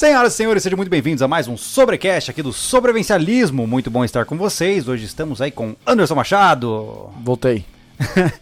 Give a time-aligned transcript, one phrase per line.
[0.00, 3.66] Senhoras e senhores, sejam muito bem-vindos a mais um Sobrecast aqui do Sobrevencialismo.
[3.66, 4.88] Muito bom estar com vocês.
[4.88, 7.66] Hoje estamos aí com Anderson Machado Voltei.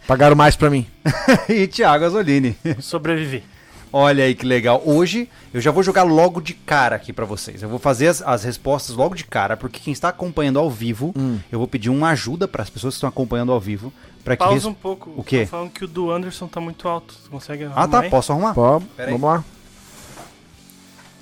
[0.07, 0.87] Pagaram mais pra mim.
[1.49, 2.55] e Thiago Azolini.
[2.79, 3.43] Sobrevivi.
[3.91, 4.81] Olha aí que legal.
[4.85, 7.61] Hoje eu já vou jogar logo de cara aqui pra vocês.
[7.61, 11.13] Eu vou fazer as, as respostas logo de cara, porque quem está acompanhando ao vivo,
[11.51, 13.91] eu vou pedir uma ajuda para as pessoas que estão acompanhando ao vivo,
[14.23, 15.11] para que Pausa res- um pouco.
[15.17, 15.41] O quê?
[15.41, 17.13] Tô falando que o do Anderson tá muito alto.
[17.21, 18.09] Você consegue Ah, arrumar tá, aí?
[18.09, 18.53] posso arrumar?
[18.53, 19.11] Pô, Pera aí.
[19.11, 19.43] vamos lá.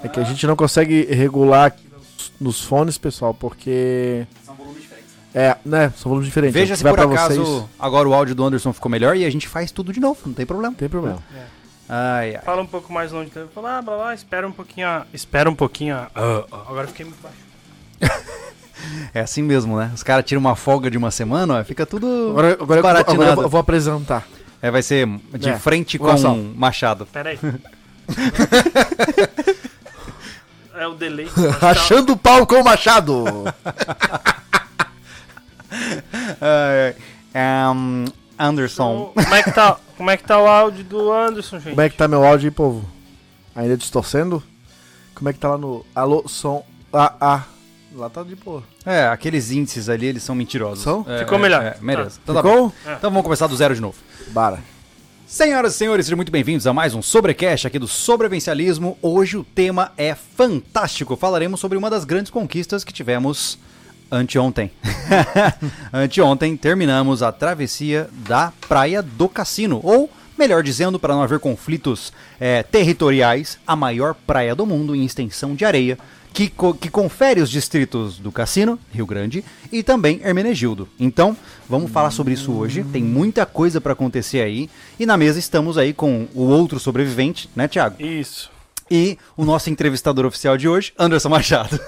[0.03, 1.75] É que a gente não consegue regular
[2.39, 4.27] nos, fones, pessoal, porque.
[4.45, 5.13] São volumes diferentes.
[5.33, 5.91] É, né?
[5.97, 6.53] São volumes diferentes.
[6.53, 9.47] Veja se por acaso vocês, agora o áudio do Anderson ficou melhor e a gente
[9.47, 10.69] faz tudo de novo, não tem problema.
[10.71, 11.17] Não tem problema.
[11.89, 12.41] Ai, ai.
[12.43, 13.29] Fala um pouco mais longe.
[13.29, 13.45] Tá?
[13.53, 14.87] Fala, blá, blá, espera um pouquinho.
[15.13, 15.95] Espera um pouquinho.
[15.95, 17.37] Ah, ah, agora eu fiquei muito baixo.
[19.11, 19.91] É assim mesmo, né?
[19.93, 23.49] Os caras tiram uma folga de uma semana, ó, fica tudo Agora, agora, agora eu
[23.49, 24.25] vou- apresentar.
[24.61, 25.57] É, vai ser de É.
[25.57, 26.13] frente com.
[26.55, 27.05] Machado.
[27.07, 27.39] Pera aí.
[30.77, 31.27] é o delay.
[31.59, 33.23] Rachando o pau com o machado!
[36.41, 36.95] Ai.
[37.73, 38.05] Um,
[38.39, 39.11] Anderson.
[39.11, 41.71] Então, como, é que tá, como é que tá o áudio do Anderson, gente?
[41.71, 42.87] Como é que tá meu áudio aí, povo?
[43.55, 44.41] Ainda distorcendo?
[45.15, 47.43] Como é que tá lá no alô, som, ah, ah.
[47.95, 48.63] Lá tá de boa.
[48.85, 50.83] É, aqueles índices ali, eles são mentirosos.
[50.83, 51.05] São?
[51.07, 51.63] É, Ficou é, melhor.
[51.63, 52.19] É, merece.
[52.21, 52.69] Então, tá bom.
[52.69, 52.93] Ficou?
[52.93, 53.97] então vamos começar do zero de novo.
[54.27, 54.59] Bara.
[55.27, 58.97] Senhoras e senhores, sejam muito bem-vindos a mais um Sobrecast aqui do Sobrevencialismo.
[59.01, 61.17] Hoje o tema é fantástico.
[61.17, 63.59] Falaremos sobre uma das grandes conquistas que tivemos
[64.09, 64.71] anteontem.
[65.91, 72.13] anteontem terminamos a travessia da Praia do Cassino, ou melhor dizendo, para não haver conflitos
[72.39, 75.99] eh, territoriais, a maior praia do mundo em extensão de areia,
[76.37, 80.87] que, co- que confere os distritos do Cassino, Rio Grande, e também Hermenegildo.
[80.99, 81.35] Então,
[81.67, 82.83] vamos falar sobre isso hoje.
[82.83, 84.69] Tem muita coisa para acontecer aí.
[84.99, 87.99] E na mesa estamos aí com o outro sobrevivente, né, Thiago?
[87.99, 88.51] Isso.
[88.89, 91.79] E o nosso entrevistador oficial de hoje, Anderson Machado.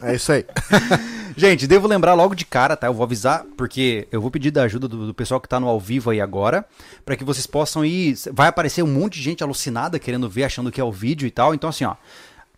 [0.00, 0.44] É isso aí.
[1.36, 2.88] Gente, devo lembrar logo de cara, tá?
[2.88, 5.68] Eu vou avisar, porque eu vou pedir da ajuda do, do pessoal que tá no
[5.68, 6.64] ao vivo aí agora,
[7.04, 8.16] para que vocês possam ir.
[8.32, 11.30] Vai aparecer um monte de gente alucinada querendo ver, achando que é o vídeo e
[11.30, 11.54] tal.
[11.54, 11.94] Então, assim, ó.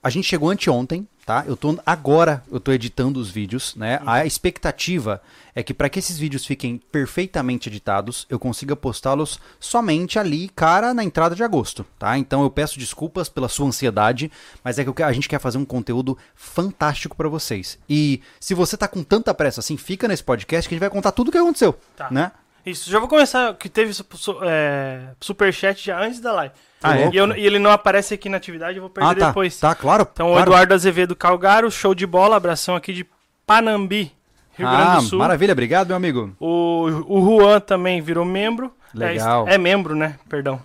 [0.02, 1.44] A gente chegou anteontem, tá?
[1.46, 4.00] Eu tô agora, eu tô editando os vídeos, né?
[4.04, 5.20] A expectativa
[5.54, 10.92] é que para que esses vídeos fiquem perfeitamente editados, eu consiga postá-los somente ali, cara,
[10.92, 12.18] na entrada de agosto, tá?
[12.18, 14.30] Então eu peço desculpas pela sua ansiedade,
[14.62, 17.78] mas é que- a gente quer fazer um conteúdo fantástico para vocês.
[17.88, 20.90] E se você tá com tanta pressa assim, fica nesse podcast que a gente vai
[20.90, 22.08] contar tudo o que aconteceu, Tá.
[22.10, 22.32] né?
[22.64, 23.92] Isso, já vou começar, que teve
[24.42, 26.54] é, superchat já antes da live.
[26.82, 27.10] Ah, é?
[27.12, 29.26] e, eu- e ele não aparece aqui na atividade, eu vou perder Ah, tá.
[29.28, 29.58] depois.
[29.58, 30.06] Tá, claro.
[30.12, 30.48] Então, o claro.
[30.50, 33.06] Eduardo Azevedo Calgaro, show de bola, abração aqui de
[33.46, 34.12] Panambi,
[34.56, 35.18] Rio Grande Ah, do Sul.
[35.18, 36.34] maravilha, obrigado, meu amigo.
[36.40, 38.72] O, o Juan também virou membro.
[38.94, 39.46] Legal.
[39.48, 40.16] É, é membro, né?
[40.28, 40.60] Perdão.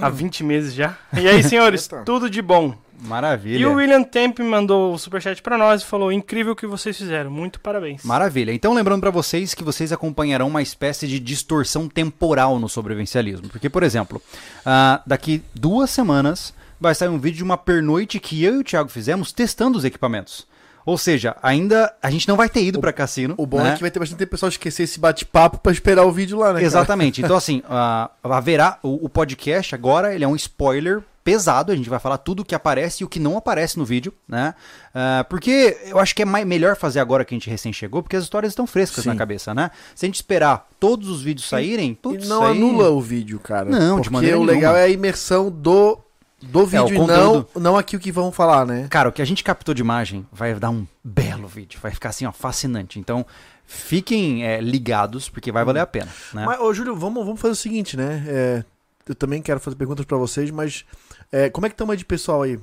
[0.00, 0.96] Há 20 meses já.
[1.16, 2.74] E aí, senhores, tudo de bom.
[3.00, 3.58] Maravilha.
[3.58, 6.96] E o William Temp mandou o superchat pra nós e falou: incrível o que vocês
[6.96, 7.30] fizeram.
[7.30, 8.02] Muito parabéns.
[8.04, 8.52] Maravilha.
[8.52, 13.48] Então, lembrando pra vocês que vocês acompanharão uma espécie de distorção temporal no sobrevivencialismo.
[13.48, 14.20] Porque, por exemplo,
[14.64, 18.64] ah, daqui duas semanas vai sair um vídeo de uma pernoite que eu e o
[18.64, 20.46] Thiago fizemos testando os equipamentos.
[20.84, 23.34] Ou seja, ainda a gente não vai ter ido pra cassino.
[23.36, 23.72] O bom né?
[23.72, 26.48] é que vai ter bastante tempo pessoal esquecer esse bate-papo pra esperar o vídeo lá,
[26.48, 26.54] né?
[26.54, 26.64] cara?
[26.64, 27.20] Exatamente.
[27.20, 31.90] Então, assim, ah, haverá o, o podcast agora, ele é um spoiler pesado, a gente
[31.90, 34.54] vai falar tudo o que aparece e o que não aparece no vídeo, né?
[34.94, 38.00] Ah, porque eu acho que é mai- melhor fazer agora que a gente recém chegou,
[38.00, 39.08] porque as histórias estão frescas Sim.
[39.08, 39.72] na cabeça, né?
[39.92, 43.68] Se a gente esperar todos os vídeos saírem, E tudo não anula o vídeo, cara.
[43.68, 44.52] Não, de porque maneira o nenhuma.
[44.54, 45.98] legal é a imersão do,
[46.40, 47.48] do vídeo e não, conteúdo.
[47.56, 48.86] não aqui o que vão falar, né?
[48.88, 52.10] Cara, o que a gente captou de imagem vai dar um belo vídeo, vai ficar
[52.10, 53.00] assim, ó, fascinante.
[53.00, 53.26] Então,
[53.66, 56.44] fiquem é, ligados, porque vai valer a pena, né?
[56.46, 58.24] Mas, ô Júlio, vamos, vamos fazer o seguinte, né?
[58.28, 58.64] É,
[59.08, 60.84] eu também quero fazer perguntas pra vocês, mas
[61.32, 62.58] é, como é que estamos aí de pessoal aí?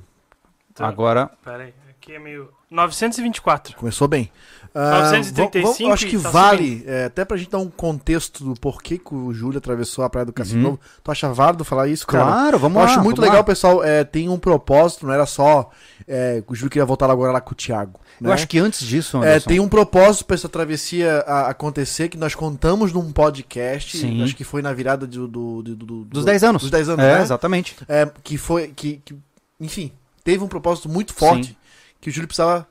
[0.74, 0.86] Tá.
[0.88, 2.48] Agora, Pera aí, aqui é meio.
[2.70, 3.76] 924.
[3.76, 4.30] Começou bem.
[4.74, 8.42] Ah, 935 vamos- vamos- acho que tá vale, é, até pra gente dar um contexto
[8.42, 10.64] do porquê que o Júlio atravessou a Praia do Cassino Uhum.
[10.72, 10.80] Novo.
[11.04, 12.24] Tu acha válido falar isso, cara?
[12.24, 12.90] claro, vamos Eu lá.
[12.90, 13.44] acho muito legal, lá.
[13.44, 13.84] pessoal.
[13.84, 15.70] É, tem um propósito, não era só.
[16.08, 18.00] É, o Júlio queria voltar agora lá com o Thiago.
[18.20, 18.32] Eu né?
[18.34, 21.18] acho que antes disso, É, Anderson, tem um propósito pra essa travessia
[21.48, 23.96] acontecer que nós contamos num podcast.
[23.98, 24.22] Sim.
[24.22, 26.62] Acho que foi na virada do, do, do- do- dos do- 10 anos.
[26.62, 27.22] Dos 10 anos, é, né?
[27.22, 27.76] exatamente.
[27.88, 28.68] É, que foi.
[28.68, 29.16] Que, que-
[29.60, 29.90] enfim,
[30.22, 31.56] teve um propósito muito forte Sim.
[32.00, 32.66] que o Júlio precisava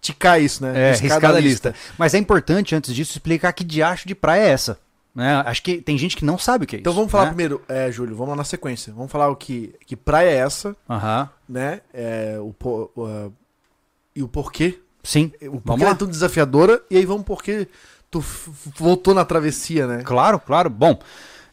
[0.00, 0.90] ticar isso, né?
[0.90, 1.74] É, Riscar da da lista.
[1.96, 4.78] Mas é importante, antes disso, explicar que diacho de praia é essa.
[5.14, 5.34] Né?
[5.46, 6.96] Acho que tem gente que não sabe o que é Então isso.
[6.96, 7.30] vamos falar né?
[7.30, 8.92] primeiro, é, Júlio, vamos lá na sequência.
[8.92, 11.28] Vamos falar o que, que praia é essa, Aham.
[11.48, 11.80] né?
[11.92, 12.54] É, o,
[12.94, 13.28] o, ah,
[14.14, 14.78] e o porquê.
[15.08, 15.32] Sim.
[15.50, 16.82] O porquê ela é tão desafiadora.
[16.90, 17.66] E aí vamos porquê
[18.10, 18.22] tu
[18.76, 20.02] voltou na travessia, né?
[20.04, 20.68] Claro, claro.
[20.68, 20.98] Bom,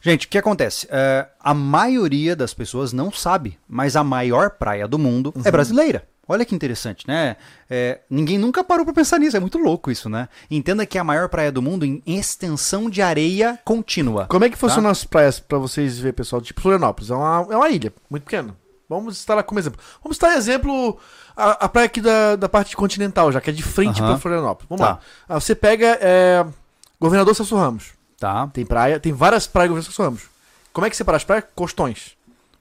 [0.01, 0.87] gente, o que acontece?
[0.91, 5.41] É, a maioria das pessoas não sabe, mas a maior praia do mundo Uhum.
[5.45, 6.05] é brasileira.
[6.27, 7.37] Olha que interessante, né?
[7.69, 10.27] É, ninguém nunca parou pra pensar nisso, é muito louco isso, né?
[10.49, 14.25] Entenda que é a maior praia do mundo em extensão de areia contínua.
[14.27, 14.59] Como é que Tá.
[14.67, 16.41] funcionam as praias pra vocês verem, pessoal?
[16.41, 18.55] Tipo Florianópolis, é uma, é uma ilha muito pequena.
[18.89, 19.79] Vamos estar lá como exemplo.
[20.03, 20.97] Vamos estar exemplo
[21.35, 24.11] a, a praia aqui da, da parte continental, já que é de frente Aham.
[24.11, 24.67] pra Florianópolis.
[24.69, 24.91] Vamos Tá.
[24.93, 24.99] lá.
[25.27, 26.45] Ah, você pega é,
[26.99, 27.91] Governador Celso Ramos.
[28.19, 28.47] Tá?
[28.53, 30.23] Tem praia, tem várias praias do Governador Celso Ramos.
[30.71, 31.45] Como é que separa as praias?
[31.55, 32.11] Costões.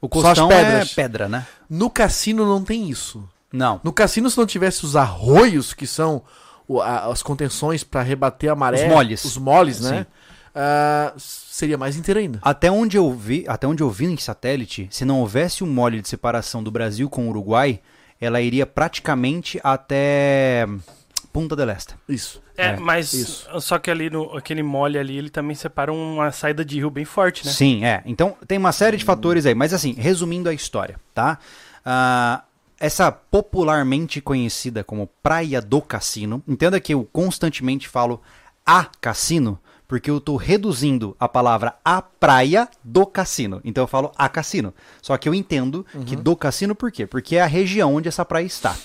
[0.01, 0.93] O Só as costão pedras.
[0.93, 1.47] é pedra, né?
[1.69, 3.27] No cassino não tem isso.
[3.53, 3.81] Não.
[3.85, 6.23] No cassino, se não tivesse os arroios, que são
[7.11, 8.83] as contenções pra rebater a maré.
[8.87, 9.25] Os moles.
[9.25, 9.99] Os moles, né?
[10.01, 10.07] Sim.
[10.55, 12.39] Ah, seria mais inteiro ainda.
[12.43, 16.01] Até onde eu vi, até onde eu vi em satélite, se não houvesse um mole
[16.01, 17.81] de separação do Brasil com o Uruguai,
[18.21, 20.67] ela iria praticamente até
[21.33, 21.97] Punta del Este.
[22.09, 22.41] Isso.
[22.57, 23.61] É, É, mas isso.
[23.61, 27.05] só que ali no aquele mole ali, ele também separa uma saída de rio bem
[27.05, 27.51] forte, né?
[27.51, 28.03] Sim, é.
[28.07, 31.41] Então tem uma série de fatores aí, mas assim, resumindo a história, tá?
[31.85, 32.45] Ah,
[32.79, 38.23] essa popularmente conhecida como Praia do Cassino, entenda que eu constantemente falo
[38.65, 43.61] a cassino, porque eu tô reduzindo a palavra a praia do cassino.
[43.65, 44.73] Então eu falo a cassino.
[45.03, 47.07] Só que eu entendo que do cassino por quê?
[47.07, 48.77] Porque é a região onde essa praia está.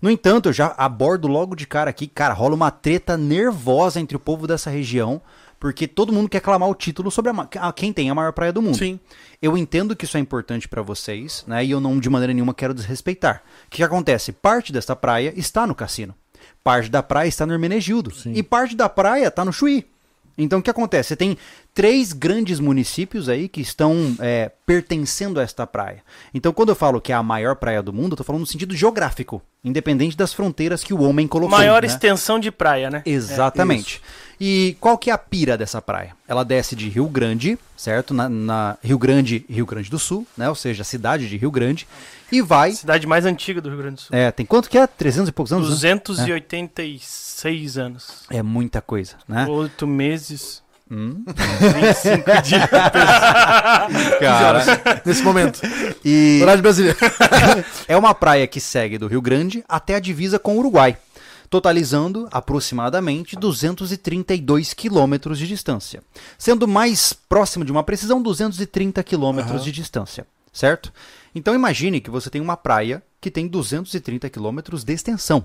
[0.00, 4.16] No entanto, eu já abordo logo de cara aqui, cara, rola uma treta nervosa entre
[4.16, 5.22] o povo dessa região,
[5.58, 8.60] porque todo mundo quer clamar o título sobre a, quem tem a maior praia do
[8.60, 8.76] mundo.
[8.76, 9.00] Sim.
[9.40, 11.64] Eu entendo que isso é importante pra vocês, né?
[11.64, 13.42] E eu não de maneira nenhuma quero desrespeitar.
[13.66, 14.32] O que, que acontece?
[14.32, 16.14] Parte dessa praia está no cassino.
[16.62, 18.10] Parte da praia está no Hermenegildo.
[18.36, 19.86] E parte da praia está no Chuí.
[20.36, 21.08] Então o que acontece?
[21.08, 21.38] Você tem
[21.76, 26.02] três grandes municípios aí que estão é, pertencendo a esta praia.
[26.32, 28.46] Então quando eu falo que é a maior praia do mundo, eu tô falando no
[28.46, 31.54] sentido geográfico, independente das fronteiras que o homem colocou.
[31.54, 31.86] Maior né?
[31.86, 33.02] extensão de praia, né?
[33.04, 34.00] Exatamente.
[34.40, 36.16] e qual que é a pira dessa praia?
[36.26, 38.14] Ela desce de Rio Grande, certo?
[38.14, 40.48] Na, na Rio Grande, Rio Grande do Sul, né?
[40.48, 41.86] Ou seja, a cidade de Rio Grande,
[42.32, 42.72] e vai.
[42.72, 44.16] Cidade mais antiga do Rio Grande do Sul.
[44.16, 44.86] É, tem quanto que é?
[44.86, 45.68] 300 e poucos anos?
[45.68, 45.74] né?
[45.74, 48.24] 286 anos.
[48.30, 49.46] É muita coisa, né?
[49.46, 50.64] Oito meses.
[50.90, 51.24] Hum.
[51.26, 52.70] 25 dias.
[54.20, 54.62] Cara,
[55.04, 55.60] Nesse momento.
[56.04, 56.96] e Horário de Brasília.
[57.88, 60.96] é uma praia que segue do Rio Grande até a divisa com o Uruguai,
[61.50, 66.02] totalizando aproximadamente 232 quilômetros de distância.
[66.38, 70.92] Sendo mais próximo de uma precisão, 230 quilômetros de distância, certo?
[71.34, 75.44] Então imagine que você tem uma praia que tem 230 quilômetros de extensão.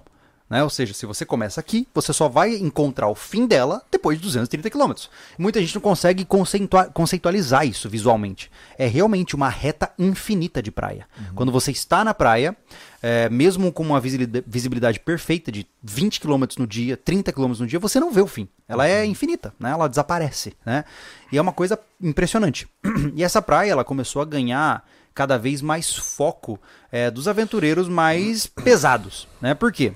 [0.51, 0.62] Né?
[0.62, 4.24] Ou seja, se você começa aqui, você só vai encontrar o fim dela depois de
[4.25, 5.09] 230 quilômetros.
[5.38, 8.51] Muita gente não consegue conceitua- conceitualizar isso visualmente.
[8.77, 11.07] É realmente uma reta infinita de praia.
[11.36, 12.53] Quando você está na praia,
[13.01, 17.68] é, mesmo com uma visibilidade, visibilidade perfeita de 20 km no dia, 30 km no
[17.68, 18.50] dia, você não vê o fim.
[18.68, 19.71] Ela é infinita, né?
[19.71, 20.54] ela desaparece.
[20.65, 20.83] Né?
[21.31, 22.68] E é uma coisa impressionante.
[23.15, 26.59] E essa praia ela começou a ganhar cada vez mais foco
[26.92, 29.27] é, dos aventureiros mais pesados.
[29.42, 29.54] Né?
[29.54, 29.94] Por quê?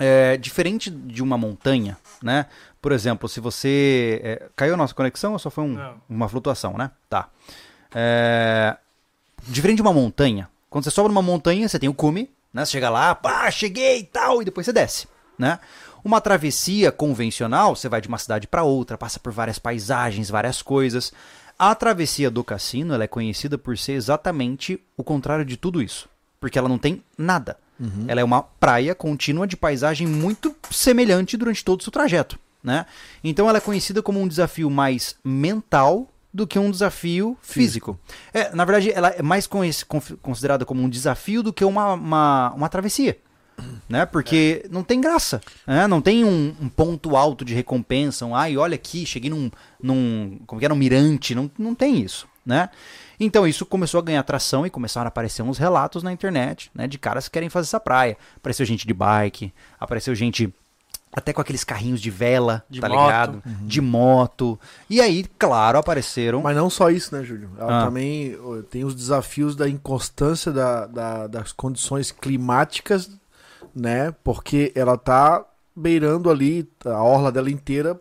[0.00, 2.46] É, diferente de uma montanha, né?
[2.80, 4.20] Por exemplo, se você.
[4.24, 5.76] é, caiu a nossa conexão ou só foi um-
[6.08, 6.90] uma flutuação, né?
[7.08, 7.28] Tá.
[7.94, 8.76] É,
[9.46, 12.64] diferente de uma montanha, quando você sobe numa montanha, você tem o cume, né?
[12.64, 15.06] Você chega lá, pá, cheguei e tal, e depois você desce,
[15.38, 15.58] né?
[16.02, 20.62] Uma travessia convencional, você vai de uma cidade para outra, passa por várias paisagens, várias
[20.62, 21.12] coisas.
[21.58, 26.08] A travessia do cassino, ela é conhecida por ser exatamente o contrário de tudo isso,
[26.40, 27.58] porque ela não tem nada.
[28.06, 32.84] Ela é uma praia contínua de paisagem muito semelhante durante todo o seu trajeto, né?
[33.24, 37.98] Então ela é conhecida como um desafio mais mental do que um desafio físico.
[38.32, 39.48] É, na verdade, ela é mais
[40.22, 43.16] considerada como um desafio do que uma, uma, uma travessia.
[43.88, 44.06] Né?
[44.06, 45.40] Porque não tem graça.
[45.66, 45.86] né?
[45.86, 48.24] Não tem um, um ponto alto de recompensa.
[48.24, 49.50] Um, Ai, olha aqui, cheguei num.
[49.82, 50.72] num como que era?
[50.72, 51.34] Um mirante.
[51.34, 52.26] Não, não tem isso.
[52.44, 52.70] Né?
[53.18, 56.86] Então isso começou a ganhar atração e começaram a aparecer uns relatos na internet né,
[56.88, 58.16] de caras que querem fazer essa praia.
[58.36, 60.52] Apareceu gente de bike, apareceu gente
[61.12, 63.02] até com aqueles carrinhos de vela, De tá moto.
[63.02, 63.42] ligado?
[63.66, 64.58] De moto.
[64.88, 66.40] E aí, claro, apareceram.
[66.40, 67.50] Mas não só isso, né, Júlio?
[67.58, 67.84] Ela Ah.
[67.84, 68.38] também
[68.70, 73.10] tem os desafios da inconstância da, da- das condições climáticas,
[73.74, 74.14] né?
[74.24, 75.44] Porque ela tá
[75.76, 78.00] beirando ali a orla dela inteira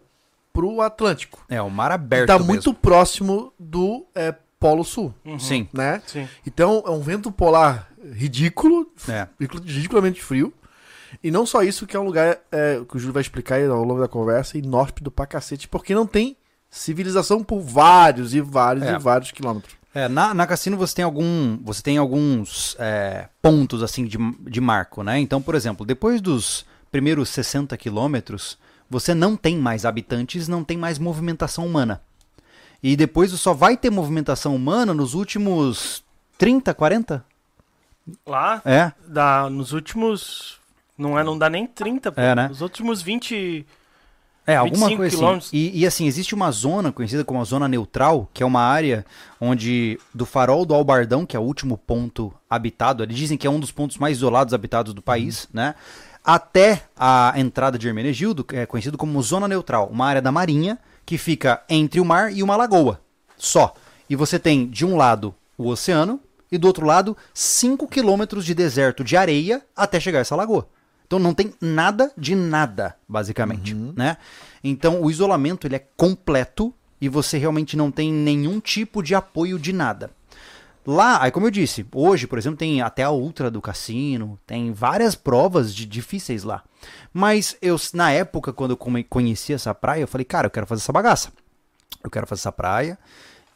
[0.60, 1.44] pro Atlântico.
[1.48, 2.28] É, o mar aberto.
[2.28, 2.48] tá mesmo.
[2.48, 5.68] muito próximo do é, Polo Sul, Sim.
[5.74, 6.02] né?
[6.06, 6.28] Sim.
[6.46, 9.28] Então é um vento polar ridículo, É.
[9.66, 10.54] ridiculamente frio.
[11.24, 13.84] E não só isso, que é um lugar é, que o Júlio vai explicar ao
[13.84, 16.36] longo da conversa, inóspito pra cacete, porque não tem
[16.70, 18.94] civilização por vários e vários É.
[18.94, 19.74] e vários quilômetros.
[19.96, 24.62] É, na, na Cassino você tem algum, você tem alguns é, pontos assim de, de
[24.62, 25.18] marco, né?
[25.20, 28.58] Então, por exemplo, depois dos primeiros 60 quilômetros,
[28.90, 32.02] você não tem mais habitantes, não tem mais movimentação humana.
[32.82, 36.04] E depois só vai ter movimentação humana nos últimos
[36.38, 37.26] 30, 40?
[38.26, 40.58] Lá, É, dá, nos últimos.
[40.98, 42.20] Não, é, não dá nem 30, pô.
[42.20, 42.48] É, né?
[42.48, 43.66] Nos últimos 20.
[44.48, 45.56] É, alguma 25 coisa assim.
[45.56, 49.06] E, e, assim, existe uma zona conhecida como a zona neutral, que é uma área
[49.40, 53.50] onde do farol do Albardão, que é o último ponto habitado, eles dizem que é
[53.50, 55.76] um dos pontos mais isolados habitados do país, né?
[56.32, 60.78] Até a entrada de Hermenegildo, que é conhecido como zona neutral, uma área da marinha
[61.04, 63.02] que fica entre o mar e uma lagoa,
[63.36, 63.74] só.
[64.08, 66.20] E você tem de um lado o oceano
[66.52, 70.68] e do outro lado 5 quilômetros de deserto de areia até chegar a essa lagoa.
[71.08, 74.16] Então não tem nada de nada, basicamente, né?
[74.64, 76.72] Então o isolamento ele é completo
[77.02, 80.12] e você realmente não tem nenhum tipo de apoio de nada.
[80.86, 84.72] Lá, aí como eu disse, hoje, por exemplo, tem até a Ultra do Cassino, tem
[84.72, 86.64] várias provas de difíceis lá.
[87.14, 90.82] Mas eu, na época, quando eu conheci essa praia, eu falei, cara, eu quero fazer
[90.82, 91.32] essa bagaça.
[92.04, 92.98] Eu quero fazer essa praia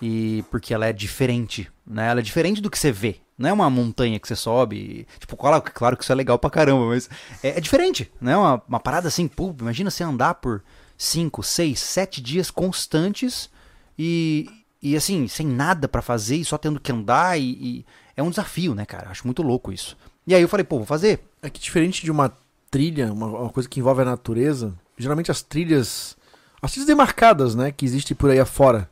[0.02, 2.10] e porque ela é diferente, né?
[2.10, 3.22] Ela é diferente do que você vê.
[3.38, 5.08] Não é uma montanha que você sobe.
[5.18, 7.10] Tipo, claro, claro que isso é legal pra caramba, mas
[7.42, 8.36] é, é diferente, né?
[8.36, 10.62] Uma, uma parada assim, pô, imagina você andar por
[10.98, 13.50] 5, 6, 7 dias constantes
[13.98, 14.50] e,
[14.84, 17.86] e assim, sem nada pra fazer e só tendo que andar e, e
[18.16, 19.10] é um desafio, né, cara?
[19.10, 19.98] Acho muito louco isso.
[20.28, 21.22] E aí eu falei, pô, vou fazer.
[21.42, 22.32] É que diferente de uma
[22.70, 26.16] trilha, uma, uma coisa que envolve a natureza, geralmente as trilhas.
[26.62, 27.72] As trilhas demarcadas, né?
[27.72, 28.90] Que existem por aí afora.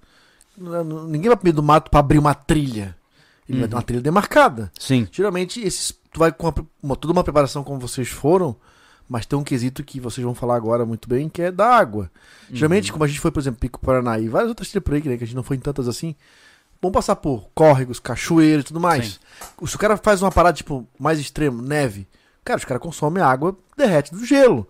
[0.58, 2.96] Ninguém vai pro meio do mato pra abrir uma trilha.
[3.48, 4.72] Ele vai ter uma trilha demarcada.
[4.80, 5.08] Sim.
[5.12, 8.56] Geralmente, esses, tu vai com uma, uma- toda uma preparação como vocês foram,
[9.12, 12.10] mas tem um quesito que vocês vão falar agora muito bem, que é da água.
[12.50, 12.56] Uhum.
[12.56, 15.02] Geralmente, como a gente foi, por exemplo, Pico Paraná e várias outras trilhas por aí,
[15.02, 16.16] né, que a gente não foi em tantas assim,
[16.82, 19.20] vão passar por córregos, cachoeiros e tudo mais.
[19.66, 22.08] Se o cara faz uma parada, tipo, mais extremo, neve,
[22.42, 24.66] cara, os caras consomem água, derrete do gelo.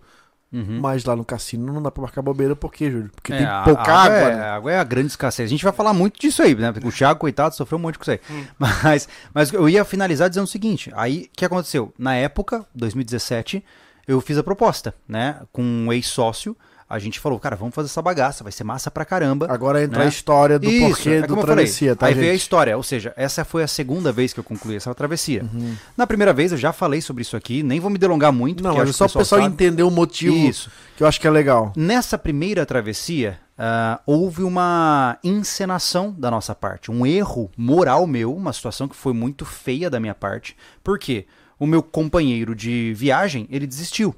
[0.52, 0.80] Uhum.
[0.80, 3.12] Mas lá no cassino não dá pra marcar bobeira, por quê, Júlio?
[3.14, 4.16] Porque É, tem pouca a água.
[4.16, 4.42] É, né?
[4.42, 5.46] a água é a grande escassez.
[5.46, 6.72] A gente vai falar muito disso aí, né?
[6.72, 8.20] Porque o Thiago, coitado, sofreu um monte com isso aí.
[8.58, 11.94] Mas, mas eu ia finalizar dizendo o seguinte: aí o que aconteceu?
[11.96, 13.64] Na época, 2017,
[14.06, 15.40] eu fiz a proposta, né?
[15.52, 16.56] Com um ex-sócio.
[16.88, 19.46] A gente falou, cara, vamos fazer essa bagaça, vai ser massa pra caramba.
[19.48, 20.04] Agora entra né?
[20.04, 21.96] a história do Isso, porquê é do travessia, falei.
[21.96, 22.20] tá, Aí gente?
[22.20, 25.42] veio a história, ou seja, essa foi a segunda vez que eu concluí essa travessia.
[25.42, 25.74] Uhum.
[25.96, 28.62] Na primeira vez eu já falei sobre isso aqui, nem vou me delongar muito.
[28.62, 30.70] Não, porque mas só pro pessoal entender o motivo Isso.
[30.94, 31.72] que eu acho que é legal.
[31.74, 38.52] Nessa primeira travessia, ah, houve uma encenação da nossa parte, um erro moral meu, uma
[38.52, 40.54] situação que foi muito feia da minha parte.
[40.84, 41.26] Por quê?
[41.62, 44.14] O meu companheiro de viagem, ele desistiu.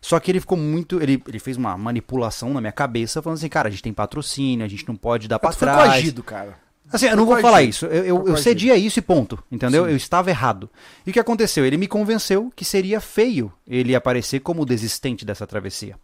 [0.00, 1.02] Só que ele ficou muito.
[1.02, 4.64] Ele, ele fez uma manipulação na minha cabeça, falando assim, cara, a gente tem patrocínio,
[4.64, 5.90] a gente não pode dar pra foi trás.
[5.94, 6.56] coagido, cara.
[6.92, 7.86] Assim, eu não vou falar isso.
[7.86, 9.42] Eu, eu, eu cedi a isso e ponto.
[9.50, 9.84] Entendeu?
[9.84, 9.90] Sim.
[9.90, 10.70] Eu estava errado.
[11.04, 11.66] E o que aconteceu?
[11.66, 15.96] Ele me convenceu que seria feio ele aparecer como desistente dessa travessia.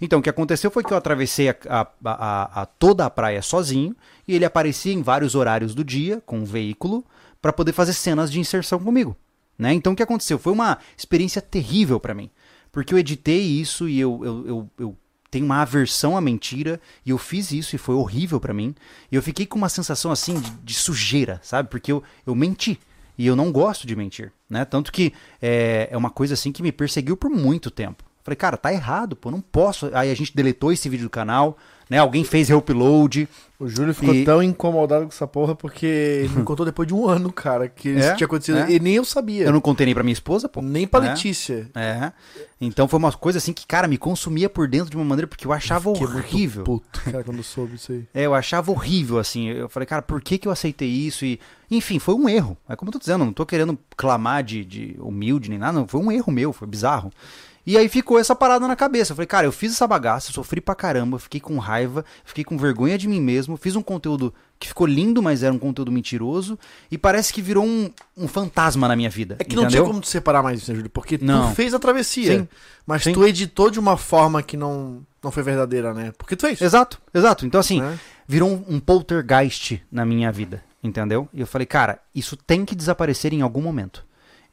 [0.00, 3.42] Então, o que aconteceu foi que eu atravessei a, a- a- a- toda a praia
[3.42, 3.94] sozinho
[4.26, 7.04] e ele aparecia em vários horários do dia com um veículo
[7.42, 9.14] para poder fazer cenas de inserção comigo.
[9.62, 9.72] Né?
[9.72, 10.40] Então, o que aconteceu?
[10.40, 12.28] Foi uma experiência terrível para mim.
[12.72, 14.96] Porque eu editei isso e eu, eu, eu, eu
[15.30, 18.74] tenho uma aversão à mentira e eu fiz isso e foi horrível pra mim.
[19.10, 21.68] E eu fiquei com uma sensação assim de, de sujeira, sabe?
[21.68, 22.76] Porque eu, eu menti.
[23.16, 24.64] E eu não gosto de mentir, né?
[24.64, 28.02] Tanto que é, é uma coisa assim que me perseguiu por muito tempo.
[28.24, 29.90] Falei, cara, tá errado, pô, não posso.
[29.94, 31.56] Aí a gente deletou esse vídeo do canal,
[31.92, 31.98] né?
[31.98, 33.28] Alguém fez reupload.
[33.60, 36.94] O Júlio ficou E- tão incomodado com essa porra porque ele me contou depois de
[36.94, 38.14] um ano, cara, que isso É?
[38.16, 38.58] tinha acontecido.
[38.58, 38.72] É?
[38.72, 39.44] E nem eu sabia.
[39.44, 40.60] Eu não contei nem pra minha esposa, pô.
[40.60, 41.10] Nem pra né?
[41.10, 41.70] Letícia.
[41.74, 42.10] É.
[42.60, 45.46] Então foi uma coisa assim que, cara, me consumia por dentro de uma maneira porque
[45.46, 46.64] eu achava muito horrível.
[46.64, 48.04] puto, cara, quando eu soube isso aí.
[48.14, 49.48] É, eu achava horrível, assim.
[49.48, 51.24] Eu falei, cara, por que, que eu aceitei isso?
[51.24, 51.38] E,
[51.70, 52.56] enfim, foi um erro.
[52.68, 55.78] É como eu tô dizendo, eu não tô querendo clamar de, de humilde nem nada,
[55.78, 55.86] não.
[55.86, 57.12] Foi um erro meu, foi bizarro.
[57.64, 59.12] E aí ficou essa parada na cabeça.
[59.12, 62.42] Eu falei, cara, eu fiz essa bagaça, eu sofri pra caramba, fiquei com raiva, fiquei
[62.42, 65.90] com vergonha de mim mesmo, fiz um conteúdo que ficou lindo, mas era um conteúdo
[65.90, 66.58] mentiroso,
[66.90, 69.36] e parece que virou um, um fantasma na minha vida.
[69.38, 69.82] É que não entendeu?
[69.82, 70.90] tinha como tu separar mais isso, né, Júlio?
[70.90, 71.48] Porque Não.
[71.50, 72.48] tu fez a travessia, Sim.
[72.86, 73.12] mas Sim.
[73.12, 76.12] tu editou de uma forma que não, não foi verdadeira, né?
[76.16, 76.60] Porque tu fez.
[76.60, 77.44] Exato, exato.
[77.46, 77.98] Então, assim, Né?
[78.26, 81.28] virou um, um poltergeist na minha vida, entendeu?
[81.34, 84.04] E eu falei, cara, isso tem que desaparecer em algum momento.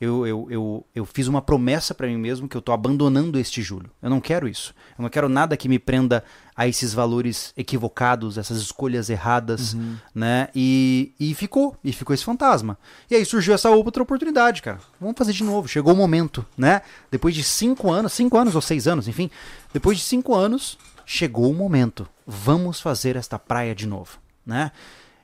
[0.01, 3.61] Eu, eu, eu, eu fiz uma promessa pra mim mesmo que eu tô abandonando este
[3.61, 3.91] Júlio.
[4.01, 4.73] Eu não quero isso.
[4.97, 6.23] Eu não quero nada que me prenda
[6.55, 9.75] a esses valores equivocados, essas escolhas erradas,
[10.15, 10.47] né?
[10.55, 12.77] E, e ficou, e ficou esse fantasma.
[13.11, 14.79] E aí surgiu essa outra oportunidade, cara.
[15.01, 15.67] Vamos fazer de novo.
[15.67, 16.81] Chegou o momento, né?
[17.11, 19.29] Depois de cinco anos, cinco anos ou seis anos, enfim,
[19.73, 22.07] depois de cinco anos, chegou o momento.
[22.25, 24.71] Vamos fazer esta praia de novo, né?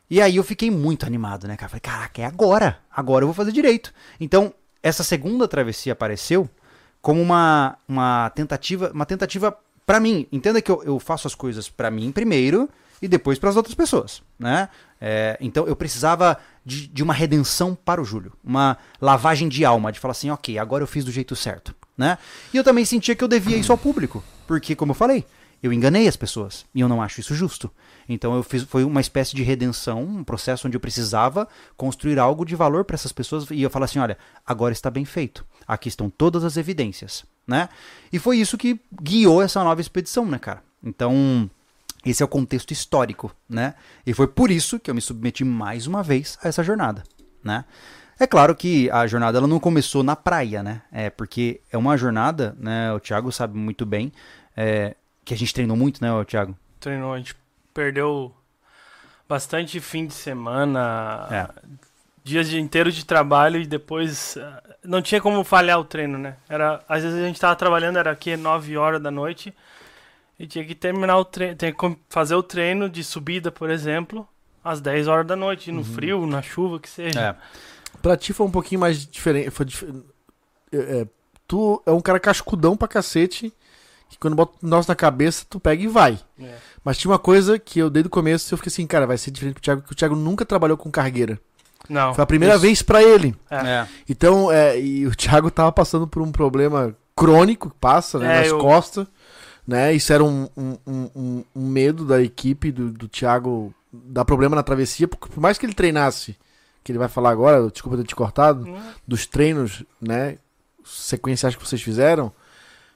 [0.09, 1.69] E aí eu fiquei muito animado, né, cara?
[1.69, 2.79] Falei, caraca, é agora.
[2.91, 3.93] Agora eu vou fazer direito.
[4.19, 4.53] Então,
[4.85, 6.47] essa segunda travessia apareceu
[7.01, 10.27] como uma, uma tentativa, uma tentativa para mim.
[10.31, 12.69] Entenda que eu, eu faço as coisas para mim primeiro
[13.01, 14.69] e depois para as outras pessoas, né?
[15.01, 19.91] É, então eu precisava de, de uma redenção para o Júlio, uma lavagem de alma,
[19.91, 22.19] de falar assim, ok, agora eu fiz do jeito certo, né?
[22.53, 25.25] E eu também sentia que eu devia isso ao público, porque como eu falei,
[25.63, 27.71] eu enganei as pessoas e eu não acho isso justo.
[28.07, 32.45] Então eu fiz, foi uma espécie de redenção, um processo onde eu precisava construir algo
[32.45, 35.45] de valor para essas pessoas e eu falar assim, olha, agora está bem feito.
[35.67, 37.69] Aqui estão todas as evidências, né?
[38.13, 40.63] E foi isso que guiou essa nova expedição, né, cara?
[40.83, 41.49] Então,
[42.05, 43.73] esse é o contexto histórico, né?
[44.05, 47.03] E foi por isso que eu me submeti mais uma vez a essa jornada,
[47.43, 47.65] né?
[48.17, 50.83] É claro que a jornada ela não começou na praia, né?
[50.91, 52.93] É porque é uma jornada, né?
[52.93, 54.11] O Thiago sabe muito bem
[54.55, 54.95] é,
[55.25, 56.55] que a gente treinou muito, né, Thiago?
[56.79, 57.35] Treinou, a gente
[57.75, 58.33] perdeu
[59.27, 61.47] bastante fim de semana, É.
[62.23, 66.37] dias de inteiro de trabalho e depois ah, não tinha como falhar o treino, né?
[66.49, 69.53] Era, às vezes a gente tava trabalhando, era aqui 9 horas da noite
[70.39, 74.27] e tinha que terminar o treino, tinha que fazer o treino de subida, por exemplo,
[74.63, 77.19] às 10 horas da noite, no frio, na chuva, que seja.
[77.19, 77.35] É.
[78.01, 79.49] Pra ti foi um pouquinho mais diferente.
[79.51, 79.83] Foi dif-
[80.71, 81.07] é, é,
[81.47, 83.53] tu é um cara cascudão pra cacete.
[84.09, 86.19] Que quando bota o nosso na cabeça, tu pega e vai.
[86.39, 86.55] É.
[86.83, 89.31] Mas tinha uma coisa que eu, desde o começo, eu fiquei assim, cara, vai ser
[89.31, 91.39] diferente pro Thiago, que o Thiago nunca trabalhou com cargueira.
[91.89, 92.13] Não.
[92.13, 93.35] Foi a primeira isso- vez pra ele.
[93.49, 93.55] É.
[93.57, 93.87] É.
[94.09, 98.39] Então, é, e o Thiago tava passando por um problema crônico que passa, né, É,
[98.39, 99.07] nas eu- costas,
[99.67, 99.93] né?
[99.93, 104.55] Isso era um, um, um- um- um medo da equipe do, do Thiago dar problema
[104.55, 106.35] na travessia, porque por mais que ele treinasse,
[106.83, 110.37] que ele vai falar agora, desculpa ter te cortado, Hum, dos treinos, né,
[110.83, 112.31] sequenciais que vocês fizeram,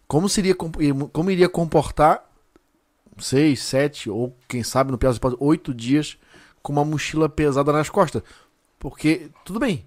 [0.09, 2.21] como seria como iria comportar
[3.17, 6.17] seis, sete ou quem sabe no pior hipóteses, oito dias
[6.61, 8.21] com uma mochila pesada nas costas?
[8.79, 9.85] Porque tudo bem,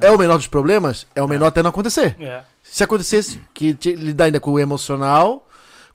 [0.00, 2.16] é o menor dos problemas, é o menor até não acontecer.
[2.20, 2.42] É.
[2.62, 5.48] Se acontecesse que te- lidar ainda com o emocional,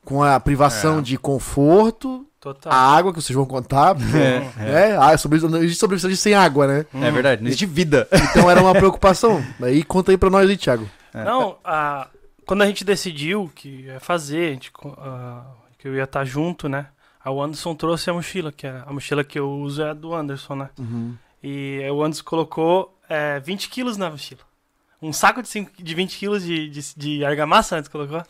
[0.04, 1.02] com a privação É.
[1.02, 2.74] de conforto, Total.
[2.74, 6.34] a água que vocês vão contar, porque, É, é, ah, sobre, não existe sobrevivência sem
[6.34, 6.86] água, né?
[6.94, 8.08] É verdade, não existe vida.
[8.32, 9.44] Então era uma preocupação.
[9.62, 10.89] Aí conta aí pra nós aí, Thiago.
[11.13, 11.24] É.
[11.24, 12.08] Não, a-
[12.45, 15.43] quando a gente decidiu que ia fazer, gente ah,
[15.77, 16.88] que eu ia estar junto, né?
[17.23, 19.93] A o Anderson trouxe a mochila, que é a mochila que eu uso é a
[19.93, 20.69] do Anderson, né?
[21.41, 24.41] E aí o Anderson colocou é, 20 quilos na mochila.
[25.01, 27.82] Um saco de, cinco, de 20 quilos de, de, de argamassa?
[27.84, 28.23] Tu colocou?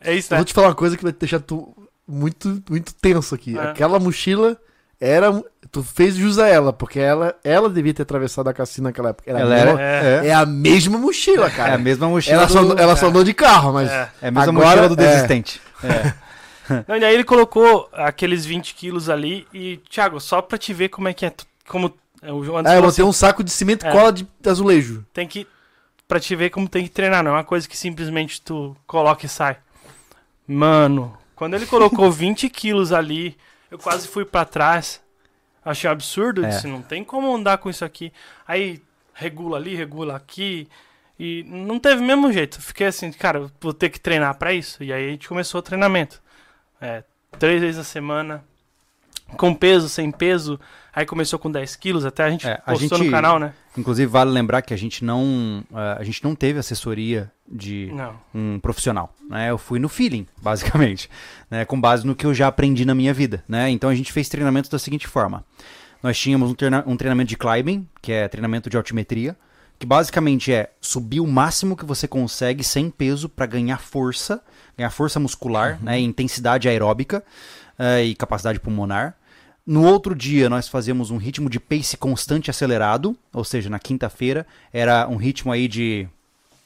[0.00, 0.38] É isso, Eu né?
[0.38, 1.74] vou te falar uma coisa que vai te deixar tu
[2.06, 3.58] muito, muito tenso aqui.
[3.58, 3.70] É.
[3.70, 4.56] Aquela mochila
[4.98, 5.30] era.
[5.70, 9.28] Tu fez jus a ela, porque ela, ela devia ter atravessado a cassina naquela época.
[9.28, 10.26] Era a Ela mesma- era, é.
[10.26, 11.72] é, É a mesma mochila, cara.
[11.72, 13.90] é a mesma mochila ela só, do, ela só andou de carro, mas.
[13.90, 14.10] É.
[14.22, 15.06] é a mesma Agora, mochila do é.
[15.06, 15.60] desistente.
[16.86, 20.88] Não, e aí ele colocou aqueles 20 quilos ali e, Thiago, só pra te ver
[20.90, 21.32] como é que é.
[21.66, 23.92] Como é, o Anderson Ah, eu botei assim, um saco de cimento e É.
[23.92, 25.04] cola de azulejo.
[25.12, 25.46] tem que.
[26.06, 29.26] Pra te ver como tem que treinar, não é uma coisa que simplesmente tu coloca
[29.26, 29.56] e sai.
[30.46, 33.36] Mano, quando ele colocou 20 quilos ali,
[33.70, 35.00] eu quase fui pra trás.
[35.68, 36.48] Achei absurdo, É.
[36.48, 38.12] disse, não tem como andar com isso aqui.
[38.46, 38.80] Aí
[39.12, 40.68] regula ali, regula aqui.
[41.18, 42.60] E não teve mesmo jeito.
[42.62, 44.82] Fiquei assim, cara, vou ter que treinar pra isso.
[44.82, 46.22] E aí a gente começou o treinamento.
[46.80, 47.02] É,
[47.38, 48.44] três vezes na semana.
[49.36, 50.58] Com peso, sem peso.
[50.94, 53.52] Aí começou com 10 quilos, até a gente É, a postou gente- no canal, né?
[53.76, 58.18] Inclusive, vale lembrar que a gente não, eh, a gente não teve assessoria de Não.
[58.34, 59.50] um profissional, né?
[59.50, 61.08] Eu fui no feeling, basicamente,
[61.50, 61.64] né?
[61.64, 63.70] Com base no que eu já aprendi na minha vida, né?
[63.70, 65.44] Então a gente fez treinamento da seguinte forma:
[66.02, 69.36] nós tínhamos um, treina- um treinamento de climbing, que é treinamento de altimetria,
[69.78, 74.42] que basicamente é subir o máximo que você consegue sem peso para ganhar força,
[74.76, 76.00] ganhar força muscular, né?
[76.00, 77.22] E intensidade aeróbica
[77.78, 79.14] eh, e capacidade pulmonar.
[79.66, 84.46] No outro dia, nós fazíamos um ritmo de pace constante acelerado, ou seja, na quinta-feira
[84.72, 86.08] era um ritmo aí de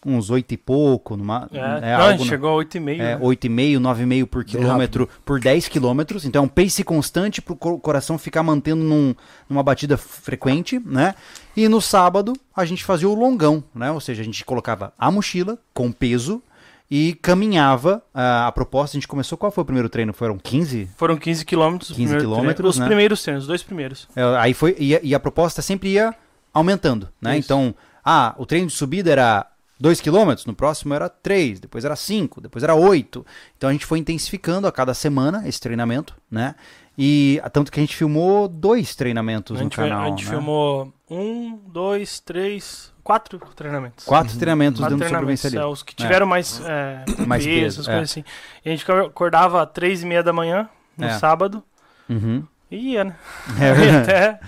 [0.05, 2.94] uns oito e pouco, numa, É, é, não, algo chegou a 8,5.
[2.94, 3.18] é, né?
[3.18, 6.25] 8,5, 9,5 por Bem quilômetro por 10 quilômetros.
[6.25, 9.14] Então é um pace constante para o coração ficar mantendo num-
[9.48, 11.14] numa batida frequente, né?
[11.57, 13.90] E no sábado a gente fazia o longão, né?
[13.92, 16.42] Ou seja, a gente colocava a mochila com peso
[16.94, 18.02] e caminhava.
[18.12, 20.12] ah, a proposta, a gente começou, qual foi o primeiro treino?
[20.12, 20.90] Foram 15?
[20.94, 21.88] Foram 15 quilômetros.
[21.90, 22.70] o 15 primeiro quilômetros.
[22.74, 22.87] Os né?
[22.87, 24.07] primeiros treinos, os dois primeiros.
[24.14, 26.14] É, aí foi, e, a- e a proposta sempre ia
[26.52, 27.38] aumentando, né?
[27.38, 27.46] Isso.
[27.46, 27.74] Então,
[28.05, 29.46] ah, o treino de subida era
[29.81, 33.24] 2 km, no próximo era 3, depois era 5, depois era 8.
[33.57, 36.55] Então a gente foi intensificando a cada semana esse treinamento, né?
[36.96, 40.31] E tanto que a gente filmou dois treinamentos no canal, a gente né?
[40.31, 44.05] filmou um, dois, três, quatro treinamentos.
[44.05, 45.44] Quatro treinamentos Quatro dentro do treinamentos.
[45.44, 45.72] É, sobrevivencialismo.
[45.72, 47.92] os que tiveram mais, é, Mais peso, peso, essas é.
[47.92, 48.24] coisas assim.
[48.64, 51.18] E a gente acordava às três e meia da manhã, no É.
[51.18, 51.62] sábado,
[52.11, 52.44] Uhum.
[52.70, 53.16] e ia, né?
[53.59, 54.11] É E verdade.
[54.11, 54.40] até...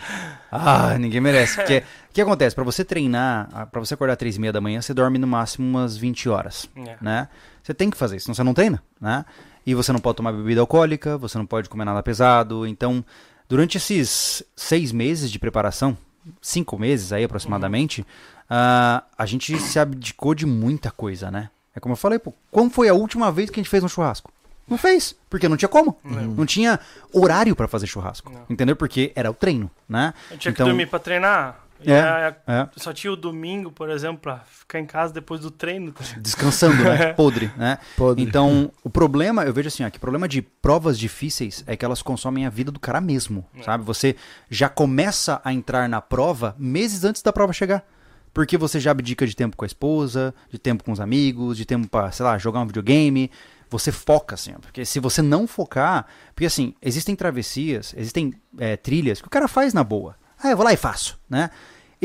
[0.52, 1.56] Ah, ninguém merece.
[1.56, 1.78] Porque
[2.10, 2.54] o que acontece?
[2.54, 5.66] Pra você treinar, pra você acordar três e meia da manhã, você dorme no máximo
[5.66, 6.68] umas 20 horas.
[6.76, 6.96] É.
[7.00, 7.28] né?
[7.62, 9.24] Você tem que fazer isso, senão você não treina, né?
[9.66, 12.66] E você não pode tomar bebida alcoólica, você não pode comer nada pesado.
[12.66, 13.04] Então,
[13.48, 15.96] durante esses seis meses de preparação,
[16.40, 18.04] cinco meses aí aproximadamente,
[18.48, 21.50] ah, a gente se abdicou de muita coisa, né?
[21.74, 23.88] É como eu falei, pô, quando foi a última vez que a gente fez um
[23.88, 24.30] churrasco?
[24.68, 25.98] Não fez, porque não tinha como.
[26.02, 26.80] Não tinha
[27.12, 28.32] horário pra fazer churrasco.
[28.32, 28.46] Não.
[28.48, 28.74] Entendeu?
[28.74, 30.14] Porque era o treino, né?
[30.30, 31.63] Eu tinha Então- que dormir pra treinar.
[31.84, 32.68] E É, aí, é.
[32.76, 35.92] Só tinha o domingo, por exemplo, pra ficar em casa depois do treino.
[35.92, 36.04] tá?
[36.18, 37.12] Descansando, né?
[37.14, 37.78] Podre, né?
[37.96, 38.22] Podre.
[38.22, 41.84] Então, o problema, eu vejo assim, ó, que o problema de provas difíceis é que
[41.84, 43.84] elas consomem a vida do cara mesmo, sabe?
[43.84, 44.16] Você
[44.50, 47.84] já começa a entrar na prova meses antes da prova chegar.
[48.32, 51.64] Porque você já abdica de tempo com a esposa, de tempo com os amigos, de
[51.64, 53.30] tempo pra, sei lá, jogar um videogame.
[53.70, 56.06] Você foca, assim, ó, porque se você não focar.
[56.34, 60.16] Porque assim, existem travessias, existem é, trilhas que o cara faz na boa.
[60.42, 61.48] Ah, eu vou lá e faço, né?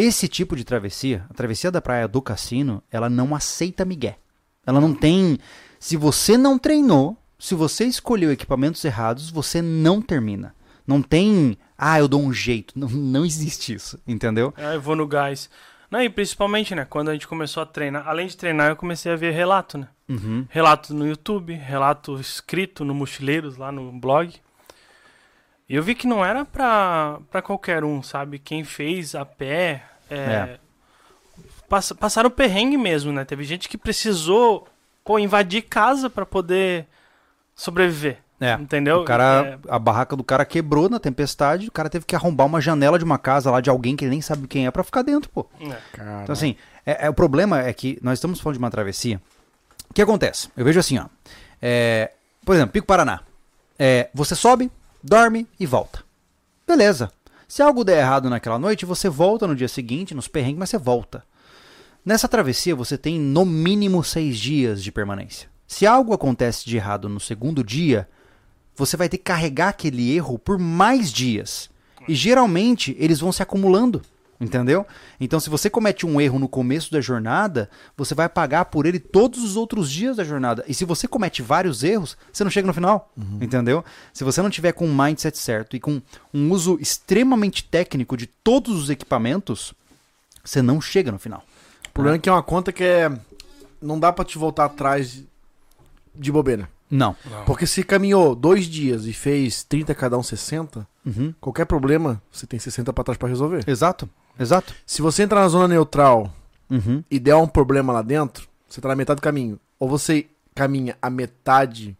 [0.02, 4.18] Esse tipo de travessia, a travessia da praia do cassino, ela não aceita migué.
[4.66, 5.38] Ela não tem.
[5.78, 10.56] Se você não treinou, se você escolheu equipamentos errados, você não termina.
[10.88, 11.58] Não tem.
[11.78, 12.80] Ah, eu dou um jeito.
[12.80, 14.54] Não, não existe isso, entendeu?
[14.56, 15.50] Aí eu vou no gás.
[15.92, 19.12] Não, e principalmente, né, quando a gente começou a treinar, além de treinar, eu comecei
[19.12, 19.90] a ver relato, né?
[20.08, 20.46] Uhum.
[20.50, 24.34] Relato no YouTube, relato escrito no Mochileiros, lá no blog.
[25.70, 28.40] E eu vi que não era pra, pra qualquer um, sabe?
[28.40, 29.84] Quem fez a pé.
[30.10, 30.60] É, É.
[31.70, 33.24] pass- passaram perrengue mesmo, né?
[33.24, 34.68] Teve gente que precisou,
[35.06, 36.88] pô, invadir casa pra poder
[37.56, 38.18] sobreviver.
[38.42, 38.54] É.
[38.54, 39.02] Entendeu?
[39.02, 42.48] O cara, É, a barraca do cara quebrou na tempestade, o cara teve que arrombar
[42.48, 44.82] uma janela de uma casa lá de alguém que ele nem sabe quem é pra
[44.84, 45.46] ficar dentro, pô.
[45.62, 45.78] é.
[46.24, 46.56] Então, assim,
[46.86, 49.22] é, é- o problema é que nós estamos falando de uma travessia.
[49.90, 50.50] O que acontece?
[50.56, 51.06] Eu vejo assim, ó.
[51.62, 52.12] É,
[52.46, 53.20] por exemplo, Pico Paraná.
[53.78, 54.72] É, você sobe,
[55.04, 56.04] dorme e volta.
[56.68, 57.12] Beleza.
[57.48, 60.78] Se algo der errado naquela noite, você volta no dia seguinte, nos perrengues, mas você
[60.78, 61.24] volta.
[62.06, 65.50] Nessa travessia, você tem no mínimo seis dias de permanência.
[65.68, 68.08] Se algo acontece de errado no segundo dia,
[68.76, 71.70] você vai ter que carregar aquele erro por mais dias.
[72.08, 74.02] E geralmente eles vão se acumulando.
[74.42, 74.86] Entendeu?
[75.20, 78.98] Então, se você comete um erro no começo da jornada, você vai pagar por ele
[78.98, 80.64] todos os outros dias da jornada.
[80.66, 83.12] E se você comete vários erros, você não chega no final.
[83.42, 83.84] Entendeu?
[84.14, 86.02] Se você não tiver com o mindset certo e com
[86.34, 89.74] um uso extremamente técnico de todos os equipamentos,
[90.42, 91.44] você não chega no final.
[91.90, 93.12] O problema é que é uma conta que é.
[93.82, 95.22] Não dá pra te voltar atrás
[96.16, 96.70] de bobeira.
[96.90, 97.16] Não.
[97.46, 101.34] Porque se caminhou dois dias e fez 30 cada um 60, Uhum.
[101.40, 103.64] qualquer problema, você tem 60 pra trás pra resolver.
[103.68, 104.10] Exato.
[104.38, 104.74] Exato.
[104.86, 106.34] Se você entrar na zona neutral
[106.70, 107.04] Uhum.
[107.10, 109.60] e der um problema lá dentro, você tá na metade do caminho.
[109.80, 111.98] Ou você caminha a metade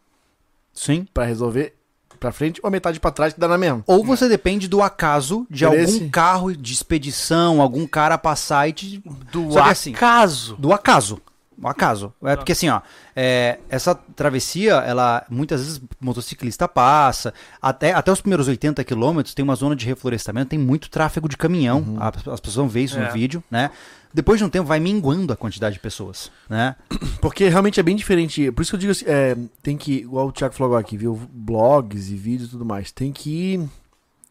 [0.74, 1.08] Sim.
[1.14, 1.76] pra resolver
[2.20, 3.82] pra frente, ou a metade pra trás que dá na mesma.
[3.88, 5.94] Ou você depende do acaso de Interesse?
[5.96, 9.04] algum carro de expedição, algum cara passar e te.
[9.32, 10.56] Do Só que assim, acaso.
[10.58, 11.22] do acaso.
[11.62, 12.14] O acaso.
[12.24, 12.82] É porque assim, ó,
[13.16, 19.44] é, essa travessia, ela muitas vezes motociclista passa, até, até os primeiros 80 quilômetros tem
[19.44, 22.98] uma zona de reflorestamento, tem muito tráfego de caminhão, a- as pessoas vão ver isso
[22.98, 23.06] É.
[23.08, 23.72] no vídeo, né?
[24.14, 26.76] Depois de um tempo vai minguando a quantidade de pessoas, né?
[27.22, 28.52] Porque realmente é bem diferente.
[28.52, 30.98] Por isso que eu digo assim, é, tem que, igual o Thiago falou agora aqui,
[30.98, 31.20] viu?
[31.32, 32.92] Blogs e vídeos e tudo mais.
[32.92, 33.70] Tem que ir.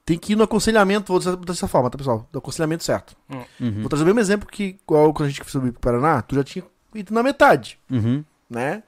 [0.05, 2.27] Tem que ir no aconselhamento, vou dizer dessa forma, tá, pessoal?
[2.33, 3.15] Do aconselhamento certo.
[3.61, 3.81] Uhum.
[3.81, 6.43] Vou trazer o mesmo exemplo que, igual quando a gente foi pro Paraná, tu já
[6.43, 6.65] tinha
[6.95, 8.25] ido na metade, Uhum.
[8.49, 8.83] né?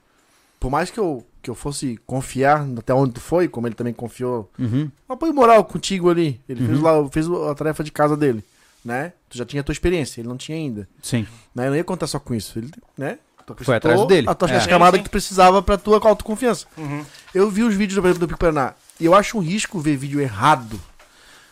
[0.59, 3.93] Por mais que eu, que eu fosse confiar até onde tu foi, como ele também
[3.95, 4.91] confiou, Uhum.
[5.09, 6.41] um apoio moral contigo ali.
[6.49, 6.85] Ele fez, Uhum.
[7.03, 8.45] lá, fez a tarefa de casa dele,
[8.85, 9.13] né?
[9.29, 10.89] Tu já tinha a tua experiência, ele não tinha ainda.
[11.03, 11.27] Sim.
[11.55, 11.67] Né?
[11.67, 12.59] Eu não ia contar só com isso.
[12.59, 13.19] Ele, né?
[13.63, 14.29] Foi atrás dele.
[14.31, 14.53] A tua É.
[14.99, 15.03] sim.
[15.03, 16.67] que tu precisava pra tua autoconfiança.
[16.77, 17.05] Uhum.
[17.35, 20.21] Eu vi os vídeos do, do Pico Paraná e eu acho um risco ver vídeo
[20.21, 20.79] errado.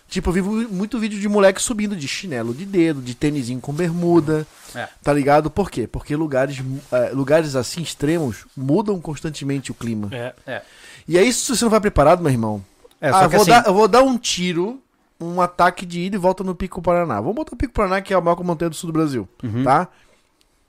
[0.09, 3.61] Tipo, eu vi mu- muito vídeo de moleque subindo de chinelo de dedo, de tênisinho
[3.61, 4.47] com bermuda.
[4.75, 4.89] É.
[5.03, 5.51] Tá ligado?
[5.51, 5.87] Por quê?
[5.87, 10.09] Porque lugares, eh, lugares assim extremos mudam constantemente o clima.
[10.47, 10.63] É.
[11.07, 12.65] E aí, se você não vai preparado, meu irmão,
[13.01, 14.81] É, ah, eu vou, assim, dar, eu vou dar um tiro,
[15.21, 17.21] um ataque de ida e volta no Pico Paraná.
[17.21, 19.63] Vamos botar o Pico Paraná, que é a maior montanha do sul do Brasil, Uhum.
[19.63, 19.89] tá?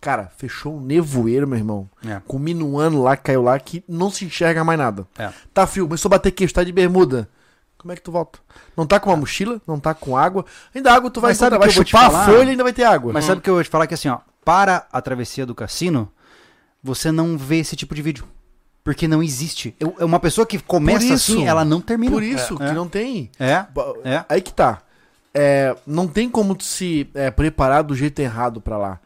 [0.01, 1.89] Cara, fechou um nevoeiro, meu irmão.
[2.05, 2.21] É.
[2.25, 5.05] Com minuano lá caiu lá que não se enxerga mais nada.
[5.17, 5.29] É.
[5.53, 7.27] Tá frio, começou a bater queixo, tá de bermuda.
[7.79, 8.39] Como é que tu volta?
[8.75, 10.45] Não tá com uma mochila, não tá com água.
[10.75, 12.25] Ainda água tu vai, sabe vai chupar a falar?
[12.25, 13.11] folha e ainda vai ter água.
[13.13, 15.55] Mas sabe o que eu vou te falar que assim, ó, para a travessia do
[15.55, 16.11] cassino,
[16.83, 18.27] você não vê esse tipo de vídeo.
[18.83, 19.75] Porque não existe.
[19.79, 21.31] Eu- é uma pessoa que começa Por isso.
[21.33, 22.11] assim, ela não termina.
[22.11, 22.67] Por isso É.
[22.67, 23.29] que não tem.
[23.39, 23.65] É.
[24.03, 24.25] É.
[24.27, 24.81] Aí que tá.
[25.33, 28.99] É, não tem como se é, preparar do jeito errado pra lá.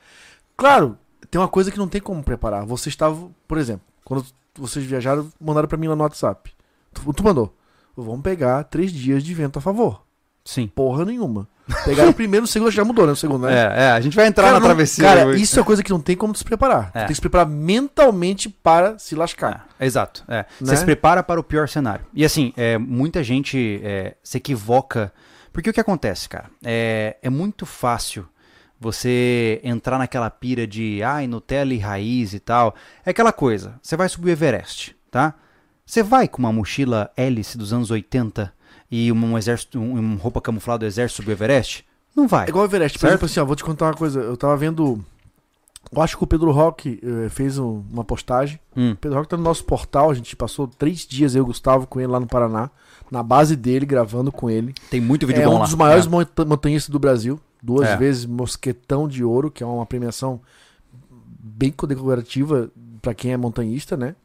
[0.58, 0.98] Claro,
[1.30, 2.66] tem uma coisa que não tem como preparar.
[2.66, 6.52] Você estava, por exemplo, quando vocês viajaram, mandaram pra mim lá no WhatsApp.
[6.94, 7.54] Tu, tu mandou.
[7.96, 10.02] Vamos pegar três dias de vento a favor.
[10.46, 10.68] Sim.
[10.68, 11.48] Porra nenhuma.
[11.86, 13.14] Pegaram o primeiro, o segundo já mudou, né?
[13.14, 13.54] O segundo, né?
[13.54, 15.04] É, é, a gente vai entrar Cara, na não- travessia.
[15.04, 15.42] Cara, hoje.
[15.42, 16.92] isso é coisa que não tem como se preparar.
[16.94, 17.00] É.
[17.00, 19.68] tem que se preparar mentalmente para se lascar.
[19.80, 20.26] É, exato.
[20.28, 20.46] é.
[20.60, 20.78] Você Né?
[20.78, 22.06] se prepara para o pior cenário.
[22.14, 25.14] E assim, é, muita gente é, se equivoca.
[25.54, 26.48] Porque o que acontece, cara?
[26.66, 28.28] É, é muito fácil
[28.80, 32.76] você entrar naquela pira de ai, Nutella e raiz e tal.
[33.06, 33.76] É aquela coisa.
[33.82, 35.34] Você vai subir o Everest, tá?
[35.86, 38.54] Você vai com uma mochila hélice dos anos 80
[38.90, 41.86] e uma, um exército, um, uma roupa camuflada do exército subir o Everest?
[42.16, 42.46] Não vai.
[42.46, 42.98] É igual o Everest.
[42.98, 43.12] Por Certo.
[43.14, 44.20] exemplo, assim, ó, vou te contar uma coisa.
[44.22, 45.04] Eu tava vendo.
[45.92, 48.60] Eu acho que o Pedro Roque eh, fez um- uma postagem.
[48.76, 50.10] Hum, O Pedro Roque tá no nosso portal.
[50.10, 52.70] A gente passou três dias, eu e o Gustavo, com ele lá no Paraná.
[53.12, 54.74] Na base dele, gravando com ele.
[54.90, 55.66] tem muito vídeo é bom um lá.
[55.66, 56.10] dos maiores É.
[56.10, 57.40] monta- montanhistas do Brasil.
[57.62, 57.98] Duas É.
[57.98, 60.40] vezes Mosquetão de Ouro, que é uma premiação
[61.40, 62.70] bem decorativa
[63.02, 64.16] para quem é montanhista, né?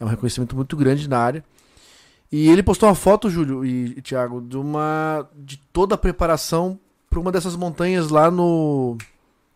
[0.00, 1.44] É um reconhecimento muito grande na área.
[2.32, 6.78] E ele postou uma foto, Júlio e, e Thiago, de uma de toda a preparação
[7.08, 8.96] para uma dessas montanhas lá no,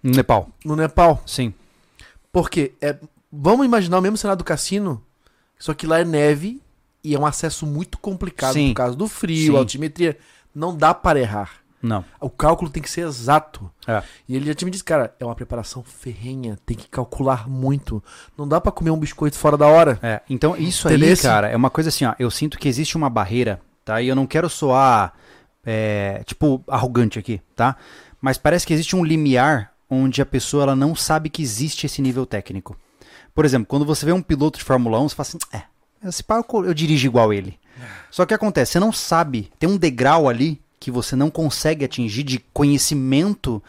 [0.03, 1.23] Nepal, no Nepal.
[1.25, 1.55] sim.
[2.33, 2.97] Porque é,
[3.33, 5.01] vamos imaginar o mesmo cenário do cassino,
[5.57, 6.61] só que lá é neve
[7.05, 8.69] e é um acesso muito complicado Sim.
[8.69, 9.59] por causa do frio, Sim.
[9.59, 10.19] altimetria.
[10.55, 11.64] Não dá para errar.
[11.85, 12.03] Não.
[12.19, 13.71] O cálculo tem que ser exato.
[13.87, 14.03] É.
[14.27, 18.03] E ele já tinha me disse, cara, é uma preparação ferrenha, tem que calcular muito.
[18.39, 19.99] Não dá pra comer um biscoito fora da hora.
[20.03, 21.25] É, então isso aí, Entendesse?
[21.25, 24.01] cara, é uma coisa assim, ó, eu sinto que existe uma barreira, tá?
[24.01, 25.13] E eu não quero soar,
[25.63, 27.77] é, tipo, arrogante aqui, tá?
[28.19, 32.01] Mas parece que existe um limiar onde a pessoa ela não sabe que existe esse
[32.01, 32.75] nível técnico.
[33.35, 36.25] Por exemplo, quando você vê um piloto de Fórmula 1, você fala assim, é, esse
[36.25, 37.59] pá eu, eu dirijo igual ele.
[38.11, 42.23] Só que acontece, você não sabe, tem um degrau ali que você não consegue atingir
[42.23, 43.63] de conhecimento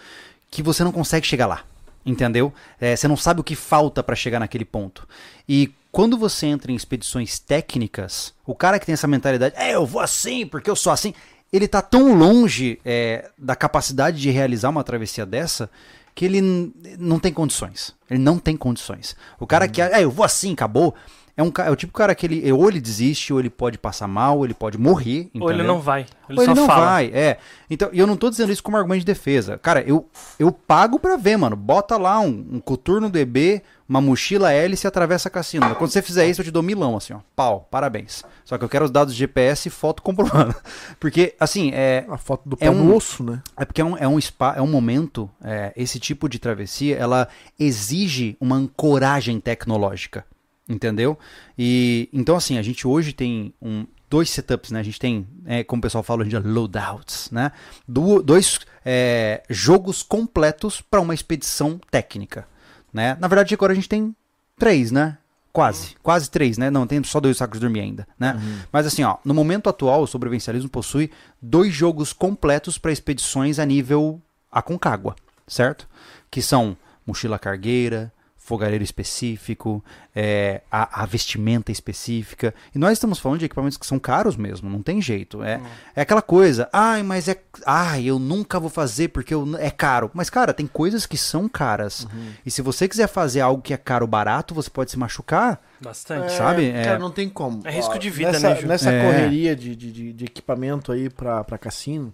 [0.52, 1.64] que você não consegue chegar lá.
[2.06, 2.54] Entendeu?
[2.78, 5.08] É, você não sabe o que falta para chegar naquele ponto.
[5.48, 9.86] E quando você entra em expedições técnicas, o cara que tem essa mentalidade, é, eu
[9.86, 11.14] vou assim porque eu sou assim,
[11.54, 15.70] ele tá tão longe é, da capacidade de realizar uma travessia dessa
[16.14, 17.96] que ele não tem condições.
[18.10, 19.16] Ele não tem condições.
[19.40, 20.94] O cara que, é, eu vou assim, acabou.
[21.38, 23.78] É, um, é o tipo de cara que ele ou ele desiste, ou ele pode
[23.78, 25.30] passar mal, ou ele pode morrer.
[25.36, 25.66] Ou ele entendeu?
[25.68, 26.06] não vai.
[26.30, 26.86] Ele Ou só ele não fala.
[26.86, 27.38] vai, é.
[27.70, 29.58] Então, e eu não tô dizendo isso como argumento de defesa.
[29.58, 30.08] Cara, eu,
[30.40, 31.56] eu pago pra ver, mano.
[31.58, 35.76] Bota lá um, um coturno DB, uma mochila hélice e atravessa cassino.
[35.76, 37.20] Quando você fizer isso, eu te dou milão, assim, ó.
[37.36, 38.24] Pau, parabéns.
[38.46, 40.56] Só que eu quero os dados de GPS e foto comprovando.
[41.02, 43.42] Porque, assim, é, A foto do É pé um- no osso, né?
[43.58, 46.96] é porque é um, é um, spa, é um momento, é, esse tipo de travessia,
[46.96, 47.28] ela
[47.60, 50.26] exige uma ancoragem tecnológica,
[50.68, 51.18] entendeu?
[51.58, 54.80] E então assim, a gente hoje tem um, dois setups, né?
[54.80, 57.52] A gente tem, é, como o pessoal fala hoje em dia, loadouts, né?
[57.88, 62.48] Du- dois é, jogos completos para uma expedição técnica,
[62.94, 63.18] né?
[63.20, 64.16] Na verdade, agora a gente tem
[64.58, 65.18] três, né?
[65.52, 66.70] Quase, quase três, né?
[66.70, 68.34] Não, tem só dois sacos de dormir ainda, né?
[68.74, 71.10] Mas assim, ó, no momento atual, o sobrevivencialismo possui
[71.42, 75.16] dois jogos completos para expedições a nível Aconcagua,
[75.48, 75.88] certo?
[76.30, 76.76] Que são
[77.08, 78.12] mochila cargueira,
[78.46, 79.84] fogareiro específico,
[80.16, 82.54] é, a, a vestimenta específica.
[82.76, 85.44] E nós estamos falando de equipamentos que são caros mesmo, não tem jeito.
[85.44, 85.60] É,
[85.96, 87.36] é aquela coisa, ai, mas é.
[87.66, 90.12] Ai, eu nunca vou fazer porque eu- é caro.
[90.14, 92.08] Mas, cara, tem coisas que são caras.
[92.46, 95.60] E se você quiser fazer algo que é caro barato, você pode se machucar.
[95.82, 96.32] Bastante.
[96.34, 96.70] sabe?
[96.70, 97.62] É- Cara, não tem como.
[97.66, 98.68] É risco de vida, nessa, né, Ju?
[98.68, 99.04] Nessa É.
[99.06, 102.14] correria de, de, de- de equipamento aí pra, pra cassino,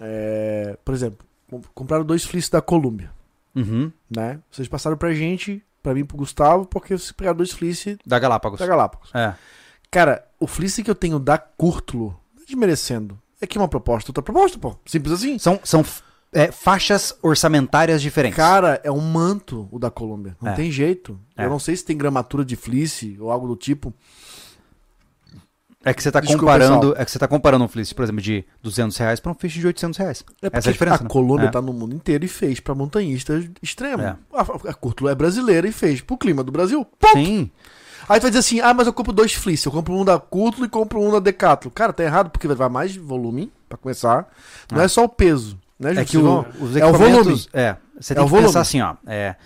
[0.00, 1.18] é, por exemplo,
[1.50, 3.10] com- compraram dois fleeces da Columbia,
[3.56, 3.90] Uhum.
[4.10, 4.38] né?
[4.50, 8.58] Vocês passaram pra gente, pra mim pro Gustavo, porque vocês pegaram dois fleeces Da Galápagos.
[8.60, 9.10] da Galápagos.
[9.14, 9.34] É.
[9.90, 14.58] Cara, o fleece que eu tenho da Curtulo, desmerecendo, é que uma proposta, outra proposta,
[14.58, 14.76] pô.
[14.84, 15.38] Simples assim.
[15.38, 15.84] São, são
[16.32, 18.36] é, faixas orçamentárias diferentes.
[18.36, 20.36] Cara, é um manto o da Colômbia.
[20.40, 20.54] Não É.
[20.54, 21.18] tem jeito.
[21.36, 21.44] É.
[21.44, 23.94] Eu não sei se tem gramatura de fleece ou algo do tipo.
[25.88, 27.00] É que você tá Desculpa, comparando, pessoal.
[27.00, 29.58] é que você tá comparando um fleece, por exemplo, de 200 reais para um fleece
[29.60, 30.24] de 800 reais.
[30.42, 30.96] É Essa é a diferença.
[31.00, 31.08] a né?
[31.08, 31.50] Colômbia É.
[31.50, 34.02] tá no mundo inteiro e fez pra montanhista extremo.
[34.02, 34.16] É.
[34.34, 36.84] A, a é brasileira e fez pro clima do Brasil.
[37.12, 37.50] Sim.
[38.08, 39.66] Aí tu vai dizer assim: ah, mas eu compro dois fleece.
[39.66, 41.70] Eu compro um da Curtulo e compro um da Decathlon.
[41.72, 44.28] Cara, tá errado porque vai mais volume, pra começar.
[44.72, 45.58] Não é só o peso.
[45.78, 46.04] Né, É Ju?
[46.06, 47.12] que o, os é o volume.
[47.16, 47.48] equipamentos.
[47.52, 48.48] É, você É tem o que volume.
[48.48, 48.94] pensar assim, ó.
[49.06, 49.36] É,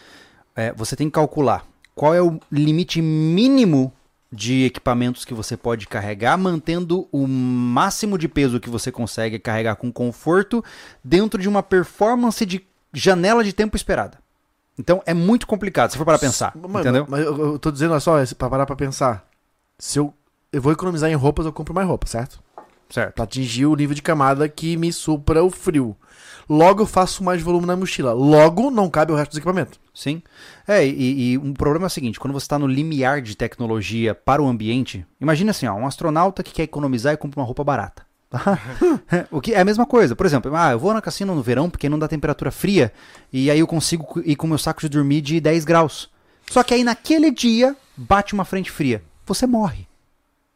[0.57, 3.93] é, você tem que calcular qual é o limite mínimo
[4.33, 9.75] de equipamentos que você pode carregar, mantendo o máximo de peso que você consegue carregar
[9.77, 10.65] com conforto
[11.03, 14.19] dentro de uma performance de janela de tempo esperada.
[14.79, 17.07] Então é muito complicado, se for para pensar, entendeu?
[17.09, 19.29] mas eu, eu tô dizendo só, pra parar pra pensar.
[19.79, 20.15] Se eu,
[20.53, 22.41] eu vou economizar em roupas, eu compro mais roupa, certo?
[22.89, 23.15] Certo.
[23.15, 25.97] Pra atingir o nível de camada que me supra o frio.
[26.51, 28.13] Logo eu faço mais volume na mochila.
[28.13, 29.79] Logo não cabe o resto dos equipamentos.
[29.95, 30.21] Sim.
[30.67, 34.17] É, e, e um problema é o seguinte: quando você está no limiar de tecnologia
[34.17, 37.63] para o ambiente, imagina assim, ó, um astronauta que quer economizar e compra uma roupa
[37.63, 38.05] barata.
[39.31, 40.17] o que é a mesma coisa.
[40.17, 42.93] Por exemplo, ah, eu vou na cassino no verão porque não dá temperatura fria
[43.33, 46.11] e aí eu consigo ir com meu saco de dormir de 10 graus.
[46.51, 49.05] Só que aí naquele dia bate uma frente fria.
[49.25, 49.87] Você morre.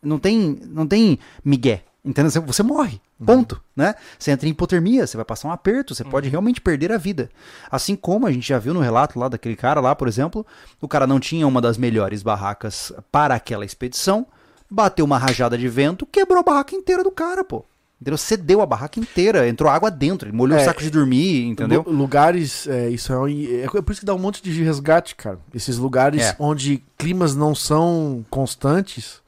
[0.02, 1.84] Não tem, não tem migué.
[2.04, 2.42] Entendeu?
[2.42, 3.00] Você- morre.
[3.24, 3.62] Ponto.
[3.74, 3.94] Né?
[4.18, 7.30] Você entra em hipotermia, você vai passar um aperto, você pode realmente perder a vida.
[7.70, 10.46] Assim como a gente já viu no relato lá daquele cara lá, por exemplo,
[10.82, 14.26] o cara não tinha uma das melhores barracas para aquela expedição,
[14.70, 17.64] bateu uma rajada de vento, quebrou a barraca inteira do cara, pô.
[18.00, 18.18] Entendeu?
[18.18, 21.84] Cedeu a barraca inteira, entrou água dentro, ele molhou É, o saco de dormir, entendeu?
[21.86, 23.28] Lu- Lugares, é, isso é, um-
[23.62, 25.38] é por isso que dá um monte de resgate, cara.
[25.54, 26.36] Esses lugares É.
[26.38, 29.22] onde climas não são constantes,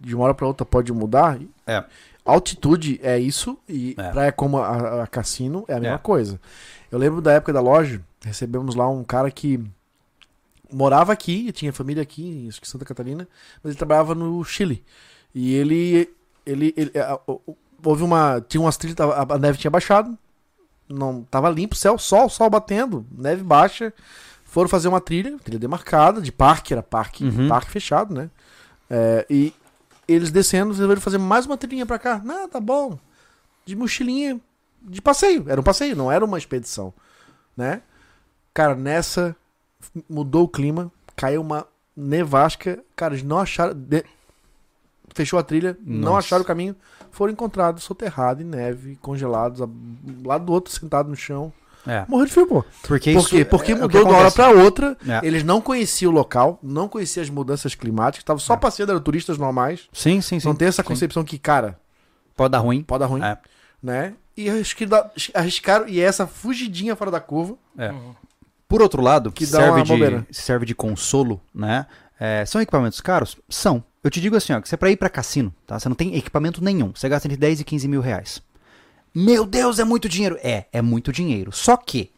[0.00, 1.38] de uma hora para outra pode mudar.
[1.66, 1.84] É.
[2.24, 4.10] Altitude é isso e É.
[4.10, 5.98] praia como a, a cassino é a mesma É.
[5.98, 6.40] coisa.
[6.90, 9.58] Eu lembro da época da loja, recebemos lá um cara que
[10.72, 13.28] morava aqui, tinha família aqui, acho que em Santa Catarina,
[13.62, 14.82] mas ele trabalhava no Chile.
[15.34, 16.08] E ele,
[16.46, 20.16] ele, ele- a- o- houve uma, tinha umas trilhas, a neve tinha baixado,
[20.88, 23.92] não tava limpo, céu, sol, sol batendo, neve baixa.
[24.44, 27.48] Foram fazer uma trilha, trilha demarcada, de parque, era parque, Uhum.
[27.48, 28.28] parque fechado, né?
[28.90, 29.54] É, e
[30.12, 32.20] eles descendo, resolveram fazer mais uma trilhinha pra cá.
[32.24, 32.98] Não, tá bom.
[33.64, 34.40] De mochilinha,
[34.82, 35.44] de passeio.
[35.48, 36.92] Era um passeio, não era uma expedição,
[37.56, 37.82] né?
[38.54, 39.34] Cara, nessa
[40.08, 42.82] mudou o clima, caiu uma nevasca.
[42.96, 43.74] Cara, eles não acharam.
[43.74, 44.04] de-
[45.14, 46.18] Fechou a trilha, não Nossa.
[46.26, 46.74] acharam o caminho.
[47.10, 49.60] Foram encontrados soterrados em neve, congelados,
[50.24, 51.52] lado do outro, sentado no chão.
[51.86, 52.04] É.
[52.08, 52.64] Morreu de frio, pô.
[52.82, 53.44] Porque Por isso quê?
[53.44, 54.96] Porque é- é mudou de uma hora pra outra.
[55.06, 55.26] É.
[55.26, 59.36] Eles não conheciam o local, não conheciam as mudanças climáticas, estavam só passeando, eram turistas
[59.38, 59.88] normais.
[59.92, 60.46] Sim, sim, sim.
[60.46, 60.88] não tem essa sim.
[60.88, 61.78] concepção que, cara,
[62.36, 62.82] Pode dar ruim.
[62.82, 63.36] pode dar ruim, É.
[63.82, 64.14] né?
[64.36, 64.48] E
[65.34, 67.56] arriscaram, e é essa fugidinha fora da curva.
[67.76, 67.90] É.
[67.90, 68.14] Uhum.
[68.68, 71.86] Por outro lado, Que serve uma de, serve de consolo, né?
[72.18, 73.36] É, são equipamentos caros?
[73.48, 73.84] São.
[74.02, 75.78] Eu te digo assim, ó, que você é pra ir pra cassino, tá?
[75.78, 76.92] Você não tem equipamento nenhum.
[76.94, 78.40] Você gasta entre 10 e 15 mil reais.
[79.14, 80.38] Meu Deus, é muito dinheiro.
[80.42, 81.52] É, é muito dinheiro.
[81.52, 82.10] Só que,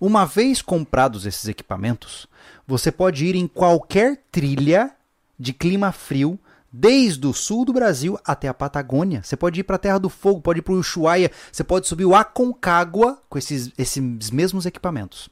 [0.00, 2.26] uma vez comprados esses equipamentos,
[2.66, 4.90] você pode ir em qualquer trilha
[5.38, 6.38] de clima frio,
[6.72, 9.22] desde o sul do Brasil até a Patagônia.
[9.22, 12.14] Você pode ir pra Terra do Fogo, pode ir pro Ushuaia, você pode subir o
[12.14, 15.28] Aconcagua com esses, esses mesmos equipamentos.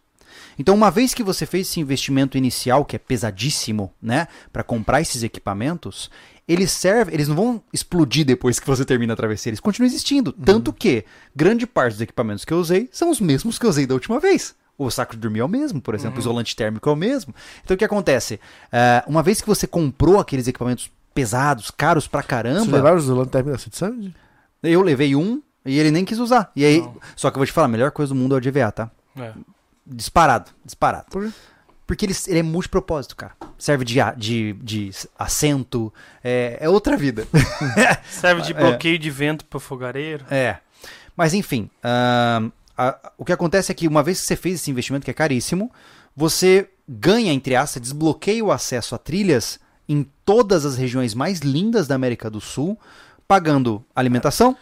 [0.59, 5.01] Então, uma vez que você fez esse investimento inicial, que é pesadíssimo, né, para comprar
[5.01, 6.11] esses equipamentos,
[6.49, 10.33] eles servem, eles não vão explodir depois que você termina a travessia, eles continuam existindo.
[10.33, 13.87] Tanto que grande parte dos equipamentos que eu usei são os mesmos que eu usei
[13.87, 14.55] da última vez.
[14.79, 17.35] O saco de dormir é o mesmo, por exemplo, o isolante térmico é o mesmo.
[17.65, 18.39] Então, o que acontece?
[18.71, 23.31] Ah, uma vez que você comprou aqueles equipamentos pesados, caros pra caramba, levaram os lanternas
[23.31, 24.15] térmica da City Summit?
[24.63, 26.53] eu levei um e ele nem quis usar.
[26.55, 26.97] E aí, Não.
[27.17, 28.71] só que eu vou te falar, a melhor coisa do mundo é o de EVA,
[28.71, 28.91] tá?
[29.17, 29.33] É.
[29.87, 31.07] Disparado, disparado.
[31.11, 31.33] Por?
[31.87, 33.33] Porque ele, ele é multipropósito, cara.
[33.57, 35.95] Serve de, de, de assento,
[36.25, 37.27] é, é outra vida.
[38.11, 38.55] Serve de É.
[38.55, 40.25] bloqueio de vento pro fogareiro.
[40.31, 40.59] é.
[41.17, 41.71] Mas enfim,
[42.77, 45.15] a- o que acontece é que uma vez que você fez esse investimento, que é
[45.15, 45.73] caríssimo,
[46.15, 51.87] você ganha, entre aspas, desbloqueia o acesso a trilhas em todas as regiões mais lindas
[51.89, 52.79] da América do Sul,
[53.27, 54.57] pagando alimentação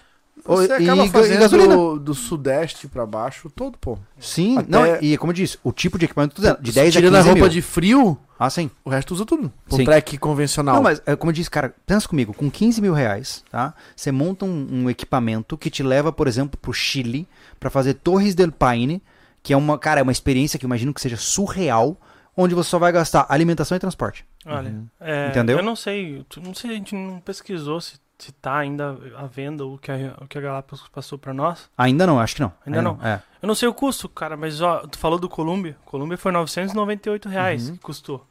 [0.44, 1.48] Você acaba e ga- e gasolina.
[1.74, 3.98] fazendo do sudeste pra baixo todo, pô.
[4.18, 6.82] Sim, Até- não, e como eu disse, o tipo de equipamento tudo de 10 a
[6.90, 7.48] 15 Tirando a roupa mil.
[7.48, 8.70] de frio, Ah, sim.
[8.84, 9.50] o resto usa tudo.
[9.72, 9.84] Um Sim.
[9.84, 10.74] trek convencional.
[10.76, 13.72] Não, mas é, como eu disse, cara, pensa comigo, com 15 mil reais, tá?
[13.96, 17.26] Você monta um, um equipamento que te leva, por exemplo, pro Chile
[17.58, 19.02] para fazer Torres del Paine,
[19.42, 21.96] que é uma, cara, é uma experiência que eu imagino que seja surreal,
[22.36, 24.26] onde você só vai gastar alimentação e transporte.
[24.44, 25.56] Olha, é, Entendeu?
[25.58, 29.64] eu não sei, não sei, a gente não pesquisou se, se tá ainda à venda
[29.66, 31.68] o que a, o que a Galápagos passou pra nós.
[31.76, 32.52] Ainda não, acho que não.
[32.66, 32.98] Ainda não.
[33.02, 33.20] É.
[33.42, 35.76] Eu não sei o custo, cara, mas ó, tu falou do Columbia.
[35.84, 37.74] Columbia foi 998 reais Uhum.
[37.76, 38.24] que custou.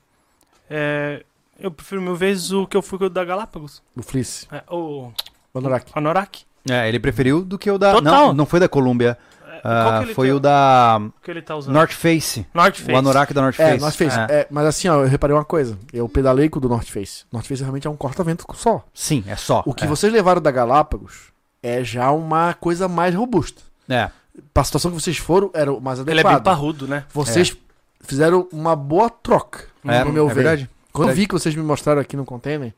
[0.70, 1.24] É,
[1.60, 3.84] eu prefiro mil vezes o que eu fui com o da Galápagos.
[3.96, 4.48] O Fleece.
[4.52, 5.12] É, o
[5.54, 5.92] O Anorak.
[5.94, 6.46] Anorak.
[6.70, 7.92] É, ele preferiu do que o da.
[7.94, 8.28] Total.
[8.28, 9.18] Não, não foi da Columbia.
[9.64, 11.74] É, ah, qual que ele foi tem- o da que ele tá usando?
[11.74, 12.46] North Face.
[12.54, 12.92] North Face.
[12.92, 13.80] O Anorak da North É, Face.
[13.82, 14.20] North Face.
[14.20, 14.24] É.
[14.30, 15.78] É, mas assim, ó, eu reparei uma coisa.
[15.94, 17.24] Eu pedalei com o do North Face.
[17.32, 18.84] North Face realmente é um corta-vento só.
[18.94, 19.64] Sim, é só.
[19.66, 19.88] O que é.
[19.88, 23.62] vocês levaram da Galápagos é já uma coisa mais robusta.
[23.88, 24.10] É.
[24.54, 26.34] Pra situação que vocês foram, era o mais Ele é adequado.
[26.36, 27.06] bem parrudo, né?
[27.14, 27.56] Vocês
[28.02, 30.34] fizeram uma boa troca, É, no meu é ver.
[30.36, 30.70] verdade.
[30.92, 31.22] Quando eu Verdade.
[31.22, 32.74] vi que vocês me mostraram aqui no container,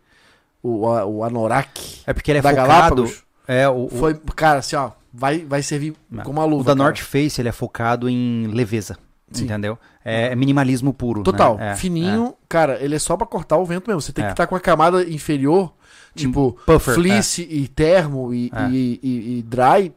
[0.62, 2.68] o, o Anorak É porque ele é da focado.
[2.68, 6.24] Galápagos, É, o, o- foi, cara, assim, ó, vai, vai servir Não.
[6.24, 6.62] como uma luva.
[6.62, 6.84] O da cara.
[6.90, 8.98] North Face ele é focado em leveza.
[9.32, 9.46] Sim.
[9.46, 9.78] Entendeu?
[10.04, 11.24] É, é minimalismo puro.
[11.24, 11.72] Total, né?
[11.72, 14.00] É, fininho, cara, ele é só pra cortar o vento mesmo.
[14.02, 14.28] Você tem É.
[14.28, 15.74] que estar com a camada inferior,
[16.16, 16.66] tipo, é.
[16.74, 16.94] Puffer.
[16.94, 18.70] fleece e termo e, É.
[18.70, 19.92] e, e- e dry,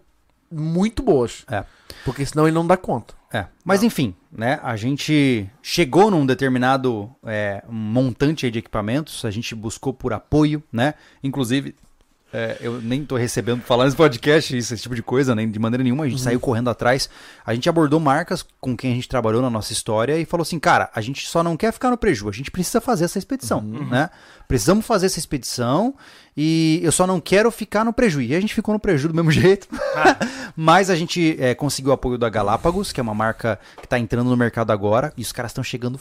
[0.50, 1.44] muito boas.
[1.50, 1.62] É.
[2.04, 3.14] Porque senão ele não dá conta.
[3.30, 3.44] É.
[3.62, 4.58] Mas enfim, né?
[4.62, 9.26] A gente chegou num determinado é, montante de equipamentos.
[9.26, 10.94] A gente buscou por apoio, né?
[11.22, 11.74] Inclusive,
[12.30, 15.58] É, eu nem tô recebendo, falando nesse podcast, isso, esse tipo de coisa, nem de
[15.58, 16.04] maneira nenhuma.
[16.04, 17.08] A gente saiu correndo atrás.
[17.44, 20.58] A gente abordou marcas com quem a gente trabalhou na nossa história e falou assim,
[20.58, 23.62] cara, a gente só não quer ficar no prejuízo, a gente precisa fazer essa expedição,
[23.62, 24.10] né?
[24.46, 25.94] Precisamos fazer essa expedição
[26.36, 28.32] e eu só não quero ficar no prejuízo.
[28.32, 29.66] E a gente ficou no prejuízo do mesmo jeito.
[30.54, 33.98] Mas a gente é, conseguiu o apoio da Galápagos, que é uma marca que tá
[33.98, 35.12] entrando no mercado agora.
[35.16, 35.98] E os caras estão chegando.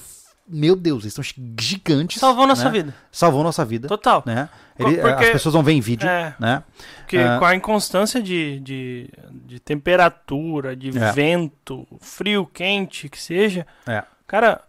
[0.49, 1.23] Meu Deus, eles estão
[1.59, 2.19] gigantes.
[2.19, 2.71] Salvou nossa né?
[2.71, 2.95] vida.
[3.11, 3.87] Salvou nossa vida.
[3.87, 4.23] Total.
[4.25, 4.47] Né?
[4.79, 6.33] Ele- porque- As pessoas vão ver em vídeo, É.
[6.39, 6.63] né?
[6.99, 7.37] Porque Ah.
[7.37, 9.09] com a inconstância de, de,
[9.45, 11.11] de temperatura, de É.
[11.11, 14.03] vento, frio, quente, que seja, É.
[14.25, 14.61] cara,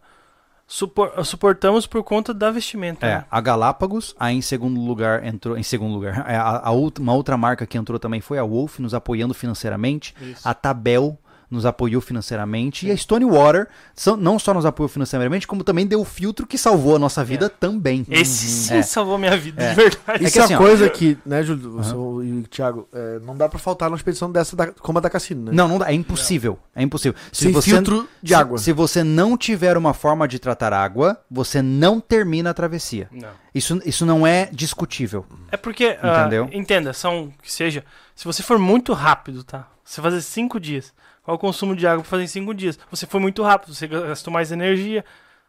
[0.66, 3.06] supor- suportamos por conta da vestimenta.
[3.06, 3.24] É, né?
[3.30, 7.14] a Galápagos, aí em segundo lugar entrou, em segundo lugar, é, a, a outra- uma
[7.14, 10.46] outra marca que entrou também foi a Wolf, nos apoiando financeiramente, Isso.
[10.48, 11.18] a Tabel
[11.50, 16.00] nos apoiou financeiramente e a Stonewater são- não só nos apoiou financeiramente, como também deu
[16.00, 18.04] o filtro que salvou a nossa vida também.
[18.10, 18.82] Esse sim É.
[18.82, 19.70] salvou minha vida, É.
[19.70, 20.24] de verdade.
[20.24, 23.18] Isso que é assim, a ó, coisa que, né, Júlio você e o Thiago, é,
[23.20, 25.50] não dá pra faltar numa expedição dessa da, como a da Cassino, né?
[25.54, 27.18] Não, não dá, é impossível, é impossível.
[27.32, 28.58] Se Sem você, filtro de se- água.
[28.58, 33.08] Se você não tiver uma forma de tratar água, você não termina a travessia.
[33.10, 33.28] Não.
[33.54, 35.24] Isso, isso não é discutível.
[35.50, 36.48] É porque, ah, Entendeu?
[36.52, 37.84] entenda, são, que seja,
[38.14, 39.66] se você for muito rápido, tá?
[39.84, 40.92] Você fazer cinco dias,
[41.28, 42.78] qual o consumo de água pra fazer em cinco dias?
[42.90, 45.04] Você foi muito rápido, você gastou mais energia,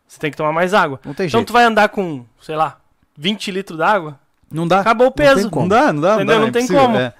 [0.06, 1.00] você tem que tomar mais água.
[1.06, 1.48] Não tem Então jeito.
[1.48, 2.82] tu vai andar com, sei lá,
[3.18, 4.20] 20 litros d'água,
[4.52, 4.82] Não dá.
[4.82, 5.50] acabou o peso.
[5.50, 6.16] Não dá, não dá.
[6.16, 6.36] Entendeu?
[6.36, 6.98] dá, Não é tem como.
[6.98, 7.14] é.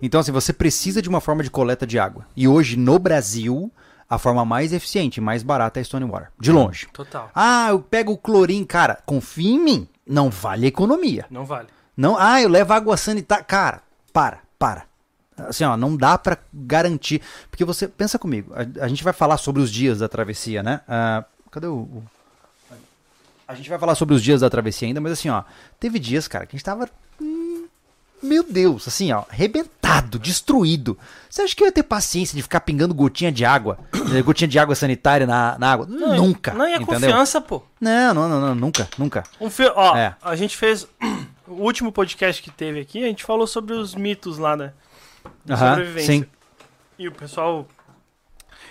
[0.00, 2.24] Então, assim, você precisa de uma forma de coleta de água.
[2.34, 3.70] E hoje, no Brasil,
[4.08, 6.28] a forma mais eficiente e mais barata é a Stonewater.
[6.40, 6.86] De longe.
[6.94, 7.30] Total.
[7.34, 8.64] Ah, eu pego o clorim.
[8.64, 9.88] Cara, confia em mim.
[10.06, 11.26] Não vale economia.
[11.28, 11.68] Não vale.
[11.94, 13.44] Não, ah, eu levo água sanitária.
[13.44, 13.82] Cara,
[14.12, 14.84] para, para.
[15.46, 17.20] Assim, ó, não dá pra garantir.
[17.50, 20.80] Porque você, pensa comigo, a, a gente vai falar sobre os dias da travessia, né?
[20.88, 22.02] Ah, cadê o, o-
[23.46, 25.42] A gente vai falar sobre os dias da travessia ainda, mas assim, ó,
[25.80, 26.88] teve dias, cara, que a gente tava.
[27.20, 27.66] hum,
[28.22, 30.98] Meu Deus, assim, ó, rebentado, destruído.
[31.30, 33.78] Você acha que eu ia ter paciência de ficar pingando gotinha de água,
[34.14, 35.86] eh, gotinha de água sanitária na, na água?
[35.86, 36.52] nunca.
[36.52, 36.94] Não, e a entendeu?
[37.00, 37.62] confiança, pô.
[37.80, 39.22] Não, não, não, não, nunca, nunca.
[39.40, 40.14] Um fi- ó, É.
[40.20, 40.86] a gente fez
[41.46, 44.72] o último podcast que teve aqui, a gente falou sobre os mitos lá, né?
[45.46, 46.14] Sobrevivência.
[46.14, 46.24] sim.
[46.98, 47.66] E o pessoal.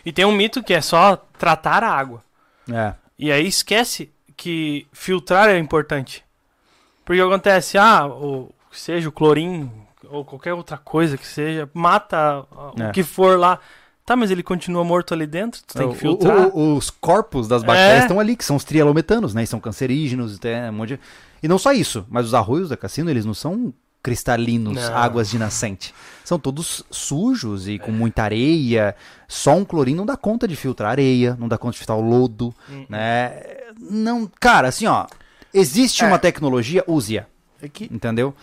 [0.06, 2.24] E tem um mito que é só tratar a água.
[2.72, 2.94] É.
[3.18, 6.24] E aí esquece que filtrar é importante.
[7.06, 9.72] Porque acontece, ah, o que seja o clorim
[10.10, 12.46] ou qualquer outra coisa que seja, mata
[12.78, 12.90] É.
[12.90, 13.60] o que for lá.
[14.06, 16.48] Tá, mas ele continua morto ali dentro, tu tem O- que filtrar.
[16.48, 18.02] o- o- os corpos das bactérias É.
[18.04, 19.44] estão ali, que são os trialometanos, né?
[19.44, 21.00] E são cancerígenos, tem um monte de...
[21.44, 23.74] E não só isso, mas os arroios da cassino, eles não são
[24.08, 24.96] cristalinos, Não.
[24.98, 25.94] águas de nascente.
[26.24, 28.96] São todos sujos e com muita areia.
[29.28, 32.02] Só um clorim não dá conta de filtrar areia, não dá conta de filtrar o
[32.02, 32.86] lodo, Hum.
[32.88, 33.34] né?
[33.80, 35.06] Não, cara, assim, ó,
[35.54, 36.08] existe É.
[36.08, 37.26] uma tecnologia, use-a,
[37.62, 38.34] É que entendeu?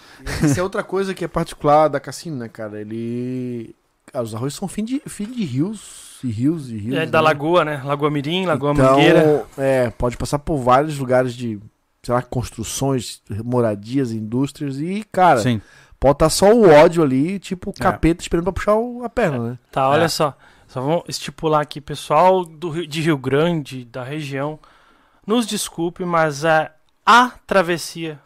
[0.43, 2.81] isso é outra coisa que é particular da Cassino, né, cara?
[2.81, 3.75] Ele.
[4.13, 6.95] Ah, os arroios são filho de, filho de rios e rios e rios.
[6.97, 7.25] É da né?
[7.25, 7.83] lagoa, né?
[7.85, 9.45] Lagoa Mirim, Lagoa então, Mangueira.
[9.59, 11.59] É, pode passar por vários lugares de,
[12.05, 15.61] sei lá, construções, moradias, indústrias e, cara, Sim.
[15.99, 17.83] pode estar só o ódio ali, tipo, o É.
[17.83, 19.59] capeta esperando pra puxar o- a perna, né?
[19.73, 20.09] Tá, olha É.
[20.09, 20.37] só.
[20.69, 24.59] Só vamos estipular aqui, pessoal do Rio, de Rio Grande, da região.
[25.27, 26.71] Nos desculpe, mas é
[27.07, 28.19] a travessia.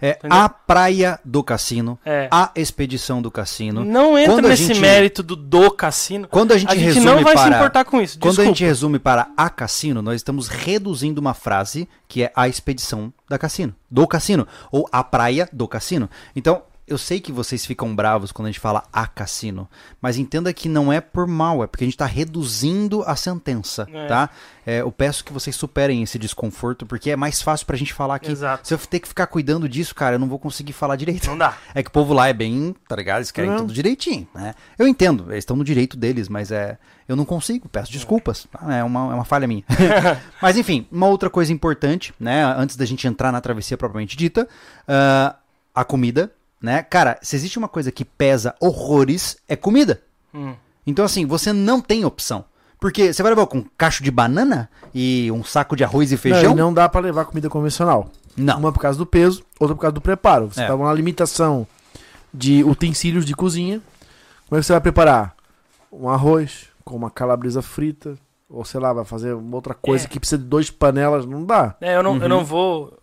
[0.00, 0.38] É Entendeu?
[0.38, 2.28] a praia do cassino, É.
[2.30, 3.84] a expedição do cassino.
[3.84, 6.28] Não entra Quando nesse gente- mérito do do cassino.
[6.28, 7.42] Quando a gente, A gente resume não vai para...
[7.50, 8.18] se importar com isso.
[8.18, 8.42] Quando Desculpa.
[8.42, 13.12] a gente resume para a cassino, nós estamos reduzindo uma frase que é a expedição
[13.28, 16.08] da cassino, do cassino, ou a praia do cassino.
[16.36, 19.68] Então, eu sei que vocês ficam bravos quando a gente fala a cassino,
[20.00, 23.86] mas entenda que não é por mal, é porque a gente está reduzindo a sentença,
[23.92, 24.06] É.
[24.06, 24.30] tá?
[24.66, 28.16] É, eu peço que vocês superem esse desconforto, porque é mais fácil pra gente falar
[28.16, 28.30] aqui.
[28.30, 28.68] Exato.
[28.68, 31.26] Se eu ter que ficar cuidando disso, cara, eu não vou conseguir falar direito.
[31.26, 31.56] Não dá.
[31.74, 33.18] É que o povo lá é bem, tá ligado?
[33.18, 33.58] Eles querem Não.
[33.58, 34.54] tudo direitinho, né?
[34.78, 36.76] Eu entendo, eles estão no direito deles, mas é.
[37.08, 38.46] Eu não consigo, peço desculpas.
[38.52, 38.74] tá?
[38.76, 39.64] É uma, é uma falha minha.
[40.42, 42.44] mas enfim, uma outra coisa importante, né?
[42.44, 44.46] Antes da gente entrar na travessia propriamente dita,
[44.86, 45.34] ah,
[45.74, 46.30] a comida,
[46.60, 46.82] né?
[46.82, 50.02] Cara, se existe uma coisa que pesa horrores, é comida.
[50.34, 50.54] Hum.
[50.86, 52.44] Então, assim, você não tem opção.
[52.80, 56.14] Porque você vai levar com um cacho de banana e um saco de arroz e
[56.14, 56.52] Não, feijão?
[56.52, 58.08] e não dá pra levar comida convencional.
[58.36, 58.56] Não.
[58.58, 60.46] Uma por causa do peso, outra por causa do preparo.
[60.46, 60.66] Você É.
[60.68, 61.66] tá numa limitação
[62.32, 63.80] de utensílios de cozinha.
[64.48, 65.34] Como é que você vai preparar?
[65.92, 68.16] Um arroz com uma calabresa frita,
[68.48, 70.08] ou sei lá, vai fazer uma outra coisa É.
[70.08, 71.74] que precisa de duas panelas, não dá.
[71.80, 72.28] É, eu não, eu Uhum.
[72.28, 72.97] não vou.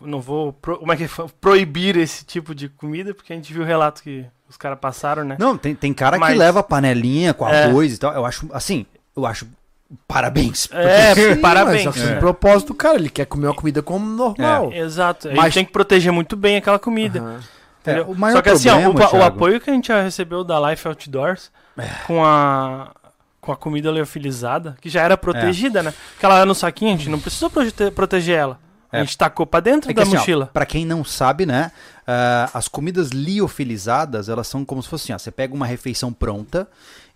[0.00, 0.52] Não vou.
[0.52, 1.28] pro- como é que fala?
[1.40, 5.24] proibir esse tipo de comida, porque a gente viu o relato que os caras passaram,
[5.24, 5.36] né?
[5.38, 7.64] Não, tem, tem cara que Mas- leva panelinha com É.
[7.64, 8.12] arroz e tal.
[8.14, 8.86] Eu acho, assim,
[9.16, 9.46] eu acho
[10.06, 10.68] parabéns.
[10.72, 11.84] É, Sim, parabéns.
[11.86, 12.16] Mas, só que É.
[12.16, 14.72] o propósio do cara, ele quer comer uma comida como normal.
[14.72, 15.28] Exato.
[15.28, 17.40] A Mas- gente tem que proteger muito bem aquela comida.
[17.86, 20.02] É, o maior Só que assim, ó, problema, o, o apoio que a gente já
[20.02, 21.50] recebeu da Life Outdoors
[22.06, 22.90] com a
[23.40, 25.94] com a comida leofilizada, que já era protegida, né?
[26.18, 28.58] Que ela era no saquinho, a gente não precisou prote- proteger ela.
[28.90, 29.00] A É.
[29.04, 30.46] gente tacou pra dentro É da assim, ó, mochila.
[30.52, 31.70] pra quem não sabe, né?
[32.10, 36.10] ah, as comidas liofilizadas, elas são como se fosse assim, ó, você pega uma refeição
[36.12, 36.66] pronta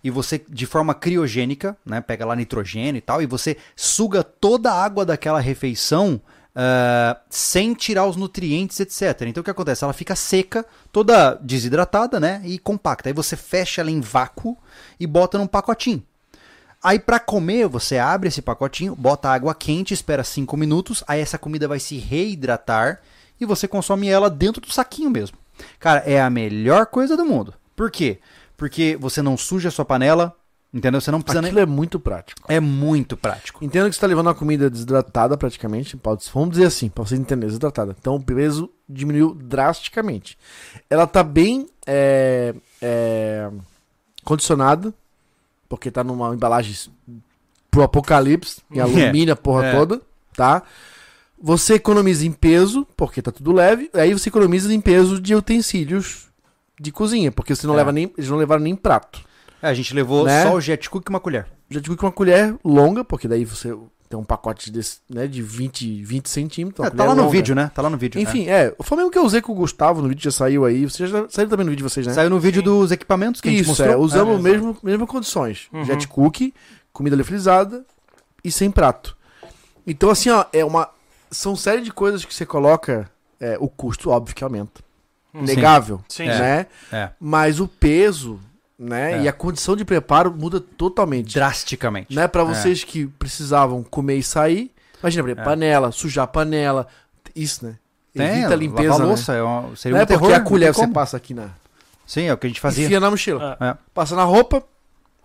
[0.03, 1.99] e você, de forma criogênica, né?
[2.01, 6.21] Pega lá nitrogênio e tal, e você suga toda a água daquela refeição
[6.55, 9.21] ah, sem tirar os nutrientes, etc.
[9.23, 9.83] Então o que acontece?
[9.83, 12.41] Ela fica seca, toda desidratada, né?
[12.45, 13.09] E compacta.
[13.09, 14.55] Aí você fecha ela em vácuo
[14.99, 16.03] e bota num pacotinho.
[16.83, 21.37] Aí pra comer, você abre esse pacotinho, bota água quente, espera 5 minutos, aí essa
[21.37, 22.99] comida vai se reidratar
[23.39, 25.37] e você consome ela dentro do saquinho mesmo.
[25.79, 27.53] Cara, é a melhor coisa do mundo.
[27.75, 28.19] Por quê?
[28.57, 30.35] Porque você não suja a sua panela,
[30.73, 30.99] entendeu?
[30.99, 31.63] Você não precisa Aquilo nem...
[31.63, 32.41] é muito prático.
[32.47, 33.63] É muito prático.
[33.63, 37.15] Entenda que você está levando uma comida desidratada praticamente, pode, vamos dizer assim, para você
[37.15, 37.95] entender, desidratada.
[37.99, 40.37] Então o peso diminuiu drasticamente.
[40.89, 43.49] Ela tá bem é, é,
[44.23, 44.93] condicionada,
[45.73, 46.75] porque tá numa embalagem
[47.71, 49.71] pro apocalipse, em alumínio, a porra é.
[49.75, 50.01] toda,
[50.35, 50.61] tá?
[51.41, 56.27] Você economiza em peso, porque tá tudo leve, aí você economiza em peso de utensílios
[56.79, 57.77] de cozinha, porque você não É.
[57.77, 59.21] leva nem, eles não levaram nem prato.
[59.63, 60.43] É, a gente levou Né?
[60.43, 61.47] só o jet cook e uma colher.
[61.71, 63.75] Já digo que uma colher longa, porque daí você
[64.13, 66.85] tem um pacote desse, né, de 20, 20 centímetros.
[66.85, 67.31] É, tá lá no longa.
[67.31, 67.71] vídeo, né?
[67.73, 68.21] Tá lá no vídeo.
[68.21, 68.71] Enfim, é.
[68.79, 70.85] Foi mesmo que eu usei com o Gustavo no vídeo, já saiu aí.
[70.85, 72.09] Vocês já saiu também no vídeo de vocês, é.
[72.09, 72.13] né?
[72.15, 73.89] Saiu no vídeo dos equipamentos que a gente Isso, mostrou.
[73.89, 73.97] é.
[73.97, 75.67] Usamos É, mesmo, mesmas condições.
[75.73, 75.83] Uhum.
[75.83, 76.53] Jet cookie,
[76.91, 77.83] comida leofilizada
[78.43, 79.17] e sem prato.
[79.87, 80.89] Então, assim, ó, é uma.
[81.31, 83.09] São série de coisas que você coloca.
[83.39, 84.79] é, o custo, óbvio, que aumenta.
[85.33, 85.41] Sim.
[85.41, 86.01] Negável.
[86.07, 86.67] Sim, né?
[86.91, 87.09] É.
[87.19, 88.39] Mas o peso,
[88.77, 89.19] né?
[89.19, 89.21] É.
[89.23, 91.33] E a condição de preparo muda totalmente.
[91.33, 92.13] Drasticamente.
[92.15, 95.45] Né, para vocês que precisavam comer e sair, imagina, exemplo, É.
[95.45, 96.87] panela, sujar a panela,
[97.35, 97.75] isso, né?
[98.13, 99.05] Tem, Evita a limpeza, lavar né?
[99.07, 100.21] louça, é uma, seria Não é um terror.
[100.21, 101.49] porque a colher você passa aqui na...
[102.05, 102.85] Sim, é o que a gente fazia.
[102.85, 103.57] Enfia na mochila.
[103.59, 103.69] É.
[103.69, 103.77] É.
[103.93, 104.63] Passa na roupa, A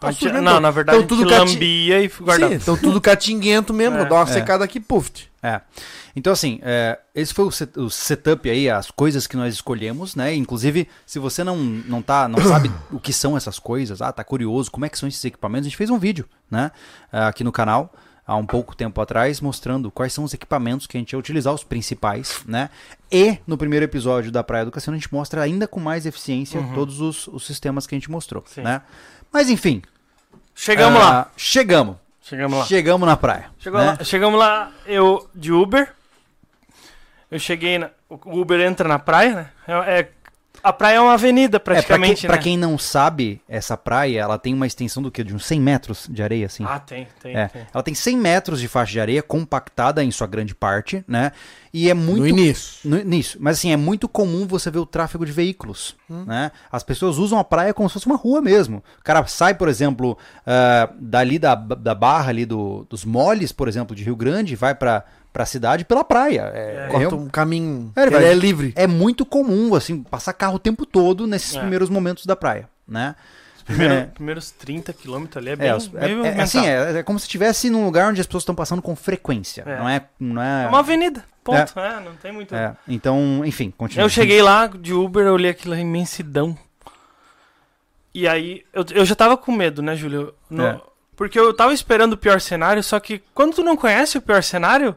[0.01, 0.41] tá mesmo.
[0.43, 2.53] não, na verdade, Então a gente tudo cati- lambia e guardava.
[2.53, 4.05] Sim, então tudo catinguento mesmo, É.
[4.05, 4.27] dá uma É.
[4.27, 5.11] secada aqui, puf.
[5.43, 5.61] É.
[6.17, 10.17] Então, assim, é, esse foi o, set- o setup aí, as coisas que nós escolhemos,
[10.17, 10.35] né?
[10.35, 14.25] Inclusive, se você não, não, tá, não sabe o que são essas coisas, ah, tá
[14.25, 16.73] curioso, como é que são esses equipamentos, a gente fez um vídeo, né?
[17.13, 17.93] ah, Aqui no canal,
[18.27, 21.55] há um pouco tempo atrás, mostrando quais são os equipamentos que a gente ia utilizar,
[21.55, 22.69] os principais, né?
[23.13, 27.01] E no primeiro episódio da Praia Educação, a gente mostra ainda com mais eficiência todos
[27.01, 28.63] os, os sistemas que a gente mostrou, Sim.
[28.63, 28.83] né?
[29.33, 29.83] Mas, enfim.
[30.55, 31.31] Chegamos ah, lá.
[31.37, 31.97] Chegamos.
[32.21, 32.65] Chegamos lá.
[32.67, 33.51] Chegamos na praia.
[33.59, 33.87] Chegou né?
[33.87, 34.05] lá.
[34.05, 35.95] Chegamos lá, eu de Uber.
[37.31, 37.91] Eu cheguei na.
[38.09, 39.51] O Uber entra na praia, né?
[39.67, 40.11] É, é-
[40.63, 42.43] a praia é uma avenida, É, pra, quem, praticamente, pra né?
[42.43, 45.23] quem não sabe, essa praia, ela tem uma extensão do quê?
[45.25, 46.65] De uns 100 metros de areia, assim.
[46.67, 47.63] Ah, tem, tem, É, tem.
[47.73, 51.33] ela tem 100 metros de faixa de areia, compactada em sua grande parte, né?
[51.73, 52.21] E é muito...
[52.21, 52.89] No início.
[52.89, 53.37] no- nisso.
[53.41, 56.51] Mas assim, é muito comum você ver o tráfego de veículos, né?
[56.73, 58.83] As pessoas usam a praia como se fosse uma rua mesmo.
[58.99, 63.69] O cara sai, por exemplo, ah, dali da, da barra ali do, dos moles, por
[63.69, 65.05] exemplo, de Rio Grande, vai pra,
[65.39, 66.51] pra cidade pela praia.
[66.53, 68.73] É, é, Corta um caminho, É, ele vai- é livre.
[68.75, 71.61] é muito comum, assim, passar carro o tempo todo nesses É.
[71.61, 73.15] primeiros momentos da praia, né?
[73.65, 74.03] Primeiro, É.
[74.07, 77.27] Primeiros 30 quilômetros ali é bem, É, bem é- é, assim, é, é como se
[77.27, 79.63] estivesse num lugar onde as pessoas estão passando com frequência.
[79.65, 79.79] É.
[79.79, 80.03] Não é.
[80.19, 81.79] Não é, É uma avenida, ponto.
[81.79, 82.53] É, não tem muito...
[82.55, 84.05] é, então, enfim, continua.
[84.05, 86.59] Eu cheguei lá de Uber, eu olhei aquela imensidão.
[88.13, 90.35] E aí, eu, eu já tava com medo, né, Júlio?
[90.51, 90.81] No- É.
[91.15, 94.41] Porque eu tava esperando o pior cenário, só que quando tu não conhece o pior
[94.43, 94.95] cenário,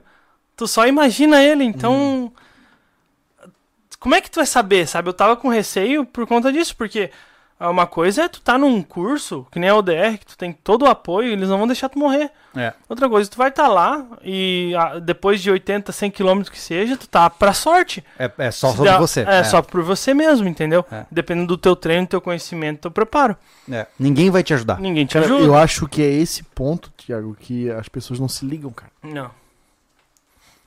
[0.56, 1.94] tu só imagina ele, então.
[1.94, 2.32] Uhum.
[4.00, 5.10] Como é que tu vai saber, sabe?
[5.10, 7.12] Eu tava com receio por conta disso, porque
[7.60, 10.82] uma coisa é tu tá num curso, que nem a ODR, que tu tem todo
[10.82, 12.32] o apoio, eles não vão deixar tu morrer.
[12.56, 16.60] É, Outra coisa, tu vai estar lá e ah, depois de 80, 100 quilômetros que
[16.60, 18.04] seja, tu tá pra sorte.
[18.18, 19.22] é, é só Se sobre dá- você.
[19.22, 20.84] É, só por você mesmo, entendeu?
[20.92, 21.06] É.
[21.12, 23.38] Dependendo do teu treino, do teu conhecimento, do teu preparo.
[23.72, 24.80] É, Ninguém vai te ajudar.
[24.82, 25.44] Ninguém te ajuda.
[25.46, 28.92] eu acho que é esse ponto, Thiago, que as pessoas não se ligam, cara.
[29.04, 29.30] Não.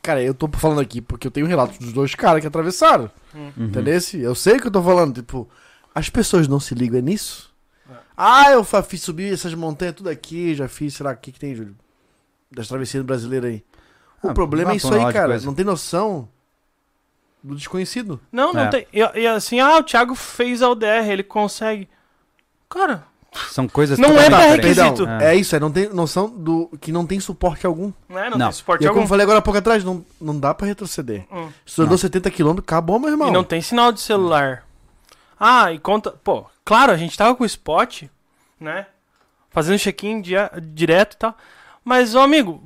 [0.04, 3.10] Cara, eu tô falando aqui porque eu tenho relatos dos dois caras que atravessaram.
[3.34, 3.50] Uhum.
[3.56, 3.98] Entendeu?
[4.20, 5.14] Eu sei o que eu tô falando.
[5.14, 5.48] Tipo,
[5.94, 7.50] as pessoas não se ligam nisso?
[7.90, 7.94] É.
[8.14, 11.40] Ah, eu fiz subir essas montanhas tudo aqui, já fiz, sei lá, o que, que
[11.40, 11.74] tem, Júlio?
[12.52, 13.64] Das travessias brasileiras aí.
[14.22, 15.28] O Ah, problema é isso aí, cara.
[15.28, 15.46] coisa.
[15.46, 16.28] Não tem noção
[17.42, 18.20] do desconhecido.
[18.30, 18.68] Não, não É.
[18.68, 18.86] tem.
[18.92, 21.88] E, e assim, ah, o Thiago fez a ODR, ele consegue.
[22.68, 23.06] Cara,
[23.50, 25.04] São coisas Não é pré-requisito.
[25.06, 25.34] Perdão, é.
[25.34, 27.92] isso, é não tem noção do que não tem suporte algum.
[28.08, 28.46] não, é, não, Não.
[28.46, 28.98] tem suporte E é algum.
[29.00, 31.26] como eu falei agora há pouco atrás, não, não dá pra retroceder.
[31.32, 31.48] Hum.
[31.78, 33.28] Andou 70 km, acabou, meu irmão.
[33.28, 34.64] E não tem sinal de celular.
[35.38, 36.10] Ah, e conta.
[36.12, 38.04] Pô, claro, a gente tava com o spot,
[38.60, 38.86] né?
[39.50, 41.36] Fazendo check-in dia- direto e tal.
[41.84, 42.62] Mas, ô amigo,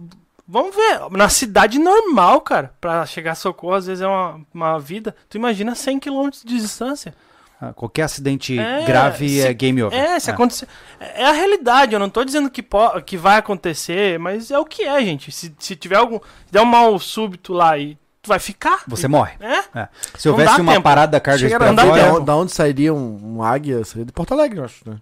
[0.47, 4.79] vamos ver, na cidade normal, cara, pra chegar a socorro, às vezes é uma, uma
[4.79, 5.15] vida.
[5.29, 7.15] Tu imagina 100 km de distância.
[7.61, 9.99] Ah, Qualquer acidente É, grave se- é game over.
[9.99, 10.69] É, se acontecer.
[11.01, 14.65] É a realidade, eu não tô dizendo que, po- que vai acontecer, mas é o
[14.65, 15.33] que é, gente.
[15.33, 16.19] Se, se tiver algum.
[16.19, 18.83] Se der um mal súbito lá e tu vai ficar.
[18.87, 19.33] Você morre.
[19.41, 19.81] É?
[19.81, 19.89] É.
[20.17, 20.85] Se Não houvesse uma tempo.
[20.85, 23.85] parada cardiorrespiratória, da onde sairia um, um águia?
[23.85, 24.99] Seria de Porto Alegre, eu acho, né?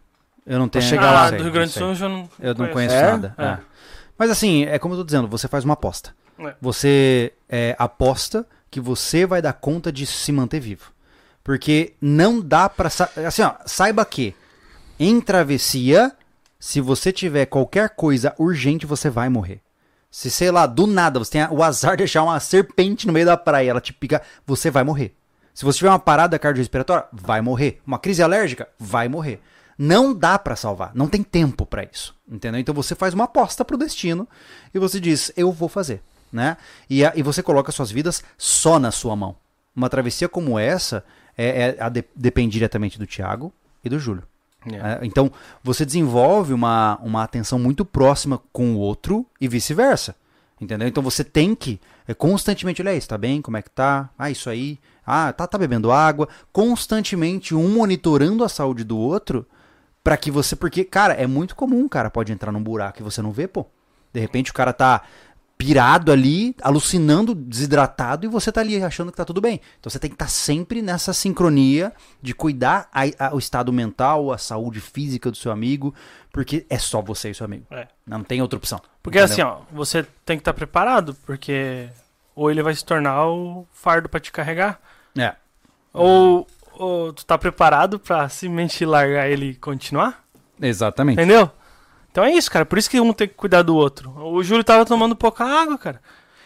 [0.47, 0.85] eu não tenho.
[0.85, 1.79] chegar ah, lá, sei, do Rio Grande do.
[1.79, 2.31] Sul eu não.
[2.41, 3.03] Eu não conheço É?
[3.03, 3.35] nada.
[3.37, 3.45] É.
[3.45, 3.59] é.
[4.17, 6.15] Mas assim, é como eu tô dizendo, você faz uma aposta.
[6.39, 6.55] É.
[6.61, 10.91] Você é, aposta que você vai dar conta de se manter vivo.
[11.47, 12.89] Porque não dá pra.
[12.89, 14.35] Assim, ó, saiba que
[14.99, 16.11] em travessia,
[16.59, 19.61] se você tiver qualquer coisa urgente, você vai morrer.
[20.11, 23.27] Se, sei lá, do nada, você tem o azar de achar uma serpente no meio
[23.27, 25.15] da praia, ela te pica, você vai morrer.
[25.55, 27.81] Se você tiver uma parada cardiorrespiratória, vai morrer.
[27.87, 29.41] Uma crise alérgica, vai morrer.
[29.79, 32.59] Não dá pra salvar, não tem tempo pra isso, entendeu?
[32.61, 34.27] Então você faz uma aposta pro destino
[34.75, 36.57] e você diz, eu vou fazer, né?
[36.91, 39.37] E, a- e você coloca suas vidas só na sua mão.
[39.77, 41.05] Uma travessia como essa
[41.37, 43.53] é, é- a de- depende diretamente do Thiago
[43.85, 44.23] e do Júlio.
[44.67, 45.31] É, então,
[45.63, 50.17] você desenvolve uma, uma atenção muito próxima com o outro e vice-versa.
[50.61, 50.89] Entendeu?
[50.89, 51.79] Então você tem que
[52.09, 53.43] é, constantemente olhar isso, tá bem?
[53.43, 54.09] Como é que tá?
[54.19, 54.79] Ah, isso aí.
[55.07, 56.29] Ah, tá, tá bebendo água.
[56.51, 59.47] Constantemente um monitorando a saúde do outro
[60.03, 60.57] para que você.
[60.57, 63.47] Porque, cara, é muito comum o cara pode entrar num buraco e você não vê,
[63.47, 63.67] pô.
[64.13, 65.03] De repente o cara tá
[65.59, 69.61] pirado ali, alucinando, desidratado, e você tá ali achando que tá tudo bem.
[69.81, 74.31] Então você tem que estar sempre nessa sincronia de cuidar a- a- o estado mental,
[74.33, 75.95] a saúde física do seu amigo,
[76.31, 77.65] porque é só você e seu amigo.
[77.71, 77.89] É.
[78.07, 78.79] Não tem outra opção.
[79.03, 79.33] Porque Entendeu?
[79.33, 81.89] assim, ó, você tem que estar preparado, porque
[82.35, 84.79] ou ele vai se tornar o fardo pra te carregar,
[85.17, 85.35] É.
[85.91, 90.23] ou, ou tu tá preparado pra simplesmente largar ele e continuar,
[90.61, 91.15] Exatamente.
[91.19, 91.51] entendeu?
[92.17, 94.11] Então é isso, cara, por isso que um tem que cuidar do outro.
[94.19, 96.01] O Júlio tava tomando pouca água, cara.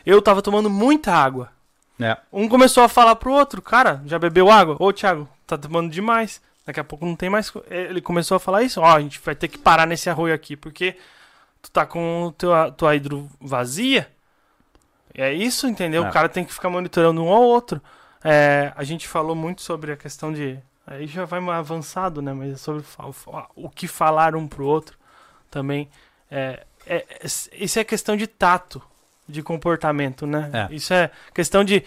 [0.05, 1.53] Eu tava tomando muita água.
[2.01, 2.17] É.
[2.33, 4.75] Um começou a falar pro outro, cara, já bebeu água?
[4.81, 6.43] Ô, Thiago, tá tomando demais.
[6.67, 7.51] Daqui a pouco não tem mais.
[7.51, 10.35] co- Ele começou a falar isso, ó, a gente vai ter que parar nesse arroio
[10.35, 10.97] aqui, porque
[11.63, 14.11] tu tá com o teu, a tua hidro vazia.
[15.15, 16.05] É isso, entendeu?
[16.05, 16.09] É.
[16.09, 17.81] O cara tem que ficar monitorando um ao outro.
[18.25, 20.59] É, a gente falou muito sobre a questão de.
[20.85, 22.33] Aí já vai mais avançado, né?
[22.33, 23.07] Mas é sobre fa-
[23.55, 24.99] o que falar um pro outro
[25.51, 25.89] também.
[26.31, 27.27] É, é, é-
[27.59, 28.81] isso é questão de tato,
[29.29, 30.51] de comportamento, né?
[30.53, 30.75] É.
[30.75, 31.83] Isso é questão de.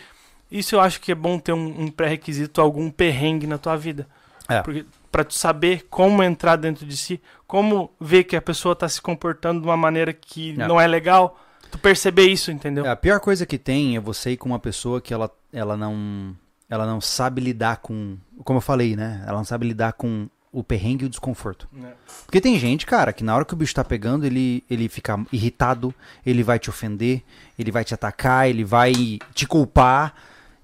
[0.51, 4.07] Isso eu acho que é bom ter um, um pré-requisito, algum perrengue na tua vida.
[4.47, 4.61] É.
[4.61, 8.88] Porque, pra tu saber como entrar dentro de si, como ver que a pessoa tá
[8.88, 10.68] se comportando de uma maneira que É.
[10.68, 11.39] não é legal,
[11.72, 12.86] tu perceber isso, entendeu?
[12.86, 15.76] É, a pior coisa que tem é você ir com uma pessoa que ela, ela
[15.78, 16.36] não
[16.70, 19.24] ela não sabe lidar com, como eu falei, né?
[19.28, 21.68] Ela não sabe lidar com o perrengue e o desconforto.
[21.84, 21.91] É.
[22.26, 25.20] Porque tem gente, cara, que na hora que o bicho tá pegando, ele, ele fica
[25.32, 25.93] irritado,
[26.24, 27.24] ele vai te ofender,
[27.58, 28.93] ele vai te atacar, ele vai
[29.34, 30.14] te culpar.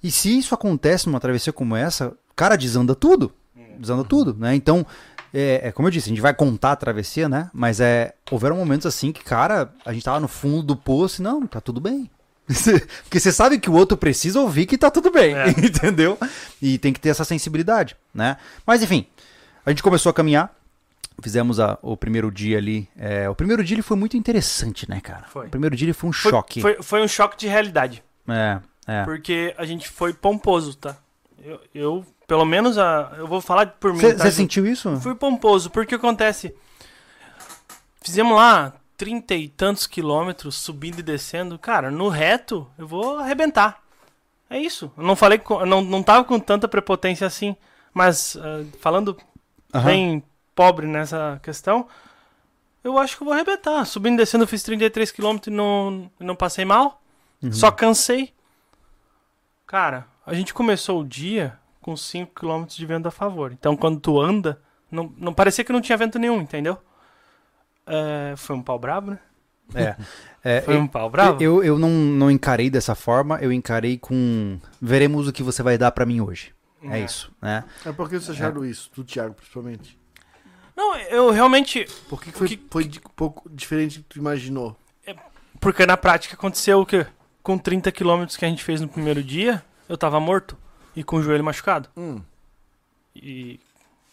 [0.02, 3.34] E se isso acontece numa travessia como essa, cara, desanda tudo.
[3.80, 4.54] Desanda tudo, né?
[4.56, 4.86] Então,
[5.34, 7.50] é, é como eu disse, a gente vai contar a travessia, né?
[7.54, 11.24] Mas é, houveram momentos assim que, cara, a gente tava no fundo do poço e
[11.24, 12.10] não, tá tudo bem.
[13.04, 15.50] Porque você sabe que o outro precisa ouvir que tá tudo bem, É.
[15.64, 16.18] entendeu?
[16.62, 18.38] E tem que ter essa sensibilidade, né?
[18.66, 19.06] Mas enfim,
[19.70, 20.54] a gente começou a caminhar,
[21.22, 22.90] fizemos a- o primeiro dia ali.
[22.98, 25.26] é, o primeiro dia ele foi muito interessante, né, cara?
[25.30, 25.48] Foi.
[25.48, 26.62] O primeiro dia ele foi um Foi, choque.
[26.62, 28.04] Foi, foi um choque de realidade.
[28.28, 29.04] É, é.
[29.04, 30.98] Porque a gente foi pomposo, tá?
[31.44, 34.00] Eu, eu, pelo menos, a, eu vou falar por mim.
[34.00, 35.00] Você tá, sentiu isso?
[35.00, 36.54] Fui pomposo, porque acontece.
[38.02, 41.58] Fizemos lá trinta e tantos quilômetros subindo e descendo.
[41.60, 43.82] Cara, no reto eu vou arrebentar.
[44.50, 44.92] É isso.
[44.98, 47.56] Eu não falei com, não, não tava com tanta prepotência assim.
[47.94, 49.16] Mas ah, falando
[49.74, 49.86] Aham.
[49.86, 50.24] bem
[50.56, 51.88] pobre nessa questão,
[52.84, 53.86] eu acho que eu vou arrebentar.
[53.86, 57.02] Subindo e descendo eu fiz 33 quilômetros e não, não passei mal.
[57.42, 57.52] Uhum.
[57.52, 58.34] Só cansei.
[59.66, 63.52] Cara, a gente começou o dia com 5 km de vento a favor.
[63.52, 64.62] Então, quando tu anda,
[64.92, 66.78] não, não parecia que não tinha vento nenhum, entendeu?
[67.86, 69.20] É, foi um pau brabo, né?
[69.74, 69.96] É.
[70.44, 71.44] É, Foi um pau brabo.
[71.44, 74.60] Eu, eu não, não encarei dessa forma, eu encarei com.
[74.82, 76.54] Veremos o que você vai dar pra mim hoje.
[76.84, 77.64] É, isso, né?
[77.86, 79.98] É por que vocês acharam isso, do Thiago, principalmente?
[80.76, 81.86] Não, eu realmente.
[82.08, 84.78] Por que, que foi, que- foi um pouco diferente do que tu imaginou?
[85.60, 87.06] Porque na prática aconteceu o quê?
[87.44, 90.58] Com 30 km que a gente fez no primeiro dia, eu tava morto
[90.96, 91.90] e com o joelho machucado.
[91.98, 92.22] Hum.
[93.16, 93.60] E.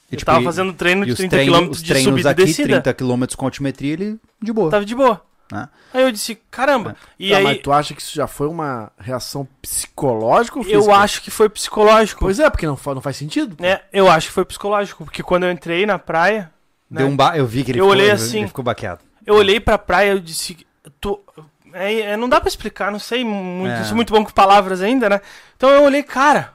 [0.08, 2.30] E, eu tipo, tava fazendo treino de os 30 treinos, km os de treinos subida
[2.30, 2.80] e descida.
[2.82, 4.70] 30 km com altimetria, ele de boa.
[4.70, 5.24] Tava de boa.
[5.50, 5.68] Né?
[5.94, 6.96] Aí eu disse, caramba.
[7.18, 10.80] E Tá, aí, Mas tu acha que isso já foi uma reação psicológica ou eu
[10.82, 10.96] física?
[10.96, 12.20] acho que foi psicológico.
[12.24, 13.56] Pois é, porque não, não faz sentido.
[13.56, 13.64] pô.
[13.64, 16.50] É, eu acho que foi psicológico, porque quando eu entrei na praia,
[16.90, 17.36] né, Deu um ba...
[17.36, 18.38] Eu vi que ele Eu ficou, olhei assim.
[18.38, 19.00] ele ficou baqueado.
[19.24, 20.66] eu olhei pra praia e eu disse,
[21.00, 21.20] tô,
[21.72, 23.84] é, é, não dá pra explicar, não sei muito, É.
[23.84, 25.20] sou muito bom com palavras ainda, né?
[25.56, 26.54] Então eu olhei, cara,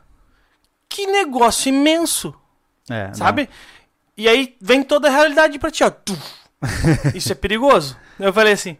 [0.89, 2.33] que negócio imenso,
[2.89, 3.13] É, não.
[3.15, 3.49] sabe?
[4.17, 5.89] E aí vem toda a realidade pra ti, ó.
[5.89, 6.17] Tu.
[7.15, 7.97] Isso é perigoso.
[8.19, 8.77] Eu falei assim,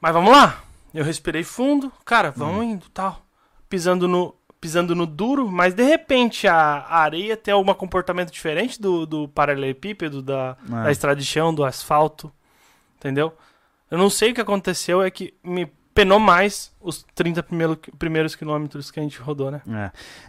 [0.00, 0.62] mas vamos lá.
[0.94, 2.70] Eu respirei fundo, cara, vamos Hum.
[2.72, 3.22] indo, tal.
[3.68, 8.80] Pisando no, pisando no duro, mas de repente a, a areia tem algum comportamento diferente
[8.80, 10.84] do, do paralelepípedo, da, É.
[10.84, 12.32] da estrada de chão, do asfalto,
[12.96, 13.36] entendeu?
[13.90, 18.34] Eu não sei o que aconteceu, é que me penou mais os 30 primeiro, primeiros
[18.36, 19.62] quilômetros que a gente rodou, né?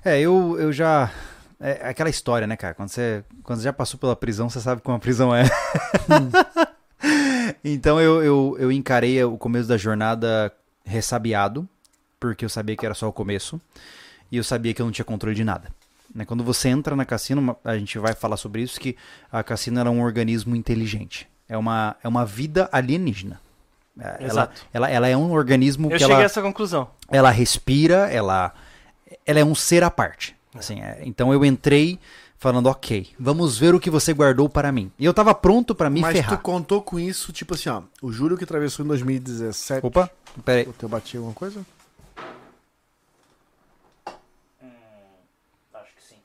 [0.03, 1.11] É, é eu, eu já.
[1.60, 2.74] É aquela história, né, cara?
[2.74, 5.43] Quando você, quando você já passou pela prisão, você sabe como a prisão é.
[7.64, 10.53] então eu, eu, eu encarei o começo da jornada
[10.86, 11.68] ressabiado,
[12.20, 13.60] porque eu sabia que era só o começo,
[14.32, 15.70] e eu sabia que eu não tinha controle de nada.
[16.14, 18.95] Né, Quando você entra na cassino, a gente vai falar sobre isso, que
[19.32, 21.28] a cassino era um organismo inteligente.
[21.47, 23.39] É uma, é uma vida alienígena.
[23.99, 24.62] É, Ela, Exato.
[24.72, 26.89] ela, ela é um organismo Eu que cheguei ela a essa conclusão.
[27.10, 28.53] ela respira, ela,
[29.26, 30.38] ela é um ser à parte.
[30.54, 32.00] Assim, é, então eu entrei
[32.38, 34.91] falando, ok, vamos ver o que você guardou para mim.
[34.97, 36.38] E eu tava pronto para me Mas ferrar.
[36.38, 37.84] tu contou com isso, tipo assim, ó.
[38.02, 39.86] O Júlio que atravessou em 2017.
[39.86, 40.10] Opa,
[40.43, 40.68] peraí.
[40.68, 41.64] O teu batia alguma coisa?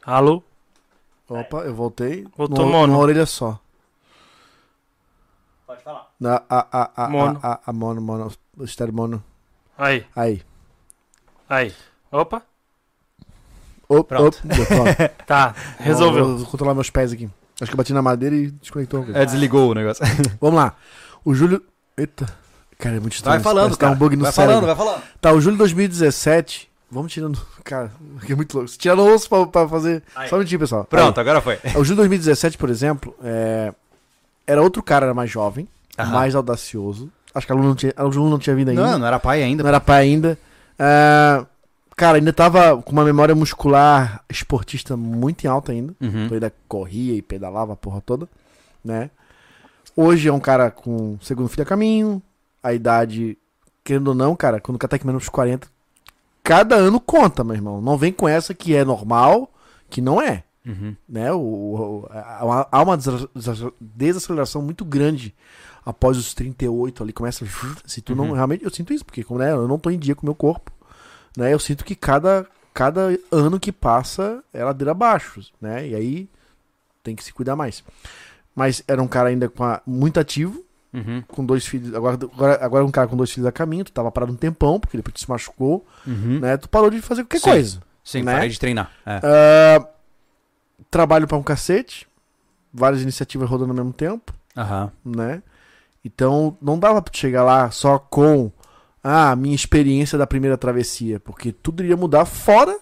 [0.04, 0.42] Alô?
[1.28, 2.26] Opa, eu voltei.
[2.36, 2.86] Voltou no, mono.
[2.92, 3.58] Numa orelha só.
[5.66, 6.10] Pode falar.
[6.20, 7.40] Na, a, a, a, Mono.
[7.42, 8.32] A, a, a mono, mono.
[8.56, 9.24] O estéreo mono.
[9.76, 10.42] Aí, Aí.
[11.48, 11.74] aí.
[12.12, 12.42] Opa,
[13.88, 14.38] Op, Pronto.
[14.38, 14.90] op, deu, pronto.
[15.26, 16.24] tá, resolveu.
[16.26, 17.28] Vou, vou controlar meus pés aqui.
[17.60, 19.06] Acho que eu bati na madeira e desconectou.
[19.14, 20.04] É, desligou o negócio.
[20.40, 20.74] Vamos lá.
[21.24, 21.62] O Júlio.
[21.96, 22.26] Eita.
[22.78, 23.36] Cara, é muito estranho.
[23.36, 23.92] Vai falando, Parece cara.
[23.92, 24.54] um bug no vai cérebro.
[24.60, 25.02] falando, vai falando.
[25.20, 26.68] Tá, o Júlio 2017.
[26.90, 27.40] Vamos tirando.
[27.64, 27.90] Cara,
[28.26, 28.70] que é muito louco.
[28.76, 30.02] Tirando o osso pra, pra fazer.
[30.14, 30.28] Aí.
[30.28, 30.84] Só um minutinho, pessoal.
[30.84, 31.58] Pronto, agora foi.
[31.64, 31.72] Aí.
[31.76, 33.72] O Júlio 2017, por exemplo, é,
[34.46, 35.66] era outro cara, era mais jovem,
[35.98, 36.10] Aham.
[36.12, 37.10] mais audacioso.
[37.34, 38.82] Acho que a Lu não tinha, a Lu não tinha vindo ainda.
[38.82, 39.62] Não, não era pai ainda.
[39.62, 40.38] não era pai ainda.
[40.78, 41.44] É,
[41.96, 45.94] cara, ainda tava com uma memória muscular esportista muito em alta ainda.
[46.00, 46.24] Uhum.
[46.24, 48.28] Então ainda corria e pedalava a porra toda,
[48.84, 49.10] né?
[49.96, 52.20] Hoje é um cara com segundo filho a caminho,
[52.62, 53.38] a idade,
[53.84, 55.68] querendo ou não, cara, quando o cara tá aqui menos 40,
[56.42, 57.80] cada ano conta, meu irmão.
[57.80, 59.50] Não vem com essa que é normal,
[59.88, 60.96] que não é, Uhum.
[61.08, 61.32] né?
[61.32, 65.32] O, o- há há uma desa- desa- desaceleração muito grande
[65.86, 67.46] após os 38 ali, começa,
[67.86, 68.32] se tu não, Uhum.
[68.32, 70.34] realmente, eu sinto isso, porque como, né, eu não tô em dia com o meu
[70.34, 70.72] corpo,
[71.36, 71.52] né?
[71.52, 75.88] Eu sinto que cada, cada ano que passa é ladeira abaixo, né?
[75.88, 76.28] E aí
[77.02, 77.82] tem que se cuidar mais.
[78.54, 81.22] Mas era um cara ainda com a- muito ativo, Uhum.
[81.26, 81.92] com dois filhos.
[81.94, 84.36] Agora, agora, agora é um cara com dois filhos a caminho, tu tava parado um
[84.36, 86.38] tempão, porque depois tu se machucou, Uhum.
[86.38, 86.56] né?
[86.56, 87.50] Tu parou de fazer qualquer Sim.
[87.50, 87.80] coisa.
[88.04, 88.32] Sim, Né?
[88.34, 88.90] parei de treinar.
[89.04, 89.20] É.
[89.22, 89.88] Ah,
[90.90, 92.06] trabalho pra um cacete,
[92.72, 94.92] várias iniciativas rodando ao mesmo tempo, Aham.
[95.04, 95.42] né?
[96.04, 98.52] Então não dava pra chegar lá só com
[99.04, 102.74] ah, minha experiência da primeira travessia, porque tudo iria mudar fora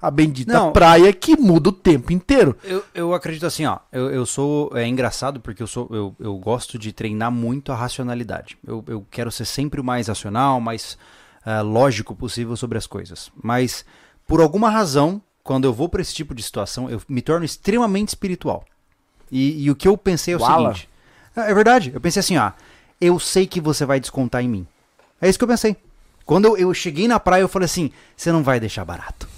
[0.00, 0.72] a bendita Não.
[0.72, 2.56] praia que muda o tempo inteiro.
[2.64, 3.78] Eu, eu acredito assim, ó.
[3.92, 4.70] Eu, eu sou.
[4.74, 5.88] É engraçado porque eu sou.
[5.90, 8.56] Eu, eu gosto de treinar muito a racionalidade.
[8.66, 10.96] Eu, eu quero ser sempre o mais racional, mais
[11.44, 13.30] ah, lógico possível sobre as coisas.
[13.42, 13.84] Mas,
[14.26, 18.08] por alguma razão, quando eu vou pra esse tipo de situação, eu me torno extremamente
[18.08, 18.64] espiritual.
[19.30, 20.74] E, e o que eu pensei é o Wala.
[20.74, 20.88] seguinte.
[21.36, 21.90] É, é verdade.
[21.92, 22.52] Eu pensei assim, ó.
[23.00, 24.66] Eu sei que você vai descontar em mim.
[25.20, 25.76] É isso que eu pensei.
[26.24, 29.28] Quando eu, eu cheguei na praia, eu falei assim: você não vai deixar barato.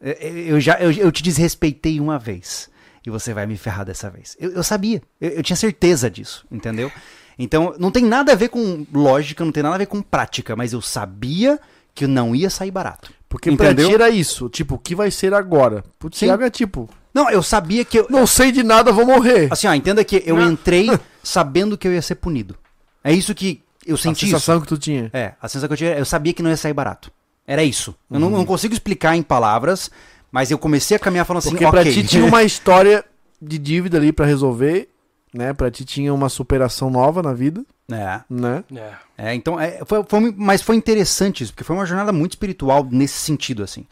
[0.00, 0.12] Eu,
[0.54, 2.68] eu já eu, eu te desrespeitei uma vez
[3.06, 4.36] e você vai me ferrar dessa vez.
[4.38, 6.90] Eu, sabia, eu, tinha certeza disso, entendeu?
[7.38, 10.54] Então não tem nada a ver com lógica, não tem nada a ver com prática,
[10.56, 11.58] mas eu sabia
[11.94, 13.12] que eu não ia sair barato.
[13.28, 13.74] Porque Entendeu?
[13.74, 15.82] pra ti era isso, tipo, o que vai ser agora?
[16.02, 16.26] Sim.
[16.26, 18.06] Thiago é tipo, Não, eu sabia que eu.
[18.10, 19.48] não sei de nada, vou morrer.
[19.50, 20.50] Assim, ó, entenda que eu Não.
[20.52, 20.88] entrei
[21.22, 22.56] sabendo que eu ia ser punido.
[23.02, 24.34] É isso que eu a senti isso.
[24.34, 25.10] sensação que tu tinha.
[25.12, 27.10] É, a sensação que eu tinha, eu sabia que não ia sair barato.
[27.46, 27.94] Era isso.
[28.10, 28.20] Eu Uhum.
[28.20, 29.90] não, não consigo explicar em palavras,
[30.30, 31.92] mas eu comecei a caminhar falando Porque assim, pra ok.
[31.92, 33.04] ti tinha uma história
[33.40, 34.88] de dívida ali pra resolver,
[35.34, 35.52] né?
[35.52, 38.20] Pra ti tinha uma superação nova na vida, É.
[38.30, 38.62] né?
[38.74, 38.92] É.
[39.30, 42.86] É, então, é, foi, foi- mas foi interessante isso, porque foi uma jornada muito espiritual
[42.90, 43.86] nesse sentido, assim.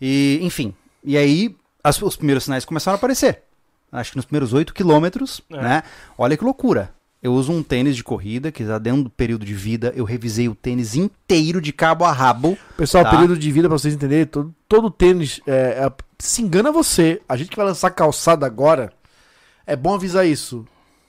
[0.00, 3.42] E, enfim, e aí as- os primeiros sinais começaram a aparecer.
[3.92, 5.60] Acho que nos primeiros 8 quilômetros, É.
[5.60, 5.82] né?
[6.18, 6.90] Olha que loucura.
[7.24, 10.46] Eu uso um tênis de corrida, que já dentro do período de vida, eu revisei
[10.46, 12.58] o tênis inteiro de cabo a rabo.
[12.76, 13.10] Pessoal, Tá.
[13.12, 17.34] período de vida, pra vocês entenderem, todo, todo tênis, é, é- se engana você, a
[17.34, 18.92] gente que vai lançar calçado agora,
[19.66, 20.66] é bom avisar isso.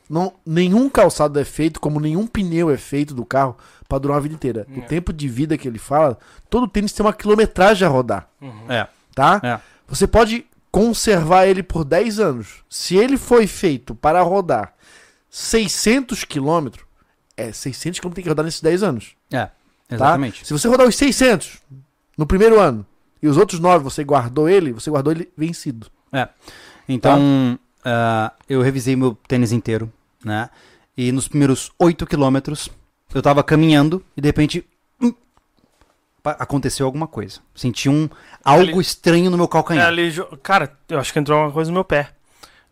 [0.10, 3.58] Não, nenhum calçado é feito, como nenhum pneu é feito do carro,
[3.90, 4.66] pra durar uma vida inteira.
[4.74, 4.84] O É.
[4.84, 6.18] tempo de vida que ele fala,
[6.50, 8.72] todo tênis tem uma quilometragem a rodar, Uhum.
[8.72, 9.42] É, tá?
[9.44, 9.60] é.
[9.86, 12.64] Você pode conservar ele por 10 anos.
[12.70, 14.74] Se ele foi feito para rodar
[15.40, 16.86] 600 quilômetros,
[17.36, 19.16] é 600 quilômetros tem que rodar nesses 10 anos.
[19.30, 19.48] É.
[19.48, 19.52] Tá?
[19.92, 20.48] Exatamente.
[20.48, 21.58] Se você rodar os 600
[22.18, 22.86] no primeiro ano
[23.22, 25.88] e os outros 9 você guardou ele, você guardou ele vencido.
[26.88, 29.92] Então, ah, eu revisei meu tênis inteiro,
[30.24, 30.50] né?
[30.96, 32.70] E nos primeiros 8 quilômetros,
[33.14, 34.66] eu tava caminhando e de repente
[35.02, 35.14] hum,
[36.24, 37.42] aconteceu alguma coisa.
[37.54, 38.08] Senti um
[38.42, 39.88] algo Ali- estranho no meu É calcanhar.
[39.88, 42.12] ali, jo- cara, eu acho que entrou uma coisa no meu pé.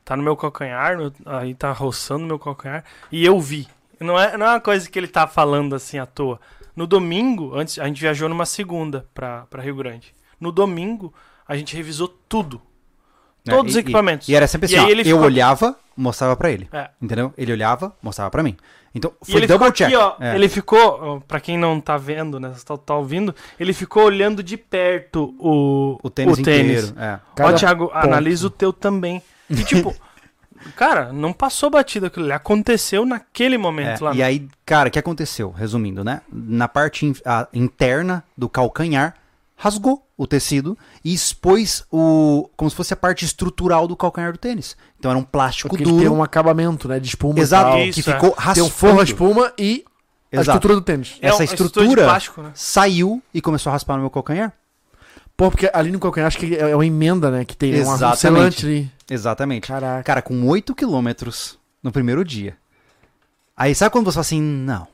[0.06, 2.84] Tá no meu calcanhar, no- aí tá roçando meu calcanhar.
[3.12, 3.68] E eu vi.
[4.00, 6.40] Não é, não é uma coisa que ele tá falando assim à toa.
[6.76, 10.14] No domingo, antes, a gente viajou numa segunda pra, pra Rio Grande.
[10.40, 11.14] No domingo,
[11.48, 12.62] a gente revisou tudo.
[13.46, 13.54] né?
[13.54, 14.28] Todos os E- equipamentos.
[14.28, 16.68] E, e era sempre assim, ó, ele eu ficou- olhava, mostrava pra ele.
[16.74, 16.90] É.
[17.02, 17.34] Entendeu?
[17.38, 18.56] Ele olhava, mostrava pra mim.
[18.96, 19.88] Então, foi ele double check.
[19.88, 20.16] aqui, ó.
[20.20, 20.36] É.
[20.36, 22.54] Ele ficou, ó, pra quem não tá vendo, né?
[22.66, 26.94] Tá, tá ouvindo, ele ficou olhando de perto o, O tênis inteiro.
[26.98, 27.20] É.
[27.42, 27.98] Ó, Thiago, ponto.
[27.98, 29.22] analisa o teu também.
[29.50, 29.96] E tipo,
[30.76, 32.34] cara, não passou batida aquilo ali.
[32.34, 34.16] Aconteceu naquele momento É, lá.
[34.16, 35.52] e aí, cara, o que aconteceu?
[35.52, 36.22] Resumindo, né?
[36.32, 39.16] Na parte in- a- interna do calcanhar,
[39.56, 42.50] rasgou o tecido e expôs o.
[42.56, 44.78] como se fosse a parte estrutural do calcanhar do tênis.
[45.00, 46.04] Então era um plástico Porque ele duro.
[46.04, 47.00] tem um acabamento, né?
[47.00, 47.78] De espuma Exato.
[47.80, 48.14] Isso, que é.
[48.14, 48.68] ficou Tem raspando.
[48.68, 49.84] um forro a espuma e
[50.32, 50.50] a Exato.
[50.58, 51.18] estrutura do tênis.
[51.22, 52.52] É essa estrutura- de plástico, né?
[52.54, 54.54] Saiu e começou a raspar no meu calcanhar.
[55.36, 57.44] Pô, porque ali no calcanhar acho que é é uma emenda, né?
[57.44, 58.20] Que tem né, uma Exatamente.
[58.20, 58.92] selante ali.
[59.10, 59.68] Exatamente.
[59.68, 60.04] Caraca.
[60.04, 62.56] Cara, com 8 quilômetros no primeiro dia.
[63.56, 64.88] Aí sabe quando você fala assim, não,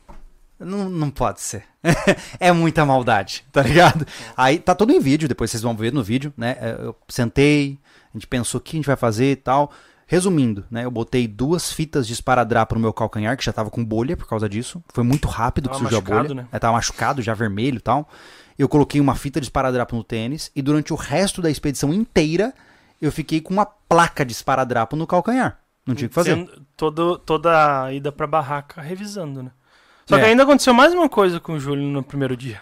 [0.59, 1.63] não, não pode ser.
[2.39, 4.05] é muita maldade, tá ligado?
[4.35, 6.57] Aí tá todo em vídeo, depois vocês vão ver no vídeo, né?
[6.59, 7.79] É, Eu sentei,
[8.13, 9.71] a gente pensou o que a gente vai fazer e tal.
[10.05, 10.85] Resumindo, né?
[10.85, 14.27] Eu botei duas fitas de esparadrapo no meu calcanhar, que já tava com bolha por
[14.27, 14.83] causa disso.
[14.91, 16.41] Foi muito rápido que Tava surgiu a machucado, bolha.
[16.41, 16.47] né?
[16.51, 18.09] É, tava machucado, já vermelho e tal.
[18.59, 22.53] Eu coloquei uma fita de esparadrapo no tênis e durante o resto da expedição inteira
[23.01, 25.57] eu fiquei com uma placa de esparadrapo no calcanhar.
[25.85, 26.35] Não tinha o que fazer.
[26.35, 29.51] Sendo todo, toda a ida pra barraca revisando, né?
[30.05, 30.19] Só É.
[30.21, 32.61] que ainda aconteceu mais uma coisa com o Júlio no primeiro dia.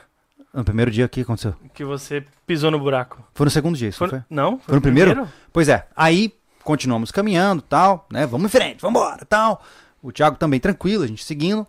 [0.53, 1.55] No primeiro dia, o que aconteceu?
[1.73, 3.23] Que você pisou no buraco.
[3.33, 4.23] Foi no segundo dia, isso Foi- não foi?
[4.29, 4.59] Não?
[4.59, 5.27] Foi no primeiro?
[5.51, 5.87] Pois é.
[5.95, 6.31] Aí
[6.63, 8.25] continuamos caminhando, tal, né?
[8.27, 9.63] Vamos em frente, vamos embora, tal.
[10.01, 11.65] O Thiago também tranquilo, a gente seguindo.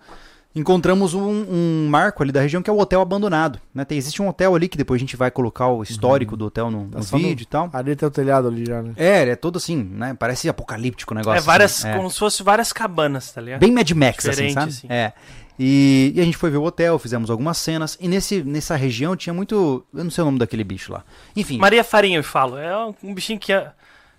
[0.58, 3.84] Encontramos um, um marco ali da região que é o hotel abandonado, né?
[3.84, 6.70] Tem, existe um hotel ali que depois a gente vai colocar o histórico do hotel
[6.70, 7.70] no, Tá no só no- vídeo e tal.
[7.72, 8.92] Ali tem o telhado ali já, né?
[8.96, 10.14] É, ele é todo assim, né?
[10.18, 11.38] Parece apocalíptico o negócio.
[11.38, 11.96] É várias, assim, é.
[11.96, 13.60] como se fosse várias cabanas, tá ligado?
[13.60, 14.68] Bem Mad Max, assim, Diferente, sabe?
[14.70, 14.86] assim.
[14.90, 15.12] É.
[15.60, 17.98] E, e a gente foi ver o hotel, fizemos algumas cenas.
[18.00, 19.84] E nesse, nessa região tinha muito.
[19.92, 21.04] Eu não sei o nome daquele bicho lá.
[21.34, 21.58] Enfim.
[21.58, 22.56] Maria Farinha, eu falo.
[22.58, 23.72] É um- bichinho que, a-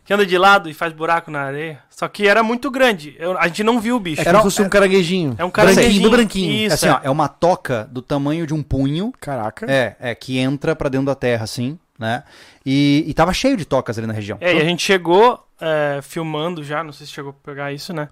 [0.09, 1.77] que anda de lado e faz buraco na areia.
[1.87, 3.15] Só que era muito grande.
[3.19, 4.19] Eu- a gente não viu o bicho.
[4.21, 5.35] É Era- como se fosse um caranguejinho.
[5.37, 6.01] É um Branquinho, caranguejinho.
[6.03, 6.51] do branquinho.
[6.65, 6.91] Isso, assim, é.
[6.93, 9.13] ó, é uma toca do tamanho de um punho.
[9.21, 9.67] Caraca.
[9.71, 12.23] É, é, que entra pra dentro da terra, assim, né?
[12.65, 14.39] E, e tava cheio de tocas ali na região.
[14.41, 17.93] É, e a gente chegou é, filmando já, não sei se chegou a pegar isso,
[17.93, 18.09] né?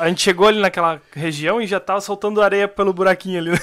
[0.00, 3.50] A gente chegou ali naquela região e já tava soltando areia pelo buraquinho ali.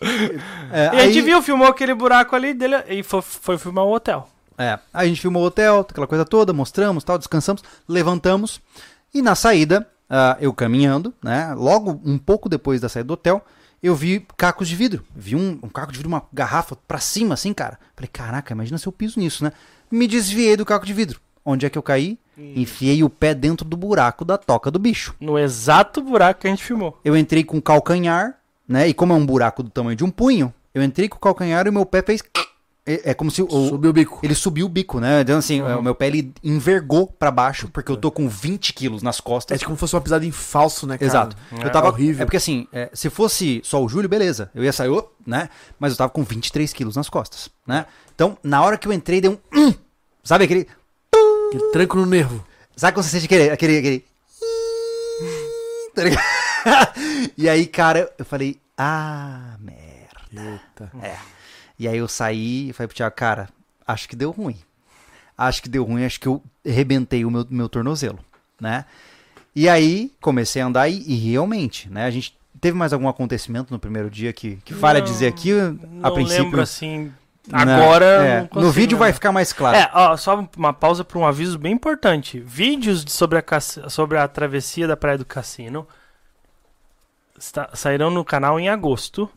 [0.72, 3.84] É, e a gente aí- viu, filmou aquele buraco ali dele e foi, foi filmar
[3.84, 4.26] o hotel.
[4.60, 8.60] É, aí a gente filmou o hotel, aquela coisa toda, mostramos, tal, descansamos, levantamos.
[9.14, 11.54] E na saída, ah, eu caminhando, né?
[11.54, 13.42] Logo um pouco depois da saída do hotel,
[13.82, 15.02] eu vi cacos de vidro.
[15.16, 17.78] Vi um, um caco de vidro, uma garrafa pra cima, assim, cara.
[17.96, 19.52] Falei, caraca, imagina se eu piso nisso, né?
[19.90, 21.18] Me desviei do caco de vidro.
[21.42, 22.18] Onde é que eu caí?
[22.36, 25.14] Enfiei o pé dentro do buraco da toca do bicho.
[25.18, 27.00] No exato buraco que a gente filmou.
[27.02, 28.38] Eu entrei com o calcanhar,
[28.68, 28.88] né?
[28.88, 31.66] E como é um buraco do tamanho de um punho, eu entrei com o calcanhar
[31.66, 32.22] e o meu pé fez.
[32.86, 34.20] É, é como se o, Subiu o bico.
[34.22, 35.20] ele subiu o bico, né?
[35.20, 35.78] Então, assim, Uhum.
[35.78, 39.22] o meu pé ele envergou pra baixo, porque eu tô com 20 quilos nas É
[39.22, 39.62] costas.
[39.62, 41.10] como se fosse uma pisada em falso, né, cara?
[41.10, 41.36] Exato.
[41.60, 41.88] É eu tava.
[41.88, 42.22] horrível.
[42.22, 44.50] É porque assim, é, se fosse só o Júlio, beleza.
[44.54, 44.90] Eu ia sair,
[45.26, 45.48] né?
[45.78, 47.84] Mas eu tava com 23 quilos nas costas, né?
[48.14, 49.58] Então, na hora que eu entrei, deu um.
[49.68, 49.74] hum,
[50.24, 50.66] sabe aquele.
[51.48, 52.44] Aquele tranco no nervo.
[52.76, 53.50] Sabe quando você sente aquele.
[53.50, 54.04] aquele, aquele
[55.94, 56.22] tá ligado?
[57.36, 59.80] e aí, cara, eu falei, ah, merda.
[60.32, 60.90] Eita.
[61.02, 61.16] É.
[61.80, 63.48] E aí eu saí e falei pro Thiago, cara,
[63.86, 64.56] acho que deu ruim.
[65.36, 68.18] Acho que deu ruim, acho que eu arrebentei o meu, meu tornozelo,
[68.60, 68.84] né?
[69.56, 72.04] E aí comecei a andar e, e realmente, né?
[72.04, 75.78] A gente teve mais algum acontecimento no primeiro dia que, que falha dizer aqui, Não
[76.02, 76.44] a princípio.
[76.44, 77.10] lembro assim.
[77.48, 78.04] Não, Agora.
[78.04, 79.78] é, no vídeo vai ficar mais claro.
[79.78, 82.38] É, ó, só uma pausa para um aviso bem importante.
[82.38, 85.88] Vídeos de- sobre a, sobre a travessia da Praia do Cassino
[87.38, 89.28] está- sairão no canal em agosto.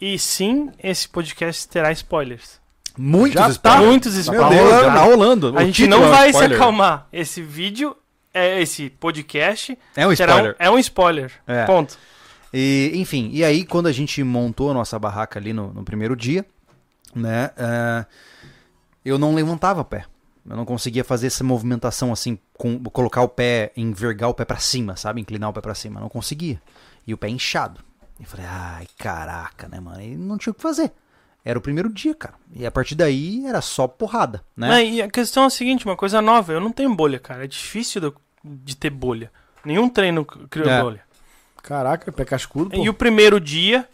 [0.00, 2.58] E sim, esse podcast terá spoilers.
[2.96, 3.50] Muitos Já tá.
[3.50, 3.86] spoilers.
[3.86, 4.56] Muitos Meu spoilers.
[4.70, 4.94] Deus, tá?
[4.94, 5.58] tá rolando.
[5.58, 6.56] A gente não é um vai se spoiler.
[6.56, 7.06] acalmar.
[7.12, 7.96] Esse vídeo,
[8.32, 10.56] é, esse podcast, É um será um- spoiler.
[10.58, 11.32] é um spoiler.
[11.46, 11.64] É.
[11.66, 11.98] Ponto.
[12.52, 16.16] E, enfim, e aí quando a gente montou a nossa barraca ali no, no primeiro
[16.16, 16.44] dia,
[17.14, 18.04] né, é,
[19.04, 20.04] eu não levantava o pé.
[20.48, 24.56] Eu não conseguia fazer essa movimentação assim, com, colocar o pé, envergar o pé pra
[24.58, 25.20] cima, sabe?
[25.20, 25.98] Inclinar o pé pra cima.
[26.00, 26.60] Eu não conseguia.
[27.06, 27.80] E o pé inchado.
[28.20, 30.00] E falei, ai, caraca, né, mano?
[30.02, 30.92] E não tinha o que fazer.
[31.42, 32.34] Era o primeiro dia, cara.
[32.54, 34.84] E a partir daí era só porrada, né?
[34.84, 37.44] E a questão é a seguinte, uma coisa nova, eu não tenho bolha, cara.
[37.44, 38.12] É difícil de,
[38.44, 39.32] de ter bolha.
[39.64, 40.82] Nenhum treino criou É.
[40.82, 41.02] bolha.
[41.62, 42.76] Caraca, pé cascudo, pô.
[42.84, 43.88] E o primeiro dia,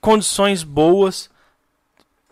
[0.00, 1.28] condições boas,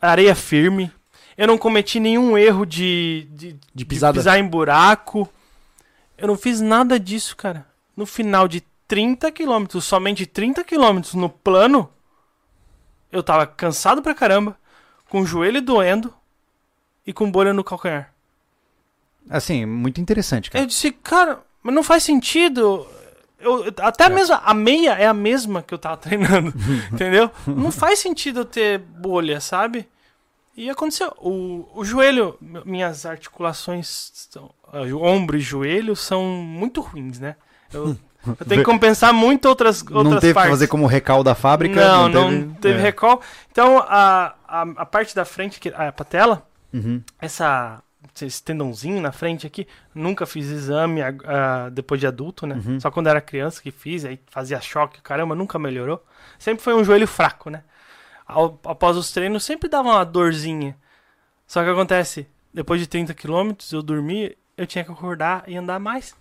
[0.01, 0.91] areia firme.
[1.37, 4.19] Eu não cometi nenhum erro de, de, De pisada.
[4.19, 5.29] pisar em buraco.
[6.17, 7.67] Eu não fiz nada disso, cara.
[7.97, 8.63] No final de
[8.95, 11.91] 30 quilômetros, somente 30 quilômetros no plano,
[13.11, 14.57] eu tava cansado pra caramba,
[15.09, 16.15] com o joelho doendo
[17.05, 18.15] e com bolha no calcanhar.
[19.29, 20.63] Assim, muito interessante, cara.
[20.63, 22.87] Eu disse, cara, mas não faz sentido.
[23.41, 26.55] Eu, até mesmo a meia é a mesma que eu tava treinando,
[26.95, 27.33] entendeu?
[27.49, 29.89] Não faz sentido eu ter bolha, sabe?
[30.57, 31.13] E aconteceu.
[31.19, 34.29] O, o joelho, minhas articulações,
[34.73, 37.35] ah, ombro e joelho são muito ruins, né?
[37.73, 40.49] Eu, eu tenho que compensar muito outras, outras não teve partes.
[40.51, 41.81] que fazer como recal da fábrica?
[41.87, 42.83] Não, não teve, teve, é.
[42.83, 43.21] recall.
[43.51, 47.01] Então, a, a, a parte da frente, que, a patela, Uhum.
[47.21, 47.81] essa
[48.21, 52.61] esse tendãozinho na frente aqui, nunca fiz exame ah, ah, depois de adulto, né?
[52.65, 52.79] Uhum.
[52.79, 56.05] Só quando era criança que fiz, aí fazia choque, caramba, nunca melhorou.
[56.39, 57.63] Sempre foi um joelho fraco, né?
[58.27, 60.77] Ao- após os treinos sempre dava uma dorzinha.
[61.47, 65.79] Só que acontece, depois de 30 quilômetros eu dormi, eu tinha que acordar e andar
[65.81, 66.15] mais.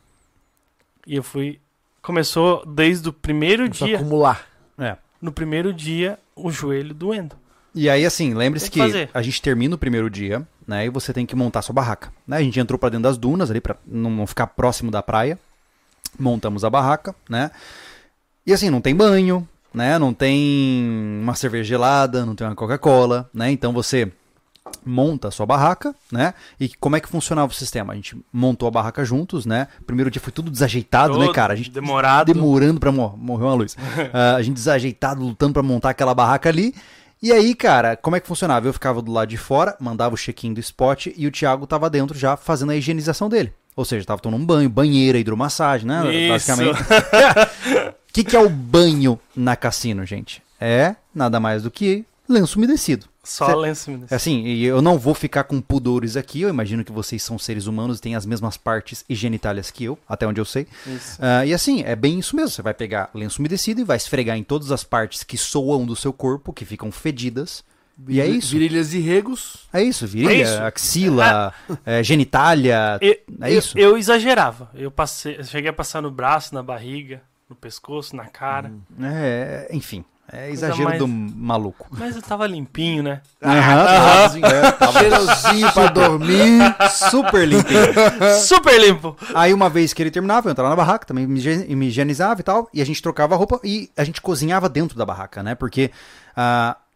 [1.06, 1.60] E eu fui
[2.04, 4.46] começou desde o primeiro Começou dia, acumular.
[4.78, 4.98] É.
[5.22, 7.36] no primeiro dia, o joelho doendo.
[7.74, 10.86] E aí, assim, lembre-se que, que a gente termina o primeiro dia, né?
[10.86, 12.14] E você tem que montar sua barraca.
[12.28, 12.38] Né?
[12.38, 15.40] A gente entrou pra dentro das dunas ali, pra não não ficar próximo da praia.
[16.20, 17.50] Montamos a barraca, né?
[18.46, 19.98] E assim, não tem banho, né?
[19.98, 23.50] Não tem uma cerveja gelada, não tem uma Coca-Cola, né?
[23.50, 24.12] Então você
[24.86, 26.34] monta a sua barraca, né?
[26.60, 27.94] E como é que funcionava o sistema?
[27.94, 29.68] A gente montou a barraca juntos, né?
[29.86, 31.54] Primeiro dia foi tudo desajeitado, né, Todo cara?
[31.54, 32.34] A gente demorado.
[32.34, 33.18] demorando pra morrer.
[33.18, 33.76] Morreu uma luz.
[34.14, 36.74] Ah, a gente desajeitado, lutando pra montar aquela barraca ali.
[37.22, 38.68] E aí, cara, como é que funcionava?
[38.68, 41.90] Eu ficava do lado de fora, mandava o check-in do spot e o Thiago tava
[41.90, 43.54] dentro já fazendo a higienização dele.
[43.76, 46.14] Ou seja, tava tomando um banho, banheira, hidromassagem, né?
[46.14, 46.30] Isso.
[46.34, 46.82] Basicamente.
[46.82, 50.44] O que, que é o banho na cassino, gente?
[50.60, 53.08] É nada mais do que lenço umedecido.
[53.24, 54.14] Só Cê- lenço umedecido.
[54.16, 57.68] Assim, e eu não vou ficar com pudores aqui, eu imagino que vocês são seres
[57.68, 60.68] humanos e têm as mesmas partes e genitálias que eu, até onde eu sei.
[60.86, 61.18] Isso.
[61.22, 62.50] Ah, e assim, é bem isso mesmo.
[62.50, 65.96] Você vai pegar lenço umedecido e vai esfregar em todas as partes que soam do
[65.96, 67.64] seu corpo, que ficam fedidas.
[68.10, 68.52] E é isso.
[68.52, 69.70] Virilhas e regos.
[69.72, 70.62] É isso, virilha, É isso.
[70.64, 71.54] axila,
[71.86, 72.98] é, genitália.
[73.00, 73.78] Eu, é eu- isso.
[73.78, 74.70] Eu, exagerava.
[74.74, 78.72] Eu passei, eu cheguei a passar no braço, na barriga, no pescoço, na cara.
[79.02, 80.04] É, enfim,
[80.34, 81.88] é exagero mais- do maluco.
[81.92, 83.22] Mas eu tava limpinho, né?
[83.42, 86.76] Aham, é, tava Cheirosinho pra dormir.
[87.10, 87.80] super limpinho.
[88.40, 89.16] Super limpo.
[89.36, 92.70] Aí uma vez que ele terminava, eu entrava na barraca, também me higienizava e tal,
[92.74, 95.56] e a gente trocava a roupa e a gente cozinhava dentro da barraca, né?
[95.56, 95.92] Porque,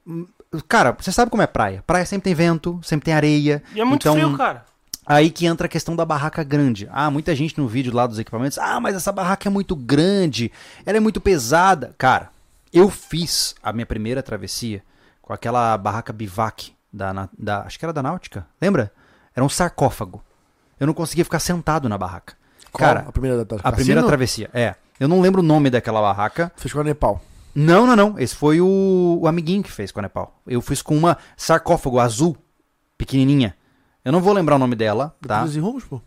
[0.06, 0.26] hum,
[0.68, 1.84] cara, você sabe como é praia.
[1.86, 3.62] Praia sempre tem vento, sempre tem areia.
[3.76, 4.66] E é muito então, frio, cara.
[5.06, 6.88] Aí que entra a questão da barraca grande.
[6.92, 10.52] Ah, muita gente no vídeo lá dos equipamentos, ah, mas essa barraca é muito grande,
[10.86, 11.96] ela é muito pesada.
[11.98, 12.30] Cara,
[12.74, 14.84] eu fiz a minha primeira travessia
[15.22, 18.92] com aquela barraca bivac da, da acho que era da Náutica, lembra?
[19.36, 20.24] Era um sarcófago.
[20.80, 22.36] Eu não conseguia ficar sentado na barraca.
[22.78, 24.76] Cara, a primeira da a primeira travessia, é.
[25.00, 26.52] Eu não lembro o nome daquela barraca.
[26.56, 27.22] Fez com a Nepal.
[27.54, 28.20] Não, não, não.
[28.20, 30.40] Esse foi o, o amiguinho que fez com a Nepal.
[30.46, 32.38] Eu fiz com uma sarcófago azul,
[32.98, 33.56] pequenininha.
[34.06, 35.40] Eu não vou lembrar o nome dela, tá?
[35.40, 36.02] Trilhas e rumos, pô.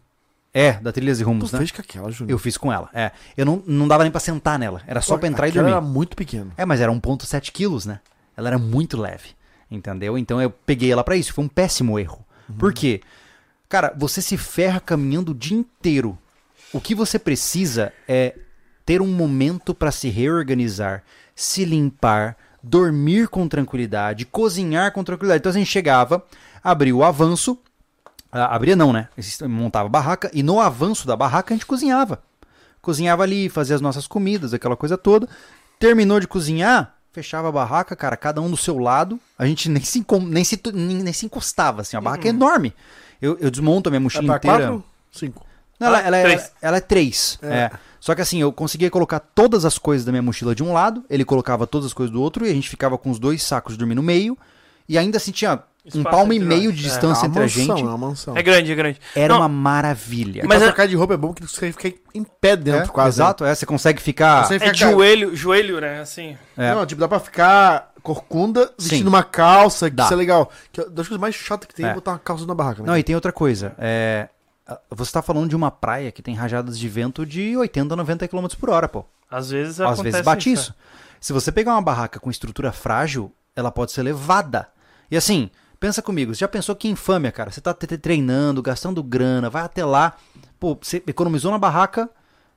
[0.52, 1.58] É, da Trilhas e Tu Rumos, né?
[1.58, 2.32] fez com aquela, Júnior.
[2.32, 3.12] Eu fiz com ela, é.
[3.36, 4.82] Eu não, não dava nem pra sentar nela.
[4.86, 5.70] Era só pra entrar e dormir.
[5.70, 6.52] era muito pequeno.
[6.56, 8.00] É, mas era 1.7 quilos, né?
[8.36, 9.30] Ela era muito leve,
[9.70, 10.18] entendeu?
[10.18, 11.32] Então eu peguei ela pra isso.
[11.32, 12.24] Foi um péssimo erro.
[12.58, 13.00] Por quê?
[13.68, 16.18] Cara, você se ferra caminhando o dia inteiro.
[16.72, 18.34] O que você precisa é
[18.84, 25.40] ter um momento pra se reorganizar, se limpar, dormir com tranquilidade, cozinhar com tranquilidade.
[25.40, 26.24] Então a gente chegava,
[26.62, 27.56] abria o avanço,
[28.32, 29.08] abria não, né?
[29.48, 32.22] Montava a barraca e no avanço da barraca a gente cozinhava.
[32.80, 35.28] Cozinhava ali, fazia as nossas comidas, aquela coisa toda.
[35.78, 39.18] Terminou de cozinhar, fechava a barraca, cara, cada um do seu lado.
[39.38, 41.96] A gente nem se, nem se, nem, nem se encostava, assim.
[41.96, 42.72] A barraca é enorme.
[43.20, 44.68] Eu, eu desmonto a minha É mochila pra inteira.
[44.72, 44.84] quatro?
[45.12, 45.46] Cinco.
[45.78, 46.52] Não, ela, Ah, ela, é, três.
[46.62, 47.38] ela é três.
[47.42, 47.70] é.
[47.98, 51.04] Só que assim, eu conseguia colocar todas as coisas da minha mochila de um lado,
[51.10, 53.74] ele colocava todas as coisas do outro, e a gente ficava com os dois sacos
[53.74, 54.38] de dormir no meio.
[54.88, 55.62] E ainda assim tinha
[55.94, 57.82] um palmo e meio de É, distância é entre uma a mansão, gente.
[57.84, 58.36] é uma mansão.
[58.36, 59.00] É grande, é grande.
[59.14, 60.44] Era Não, uma maravilha.
[60.46, 63.16] Mas é- trocar de roupa é bom que você fica em pé dentro, É, quase.
[63.16, 64.44] Exato, é, você consegue ficar.
[64.46, 66.00] Você É fica- de joelho, joelho, né?
[66.00, 66.36] Assim.
[66.56, 66.74] É.
[66.74, 69.08] Não, tipo, dá pra ficar corcunda vestindo Sim.
[69.08, 70.04] uma calça, que Dá.
[70.04, 70.50] isso é legal.
[70.72, 71.94] Que é das coisas mais chatas que tem é É.
[71.94, 72.86] botar uma calça na barraca, né?
[72.88, 73.74] Não, e tem outra coisa.
[73.78, 74.28] É,
[74.90, 78.46] você tá falando de uma praia que tem rajadas de vento de 80, 90 km
[78.58, 79.04] por hora, pô.
[79.30, 80.74] Às vezes Às acontece vezes bate isso.
[81.20, 84.68] Se você pegar uma barraca com estrutura frágil, ela pode ser levada.
[85.10, 85.50] E assim,
[85.80, 87.50] pensa comigo, você já pensou que infâmia, cara?
[87.50, 90.14] Você tá treinando, gastando grana, vai até lá,
[90.60, 92.08] pô, você economizou na barraca,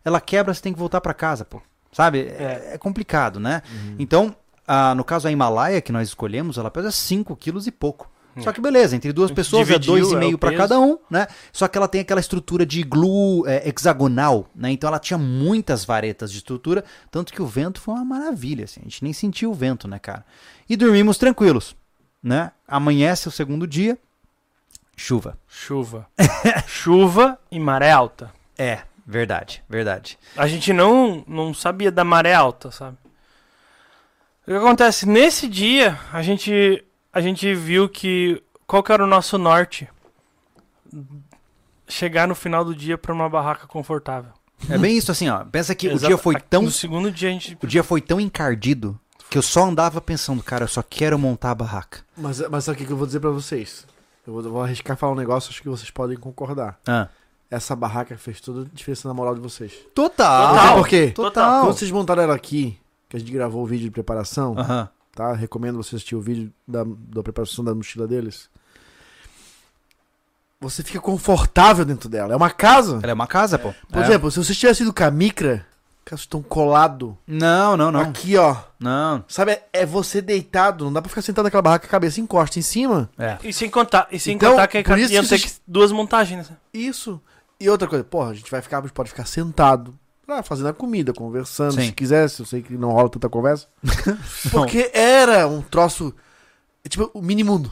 [0.03, 1.61] ela quebra, você tem que voltar pra casa, pô.
[1.91, 2.19] Sabe?
[2.19, 3.61] É, é complicado, né?
[3.97, 4.36] Então,
[4.67, 8.11] ah, no caso a Himalaia que nós escolhemos, ela pesa 5 quilos e pouco.
[8.41, 10.61] Só que beleza, entre duas pessoas é dividiu, é, 2,5 o para peso.
[10.61, 11.28] cada um, né?
[11.51, 14.71] Só que ela tem aquela estrutura de glue é, hexagonal, né?
[14.71, 18.82] Então ela tinha muitas varetas de estrutura, tanto que o vento foi uma maravilha, assim.
[18.82, 20.26] A gente nem sentiu o vento, né, cara?
[20.67, 21.76] E dormimos tranquilos,
[22.24, 22.51] né?
[22.67, 23.97] Amanhece o segundo dia,
[24.95, 25.38] chuva.
[25.47, 26.07] Chuva.
[26.67, 28.32] Chuva e maré alta.
[28.57, 30.17] É, verdade, verdade.
[30.38, 32.97] A gente não, não sabia da maré alta, sabe?
[34.43, 35.07] O que acontece?
[35.07, 38.41] Nesse dia, a gente, a gente viu que.
[38.65, 39.88] Qual que era o nosso norte?
[41.88, 44.32] Chegar no final do dia pra uma barraca confortável.
[44.69, 45.43] É bem isso assim, ó.
[45.43, 47.57] Pensa que o Exata- dia foi tão No segundo dia a gente.
[47.61, 48.97] o dia foi tão encardido
[49.30, 52.01] que eu só andava pensando, cara, eu só quero montar a barraca.
[52.15, 53.86] Mas, mas sabe o que que eu vou dizer pra vocês?
[54.26, 56.80] Eu vou, vou arriscar falar um negócio, acho que vocês podem concordar.
[56.88, 57.07] Ah.
[57.49, 59.74] Essa barraca fez toda a diferença na moral de vocês.
[59.93, 60.55] Total.
[60.55, 60.76] Total.
[60.78, 61.11] Por quê?
[61.11, 61.61] Total.
[61.65, 64.89] Quando vocês montaram ela aqui, que a gente gravou o vídeo de preparação, Aham.
[65.13, 65.34] tá?
[65.34, 68.49] Recomendo você assistir o vídeo da, da preparação da mochila deles.
[70.59, 72.34] Você fica confortável dentro dela.
[72.34, 72.99] É uma casa.
[73.03, 73.74] Ela é uma casa, pô.
[73.91, 74.05] Por É.
[74.05, 75.65] exemplo, se você tivesse ido com a micra,
[76.12, 77.99] estão colado Não, não, não.
[78.01, 78.56] aqui, ó.
[78.80, 79.24] Não.
[79.28, 80.86] Sabe, é- é você deitado.
[80.86, 83.10] Não dá pra ficar sentado naquela barraca, a cabeça encosta em cima.
[83.18, 83.38] É.
[83.43, 85.62] E sem contar, e sem Então, contar que por isso iam que ter vocês- que-
[85.68, 86.49] duas montagens.
[86.49, 86.56] né?
[86.74, 87.22] Isso.
[87.60, 89.93] E outra coisa, porra, a gente vai ficar, a gente pode ficar sentado.
[90.28, 91.88] Ah, fazendo a comida, conversando, Sim.
[91.88, 93.68] se quiser, se eu sei que não rola tanta conversa.
[94.51, 96.14] Porque era um troço.
[96.84, 97.72] é Tipo, o mini mundo.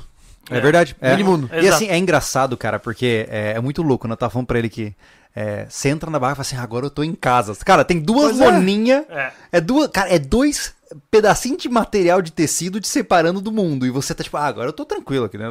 [0.49, 0.95] É verdade.
[0.99, 1.11] É.
[1.11, 1.49] Mini mundo.
[1.53, 1.75] E Exato.
[1.75, 4.13] assim, é engraçado, cara, porque é, é muito louco, né?
[4.13, 4.93] Eu tava falando pra ele que
[5.35, 7.55] é, você entra na barra e fala assim, agora eu tô em casa.
[7.63, 8.45] Cara, tem duas Pois é.
[8.51, 9.31] loninhas, É.
[9.53, 9.61] é.
[9.61, 10.73] duas, cara, é dois
[11.09, 13.85] pedacinhos de material de tecido te separando do mundo.
[13.85, 15.49] E você tá tipo, ah, agora eu tô tranquilo aqui, né?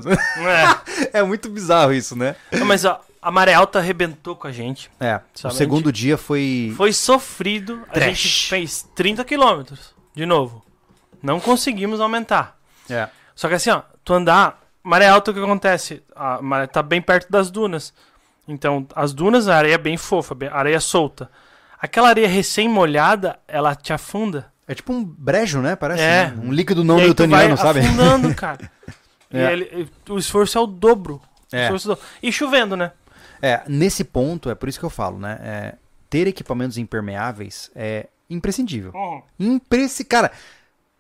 [1.13, 1.19] É.
[1.21, 2.37] é muito bizarro isso, né?
[2.53, 4.91] Não, Mas ó, a maré alta arrebentou com a gente.
[5.01, 6.75] É, o segundo dia foi...
[6.77, 7.83] Foi sofrido.
[7.89, 8.19] A Trash.
[8.19, 9.95] gente fez 30 quilômetros.
[10.15, 10.63] De novo.
[11.23, 12.59] Não conseguimos aumentar.
[12.89, 13.09] É.
[13.35, 14.59] Só que assim, ó, tu andar.
[14.83, 16.03] Maré alta, o que acontece?
[16.17, 17.93] A maré tá bem perto das dunas.
[18.49, 21.31] Então, as dunas, a areia é bem fofa, bem- areia solta.
[21.81, 24.53] Aquela areia recém-molhada, ela te afunda.
[24.67, 25.75] É tipo um brejo, né?
[25.77, 26.27] Parece É.
[26.29, 26.43] né?
[26.45, 27.81] um líquido não newtoniano, sabe?
[27.81, 28.71] afundando, cara.
[29.33, 29.53] E É.
[29.53, 31.21] ele- o esforço é o dobro.
[31.53, 31.67] É.
[31.67, 32.03] é o dobro.
[32.23, 32.93] E chovendo, né?
[33.43, 35.39] É, nesse ponto, é por isso que eu falo, né?
[35.43, 35.75] É,
[36.11, 38.93] ter equipamentos impermeáveis é imprescindível.
[39.39, 40.05] Impresci...
[40.05, 40.31] Cara,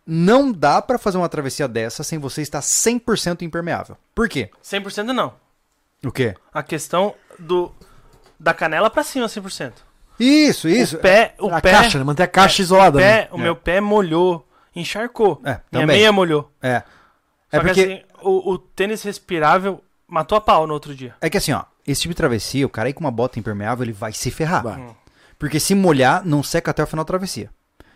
[0.06, 3.96] não dá pra fazer uma travessia dessa sem você estar 100% impermeável.
[4.14, 4.50] Por quê?
[4.62, 5.34] 100% não.
[6.04, 6.34] O quê?
[6.52, 7.72] A questão do
[8.38, 9.72] da canela pra cima, 100%.
[10.18, 10.96] Isso, isso.
[10.96, 12.04] O pé, o a pé, caixa, né?
[12.04, 12.98] Manter a caixa o, isolada.
[12.98, 13.28] pé né?
[13.32, 15.40] o meu pé molhou, encharcou.
[15.44, 15.96] É, Minha também.
[15.96, 16.50] meia molhou.
[16.62, 16.80] É.
[17.50, 21.14] Só É que porque, assim, o, o tênis respirável matou a pau no outro dia.
[21.20, 23.84] é que assim, ó, esse tipo de travessia, o cara aí com uma bota impermeável,
[23.84, 24.62] ele vai se ferrar.
[24.62, 24.96] Vai.
[25.38, 27.50] Porque se molhar, não seca até o final da travessia.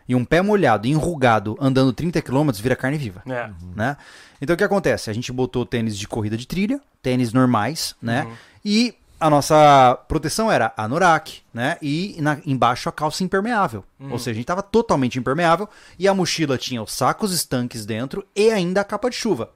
[0.09, 3.23] E um pé molhado, enrugado, andando 30 km, vira carne viva.
[3.27, 3.51] É.
[3.75, 3.97] né?
[4.41, 5.11] Então o que acontece?
[5.11, 8.25] A gente botou tênis de corrida de trilha, tênis normais, né?
[8.25, 8.33] Uhum.
[8.65, 8.95] E
[9.27, 11.79] a nossa proteção era anorak, né?
[11.81, 13.83] E na- embaixo a calça impermeável.
[13.99, 14.13] Uhum.
[14.13, 15.67] Ou seja, a gente tava totalmente impermeável
[15.99, 19.49] e a mochila tinha os sacos estanques dentro e ainda a capa de chuva.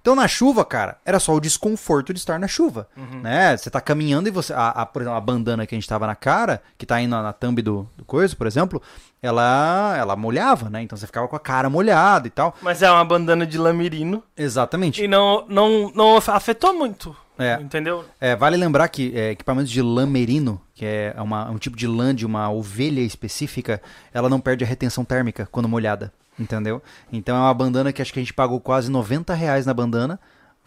[0.00, 3.20] Então na chuva, cara, era só o desconforto de estar na chuva, Uhum.
[3.20, 3.56] né?
[3.56, 6.06] Você tá caminhando e você, a, a- por exemplo, a bandana que a gente tava
[6.06, 8.80] na cara, que tá aí na, na thumb do, do coisa, por exemplo,
[9.20, 10.80] ela, ela molhava, né?
[10.82, 12.54] Então você ficava com a cara molhada e tal.
[12.62, 15.02] Mas é uma bandana de lamirino Exatamente.
[15.02, 17.14] e não, não, não afetou muito.
[17.38, 17.54] É.
[17.60, 18.04] Entendeu?
[18.20, 21.86] É, vale lembrar que é, equipamentos de lã merino, que é uma- um tipo de
[21.86, 23.80] lã de uma ovelha específica,
[24.12, 26.82] ela não perde a retenção térmica quando molhada, entendeu?
[27.12, 30.18] Então é uma bandana que acho que a gente pagou quase 90 reais na bandana,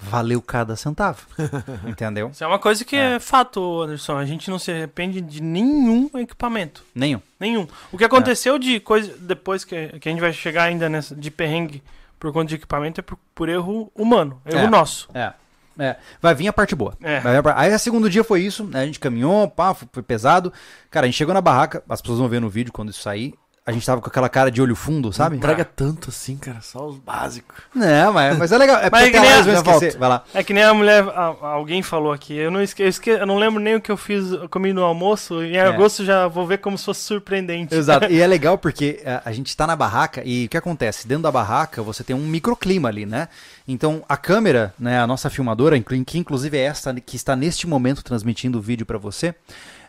[0.03, 1.27] valeu cada centavo,
[1.85, 2.29] entendeu?
[2.33, 3.19] Isso é uma coisa que é.
[3.19, 4.17] fato, Anderson.
[4.17, 6.83] A gente não se arrepende de nenhum equipamento.
[6.95, 7.21] Nenhum.
[7.39, 7.67] Nenhum.
[7.91, 9.13] O que aconteceu de coisa.
[9.19, 11.83] Depois que, que a gente vai chegar ainda nessa, de perrengue
[12.19, 14.41] por conta de equipamento é por, por erro humano.
[14.45, 14.69] Erro É.
[14.69, 15.07] nosso.
[15.13, 15.33] É.
[15.77, 16.93] É, vai vir a parte boa.
[17.01, 17.21] É.
[17.55, 18.81] Aí a segundo dia foi isso, né?
[18.81, 20.51] A gente caminhou, pá, foi pesado.
[20.89, 23.33] Cara, a gente chegou na barraca, as pessoas vão ver no vídeo quando isso sair.
[23.63, 25.35] A gente tava com aquela cara de olho fundo, sabe?
[25.35, 26.61] Não entrega tanto assim, cara.
[26.61, 27.55] Só os básicos.
[27.75, 28.77] Não, mas, mas é legal.
[28.79, 29.97] É Mas porque que até nem a- esquecer.
[29.99, 30.23] Vai lá.
[30.33, 32.35] É que nem a mulher, a- alguém falou aqui.
[32.35, 34.73] Eu não, esque, eu, esque, eu não lembro nem o que eu fiz, eu comi
[34.73, 35.43] no almoço.
[35.43, 37.75] Em agosto já vou ver como se fosse surpreendente.
[37.75, 38.07] Exato.
[38.11, 41.07] E é legal porque a, a gente tá na barraca e o que acontece?
[41.07, 43.29] Dentro da barraca você tem um microclima ali, né?
[43.67, 48.03] Então a câmera, né, a nossa filmadora, que inclusive é esta que está neste momento
[48.03, 49.35] transmitindo o vídeo pra você,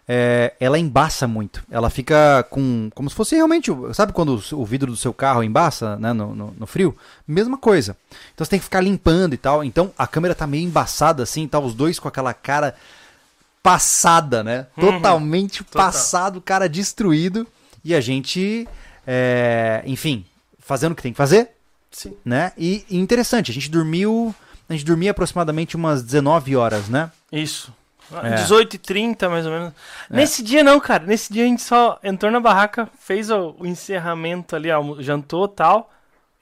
[0.08, 1.62] é, ela embaça muito.
[1.70, 2.90] Ela fica com.
[2.94, 3.70] Como se fosse realmente.
[3.94, 6.12] Sabe quando o, o vidro do seu carro embaça, né?
[6.12, 6.96] No, no, no frio?
[7.26, 7.96] Mesma coisa.
[8.34, 9.62] Então você tem que ficar limpando e tal.
[9.62, 12.74] Então a câmera tá meio embaçada assim, tá os dois com aquela cara
[13.62, 14.66] passada, né?
[14.78, 15.86] Totalmente Total.
[15.86, 17.46] passado, cara destruído.
[17.84, 18.68] E a gente,
[19.06, 20.24] é, enfim,
[20.58, 21.50] fazendo o que tem que fazer,
[21.90, 22.16] Sim.
[22.24, 22.52] né?
[22.58, 24.34] E, e interessante, a gente dormiu.
[24.68, 27.10] A gente dormia aproximadamente umas 19 horas, né?
[27.30, 27.72] Isso.
[28.22, 28.34] É.
[28.36, 29.72] 18 e 30, mais ou menos.
[30.10, 31.04] Nesse dia não, cara.
[31.06, 35.46] Nesse dia a gente só entrou na barraca, fez o, o encerramento ali, almo- jantou
[35.48, 35.90] tal,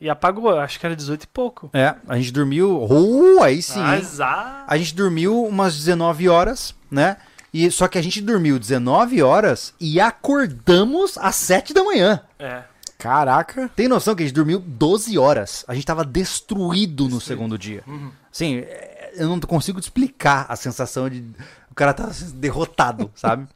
[0.01, 0.59] e apagou.
[0.59, 1.71] Acho que era 18 e pouco.
[1.73, 2.87] É, a gente dormiu.
[2.91, 3.81] Oh, aí sim.
[3.81, 4.65] Azar.
[4.67, 7.17] A gente dormiu umas 19 horas, né?
[7.53, 12.21] E só que a gente dormiu 19 horas e acordamos às 7 da manhã.
[12.39, 12.63] É.
[12.99, 13.71] Caraca.
[13.75, 15.65] Tem noção que a gente dormiu 12 horas?
[15.67, 17.83] A gente tava destruído no segundo dia.
[18.33, 21.25] Assim, é, eu não consigo te explicar a sensação de
[21.71, 23.47] o cara tá derrotado, sabe?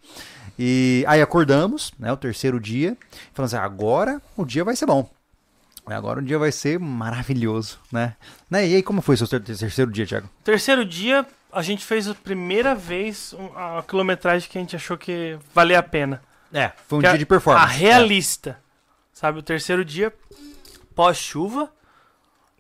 [0.59, 2.97] E aí acordamos, né, o terceiro dia,
[3.32, 5.10] falando assim, agora o dia vai ser bom.
[5.86, 8.16] Agora o dia vai ser maravilhoso, né?
[8.48, 8.66] né?
[8.66, 10.31] E aí como foi o seu ter- terceiro dia, Thiago?
[10.43, 14.97] Terceiro dia, a gente fez a primeira vez um- a quilometragem que a gente achou
[14.97, 16.22] que valia a pena.
[16.52, 17.66] É, foi um Que dia a- de performance.
[17.66, 18.59] A realista.
[19.12, 20.12] Sabe, o terceiro dia,
[20.94, 21.70] pós-chuva,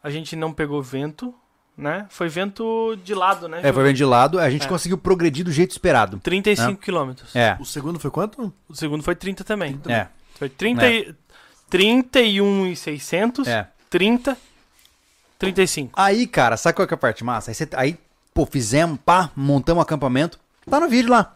[0.02, 1.34] a gente não pegou vento,
[1.76, 2.06] né?
[2.08, 3.60] Foi vento de lado, né?
[3.62, 4.68] É, foi bem de lado, a gente É.
[4.68, 6.18] conseguiu progredir do jeito esperado.
[6.22, 7.34] 35 quilômetros.
[7.34, 8.52] É, O segundo foi quanto?
[8.68, 9.80] O segundo foi 30 também.
[9.88, 10.06] é,
[10.38, 11.14] Foi 30 e,
[11.70, 13.68] 31 e 600, é.
[13.90, 14.36] 30,
[15.38, 15.92] 35.
[15.96, 17.50] Aí, cara, sabe qual que é a parte massa?
[17.50, 17.98] Aí, você- aí,
[18.32, 20.38] pô, fizemos, pá, montamos um acampamento.
[20.68, 21.34] Tá no vídeo lá.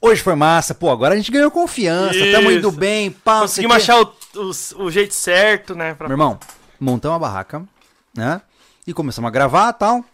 [0.00, 2.78] Hoje foi massa, pô, agora a gente ganhou confiança, tamo indo Isso.
[2.78, 5.94] bem, pá, Conseguimos achar o, o, o jeito certo, né?
[5.94, 6.08] Pra...
[6.08, 6.38] Meu irmão,
[6.78, 7.62] montamos a barraca,
[8.16, 8.40] né?
[8.90, 10.04] E começamos a gravar e tal.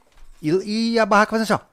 [0.43, 1.65] E, a barraca fazendo assim,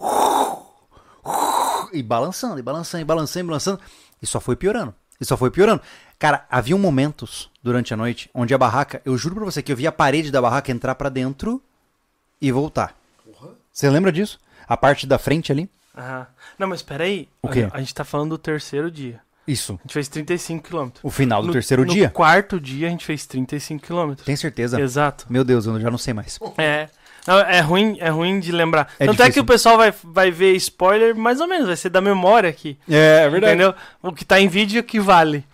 [0.00, 1.88] ó.
[1.92, 3.80] E balançando, e balançando, e balançando, e balançando.
[4.20, 4.92] E só foi piorando.
[5.20, 5.80] E só foi piorando.
[6.18, 9.76] Cara, haviam momentos durante a noite onde a barraca, eu juro pra você que eu
[9.76, 11.62] via a parede da barraca entrar pra dentro
[12.40, 12.96] e voltar.
[13.72, 14.40] Você lembra disso?
[14.66, 15.70] A parte da frente ali?
[15.96, 16.26] Aham.
[16.58, 17.28] Não, mas peraí.
[17.40, 17.68] O quê?
[17.72, 19.20] A, a gente tá falando do terceiro dia.
[19.46, 19.72] Isso.
[19.72, 21.02] A gente fez 35 quilômetros.
[21.02, 22.08] O final do No- terceiro no dia?
[22.10, 24.24] quarto dia a gente fez 35 quilômetros.
[24.24, 24.80] Tem certeza?
[24.80, 25.26] Exato.
[25.28, 26.38] Meu Deus, eu já não sei mais.
[26.58, 26.88] É.
[27.26, 28.88] Não, é ruim, é ruim de lembrar.
[28.98, 29.42] É Tanto é que difícil.
[29.42, 32.76] o pessoal vai, vai ver spoiler, mais ou menos, vai ser da memória aqui.
[32.90, 33.74] É, Entendeu?
[34.02, 35.44] O que tá em vídeo é que vale.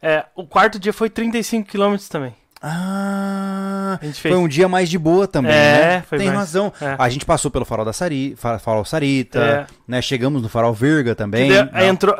[0.00, 2.34] É, o quarto dia foi 35 quilômetros também.
[2.60, 4.34] Ah, A gente fez.
[4.34, 6.04] foi um dia mais de boa também, É, né?
[6.08, 6.72] foi Tem mais- razão.
[6.80, 6.96] é.
[6.98, 9.66] A gente passou pelo farol da Sari, fa- farol Sarita, É.
[9.86, 10.00] né?
[10.02, 11.50] Chegamos no farol Virga também.
[11.52, 12.14] Aí Não, entrou.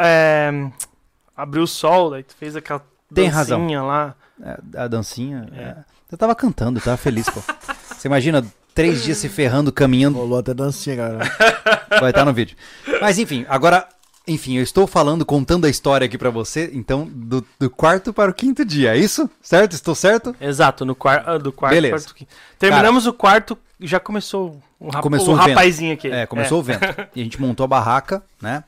[1.36, 4.14] É, abriu o sol, daí tu fez aquela Tem dancinha lá.
[4.42, 5.48] é, a dancinha.
[5.54, 5.60] É.
[5.60, 5.76] é.
[6.10, 7.40] Eu tava cantando, eu tava feliz, pô.
[7.88, 8.44] Você imagina
[8.74, 11.24] três dias se ferrando, caminhando, Rolou até dancinha, galera.
[12.00, 12.56] vai estar no vídeo.
[13.00, 13.88] Mas enfim, agora,
[14.26, 18.30] enfim, eu estou falando, contando a história aqui pra você, então, do, do quarto para
[18.30, 19.28] o quinto dia, é isso?
[19.40, 19.72] Certo?
[19.72, 20.36] Estou certo?
[20.40, 21.74] Exato, no quar ah, do quarto.
[21.74, 21.94] Beleza.
[21.94, 22.30] quarto quinto.
[22.58, 26.08] Terminamos o quarto, já começou o, rap Começou o rapazinho aqui.
[26.08, 26.84] É, começou o vento.
[27.14, 28.64] E a gente montou a barraca, né?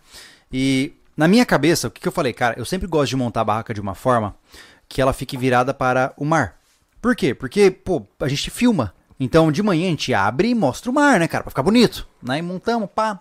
[0.52, 2.32] E na minha cabeça, o que, que eu falei?
[2.32, 4.34] Cara, eu sempre gosto de montar a barraca de uma forma
[4.88, 6.56] que ela fique virada para o mar.
[7.00, 7.34] Por quê?
[7.34, 8.94] Porque, pô, a gente filma.
[9.18, 11.44] Então, de manhã a gente abre e mostra o mar, né, cara?
[11.44, 12.06] Pra ficar bonito.
[12.22, 12.38] Né?
[12.38, 13.20] E montamos, pá.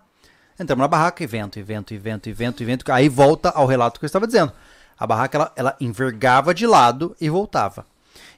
[0.59, 2.91] Entramos na barraca e vento, e vento, e vento, e vento, e vento.
[2.91, 4.51] Aí volta ao relato que eu estava dizendo.
[4.97, 7.85] A barraca, ela, ela envergava de lado e voltava.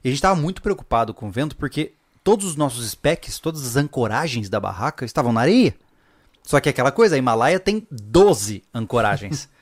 [0.03, 3.65] E a gente estava muito preocupado com o vento porque todos os nossos specs, todas
[3.65, 5.75] as ancoragens da barraca estavam na areia.
[6.45, 9.49] Só que aquela coisa, a Himalaia tem 12 ancoragens.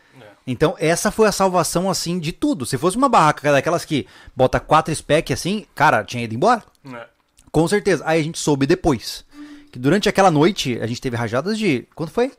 [0.45, 2.65] Então, essa foi a salvação, assim, de tudo.
[2.65, 4.05] Se fosse uma barraca daquelas que
[4.35, 6.61] bota quatro spec assim, cara, tinha ido embora.
[6.93, 7.07] É.
[7.49, 8.03] Com certeza.
[8.05, 9.23] Aí a gente soube depois.
[9.71, 11.87] Que durante aquela noite, a gente teve rajadas de.
[11.95, 12.33] Quanto foi?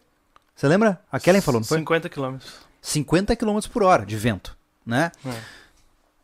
[0.55, 1.01] Você lembra?
[1.11, 1.79] A Kellen falou, não foi?
[1.79, 2.53] 50 quilômetros.
[2.83, 4.55] 50 km por hora de vento,
[4.85, 5.11] né?
[5.27, 5.41] É.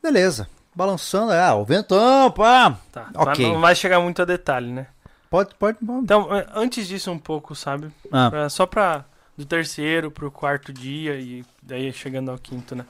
[0.02, 0.46] Beleza.
[0.74, 2.78] Balançando, ah, o ventão, pá.
[2.92, 3.08] Tá.
[3.14, 3.42] Ok.
[3.46, 4.86] Mas Não vai chegar muito a detalhe, né?
[5.30, 6.02] Pode, pode, pode.
[6.02, 7.90] Então, é, antes disso um pouco, sabe?
[8.10, 9.04] Ah, Pra- só pra
[9.38, 12.84] do terceiro pro quarto dia e daí chegando ao quinto, né?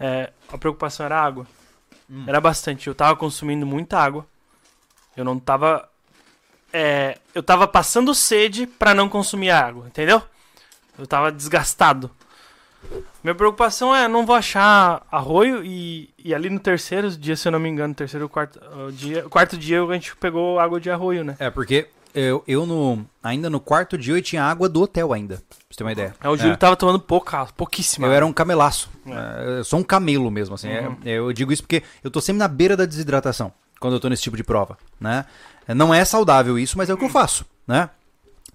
[0.00, 1.46] É, a preocupação era a água.
[2.10, 2.24] Hum.
[2.26, 2.86] Era bastante.
[2.88, 4.26] Eu tava consumindo muita água.
[5.16, 5.88] Eu não tava.
[6.72, 10.22] é, eu tava passando sede pra não consumir água, entendeu?
[10.98, 12.10] Eu tava desgastado.
[13.22, 17.52] Minha preocupação é, não vou achar arroio e, e ali no terceiro dia, se eu
[17.52, 20.90] não me engano, terceiro ou quarto uh, dia, quarto dia a gente pegou água de
[20.90, 21.36] arroio, né?
[21.38, 25.36] É, porque eu, eu no, ainda no quarto dia eu tinha água do hotel ainda,
[25.36, 26.14] pra você ter uma ideia.
[26.20, 28.06] Aí o Júlio tava tomando pouca, pouquíssima.
[28.06, 28.90] Eu era um camelaço.
[29.06, 29.10] É.
[29.10, 30.68] É, Eu sou um camelo mesmo, assim.
[30.68, 30.96] Uhum.
[31.04, 34.08] É, eu digo isso porque eu tô sempre na beira da desidratação quando eu tô
[34.08, 35.24] nesse tipo de prova, né?
[35.66, 37.90] É, Não é saudável isso, mas é o que eu faço, né?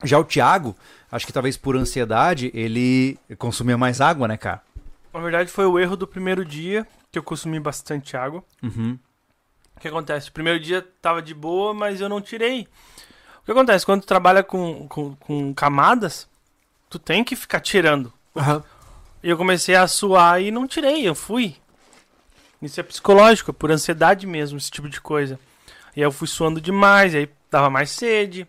[0.03, 0.75] Já o Thiago,
[1.11, 4.61] acho que talvez por ansiedade, ele consumia mais água, né, cara?
[5.13, 8.43] Na verdade, foi o erro do primeiro dia, que eu consumi bastante água.
[8.61, 8.97] Uhum.
[9.75, 10.29] O que acontece?
[10.29, 12.67] O primeiro dia tava de boa, mas eu não tirei.
[13.41, 13.85] O que acontece?
[13.85, 16.27] Quando tu trabalha com, com, com camadas,
[16.89, 18.13] tu tem que ficar tirando.
[18.35, 18.63] Aham.
[19.23, 21.55] E eu comecei a suar e não tirei, eu fui.
[22.61, 25.39] Isso é psicológico, é por ansiedade mesmo, esse tipo de coisa.
[25.95, 28.47] E aí eu fui suando demais, aí dava mais sede.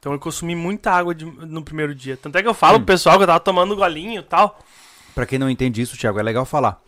[0.00, 2.16] Então eu consumi muita água de- no primeiro dia.
[2.16, 2.80] Tanto é que eu falo Hum.
[2.80, 4.58] pro pessoal que eu tava tomando golinho e tal.
[5.14, 6.80] Pra quem não entende isso, Thiago, é legal falar.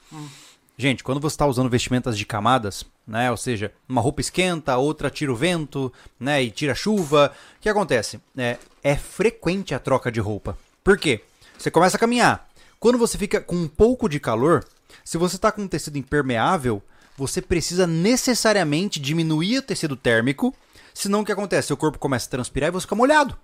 [0.78, 3.30] Gente, quando você está usando vestimentas de camadas, né?
[3.30, 6.43] Ou seja, uma roupa esquenta, outra tira o vento, né?
[6.43, 7.32] E tira a chuva.
[7.59, 8.18] O que acontece?
[8.36, 10.56] É, é frequente a troca de roupa.
[10.82, 11.20] Por quê?
[11.59, 12.48] Você começa a caminhar.
[12.80, 14.64] Quando você fica com um pouco de calor,
[15.05, 16.82] se você está com um tecido impermeável,
[17.16, 20.55] você precisa necessariamente diminuir o tecido térmico.
[20.94, 21.69] Senão o que acontece?
[21.69, 23.39] Seu corpo começa a transpirar e você fica molhado.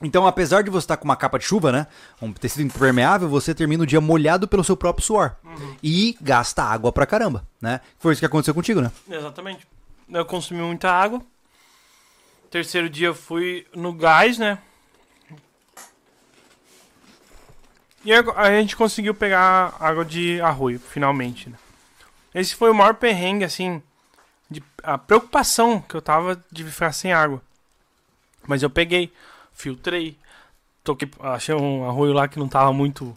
[0.00, 1.86] Então, apesar de você estar com uma capa de chuva, né?
[2.22, 5.36] Um tecido impermeável, você termina o dia molhado pelo seu próprio suor.
[5.82, 7.80] E gasta água pra caramba, né?
[7.98, 8.92] Foi isso que aconteceu contigo, né?
[9.10, 9.66] Exatamente.
[10.08, 11.20] Eu consumi muita água.
[12.50, 14.58] Terceiro dia eu fui no gás, né?
[18.04, 21.50] E a gente conseguiu pegar água de arroio, finalmente.
[21.50, 21.58] Né?
[22.34, 23.82] Esse foi o maior perrengue, assim,
[24.50, 27.42] de, a preocupação que eu tava de ficar sem água.
[28.46, 29.12] Mas eu peguei,
[29.52, 30.16] filtrei,
[30.82, 33.16] toquei, achei um arroio lá que não tava muito,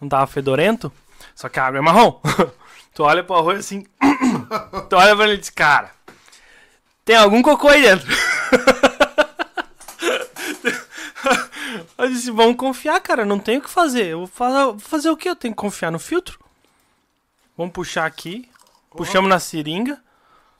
[0.00, 0.92] não tava fedorento,
[1.34, 2.20] só que a água é marrom.
[2.92, 3.86] tu olha pro arroio assim,
[4.90, 5.92] tu olha pra ele e diz, cara,
[7.04, 8.08] tem algum cocô aí dentro.
[11.98, 14.06] Eu disse, vamos confiar, cara, não tem o que fazer.
[14.08, 15.30] Eu vou fazer, vou fazer o quê?
[15.30, 16.38] Eu tenho que confiar no filtro.
[17.56, 18.50] Vamos puxar aqui,
[18.90, 19.98] puxamos na seringa,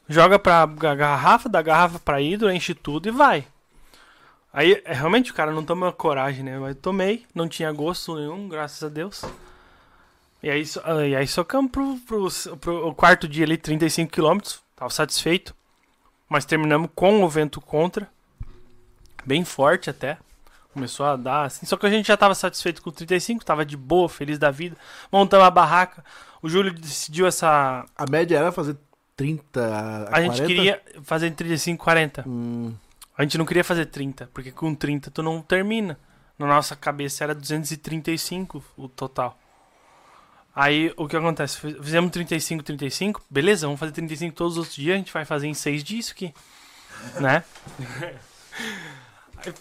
[0.08, 3.46] joga pra ga- garrafa, da garrafa pra hidro, enche tudo e vai.
[4.52, 6.58] Aí, é, realmente, o cara não toma coragem, né?
[6.58, 9.22] Mas tomei, não tinha gosto nenhum, graças a Deus.
[10.42, 14.38] E aí, so- ah, e aí socamos pro, pro, pro quarto dia ali, 35 km,
[14.74, 15.54] tava satisfeito.
[16.28, 18.08] Mas terminamos com o vento contra,
[19.24, 20.18] bem forte até.
[20.72, 23.64] Começou a dar assim, só que a gente já tava satisfeito com o 35, tava
[23.64, 24.76] de boa, feliz da vida.
[25.10, 26.04] Montamos a barraca.
[26.42, 27.84] O Júlio decidiu essa.
[27.96, 28.76] A média era fazer
[29.16, 30.46] 30 a, A gente 40?
[30.46, 32.24] queria fazer em 35, 40.
[32.26, 32.74] Hum,
[33.16, 35.98] A gente não queria fazer 30, porque com 30 tu não termina.
[36.38, 39.38] Na nossa cabeça era 235 o total.
[40.54, 41.58] Aí o que acontece?
[41.58, 45.24] Fiz- Fizemos 35, 35, beleza, vamos fazer 35 todos os outros dias, a gente vai
[45.24, 46.34] fazer em 6 dias isso aqui.
[47.20, 47.44] Né?
[49.44, 49.52] Aí,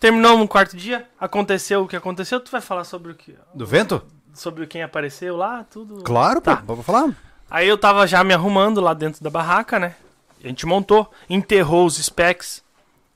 [0.00, 3.36] terminou no quarto dia, aconteceu o que aconteceu, tu vai falar sobre o que.
[3.54, 4.02] Do vento?
[4.34, 6.02] Sobre quem apareceu lá, tudo.
[6.02, 6.56] Claro, Tá.
[6.58, 6.74] pô.
[6.76, 7.14] Vou falar.
[7.50, 9.94] Aí eu tava já me arrumando lá dentro da barraca, né?
[10.42, 12.62] A gente montou, enterrou os specs.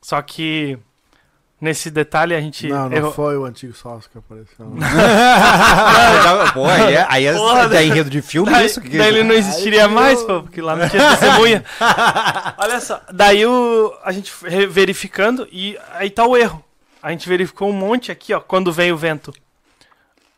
[0.00, 0.78] Só que
[1.60, 3.12] nesse detalhe a gente não, não errou.
[3.12, 4.66] foi o antigo sócio que apareceu.
[6.52, 8.80] pô, aí é, aí é, Porra, é enredo de filme Daí, isso?
[8.80, 8.98] Que...
[8.98, 11.64] daí ele não existiria Ai, mais, pô, porque lá não tinha testemunha.
[12.58, 14.32] Olha só, daí o, a gente
[14.68, 16.64] verificando e aí tá o erro.
[17.00, 19.32] A gente verificou um monte aqui, ó, quando veio o vento.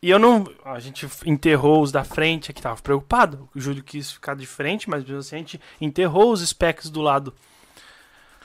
[0.04, 0.44] E eu não.
[0.66, 3.48] A gente enterrou os da frente aqui, tava preocupado.
[3.54, 7.00] O Júlio quis ficar de frente, mas mesmo assim a gente enterrou os specs do
[7.00, 7.32] lado.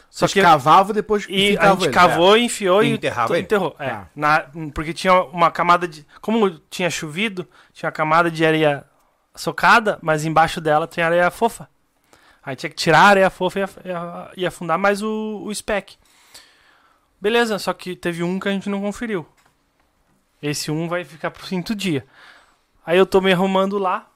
[0.09, 1.93] Só que cavava depois que E a gente ele.
[1.93, 3.41] cavou, enfiou E e enterrava ele?
[3.43, 3.75] enterrou.
[3.77, 4.07] É, Tá.
[4.15, 6.05] na- porque tinha uma camada de.
[6.21, 8.85] Como tinha chovido, tinha uma camada de areia
[9.35, 11.69] socada, mas embaixo dela tem areia fofa.
[12.41, 13.63] Aí tinha que tirar a areia fofa e,
[14.39, 15.97] e e afundar mais o, o spec.
[17.21, 19.27] Beleza, só que teve um que a gente não conferiu.
[20.41, 22.05] Esse um vai ficar pro quinto dia.
[22.85, 24.07] Aí eu tô me arrumando lá.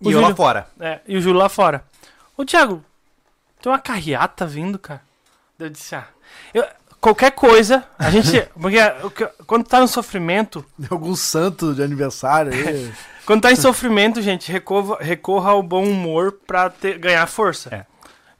[0.00, 0.68] O E eu lá Júlio- fora.
[0.80, 1.84] é, e o Júlio lá fora.
[2.36, 2.84] Ô, Thiago,
[3.60, 5.02] tem uma carreata vindo, cara.
[5.58, 6.06] Eu disse, ah,
[6.52, 6.66] eu-
[7.00, 8.48] qualquer coisa, a gente.
[9.02, 12.92] Porque quando tá no sofrimento, De algum santo de aniversário aí.
[13.26, 17.74] quando tá em sofrimento, gente, recorra, recorra ao bom humor pra ter- ganhar força.
[17.74, 17.93] É.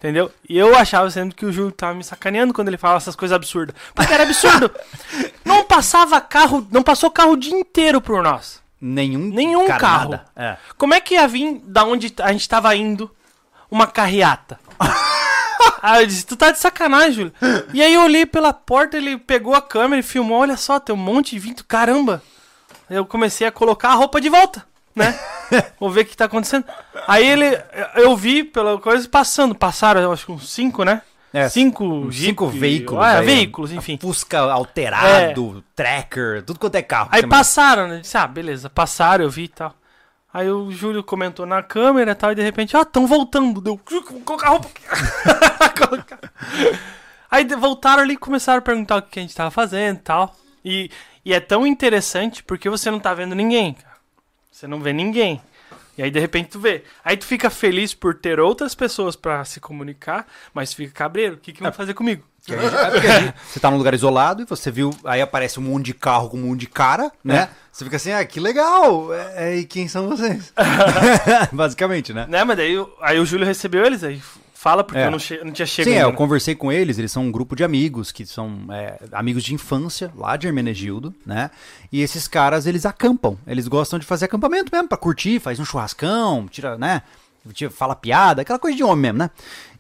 [0.04, 0.30] Entendeu?
[0.46, 3.34] E eu achava sempre que o Júlio tava me sacaneando quando ele falava essas coisas
[3.34, 3.74] absurdas.
[3.94, 4.70] Porque era absurdo.
[5.42, 8.62] não passava carro, não passou carro o dia inteiro por nós.
[8.78, 10.20] Nenhum, Nenhum carro.
[10.36, 10.58] É.
[10.76, 13.10] Como é que ia vir da onde a gente tava indo
[13.70, 14.60] uma carreata?
[15.80, 17.32] Aí eu disse, tu tá de sacanagem, Júlio.
[17.72, 20.94] E aí eu olhei pela porta, ele pegou a câmera e filmou, olha só, tem
[20.94, 22.22] um monte de vinto, caramba.
[22.90, 25.18] Eu comecei a colocar a roupa de volta, né?
[25.78, 26.64] Vou ver o que tá acontecendo.
[27.06, 27.46] Aí ele,
[27.96, 31.02] eu vi pela coisa passando, passaram, eu acho que uns cinco, né?
[31.32, 33.04] É, cinco, uns cinco Jeep, veículos.
[33.04, 33.98] É, aí, veículos, enfim.
[34.00, 37.08] Fusca alterado, tracker, tudo quanto é carro.
[37.10, 37.98] Aí passaram, né?
[37.98, 39.74] Disse, ah, beleza, passaram, eu vi e tal.
[40.32, 43.60] Aí o Júlio comentou na câmera e tal, e de repente, ó, tão voltando.
[43.60, 44.68] Deu, vou colocar a roupa.
[47.30, 50.36] Aí voltaram ali e começaram a perguntar o que a gente tava fazendo e tal.
[50.64, 50.90] E,
[51.24, 53.93] e é tão interessante porque você não tá vendo ninguém, cara.
[54.54, 55.42] Você não vê ninguém.
[55.98, 56.84] E aí, de repente, tu vê.
[57.04, 61.34] Aí tu fica feliz por ter outras pessoas pra se comunicar, mas fica cabreiro.
[61.34, 62.22] O que, que vão fazer comigo?
[62.46, 65.58] Que a gente- é porque você tá num lugar isolado e você viu, aí aparece
[65.58, 67.48] um monte de carro com um monte de cara, né?
[67.72, 69.12] Você fica assim, ah, que legal!
[69.12, 70.52] É, é, e quem são vocês?
[71.52, 72.26] Basicamente, né?
[72.28, 74.22] Né, mas daí aí o Júlio recebeu eles, aí
[74.64, 75.06] fala porque É.
[75.06, 75.92] eu não, não tinha chegado.
[75.92, 78.98] Sim, é, eu conversei com eles, eles são um grupo de amigos, que são é,
[79.12, 81.50] amigos de infância, lá de Hermenegildo, né?
[81.92, 85.66] E esses caras, eles acampam, eles gostam de fazer acampamento mesmo, pra curtir, faz um
[85.66, 87.02] churrascão, tira, né?
[87.70, 89.30] Fala piada, aquela coisa de homem mesmo, né?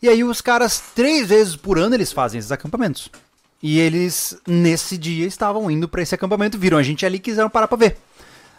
[0.02, 3.10] E aí os caras, três vezes por ano, eles fazem esses acampamentos.
[3.62, 7.48] E eles, nesse dia, estavam indo pra esse acampamento, viram a gente ali e quiseram
[7.48, 7.96] parar pra ver.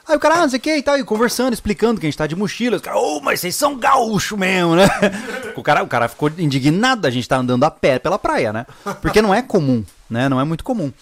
[0.08, 2.10] Aí o cara, ah, não sei o que e tal, e conversando, explicando que a
[2.10, 2.76] gente tá de mochila.
[2.76, 4.88] Os caras, ô, mas vocês são gaúcho mesmo, né?
[5.56, 8.66] o, cara, o cara ficou indignado, a gente tá andando a pé pela praia, né?
[9.02, 10.30] Porque não é comum, né?
[10.30, 10.94] Não é muito comum.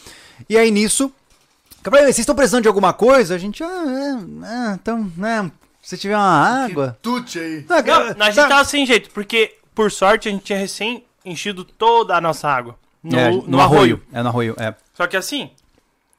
[0.49, 1.11] E aí nisso,
[1.83, 3.35] falei, vocês estão precisando de alguma coisa?
[3.35, 5.51] A gente, ah, é, é, então, né?
[5.81, 6.97] Se tiver uma água.
[7.01, 7.65] Tute aí.
[7.69, 11.03] Ah, Não, tá- a gente tava sem jeito, porque, por sorte, a gente tinha recém
[11.25, 12.77] enchido toda a nossa água.
[13.03, 14.01] No, é, no, arroio.
[14.13, 14.73] É, no arroio, é.
[14.93, 15.51] Só que assim,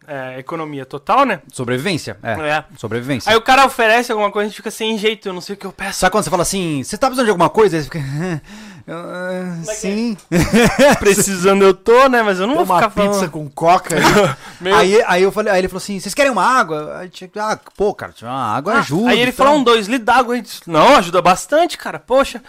[0.07, 1.41] é, economia total, né?
[1.53, 2.33] Sobrevivência, é.
[2.33, 2.65] É.
[2.77, 3.31] Sobrevivência.
[3.31, 5.59] Aí o cara oferece alguma coisa, a gente fica sem jeito, eu não sei o
[5.59, 5.99] que eu peço.
[6.01, 7.77] Sabe quando você fala assim, você tá precisando de alguma coisa?
[7.77, 7.99] Aí você fica,
[8.87, 10.17] "Eu, ah, é que é?" sim.
[10.99, 12.23] Precisando eu tô, né?
[12.23, 13.31] Mas eu não Tem vou uma ficar pizza falando.
[13.31, 14.03] com coca aí.
[14.61, 16.99] Meu- Aí, aí eu falei, aí ele falou assim, vocês querem uma água?
[16.99, 19.11] Aí, tinha- ah, pô, cara, uma água Ah, ajuda.
[19.11, 19.47] Aí ele e tal.
[19.47, 20.37] falou um dois litros d'água.
[20.67, 21.99] Não, ajuda bastante, cara.
[21.99, 22.43] Poxa.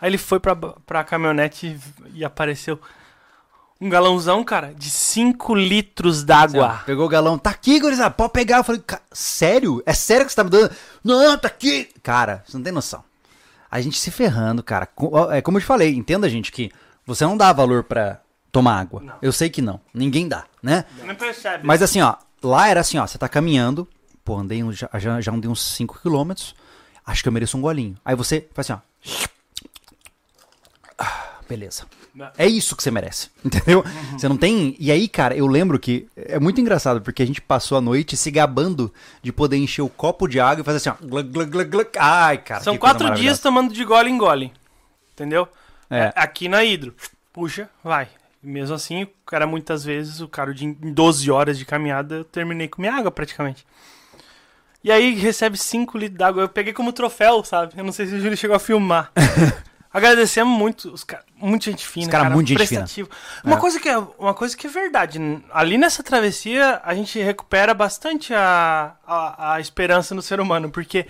[0.00, 1.78] Aí ele foi pra, pra caminhonete
[2.14, 2.78] e apareceu
[3.82, 6.82] um galãozão, cara, de 5 litros Assim, d'água.
[6.86, 8.58] Pegou o galão, tá aqui, gurizada, pode pegar.
[8.58, 9.82] Eu falei, "Ca- sério?
[9.84, 10.72] É sério que você tá me dando?
[11.02, 11.88] Não, tá aqui.
[12.02, 13.02] Cara, você não tem noção.
[13.70, 14.88] A gente se ferrando, cara.
[15.32, 16.70] É como eu te falei, entenda, gente, que
[17.04, 18.20] você não dá valor pra
[18.52, 19.00] tomar água.
[19.02, 19.14] Não.
[19.20, 19.80] Eu sei que não.
[19.92, 20.84] Ninguém dá, né?
[21.04, 21.66] Não percebe.
[21.66, 23.88] Mas assim, ó, lá era assim, ó, você tá caminhando,
[24.24, 26.54] pô, andei, já, já, já andei uns 5 quilômetros,
[27.04, 27.96] acho que eu mereço um golinho.
[28.04, 29.26] Aí você faz assim, ó.
[30.98, 31.84] Ah, beleza.
[32.36, 33.84] É isso que você merece, entendeu?
[34.12, 34.76] Você não tem.
[34.78, 38.16] E aí, cara, eu lembro que é muito engraçado, porque a gente passou a noite
[38.16, 41.06] se gabando de poder encher o copo de água e fazer assim, ó.
[41.06, 41.88] glug, glug, glug, glug.
[41.98, 42.62] Ai, cara.
[42.62, 44.52] São quatro dias tomando de gole em gole.
[45.12, 45.48] Entendeu?
[45.90, 46.12] É.
[46.14, 46.94] Aqui na Hidro.
[47.32, 48.08] Puxa, vai.
[48.42, 52.24] Mesmo assim, o cara muitas vezes, o cara de em 12 horas de caminhada, eu
[52.24, 53.64] terminei com minha água praticamente.
[54.84, 56.42] E aí recebe 5 litros d'água.
[56.42, 57.74] Eu peguei como troféu, sabe?
[57.76, 59.12] Eu não sei se o Júlio chegou a filmar.
[59.92, 62.80] Agradecemos muito, os cara, muita gente fina, Os cara muito gente fina.
[62.80, 63.10] prestativo.
[63.44, 63.58] Uma É.
[63.60, 65.18] coisa que é uma coisa que é verdade,
[65.52, 71.06] ali nessa travessia a gente recupera bastante a, a, a esperança no ser humano, porque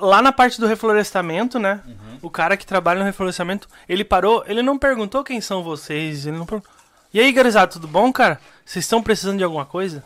[0.00, 1.80] lá na parte do reflorestamento, né?
[2.20, 6.36] O cara que trabalha no reflorestamento, ele parou, ele não perguntou quem são vocês, ele
[6.36, 6.70] não perguntou.
[7.14, 8.38] E aí, garizada, tudo bom, cara?
[8.64, 10.04] Vocês estão precisando de alguma coisa?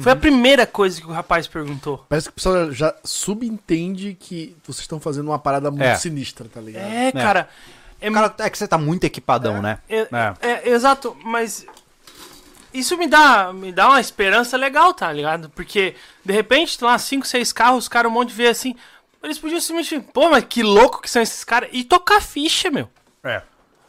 [0.00, 2.04] Foi a primeira coisa que o rapaz perguntou.
[2.08, 5.94] Parece que o pessoal já subentende que vocês estão fazendo uma parada muito É.
[5.96, 6.84] sinistra, tá ligado?
[6.92, 7.48] É, cara.
[8.00, 9.78] É, Cara, é que você tá muito equipadão, né?
[9.88, 10.34] é, É.
[10.42, 11.64] é, exato, mas
[12.72, 15.48] isso me dá, me dá uma esperança legal, tá ligado?
[15.50, 15.94] Porque,
[16.24, 18.74] de repente, estão lá cinco, seis carros, os caras um monte de ver assim.
[19.22, 21.70] Eles podiam simplesmente, pô, mas que louco que são esses caras.
[21.72, 22.88] E tocar ficha, meu.
[23.24, 23.42] É.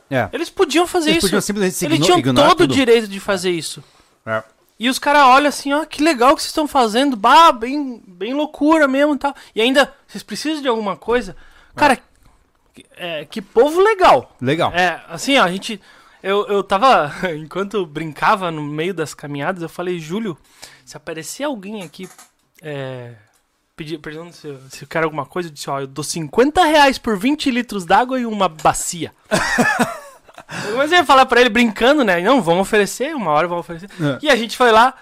[0.09, 0.29] É.
[0.31, 1.27] Eles podiam fazer Eles isso.
[1.27, 3.83] podiam simplesmente se Eles tinham todo o direito de fazer isso.
[4.25, 4.41] É.
[4.79, 8.33] E os caras olham assim, ó, que legal que vocês estão fazendo, bah, bem, bem
[8.33, 9.35] loucura mesmo e tal.
[9.55, 11.35] E ainda, vocês precisam de alguma coisa?
[11.75, 11.97] Cara,
[12.73, 14.35] que- é, que povo legal.
[14.39, 14.71] Legal.
[14.73, 15.81] É, assim, ó, a gente.
[16.21, 17.11] Eu, eu tava.
[17.35, 20.37] Enquanto brincava no meio das caminhadas, eu falei, Júlio,
[20.85, 22.07] se aparecer alguém aqui.
[22.61, 23.13] É,
[23.75, 26.97] pedir, perguntando se, se eu quero alguma coisa, eu disse, ó, eu dou 50 reais
[26.97, 29.11] por 20 litros d'água e uma bacia.
[30.65, 32.21] eu comecei a falar pra ele brincando, né?
[32.21, 33.89] Não, vamos oferecer, uma hora vamos oferecer.
[34.01, 34.19] É.
[34.21, 34.93] E a gente foi lá,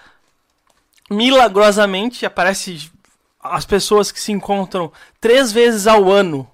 [1.10, 2.90] milagrosamente, aparece
[3.42, 4.90] as pessoas que se encontram
[5.20, 6.48] três vezes ao ano.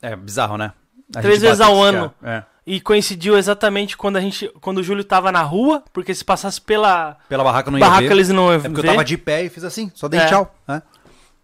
[0.00, 0.72] É bizarro, né?
[1.14, 2.12] A Três vezes ao ano.
[2.22, 2.42] É.
[2.66, 4.46] E coincidiu exatamente quando a gente.
[4.60, 8.06] Quando o Júlio tava na rua, porque se passasse pela Pela barraca não ia barraca
[8.08, 8.12] ver.
[8.12, 8.88] eles não iam É porque ver.
[8.88, 10.26] eu tava de pé e fiz assim, só dei É.
[10.26, 10.54] tchau.
[10.66, 10.82] né?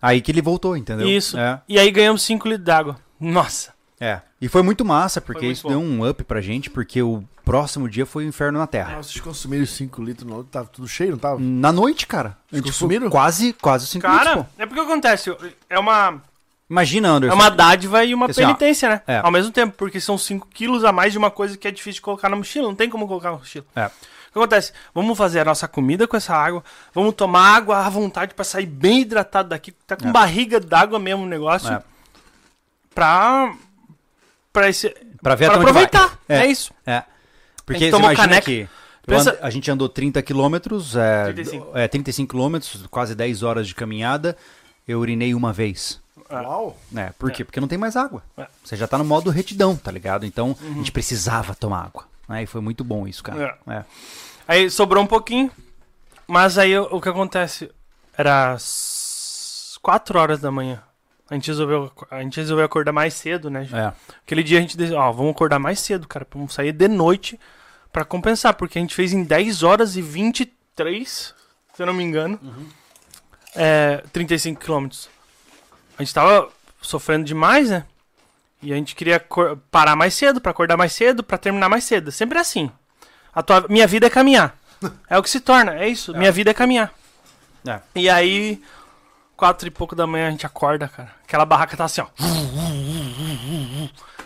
[0.02, 1.08] Aí que ele voltou, entendeu?
[1.08, 1.38] Isso.
[1.38, 1.62] É.
[1.66, 2.96] E aí ganhamos 5 litros d'água.
[3.18, 3.72] Nossa.
[4.04, 4.22] É.
[4.40, 5.70] E foi muito massa, porque muito isso bom.
[5.70, 8.96] deu um up pra gente, porque o próximo dia foi o inferno na Terra.
[9.02, 10.44] Vocês consumiram 5 litros, não?
[10.44, 11.38] Tava tudo cheio, não tava?
[11.40, 12.36] Na noite, cara.
[12.50, 13.10] Vocês Tipo, consumiram?
[13.10, 15.34] quase, quase 5 litros, Cara, é porque acontece.
[15.70, 16.20] É uma,
[16.68, 17.34] Imagina, é Anderson.
[17.36, 19.02] uma dádiva e uma Assim, ó, penitência, né?
[19.06, 19.18] é.
[19.18, 21.94] Ao mesmo tempo, porque são 5 quilos a mais de uma coisa que é difícil
[21.98, 22.66] de colocar na mochila.
[22.68, 23.64] Não tem como colocar na mochila.
[23.76, 23.86] É.
[23.86, 23.90] O
[24.34, 24.72] que acontece?
[24.94, 26.64] Vamos fazer a nossa comida com essa água.
[26.92, 29.72] Vamos tomar água à vontade pra sair bem hidratado daqui.
[29.86, 30.12] Tá com É.
[30.12, 31.72] barriga d'água mesmo o negócio.
[31.72, 31.82] É.
[32.94, 33.54] Pra.
[34.54, 34.88] Pra, esse,
[35.20, 36.18] Pra ver pra aproveitar.
[36.28, 36.38] É.
[36.38, 36.72] é isso.
[36.86, 37.02] É.
[37.66, 38.46] Porque tomou você imagina caneca.
[38.46, 38.68] que
[39.06, 41.70] Pensa- and- a gente andou 30 quilômetros, é, 35.
[41.76, 44.36] é, 35 quilômetros, quase 10 horas de caminhada.
[44.86, 46.00] Eu urinei uma vez.
[46.30, 46.78] Uau.
[46.96, 47.44] É, por quê?
[47.44, 48.22] Porque não tem mais água.
[48.36, 48.46] É.
[48.64, 50.24] Você já tá no modo retidão, tá ligado?
[50.24, 52.04] Então a gente precisava tomar água.
[52.28, 52.44] né?
[52.44, 53.58] E foi muito bom isso, cara.
[53.66, 53.84] É.
[54.46, 55.50] Aí sobrou um pouquinho,
[56.28, 57.70] mas aí o, o que acontece?
[58.16, 60.80] Era as 4 horas da manhã.
[61.30, 63.66] A gente resolveu, a gente resolveu acordar mais cedo, né?
[63.72, 63.92] É.
[64.24, 67.40] Aquele dia a gente decidiu, ó, vamos acordar mais cedo, cara, vamos sair de noite
[67.90, 71.34] pra compensar, porque a gente fez em 10 horas e 23,
[71.74, 72.38] se eu não me engano,
[73.54, 75.08] é, 35 quilômetros.
[75.98, 76.48] A gente tava
[76.82, 77.86] sofrendo demais, né?
[78.62, 79.24] E a gente queria
[79.70, 82.10] parar mais cedo, pra acordar mais cedo, pra terminar mais cedo.
[82.10, 82.70] Sempre assim.
[83.32, 84.56] A tua, minha vida é caminhar.
[85.08, 86.14] É o que se torna, é isso.
[86.14, 86.92] Minha vida é caminhar.
[87.66, 87.80] É.
[87.94, 88.60] E aí,
[89.36, 91.12] quatro e pouco da manhã a gente acorda, cara.
[91.24, 92.06] Aquela barraca tá assim, ó.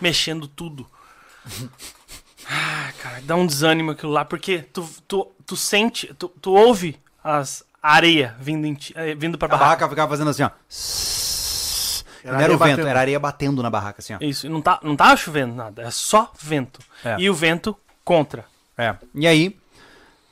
[0.01, 0.87] Mexendo tudo.
[2.49, 6.99] Ah, cara, dá um desânimo aquilo lá, porque tu, tu, tu sente, tu, tu ouve
[7.23, 9.65] as areia vindo, em ti- eh, vindo pra A barraca.
[9.65, 10.49] barraca ficava fazendo assim, ó.
[12.23, 12.87] Era não era o vento, batendo.
[12.87, 14.17] era areia batendo na barraca, assim, ó.
[14.21, 16.79] Isso, e não tá, não tá chovendo nada, é só vento.
[17.03, 17.15] É.
[17.19, 18.45] E o vento contra.
[18.77, 18.95] É.
[19.15, 19.57] E aí,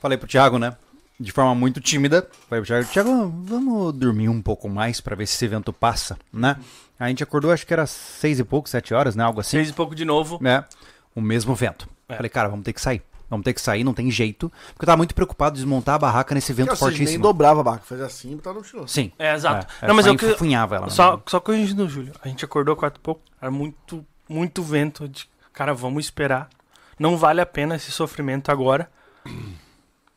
[0.02, 0.76] falei pro Thiago, né?
[1.20, 2.28] De forma muito tímida.
[2.48, 6.18] Falei pro Thiago, Thiago, vamos dormir um pouco mais pra ver se esse vento passa,
[6.32, 6.58] né?
[7.00, 9.24] A gente acordou, acho que era seis e pouco, sete horas, né?
[9.24, 9.52] Algo assim.
[9.58, 10.38] Seis e pouco de novo.
[10.42, 10.64] né?
[11.16, 11.90] O mesmo vento.
[12.08, 12.16] É.
[12.16, 13.02] Falei, cara, vamos ter que sair.
[13.30, 14.50] Vamos ter que sair, não tem jeito.
[14.70, 17.24] Porque eu tava muito preocupado de desmontar a barraca nesse vento Ou seja, nem fortíssimo.
[17.24, 18.88] dobrava a barca, fazia assim e botava no chão.
[18.88, 19.12] Sim.
[19.20, 19.68] É, exato.
[19.82, 20.26] É, não, mas só eu que-
[20.56, 20.82] ela.
[20.82, 20.90] né?
[20.90, 22.14] Só, só corrigindo, Júlio.
[22.24, 23.22] A gente acordou quatro e pouco.
[23.42, 25.10] Era muito, muito vento.
[25.10, 26.48] De, cara, vamos esperar.
[26.98, 28.90] Não vale a pena esse sofrimento agora.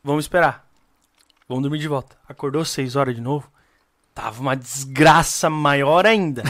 [0.03, 0.65] Vamos esperar.
[1.51, 2.15] Vamos dormir de volta.
[2.27, 3.49] Acordou seis horas de novo.
[4.15, 6.43] Tava uma desgraça maior ainda.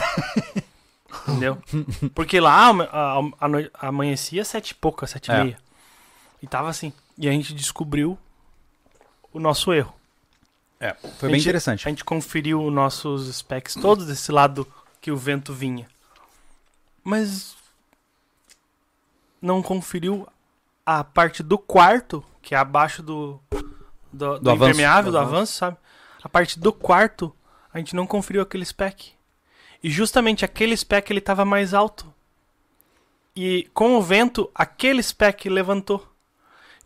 [1.28, 1.58] Entendeu?
[2.14, 3.20] Porque lá a, a,
[3.80, 5.44] a amanhecia sete e pouca, sete e É.
[5.44, 5.58] meia.
[6.42, 6.92] E tava assim.
[7.18, 8.18] E a gente descobriu
[9.32, 9.92] o nosso erro.
[10.80, 11.86] É, foi bem gente- interessante.
[11.86, 14.66] A gente conferiu os nossos specs todos desse lado
[15.00, 15.88] que o vento vinha.
[17.04, 17.54] Mas
[19.40, 20.26] não conferiu
[20.86, 23.40] a parte do quarto, que é abaixo do
[24.12, 25.76] do, do avanço, impermeável, do do avanço, sabe?
[26.22, 27.32] A parte do quarto,
[27.72, 29.12] a gente não conferiu aquele spec.
[29.82, 32.12] E justamente aquele spec ele tava mais alto.
[33.34, 36.06] E com o vento, aquele spec levantou.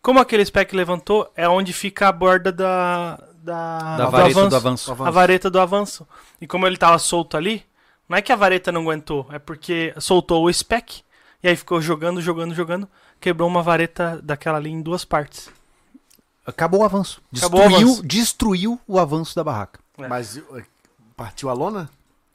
[0.01, 4.48] Como aquele spec levantou, é onde fica a borda da, da, Da do vareta avanço
[4.51, 4.93] do avanço.
[4.93, 5.09] Avanço.
[5.09, 6.09] a vareta do avanço.
[6.40, 7.65] E como ele tava solto ali,
[8.09, 11.03] não é que a vareta não aguentou, é porque soltou o spec
[11.43, 12.89] e aí ficou jogando, jogando, jogando,
[13.20, 15.51] quebrou uma vareta daquela ali em duas partes.
[16.47, 17.20] Acabou o avanço.
[17.36, 18.02] Acabou o Destruiu, avanço.
[18.06, 19.81] destruiu o avanço da barraca.
[19.98, 20.06] É.
[20.09, 20.62] Mas eh,
[21.16, 21.89] partiu a lona?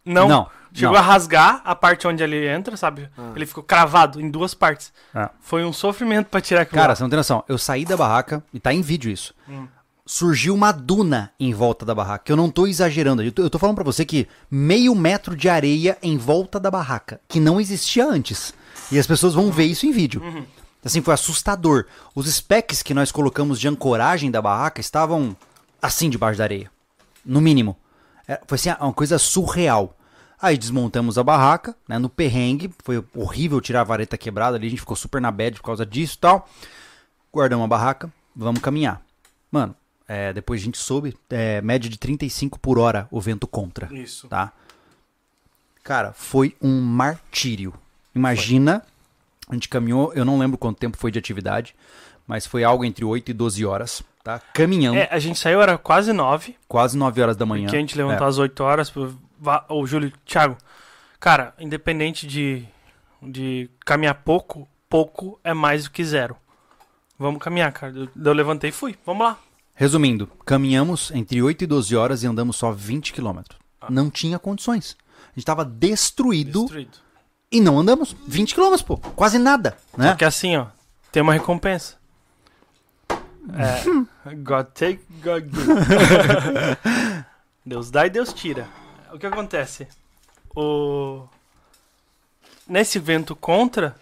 [0.04, 1.00] Não, Não, chegou não.
[1.00, 3.08] a rasgar a parte onde ele entra, sabe?
[3.18, 3.32] Ah.
[3.36, 4.92] Ele ficou cravado em duas partes.
[5.14, 5.30] É.
[5.40, 6.82] Foi um sofrimento pra tirar aquilo.
[6.82, 7.44] Cara, você não tem noção.
[7.48, 9.34] Eu saí da barraca, e tá em vídeo isso.
[9.48, 9.68] Hum.
[10.06, 12.30] Surgiu uma duna em volta da barraca.
[12.32, 13.22] Eu não tô exagerando.
[13.22, 16.72] Eu tô, eu tô falando pra você que meio metro de areia em volta da
[16.72, 18.54] barraca, que não existia antes.
[18.92, 20.22] E as pessoas vão ver isso em vídeo.
[20.22, 20.44] Uhum.
[20.84, 21.86] Assim, foi assustador.
[22.16, 25.36] Os specs que nós colocamos de ancoragem da barraca estavam
[25.82, 26.72] assim debaixo da areia.
[27.24, 27.78] No mínimo.
[28.28, 29.96] É, foi assim, uma coisa surreal.
[30.42, 32.74] Aí desmontamos a barraca, né, no perrengue.
[32.84, 34.68] Foi horrível tirar a vareta quebrada ali.
[34.68, 36.50] A gente ficou super na bad por causa disso e tal.
[37.32, 39.02] Guardamos a barraca, vamos caminhar.
[39.52, 39.76] Mano,
[40.08, 44.28] é, depois a gente soube, é, média de 35 por hora o vento contra, Isso.
[44.28, 44.52] tá?
[45.84, 47.74] Cara, foi um martírio.
[48.14, 48.84] Imagina,
[49.52, 51.76] a gente caminhou, eu não lembro quanto tempo foi de atividade,
[52.26, 54.40] mas foi algo entre 8 e 12 horas, tá?
[54.54, 57.68] Caminhando, É, a gente saiu, era quase nove, quase 9 horas da manhã.
[57.70, 58.30] que a gente levantou É.
[58.30, 58.90] às oito horas.
[58.90, 59.16] pro-
[59.70, 60.56] Ô, Júlio, Thiago,
[61.20, 62.64] cara, independente de,
[63.22, 66.36] de caminhar pouco, pouco é mais do que zero.
[67.18, 67.94] Vamos caminhar, cara.
[67.96, 68.96] Eu, eu levantei e fui.
[69.06, 69.38] Vamos lá.
[69.76, 73.60] Resumindo, caminhamos entre 8 e 12 horas e andamos só 20 quilômetros.
[73.90, 74.96] Não tinha condições.
[75.32, 76.98] A gente tava destruído Destruído.
[77.52, 78.98] E não andamos 20 quilômetros, pô.
[78.98, 80.10] Quase nada, né?
[80.10, 80.68] Porque assim, ó,
[81.12, 82.00] tem uma recompensa.
[83.54, 85.68] É, God take, God give.
[87.66, 88.68] Deus dá e Deus tira.
[89.12, 89.88] O que acontece?
[90.56, 91.28] O...
[92.68, 93.96] Nesse vento contra,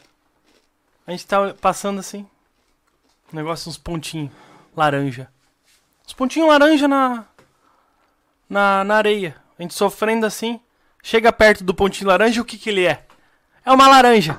[1.08, 2.28] a gente tá passando assim.
[3.34, 4.32] Um negócio, uns pontinhos
[4.76, 5.28] laranja.
[6.06, 7.26] Uns pontinhos laranja na,
[8.48, 9.36] na, na areia.
[9.58, 10.60] A gente sofrendo assim.
[11.02, 13.06] Chega perto do pontinho laranja, o que que ele é?
[13.66, 14.38] É uma laranja.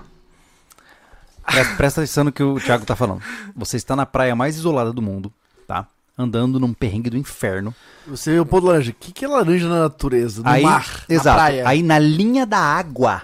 [1.44, 3.22] Presta, presta atenção no que o Thiago tá falando.
[3.56, 5.32] Você está na praia mais isolada do mundo,
[5.66, 5.86] tá?
[6.16, 7.74] Andando num perrengue do inferno.
[8.06, 8.90] Você vê o ponto laranja.
[8.90, 10.42] O que, que é laranja na natureza?
[10.42, 11.28] No aí, mar, exato.
[11.28, 11.68] na praia.
[11.68, 13.22] Aí na linha da água,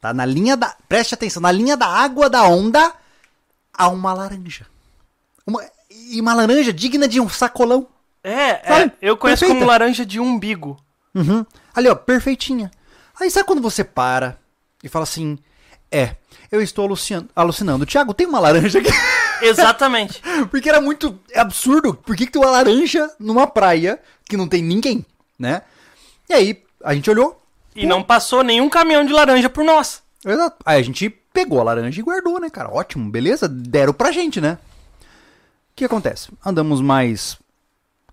[0.00, 0.14] tá?
[0.14, 2.92] Na linha da, preste atenção, na linha da água da onda
[3.72, 4.66] há uma laranja.
[5.46, 7.88] Uma, e uma laranja digna de um sacolão.
[8.22, 8.84] É, Sabe?
[8.84, 9.60] é eu conheço Perfeita.
[9.60, 10.78] como laranja de umbigo.
[11.14, 11.44] Uhum.
[11.74, 12.70] Ali, ó, perfeitinha.
[13.20, 14.38] Aí sabe quando você para
[14.84, 15.38] e fala assim:
[15.90, 16.14] É,
[16.52, 17.30] eu estou alucinando.
[17.34, 17.86] alucinando.
[17.86, 18.90] Tiago, tem uma laranja aqui.
[19.42, 20.22] Exatamente.
[20.50, 21.94] Porque era muito absurdo.
[21.94, 23.98] Por que, que tem uma laranja numa praia
[24.28, 25.04] que não tem ninguém,
[25.38, 25.62] né?
[26.28, 27.40] E aí a gente olhou.
[27.74, 30.02] E não passou nenhum caminhão de laranja por nós.
[30.24, 30.56] Exato.
[30.64, 32.72] Aí a gente pegou a laranja e guardou, né, cara?
[32.72, 33.48] Ótimo, beleza?
[33.48, 34.58] Deram pra gente, né?
[35.00, 36.30] O que acontece?
[36.44, 37.36] Andamos mais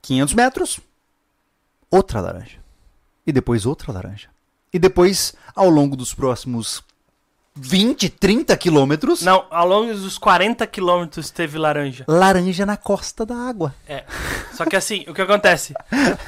[0.01, 0.79] 500 metros,
[1.91, 2.57] outra laranja.
[3.25, 4.29] E depois outra laranja.
[4.73, 6.81] E depois, ao longo dos próximos
[7.55, 12.05] 20, 30 quilômetros, Não, ao longo dos 40 quilômetros teve laranja.
[12.07, 13.75] laranja na costa da água.
[13.87, 14.05] É.
[14.53, 15.73] Só que assim, o que acontece?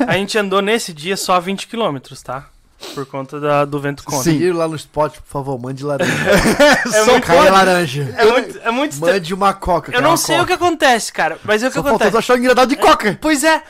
[0.06, 2.48] A gente andou nesse dia só 20 quilômetros, tá?
[2.94, 4.24] Por conta da- do vento contra.
[4.24, 4.32] Sim.
[4.34, 6.12] Seguir lá no spot, por favor, mande laranja.
[6.94, 8.14] É Só muito, cai laranja.
[8.18, 9.94] é muito, é muito Mande uma coca.
[9.96, 12.18] Eu não sei o que acontece, cara, mas é o que Só acontece.
[12.18, 13.18] achar um engraçado de coca.
[13.22, 13.64] Pois é.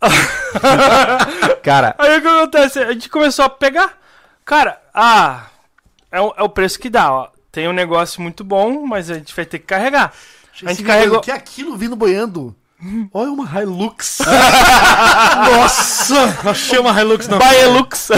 [1.62, 2.78] Cara, Aí o que acontece?
[2.78, 3.98] A gente começou a pegar.
[4.44, 5.46] Cara, ah,
[6.10, 7.28] é o, é o preço que dá, ó.
[7.52, 10.12] Tem um negócio muito bom, mas a gente vai ter que carregar.
[10.64, 11.18] A gente carregou.
[11.18, 12.54] O que é aquilo vindo boiando?
[13.12, 14.20] Olha uma Hilux.
[15.52, 16.50] Nossa!
[16.50, 18.10] Achei uma Hilux na Baelux.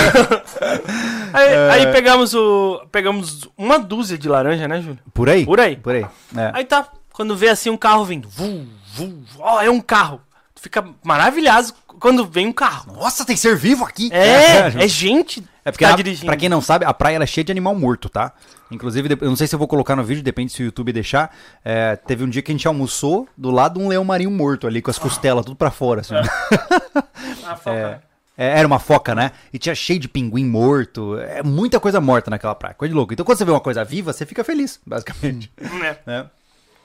[1.32, 2.82] aí, aí pegamos o.
[2.92, 4.98] Pegamos uma dúzia de laranja, né, Júlio?
[5.12, 5.44] por aí?
[5.44, 5.76] Por aí.
[5.76, 6.06] Por aí.
[6.36, 6.50] É.
[6.54, 10.20] Aí tá, quando vê assim um carro vindo, vu, vu, ó, é um carro.
[10.62, 12.92] Fica maravilhado quando vem um carro.
[12.94, 14.10] Nossa, tem ser vivo aqui.
[14.12, 17.24] É, é gente É porque, que tá a- pra quem não sabe, a praia ela
[17.24, 18.32] é cheia de animal morto, tá?
[18.70, 21.34] Inclusive, eu não sei se eu vou colocar no vídeo, depende se o YouTube deixar.
[21.64, 24.68] É, teve um dia que a gente almoçou do lado de um leão marinho morto
[24.68, 26.14] ali, com as costelas tudo pra fora, assim.
[27.44, 28.02] Ah, foca.
[28.38, 29.32] É, era uma foca, né?
[29.52, 31.18] E tinha cheio de pinguim morto.
[31.18, 33.12] É muita coisa morta naquela praia, coisa de louco.
[33.12, 35.52] Então quando você vê uma coisa viva, você fica feliz, basicamente.
[35.58, 35.96] É.
[36.06, 36.30] né?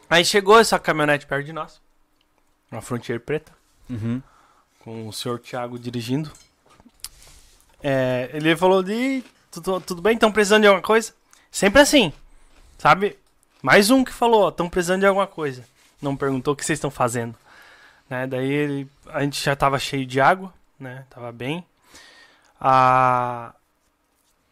[0.09, 1.79] Aí chegou essa caminhonete perto de nós.
[2.71, 3.51] Uma Frontier preta.
[3.89, 4.21] Uhum.
[4.79, 6.31] Com o senhor Thiago dirigindo.
[7.81, 9.23] É, ele falou de.
[9.51, 10.13] Tudo, tudo bem?
[10.13, 11.13] Estão precisando de alguma coisa?
[11.51, 12.11] Sempre assim.
[12.77, 13.17] Sabe?
[13.61, 15.65] Mais um que falou, estão precisando de alguma coisa.
[16.01, 17.35] Não perguntou o que vocês estão fazendo.
[18.09, 18.27] Né?
[18.27, 21.05] Daí ele, a gente já tava cheio de água, né?
[21.09, 21.65] Tava bem.
[22.59, 23.53] Ah,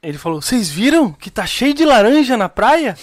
[0.02, 2.98] ele falou: Vocês viram que tá cheio de laranja na praia?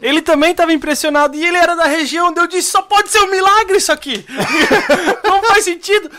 [0.00, 3.18] Ele também tava impressionado e ele era da região onde eu disse: Só pode ser
[3.20, 4.24] um milagre isso aqui.
[5.24, 6.10] Não faz sentido.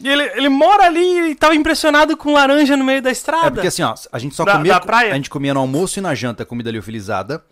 [0.00, 3.46] E ele, ele mora ali e tava impressionado com laranja no meio da estrada.
[3.46, 4.72] É porque assim, ó, a gente só Da- comia.
[4.74, 5.12] da praia?
[5.12, 7.42] A gente comia no almoço e na janta comida liofilizada.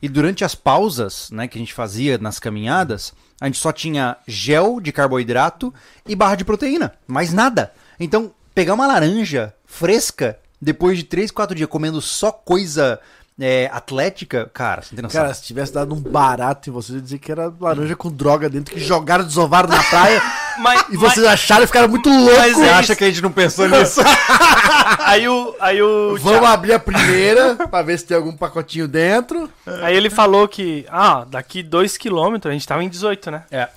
[0.00, 4.16] E durante as pausas, né, que a gente fazia nas caminhadas, a gente só tinha
[4.26, 5.72] gel de carboidrato
[6.06, 6.92] e barra de proteína.
[7.06, 7.72] Mais nada.
[8.00, 12.98] Então, pegar uma laranja fresca, depois de 3, 4 dias comendo só coisa
[13.40, 15.22] é, atlética, cara, você não tem noção.
[15.22, 18.10] Cara, se tivesse dado um barato em vocês, eu ia dizer que era laranja com
[18.10, 20.22] droga dentro, que jogaram, desovaram na praia
[20.58, 22.36] Mas, e vocês acharam e ficaram muito loucos.
[22.38, 24.02] Mas Você é acha que a gente não pensou nisso?
[24.02, 25.54] mas- aí o.
[25.60, 26.16] Aí o.
[26.18, 29.48] Vamos abrir a primeira pra ver se tem algum pacotinho dentro.
[29.82, 33.44] Aí ele falou que, ah, daqui 2km, a gente tava em 18, né?
[33.50, 33.68] é.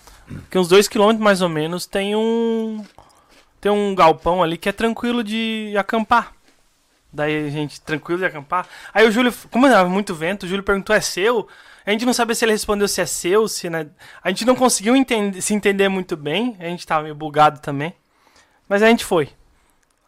[0.49, 2.83] Que uns 2km mais ou menos tem um.
[3.61, 6.34] Tem um galpão ali que é tranquilo de acampar.
[7.15, 8.67] Daí a gente, tranquilo de acampar.
[8.93, 11.47] Aí o Júlio, como era muito vento, o Júlio perguntou: é seu?
[11.85, 13.87] A gente não sabia se ele respondeu se é seu, se né?
[14.23, 16.55] A gente não conseguiu entender- se entender muito bem.
[16.59, 17.93] A gente tava meio bugado também.
[18.67, 19.29] Mas a gente foi.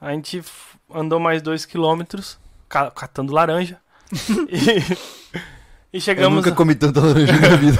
[0.01, 0.43] A gente
[0.93, 2.37] andou mais 2km
[2.95, 3.77] catando laranja.
[4.49, 4.79] e,
[5.93, 6.35] e Eu chegamos.
[6.35, 7.79] nunca comi tanta laranja na minha vida.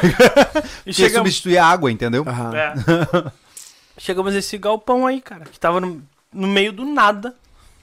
[0.86, 2.24] e chegamos, substituir a água, entendeu?
[2.28, 2.56] Aham.
[2.56, 2.74] é.
[3.98, 7.36] Chegamos nesse galpão aí, cara, que tava no, no meio do nada.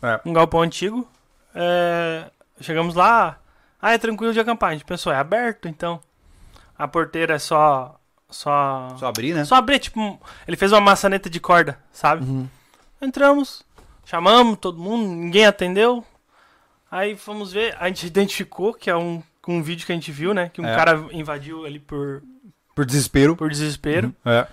[0.02, 0.20] É.
[0.24, 1.08] Um galpão antigo.
[1.54, 3.38] É, chegamos lá.
[3.80, 4.70] Ah, é tranquilo de acampar.
[4.70, 6.00] A gente pensou, é aberto, então.
[6.78, 7.98] A porteira é só.
[8.30, 8.88] Só.
[8.98, 9.44] Só abrir, né?
[9.44, 10.20] Só abrir, tipo.
[10.48, 12.24] Ele fez uma maçaneta de corda, sabe?
[12.24, 12.48] Uhum.
[13.00, 13.62] Entramos,
[14.04, 16.04] chamamos todo mundo, ninguém atendeu.
[16.90, 20.32] Aí fomos ver, a gente identificou que é um, um vídeo que a gente viu,
[20.34, 20.48] né?
[20.52, 20.74] Que um É.
[20.74, 22.22] cara invadiu ali por,
[22.74, 23.36] Por desespero.
[23.36, 24.14] por desespero.
[24.24, 24.46] É.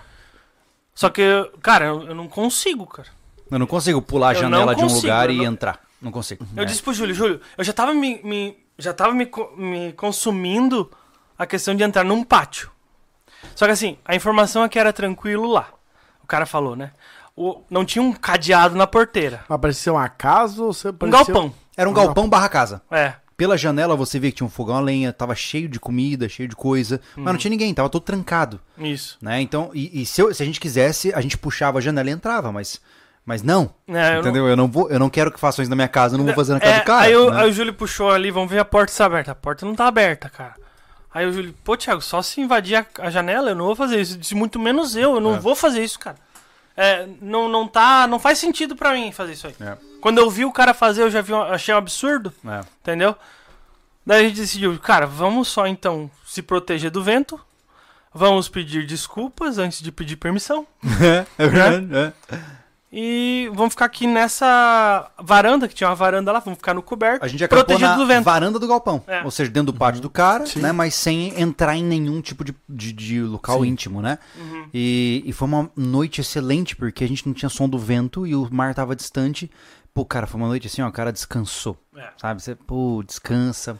[0.93, 1.23] Só que,
[1.61, 3.07] cara, eu, eu não consigo, cara.
[3.49, 5.79] Eu não consigo pular a Eu janela não de um lugar eu e não- entrar.
[6.01, 6.45] Não consigo.
[6.55, 6.65] Eu É.
[6.65, 10.89] disse pro Júlio, Júlio, eu já tava me, me- já tava me, me consumindo
[11.37, 12.71] a questão de entrar num pátio.
[13.55, 15.69] Só que assim, a informação é que era tranquilo lá.
[16.23, 16.91] O cara falou, né?
[17.35, 19.43] O, não tinha um cadeado na porteira.
[19.47, 21.25] Mas parecia uma casa ou você Um parecia...
[21.33, 21.53] galpão.
[21.77, 22.81] Era um galpão barra casa.
[22.91, 23.13] É.
[23.37, 26.47] Pela janela você via que tinha um fogão a lenha, tava cheio de comida, cheio
[26.47, 27.31] de coisa, mas Uhum.
[27.33, 29.17] não tinha ninguém, tava todo trancado, Isso.
[29.21, 29.41] né?
[29.41, 32.13] Então, e, e se, eu- se a gente quisesse, a gente puxava a janela e
[32.13, 32.79] entrava, mas,
[33.25, 34.47] mas não, É, eu não- entendeu?
[34.47, 36.33] Eu não vou, eu não quero que façam isso na minha casa, eu não vou
[36.33, 37.05] fazer na casa É, do cara.
[37.05, 37.41] aí, o, né?
[37.43, 39.31] aí o Júlio puxou ali, vamos ver a porta se tá aberta.
[39.31, 40.55] A porta não tá aberta, cara.
[41.13, 43.99] Aí o Júlio, pô, Thiago, só se invadir a, a janela, eu não vou fazer
[43.99, 44.17] isso.
[44.17, 45.39] Disse, muito menos eu, eu não É.
[45.39, 46.15] vou fazer isso, cara.
[46.75, 48.07] É, não, não tá.
[48.07, 49.55] Não faz sentido pra mim fazer isso aí.
[49.59, 49.77] É.
[49.99, 52.61] Quando eu vi o cara fazer, eu já vi, achei um absurdo, É.
[52.81, 53.13] entendeu?
[54.05, 57.39] Daí a gente decidiu, cara, vamos só então se proteger do vento.
[58.13, 60.65] Vamos pedir desculpas antes de pedir permissão.
[61.37, 61.87] é verdade.
[61.95, 62.37] É.
[62.93, 67.23] E vamos ficar aqui nessa varanda, que tinha uma varanda lá, vamos ficar no coberto.
[67.23, 68.23] A gente acampou protegido na do vento.
[68.25, 69.01] varanda do galpão.
[69.07, 69.23] É.
[69.23, 70.73] Ou seja, dentro do pátio do cara, né?
[70.73, 73.69] Mas sem entrar em nenhum tipo de, de, de local Sim.
[73.69, 74.19] íntimo, né?
[74.37, 74.67] Uhum.
[74.73, 78.35] E, e foi uma noite excelente, porque a gente não tinha som do vento e
[78.35, 79.49] o mar tava distante.
[79.93, 81.77] Pô, cara, foi uma noite assim, ó, o cara descansou.
[81.95, 82.09] É.
[82.17, 82.41] Sabe?
[82.43, 83.79] Você, pô, descansa.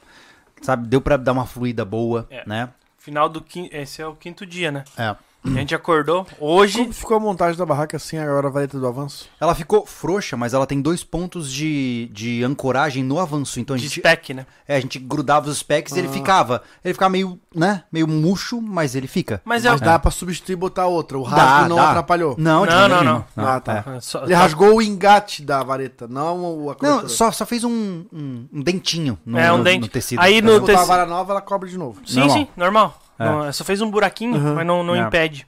[0.62, 0.88] Sabe?
[0.88, 2.44] Deu pra dar uma fluida boa, É.
[2.46, 2.70] né?
[2.98, 3.76] Final do quinto.
[3.76, 4.84] Esse é o quinto dia, né?
[4.96, 5.16] É.
[5.44, 6.26] A gente acordou.
[6.40, 6.78] Hoje.
[6.78, 9.28] Como ficou a montagem da barraca assim agora a vareta do avanço?
[9.40, 13.60] Ela ficou frouxa, mas ela tem dois pontos de, de ancoragem no avanço.
[13.60, 14.46] Então a De gente, spec, né?
[14.68, 16.12] é, a gente grudava os specs e ele Ah.
[16.12, 16.62] ficava.
[16.86, 17.84] Ele ficava meio, né?
[17.92, 19.42] Meio murcho, mas ele fica.
[19.44, 21.18] Mas, dá pra substituir e botar outra.
[21.18, 21.90] O Dá, rasgo não dá.
[21.90, 22.36] atrapalhou.
[22.38, 23.56] Não, de Não, maneira não, nenhuma.
[23.56, 23.84] Ah, tá.
[23.98, 24.00] é.
[24.00, 28.06] Só- Ele rasgou o engate da vareta, não o a Não, só, só fez um,
[28.14, 29.82] um, um dentinho no, É, um no- dente.
[29.82, 30.20] no tecido.
[30.22, 32.00] Aí Se no botar a vara nova, ela cobre de novo.
[32.06, 32.38] Sim, Normal.
[32.38, 33.01] sim, normal.
[33.22, 33.26] É.
[33.26, 34.56] Não, só fez um buraquinho, Uhum.
[34.56, 35.00] mas não, não É.
[35.00, 35.48] impede.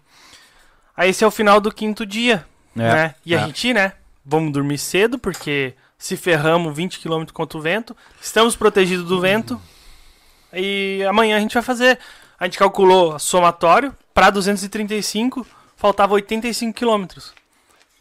[0.95, 2.45] Aí esse é o final do quinto dia,
[2.75, 3.15] É, né?
[3.25, 3.37] E é.
[3.39, 3.93] a gente, né?
[4.25, 9.59] Vamos dormir cedo, porque se ferramos 20 km contra o vento, estamos protegidos do vento.
[10.53, 11.97] E amanhã a gente vai fazer.
[12.39, 15.45] A gente calculou somatório para 235,
[15.75, 17.05] faltava 85 km.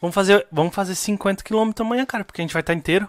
[0.01, 3.09] Vamos fazer, vamos fazer 50 km amanhã, cara, porque a gente vai estar inteiro.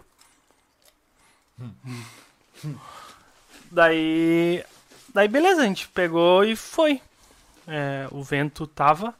[3.71, 4.63] Daí,
[5.13, 7.01] daí beleza, a gente pegou e foi.
[7.67, 9.13] É, o vento tava.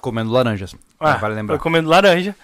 [0.00, 0.74] Comendo laranjas.
[0.98, 1.56] Ah, vale lembrar.
[1.56, 2.34] Foi comendo laranja.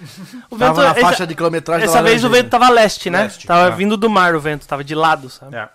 [0.50, 3.10] O vento, Tava na essa- faixa de quilometragem essa da vez o vento tava leste,
[3.10, 3.24] né?
[3.24, 3.76] Leste, tava é.
[3.76, 5.56] vindo do mar o vento, tava de lado, sabe?
[5.56, 5.68] É.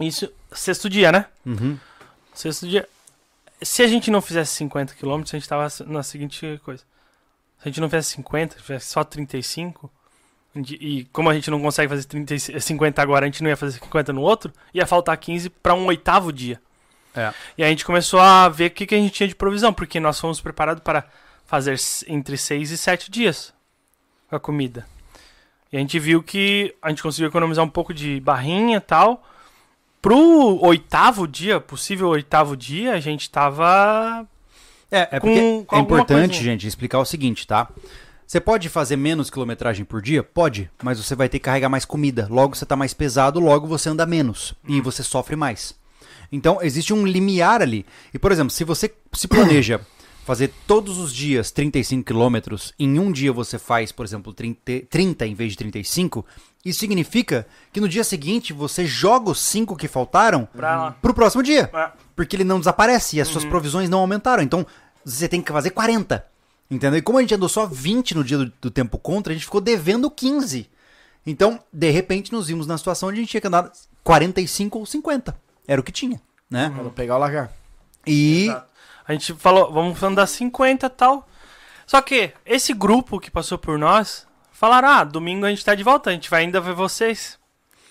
[0.00, 1.26] Isso, sexto dia, né?
[1.44, 1.78] Uhum.
[2.34, 2.88] Sexto dia.
[3.62, 6.82] Se a gente não fizesse 50 km, a gente tava na seguinte coisa.
[6.82, 10.03] Se a gente não fizesse 50, fizesse só 35, a gente-
[10.56, 13.56] e como a gente não consegue fazer 30, e 50 agora, a gente não ia
[13.56, 16.60] fazer 50 no outro, ia faltar 15 para um oitavo dia.
[17.14, 17.32] É.
[17.58, 19.98] E a gente começou a ver o que, que a gente tinha de provisão, porque
[20.00, 21.04] nós fomos preparados para
[21.46, 21.76] fazer
[22.08, 23.52] entre 6 e 7 dias
[24.28, 24.86] com a comida.
[25.72, 29.24] E a gente viu que a gente conseguiu economizar um pouco de barrinha e tal.
[30.00, 34.26] Pro oitavo dia, possível oitavo dia, a gente tava.
[34.90, 36.52] É, é Com- porque com é importante, coisinha.
[36.52, 37.68] gente, explicar o seguinte, tá?
[38.34, 40.20] Você pode fazer menos quilometragem por dia?
[40.20, 42.26] Pode, mas você vai ter que carregar mais comida.
[42.28, 44.54] Logo você tá mais pesado, logo você anda menos.
[44.66, 45.72] E você sofre mais.
[46.32, 47.86] Então, existe um limiar ali.
[48.12, 49.80] E, por exemplo, se você se planeja
[50.26, 55.26] fazer todos os dias 35 quilômetros, em um dia você faz, por exemplo, 30, 30
[55.28, 56.26] em vez de 35,
[56.64, 60.96] isso significa que no dia seguinte você joga os 5 que faltaram lá.
[61.00, 61.70] pro próximo dia.
[61.72, 61.92] É.
[62.16, 64.42] Porque ele não desaparece e as suas provisões não aumentaram.
[64.42, 64.66] Então,
[65.04, 66.33] você tem que fazer 40.
[66.70, 66.98] Entendeu?
[66.98, 69.44] E como a gente andou só 20 no dia do, do tempo contra, a gente
[69.44, 70.68] ficou devendo 15.
[71.26, 73.70] Então, de repente, nos vimos na situação onde a gente tinha que andar
[74.02, 75.36] 45 ou 50.
[75.66, 76.20] Era o que tinha,
[76.50, 76.70] né?
[76.74, 77.52] Pra pegar ou largar.
[78.06, 78.46] E.
[78.46, 78.74] Exato.
[79.06, 81.28] A gente falou, vamos andar 50 e tal.
[81.86, 85.82] Só que esse grupo que passou por nós falaram: ah, domingo a gente tá de
[85.82, 87.38] volta, a gente vai ainda ver vocês.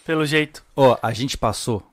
[0.06, 0.64] Pelo jeito.
[0.76, 1.84] Ó, a gente passou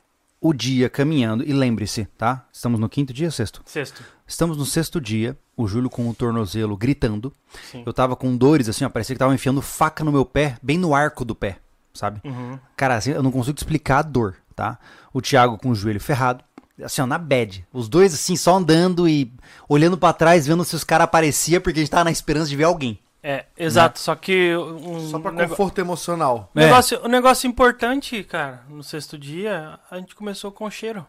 [0.40, 1.44] o dia caminhando.
[1.44, 2.46] E lembre-se, tá?
[2.52, 3.62] Estamos no quinto dia ou sexto?
[3.66, 4.02] Sexto.
[4.26, 5.36] Estamos no sexto dia.
[5.56, 7.32] O Júlio com o tornozelo gritando.
[7.70, 7.82] Sim.
[7.84, 8.88] Eu tava com dores, assim, ó.
[8.88, 11.58] Parecia que tava enfiando faca no meu pé, bem no arco do pé,
[11.92, 12.20] sabe?
[12.24, 12.58] Uhum.
[12.76, 14.78] Cara, assim, eu não consigo te explicar a dor, tá?
[15.12, 16.42] O Thiago com o joelho ferrado,
[16.82, 17.66] assim, ó, na bad.
[17.72, 19.30] Os dois, assim, só andando e
[19.68, 22.56] olhando pra trás, vendo se os caras apareciam, porque a gente tava na esperança de
[22.56, 22.98] ver alguém.
[23.22, 23.98] É, exato.
[23.98, 26.50] Só que um Só pra nego- conforto emocional.
[26.54, 26.60] É.
[26.64, 31.06] negócio, um negócio importante, cara, no sexto dia, a gente começou com cheiro.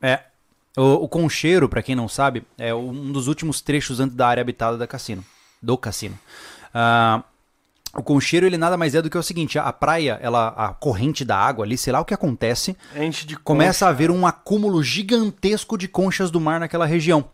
[0.00, 0.20] É.
[0.76, 4.40] O, o concheiro, pra quem não sabe, é um dos últimos trechos antes da área
[4.40, 5.24] habitada da cassino.
[5.60, 6.18] Do cassino.
[6.72, 7.22] Ah,
[7.94, 11.24] o concheiro, ele nada mais é do que o seguinte: a praia, ela, a corrente
[11.24, 14.82] da água ali, sei lá o que acontece, Enche de começa a haver um acúmulo
[14.82, 17.28] gigantesco de conchas do mar naquela região.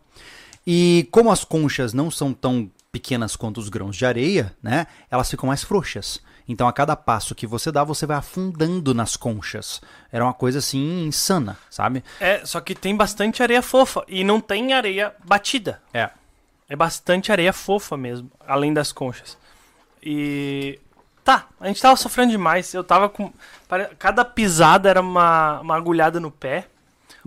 [0.65, 4.87] E como as conchas não são tão pequenas quanto os grãos de areia, né?
[5.09, 6.19] Elas ficam mais frouxas.
[6.47, 9.79] Então a cada passo que você dá, você vai afundando nas conchas.
[10.11, 12.03] Era uma coisa assim insana, sabe?
[12.19, 15.79] É, só que tem bastante areia fofa e não tem areia batida.
[15.93, 16.09] É.
[16.67, 19.37] É bastante areia fofa mesmo, além das conchas.
[20.01, 20.79] E.
[21.23, 22.73] Tá, a gente tava sofrendo demais.
[22.73, 23.31] Eu tava com.
[23.99, 26.67] Cada pisada era uma, uma agulhada no pé.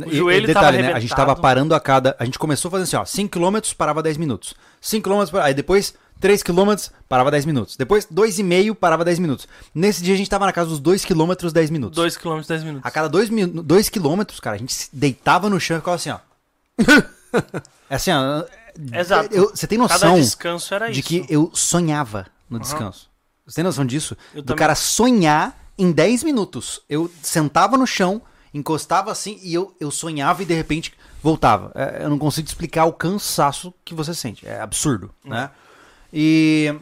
[0.07, 0.93] O E- e joelho detalhe, tava né?
[0.95, 2.17] A gente tava parando a cada.
[2.19, 4.55] A gente começou fazendo assim, ó, 5km parava 10 minutos.
[4.83, 6.75] 5km, aí depois 3 km,
[7.09, 7.77] parava 10 minutos.
[7.77, 9.49] Depois, 2,5, parava 10 minutos.
[9.75, 11.97] Nesse dia a gente tava na casa dos 2 km, 10 minutos.
[11.97, 12.87] 2 km, 10 minutos.
[12.87, 13.31] A cada 2
[13.65, 16.19] dois quilômetros, cara, a gente se deitava no chão e ficava assim, ó.
[17.89, 18.45] é assim, ó.
[18.99, 19.35] Exato.
[19.35, 23.09] eu- Você tem noção descanso era de que eu sonhava no descanso.
[23.47, 24.17] Você tem noção disso?
[24.35, 24.59] Eu Do também.
[24.59, 26.81] cara sonhar em 10 minutos.
[26.89, 28.23] Eu sentava no chão,
[28.53, 31.71] encostava assim e eu, eu sonhava e de repente voltava.
[31.75, 34.47] É, eu não consigo explicar o cansaço que você sente.
[34.47, 35.51] É absurdo, né?
[36.13, 36.75] E.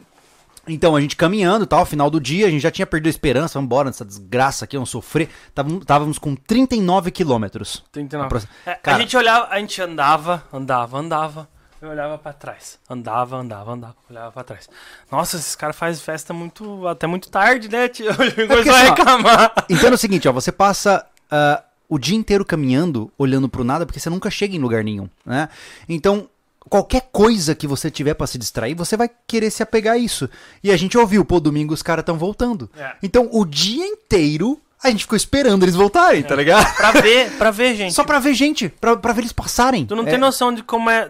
[0.67, 3.55] Então, a gente caminhando tal, final do dia, a gente já tinha perdido a esperança,
[3.55, 5.27] vamos embora nessa desgraça aqui, vamos sofrer.
[5.55, 7.83] Távamos, távamos com 39 quilômetros.
[7.91, 8.25] 39.
[8.27, 11.49] Aproxi- É, Cara- a gente olhava, a gente andava, andava, andava.
[11.81, 12.77] Eu olhava pra trás.
[12.87, 13.95] Andava, andava, andava.
[14.09, 14.69] Olhava pra trás.
[15.11, 16.85] Nossa, esses caras fazem festa muito.
[16.87, 18.13] até muito tarde, né, tio?
[18.13, 19.53] Começou a assim, reclamar.
[19.69, 23.99] Entenda o seguinte, ó, você passa ah, o dia inteiro caminhando, olhando pro nada, porque
[23.99, 25.49] você nunca chega em lugar nenhum, né?
[25.87, 26.29] Então,
[26.69, 30.29] qualquer coisa que você tiver pra se distrair, você vai querer se apegar a isso.
[30.63, 32.69] E a gente ouviu, pô, domingo os caras estão voltando.
[32.77, 32.91] É.
[33.01, 36.71] Então, o dia inteiro a gente ficou esperando eles voltarem, tá ligado?
[36.77, 37.93] Pra ver, pra ver, gente.
[37.93, 39.85] Só pra ver gente, pra, pra ver eles passarem.
[39.85, 41.09] Tu não é, tem noção de como é.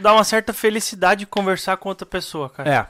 [0.00, 2.70] Dá uma certa felicidade conversar com outra pessoa, cara.
[2.70, 2.86] É.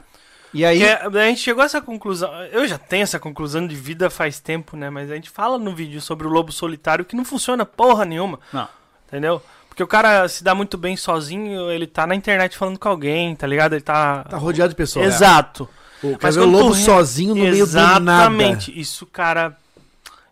[0.57, 2.33] E aí, Porque a gente chegou a essa conclusão.
[2.51, 4.89] Eu já tenho essa conclusão de vida faz tempo, né?
[4.89, 8.39] Mas a gente fala no vídeo sobre o lobo solitário que não funciona porra nenhuma.
[8.51, 8.67] Não.
[9.07, 9.41] Entendeu?
[9.69, 13.35] Porque o cara se dá muito bem sozinho, ele tá na internet falando com alguém,
[13.35, 13.73] tá ligado?
[13.73, 14.23] Ele tá.
[14.23, 15.05] Tá rodeado de pessoas.
[15.05, 15.69] Exato.
[16.01, 17.99] Pô, Mas o lobo tu sozinho no meio do nada.
[17.99, 18.79] Exatamente.
[18.79, 19.55] Isso, cara.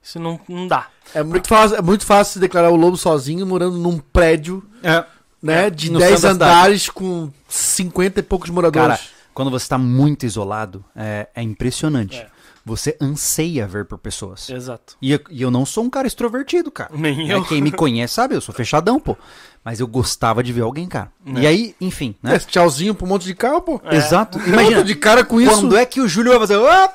[0.01, 0.87] Isso não, não dá.
[1.13, 5.03] É muito, fácil, é muito fácil se declarar o lobo sozinho morando num prédio, é,
[5.41, 5.69] né?
[5.69, 6.51] De No 10 centro da cidade.
[6.51, 8.97] andares com 50 e poucos moradores.
[8.97, 12.17] Cara, quando você tá muito isolado, é, é impressionante.
[12.17, 12.27] É.
[12.65, 14.49] Você anseia ver por pessoas.
[14.49, 14.97] Exato.
[14.99, 16.89] E eu, e eu não sou um cara extrovertido, cara.
[16.91, 17.45] Nem É, eu.
[17.45, 19.15] Quem me conhece sabe, eu sou fechadão, pô.
[19.63, 21.11] Mas eu gostava de ver alguém, cara.
[21.27, 21.41] É.
[21.41, 22.35] E aí, enfim, né?
[22.35, 23.81] É, tchauzinho pro monte de carro, pô.
[23.83, 23.97] É.
[23.97, 24.39] Exato.
[24.39, 25.51] Imagina de cara com isso.
[25.51, 26.55] quando é que o Júlio vai fazer...
[26.67, 26.91] "Ah!"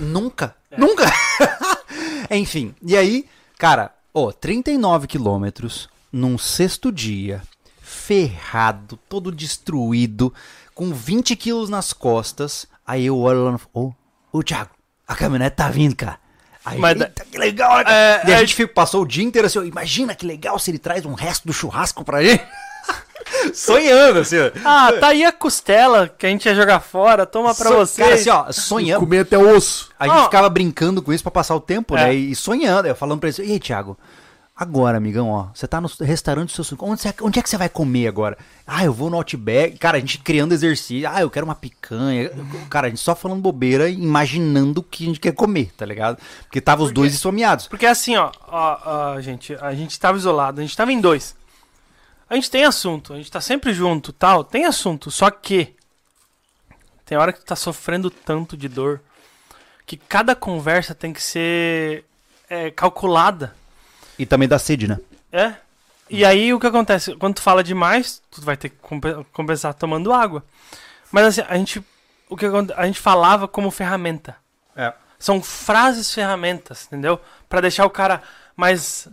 [0.00, 0.54] Nunca.
[0.78, 1.04] Nunca.
[2.30, 3.26] enfim, e aí,
[3.58, 7.42] cara, ó, 39 quilômetros num sexto dia,
[7.82, 10.32] ferrado, todo destruído,
[10.74, 12.66] com 20 quilos nas costas.
[12.86, 13.60] Aí eu olho lá no...
[13.72, 13.92] Ô,
[14.32, 14.70] ô, Thiago,
[15.06, 16.18] a caminhonete tá vindo, cara.
[16.64, 17.96] Aí, Mas eita, que legal, né, cara?
[17.96, 20.70] É, e a é- gente fica- passou o dia inteiro assim, imagina que legal se
[20.70, 22.42] ele traz um resto do churrasco pra gente.
[23.54, 24.50] Sonhando, assim, ó.
[24.64, 28.02] Ah, tá aí a costela que a gente ia jogar fora, toma pra So- você.
[28.02, 29.00] Cara, assim, ó, sonhando.
[29.00, 29.90] Comer até osso.
[29.98, 32.04] A gente ficava brincando com isso pra passar o tempo, É.
[32.04, 32.14] né?
[32.14, 33.98] E sonhando, eu falando pra ele, e aí, Thiago,
[34.54, 37.48] agora, amigão, ó, você tá no restaurante do seu sonho, onde, você- onde é que
[37.50, 38.38] você vai comer agora?
[38.66, 39.78] Ah, eu vou no Outback.
[39.78, 42.30] Cara, a gente criando exercício, ah, eu quero uma picanha.
[42.70, 46.18] Cara, a gente só falando bobeira, imaginando o que a gente quer comer, tá ligado?
[46.42, 47.66] Porque tava os dois esfomeados.
[47.66, 48.78] Porque assim, ó, ó,
[49.16, 51.34] ó, gente, a gente tava isolado, a gente tava em dois.
[52.30, 55.74] A gente tem assunto, a gente tá sempre junto, tal, tem assunto, só que
[57.04, 59.00] tem hora que tu tá sofrendo tanto de dor
[59.84, 62.04] que cada conversa tem que ser
[62.48, 63.54] é, calculada.
[64.18, 64.98] E também dá sede, né?
[65.30, 65.54] É.
[66.10, 67.14] E aí o que acontece?
[67.16, 70.44] Quando tu fala demais, tu vai ter que compe- compensar tomando água.
[71.10, 71.82] Mas assim, a gente
[72.28, 74.36] o que a gente falava como ferramenta.
[74.74, 74.92] É.
[75.18, 77.20] São frases ferramentas, entendeu?
[77.48, 78.22] Pra deixar o cara
[78.56, 79.06] mais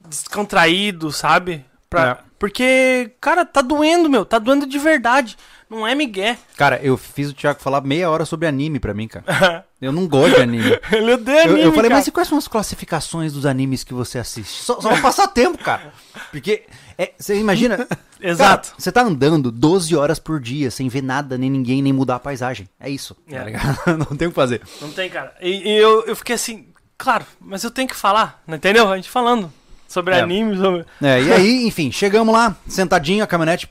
[0.00, 1.64] descontraído, sabe?
[1.88, 2.10] Pra...
[2.10, 2.30] É.
[2.38, 4.24] Porque, cara, tá doendo, meu.
[4.24, 5.36] Tá doendo de verdade.
[5.70, 6.36] Não é migué.
[6.56, 9.64] Cara, eu fiz o Thiago falar meia hora sobre anime pra mim, cara.
[9.80, 10.78] Eu não gosto de anime.
[10.92, 11.94] Ele odeia Eu, anime, eu falei, cara.
[12.00, 14.62] mas e quais são as classificações dos animes que você assiste?
[14.62, 15.90] Só, só pra passar tempo, cara.
[16.30, 16.64] Porque
[16.98, 17.88] é, você imagina.
[18.20, 18.74] Exato.
[18.76, 22.20] Você tá andando 12 horas por dia sem ver nada, nem ninguém, nem mudar a
[22.20, 22.68] paisagem.
[22.78, 23.16] É isso.
[23.26, 23.38] É.
[23.38, 23.78] Tá ligado?
[23.96, 24.60] Não tem o que fazer.
[24.82, 25.32] Não tem, cara.
[25.40, 26.66] E, e eu, eu fiquei assim,
[26.98, 28.92] claro, mas eu tenho que falar, entendeu?
[28.92, 29.50] A gente falando
[29.88, 30.20] sobre É.
[30.20, 30.84] anime, sobre...
[31.00, 33.66] É, e aí, enfim, chegamos lá, sentadinho, a caminhonete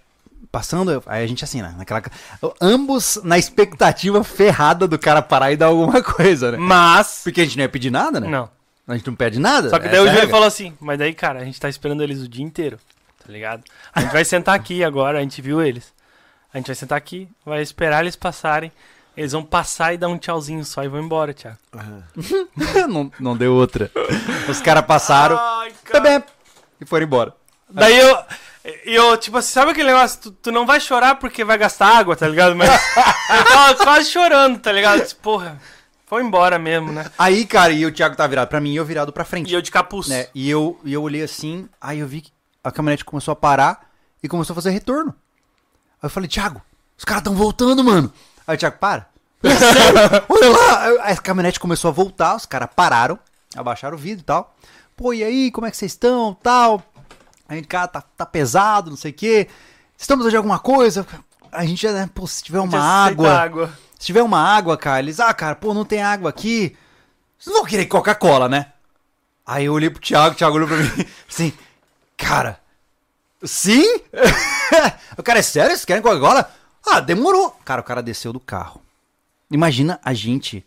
[0.51, 2.01] passando, aí a gente assim, né, naquela...
[2.59, 6.57] Ambos na expectativa ferrada do cara parar e dar alguma coisa, né?
[6.57, 7.21] Mas...
[7.23, 8.27] Porque a gente não ia pedir nada, né?
[8.27, 8.49] Não.
[8.87, 9.69] A gente não pede nada.
[9.69, 11.69] Só que daí essa o é Júlio falou assim, mas daí, cara, a gente tá
[11.69, 12.79] esperando eles o dia inteiro,
[13.23, 13.63] tá ligado?
[13.93, 15.93] A gente vai sentar aqui agora, a gente viu eles.
[16.51, 18.71] A gente vai sentar aqui, vai esperar eles passarem.
[19.15, 21.57] Eles vão passar e dar um tchauzinho só e vão embora, Thiago.
[22.89, 23.91] não, não deu outra.
[24.47, 26.23] Os caras passaram, Ai, bebê,
[26.81, 27.33] e foram embora.
[27.69, 28.17] Daí eu,
[28.85, 30.19] eu, tipo assim, sabe aquele negócio?
[30.21, 32.55] Tu, tu não vai chorar porque vai gastar água, tá ligado?
[32.55, 35.01] Mas eu tava quase chorando, tá ligado?
[35.01, 35.59] Disse, Porra,
[36.05, 37.05] foi embora mesmo, né?
[37.17, 39.49] Aí, cara, e o Thiago tá virado pra mim e eu virado pra frente.
[39.51, 40.07] E eu de capuz.
[40.07, 40.27] né?
[40.33, 42.31] E eu, e eu olhei assim, aí eu vi que
[42.63, 43.89] a caminhonete começou a parar
[44.21, 45.13] e começou a fazer retorno.
[46.01, 46.61] Aí eu falei, Thiago,
[46.97, 48.11] os caras tão voltando, mano.
[48.47, 49.07] Aí o Thiago, para.
[49.41, 50.25] É sério?
[50.27, 50.83] Olha lá.
[51.05, 53.17] Aí a caminhonete começou a voltar, os caras pararam,
[53.55, 54.53] abaixaram o vidro e tal.
[54.97, 56.83] Pô, e aí, como é que vocês estão, tal?
[57.49, 59.47] A gente, cara, tá, tá pesado, não sei o quê.
[59.97, 61.05] Estamos de alguma coisa?
[61.51, 63.73] a gente já, né, pô, se tiver uma água, água.
[63.97, 66.75] se tiver uma água, cara, eles, ah, cara, pô, não tem água aqui.
[67.37, 68.67] Vocês não vão querer Coca-Cola, né?
[69.45, 71.51] Aí eu olhei pro Thiago, o Thiago olhou pra mim, assim,
[72.15, 72.59] cara,
[73.43, 73.83] sim?
[75.17, 75.71] o cara, é sério?
[75.71, 76.51] Vocês querem Coca-Cola?
[76.85, 77.57] Ah, demorou.
[77.65, 78.81] Cara, o cara desceu do carro.
[79.49, 80.63] Imagina a gente,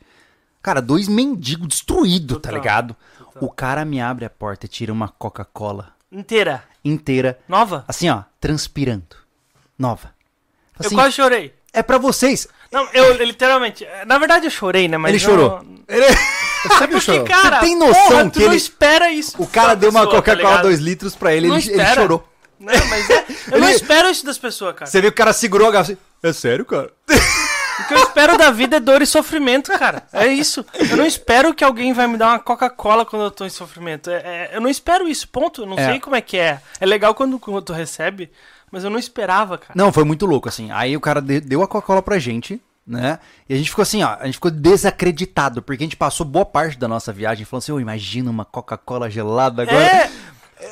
[0.61, 2.97] cara, dois mendigos destruídos, tá Total, ligado?
[3.41, 6.65] O cara me abre a porta e tira uma Coca-Cola Inteira.
[6.85, 7.85] Inteira, Nova?
[7.89, 9.17] assim, ó, transpirando.
[9.79, 10.13] Nova.
[10.79, 11.55] eu Assim, quase chorei.
[11.73, 12.47] é pra vocês.
[12.71, 13.87] Não, eu eu literalmente.
[14.07, 14.97] Na verdade eu chorei, né?
[14.97, 15.65] Mas Ele eu- chorou.
[15.89, 16.07] Ele-
[16.63, 17.25] Sempre Porque, chorou.
[17.27, 19.43] cara, Você tem noção porra, que não ele- espera isso.
[19.43, 20.63] O cara deu uma pessoa, tá Coca-Cola ligado?
[20.63, 22.29] 2 litros pra ele, Não ele, ele chorou.
[22.61, 24.89] Não, mas é, eu não Ele- espero isso das pessoas, cara.
[24.89, 26.93] Você viu que o cara segurou a garrafa assim, é sério, cara?
[27.81, 30.03] O que eu espero da vida é dor e sofrimento, cara.
[30.13, 30.65] É isso.
[30.91, 34.11] Eu não espero que alguém vai me dar uma Coca-Cola quando eu tô em sofrimento.
[34.11, 35.63] É- é- eu não espero isso, ponto.
[35.63, 35.91] Eu não É.
[35.91, 36.61] sei como é que é.
[36.81, 38.31] É legal quando, quando tu recebe,
[38.71, 39.73] mas eu não esperava, cara.
[39.75, 40.71] Não, foi muito louco, assim.
[40.71, 43.19] Aí o cara de- deu a Coca-Cola pra gente, né?
[43.49, 46.45] E a gente ficou assim, ó, a gente ficou desacreditado, porque a gente passou boa
[46.45, 49.83] parte da nossa viagem falando assim, ô, imagina uma Coca-Cola gelada agora.
[49.85, 50.11] É,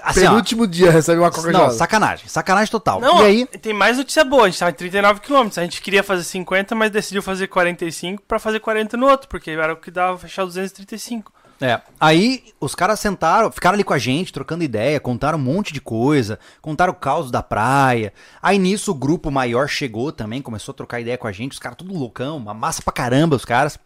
[0.02, 1.66] assim, ó, Penúltimo dia recebe uma Coca-Cola.
[1.66, 3.00] não, sacanagem, sacanagem total.
[3.00, 4.44] não, e aí, tem mais notícia boa.
[4.44, 5.48] A gente tava em 39 km.
[5.56, 9.50] A gente queria fazer 50, mas decidiu fazer 45 pra fazer 40 no outro, porque
[9.50, 11.32] era o que dava fechar 235.
[11.62, 15.74] É, aí os caras sentaram, ficaram ali com a gente, trocando ideia, contaram um monte
[15.74, 18.14] de coisa, contaram o caos da praia.
[18.40, 21.58] Aí nisso o grupo maior chegou também, começou a trocar ideia com a gente, os
[21.58, 23.78] caras tudo loucão, uma massa pra caramba os caras.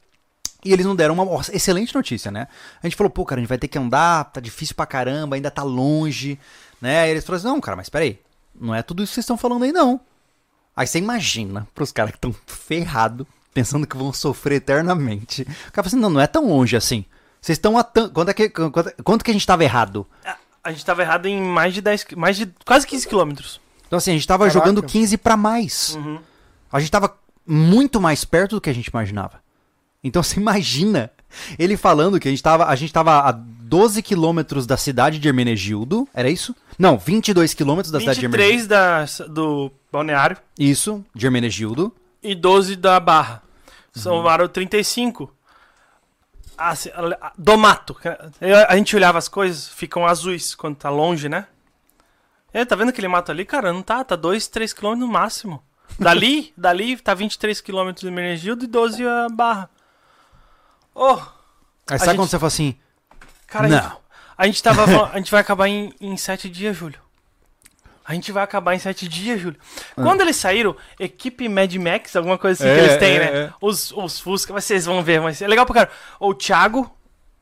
[0.65, 2.49] E eles não deram uma excelente notícia, né?
[2.83, 5.37] A gente falou, pô, cara, a gente vai ter que andar, tá difícil pra caramba,
[5.37, 6.39] ainda tá longe,
[6.81, 7.03] né?
[7.03, 8.19] Aí eles falaram assim, não, cara, mas peraí,
[8.59, 10.01] não é tudo isso que vocês estão falando aí, não.
[10.77, 15.43] Aí você imagina pros caras que estão ferrados, pensando que vão sofrer eternamente.
[15.43, 17.05] O cara fala assim, não, não é tão longe assim.
[17.41, 18.09] Vocês estão a tan...
[18.09, 20.07] quanto, é que, quanto, quanto que a gente tava errado?
[20.63, 23.61] A- gente tava errado em mais de 10, qui- mais de quase 15 quilômetros.
[23.87, 24.59] Então assim, a gente tava Caraca.
[24.59, 25.95] jogando 15 pra mais.
[25.95, 26.19] Uhum.
[26.73, 27.15] A gente tava
[27.47, 29.44] muito mais perto do que a gente imaginava.
[30.05, 31.11] Então você imagina
[31.59, 35.27] ele falando que a gente tava, a gente tava a 12 quilômetros da cidade de
[35.27, 36.55] Hermenegildo, era isso?
[36.79, 38.69] Não, 22 quilômetros da cidade de Hermenegildo.
[38.69, 41.93] 23 da, do balneário Isso, de Hermenegildo.
[42.23, 43.43] e 12 da Barra.
[43.97, 44.03] Uhum.
[44.03, 45.33] Somaram 35.
[46.57, 46.75] Ah,
[47.37, 47.97] do mato.
[48.69, 51.47] A gente olhava as coisas, ficam azuis quando tá longe, né?
[52.53, 53.45] É, tá vendo aquele mato ali?
[53.45, 55.61] Cara, não tá, tá 2, 3 km no máximo.
[55.99, 59.69] Dali, dali tá 23 km de Menegildo e 12 a Barra.
[60.95, 61.19] Oh,
[61.91, 62.77] Aí sabe gente- quando você fala assim,
[63.47, 63.77] cara, Não.
[63.79, 63.97] A, gente,
[64.39, 66.99] a gente tava falando- a gente vai acabar em, em 7 dias, Júlio.
[68.07, 69.59] A gente vai acabar em 7 dias, Júlio.
[69.95, 72.75] Quando eles saíram, equipe Mad Max, alguma coisa assim Ah.
[72.75, 73.39] É, que eles têm, é, né?
[73.47, 73.53] é.
[73.61, 75.91] Os, os Fusca, vocês vão ver, mas é legal pra cara.
[76.21, 76.95] O Thiago,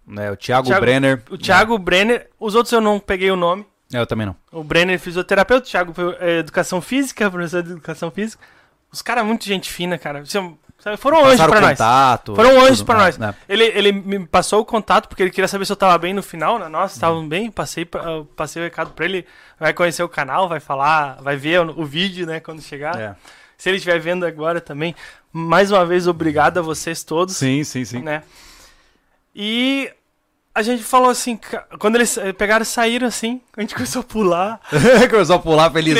[0.06, 1.22] né, o Thiago, Thiago- Brenner.
[1.30, 3.66] o Thiago Brenner, os outros eu não peguei o nome.
[3.92, 4.36] É, eu também não.
[4.52, 8.42] O Brenner é fisioterapeuta, o Thiago é, educação física, professor de educação física.
[8.90, 10.24] Os caras muito gente fina, cara.
[10.26, 11.70] São- sabe, Foram anjos Passaram pra nós.
[11.78, 12.34] contato.
[12.34, 13.18] Foram anjos pra nós.
[13.18, 13.34] né.
[13.48, 16.22] Ele, ele me passou o contato porque ele queria saber se eu tava bem no
[16.22, 16.68] final, né?
[16.68, 19.26] Nós estávamos bem, passei, pra- passei o recado pra ele.
[19.58, 22.98] Vai conhecer o canal, vai falar, vai ver o, o vídeo, né, quando chegar.
[23.00, 23.14] É.
[23.56, 24.94] Se ele estiver vendo agora também,
[25.32, 27.36] mais uma vez, obrigado a vocês todos.
[27.36, 28.02] Sim, sim, sim.
[28.02, 28.22] Né?
[29.34, 29.88] E
[30.54, 31.38] a gente falou assim,
[31.78, 34.60] quando eles eh, pegaram e saíram assim, a gente começou a pular.
[35.08, 35.96] Começou a pular feliz.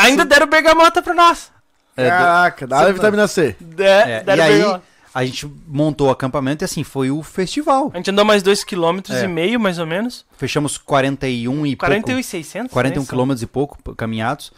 [0.00, 1.50] Ainda deram bergamota pra nós.
[1.96, 3.56] É, Caraca, dá a vitamina C.
[3.60, 4.80] De, É, e deram aí,
[5.14, 7.90] a gente montou o acampamento e assim, foi o festival.
[7.94, 9.24] A gente andou mais 2,5 km É.
[9.24, 10.26] e meio, mais ou menos.
[10.36, 12.20] Fechamos 41 e 41 pouco.
[12.20, 12.72] e 600.
[12.72, 13.08] 41 né?
[13.08, 14.52] quilômetros e pouco caminhados.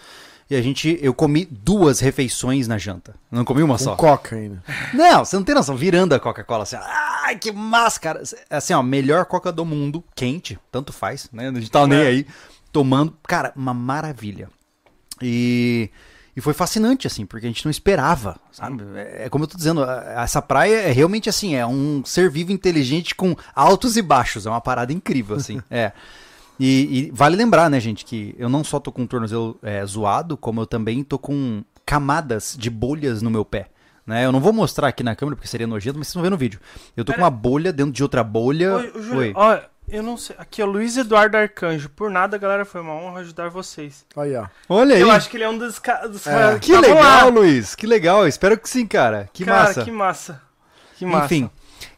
[0.49, 3.15] E a gente, eu comi duas refeições na janta.
[3.31, 3.97] Não comi uma Com só.
[3.97, 4.63] coca ainda.
[4.95, 5.77] Não, você não tem noção.
[5.77, 8.23] Virando a Coca-Cola assim, ai, que massa, cara.
[8.49, 11.49] Assim, ó, melhor Coca do mundo, quente, tanto faz, né?
[11.49, 12.07] A gente tá nem É.
[12.07, 12.27] aí,
[12.73, 13.13] tomando.
[13.27, 14.49] Cara, uma maravilha.
[15.21, 15.91] E,
[16.37, 18.85] e foi fascinante, assim, porque a gente não esperava, sabe?
[18.95, 22.53] É, é como eu tô dizendo, essa praia é realmente assim, é um ser vivo
[22.53, 24.45] inteligente com altos e baixos.
[24.45, 25.63] É uma parada incrível, assim.
[25.71, 25.93] é.
[26.61, 29.85] E, e vale lembrar, né, gente, que eu não só tô com o tornozelo é,
[29.87, 33.71] zoado, como eu também tô com camadas de bolhas no meu pé.
[34.07, 34.25] Né?
[34.25, 36.37] Eu não vou mostrar aqui na câmera porque seria nojento, mas vocês vão ver no
[36.37, 36.61] vídeo.
[36.95, 38.77] Eu tô com uma bolha dentro de outra bolha.
[38.77, 39.33] Oi, Júlio, Oi.
[39.35, 39.59] ó,
[39.89, 40.35] eu não sei.
[40.39, 41.89] Aqui, ó, Luiz Eduardo Arcanjo.
[41.89, 44.05] Por nada, galera, foi uma honra ajudar vocês.
[44.17, 44.47] Aí, ó.
[44.69, 45.01] Olha aí.
[45.01, 46.27] Eu acho que ele é um dos caras.
[46.27, 46.59] É.
[46.59, 47.75] Que legal, Luiz.
[47.75, 48.27] Que legal.
[48.27, 49.29] Espero que sim, cara.
[49.33, 49.85] Que cara, massa.
[49.85, 50.43] que massa.
[50.97, 51.27] Que massa.
[51.27, 51.51] Enfim.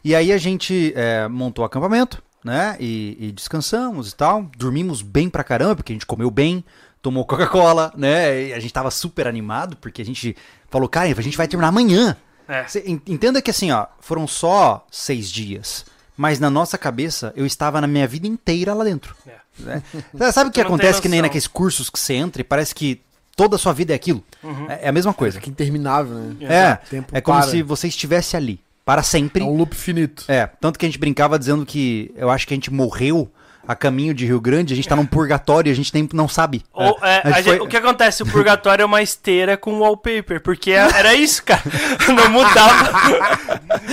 [0.03, 2.77] E aí a gente é, montou o acampamento, né?
[2.79, 4.43] E, e descansamos e tal.
[4.57, 6.63] Dormimos bem pra caramba, porque a gente comeu bem,
[7.01, 8.49] tomou Coca-Cola, né?
[8.49, 10.35] E a gente tava super animado, porque a gente
[10.69, 12.15] falou, cara, a gente vai terminar amanhã.
[12.47, 12.65] É.
[12.67, 15.85] Cê entenda que assim, ó, foram só seis dias.
[16.19, 19.15] Mas na nossa cabeça, eu estava na minha vida inteira lá dentro.
[19.25, 19.37] É.
[19.57, 20.31] né?
[20.33, 23.01] Sabe o que acontece que nem naqueles cursos que você entra e parece que
[23.37, 24.21] toda a sua vida é aquilo.
[24.67, 25.39] É, é a mesma coisa.
[25.39, 26.35] Fica interminável, né?
[26.41, 27.49] É, Tempo é como para.
[27.49, 29.41] se você estivesse ali, para sempre.
[29.41, 30.25] É um loop finito.
[30.27, 33.31] É, tanto que a gente brincava dizendo que eu acho que a gente morreu
[33.71, 36.27] a caminho de Rio Grande, a gente tá num purgatório e a gente nem, não
[36.27, 36.65] sabe.
[36.73, 38.23] Ou, é, A gente a gente- foi- O que acontece?
[38.23, 41.61] O purgatório é uma esteira com wallpaper, porque é- era isso, cara.
[42.09, 42.89] Não mudava.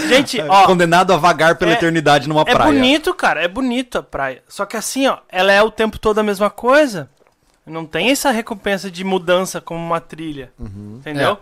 [0.08, 2.72] gente, ó, Condenado a vagar pela é- eternidade numa é praia.
[2.72, 4.42] bonito, cara, é bonito a praia.
[4.48, 7.10] Só que assim, ó, ela é o tempo todo a mesma coisa.
[7.66, 10.50] Não tem essa recompensa de mudança como uma trilha.
[10.58, 11.36] Entendeu?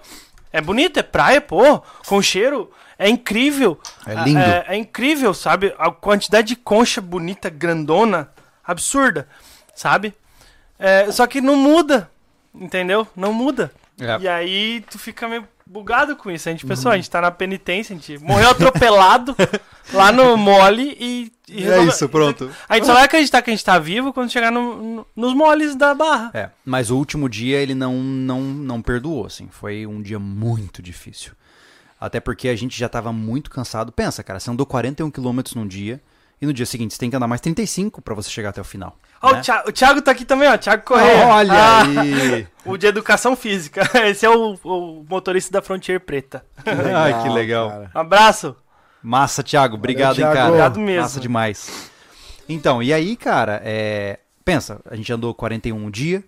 [0.53, 0.61] É.
[0.61, 2.71] bonito, é praia, pô, com cheiro.
[2.99, 3.79] É incrível.
[4.07, 4.39] É lindo.
[4.39, 5.75] É, é incrível, sabe?
[5.79, 8.29] A quantidade de concha bonita, grandona,
[8.65, 9.29] absurda,
[9.75, 10.15] sabe?
[10.79, 12.11] É, só que não muda,
[12.55, 13.07] entendeu?
[13.17, 13.73] Não muda.
[14.01, 14.19] É.
[14.21, 16.49] E aí tu fica meio bugado com isso.
[16.49, 19.35] A gente pensou, a gente tá na penitência, a gente morreu atropelado
[19.93, 21.33] lá no mole e.
[21.49, 22.51] e É resolve- isso, pronto.
[22.69, 25.33] A gente só vai acreditar que a gente tá vivo quando chegar no- no- nos
[25.35, 26.31] moles da barra.
[26.35, 29.49] É, mas o último dia ele não, não, não perdoou, assim.
[29.51, 31.33] Foi um dia muito difícil.
[32.05, 33.91] Até porque a gente já tava muito cansado.
[33.91, 36.01] Pensa, cara, você andou 41 quilômetros num dia
[36.41, 38.65] e no dia seguinte você tem que andar mais 35 pra você chegar até o
[38.65, 38.99] final.
[39.23, 39.39] Ó, né?
[39.39, 40.59] o, Thiago, o Thiago tá aqui também, ó.
[40.59, 41.27] Thiago Correia.
[41.27, 42.47] Olha Ah, aí!
[42.67, 43.83] O de educação física.
[44.07, 46.45] Esse é o, o motorista da Frontier Preta.
[46.67, 47.71] Ai, que legal.
[47.71, 47.91] cara.
[47.95, 48.57] Um abraço.
[49.03, 49.77] Massa, Thiago.
[49.77, 50.31] Obrigado, Thiago.
[50.31, 50.49] hein, cara.
[50.49, 51.03] Obrigado mesmo.
[51.03, 51.91] Massa demais.
[52.49, 54.19] Então, e aí, cara, é...
[54.45, 56.23] pensa, a gente andou 41 um dia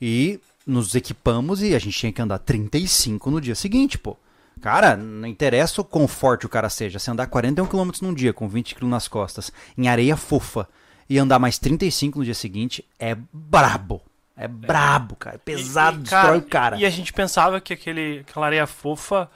[0.00, 4.16] e nos equipamos e a gente tinha que andar 35 no dia seguinte, pô.
[4.62, 6.98] Cara, não interessa o quão forte o cara seja.
[6.98, 10.66] Se andar 41 km num dia com 20 kg nas costas, em areia fofa,
[11.10, 14.00] e andar mais 35 no dia seguinte, é brabo.
[14.36, 15.36] É brabo, cara.
[15.36, 16.76] É pesado, E- e, destrói o cara.
[16.78, 19.28] E a gente pensava que aquele, aquela areia fofa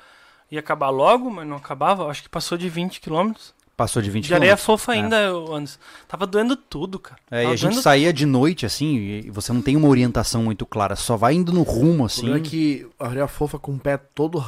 [0.51, 2.09] ia acabar logo, mas não acabava.
[2.09, 3.55] Acho que passou de 20 quilômetros.
[3.77, 4.35] Passou de 20 De km.
[4.37, 5.79] areia fofa ainda, Anderson.
[6.09, 7.21] Tava doendo tudo, cara.
[7.31, 10.43] É, e a gente doendo saía de noite, assim, e você não tem uma orientação
[10.43, 12.23] muito clara, só vai indo no rumo, O assim.
[12.23, 14.43] problema é que a areia fofa com o pé todo,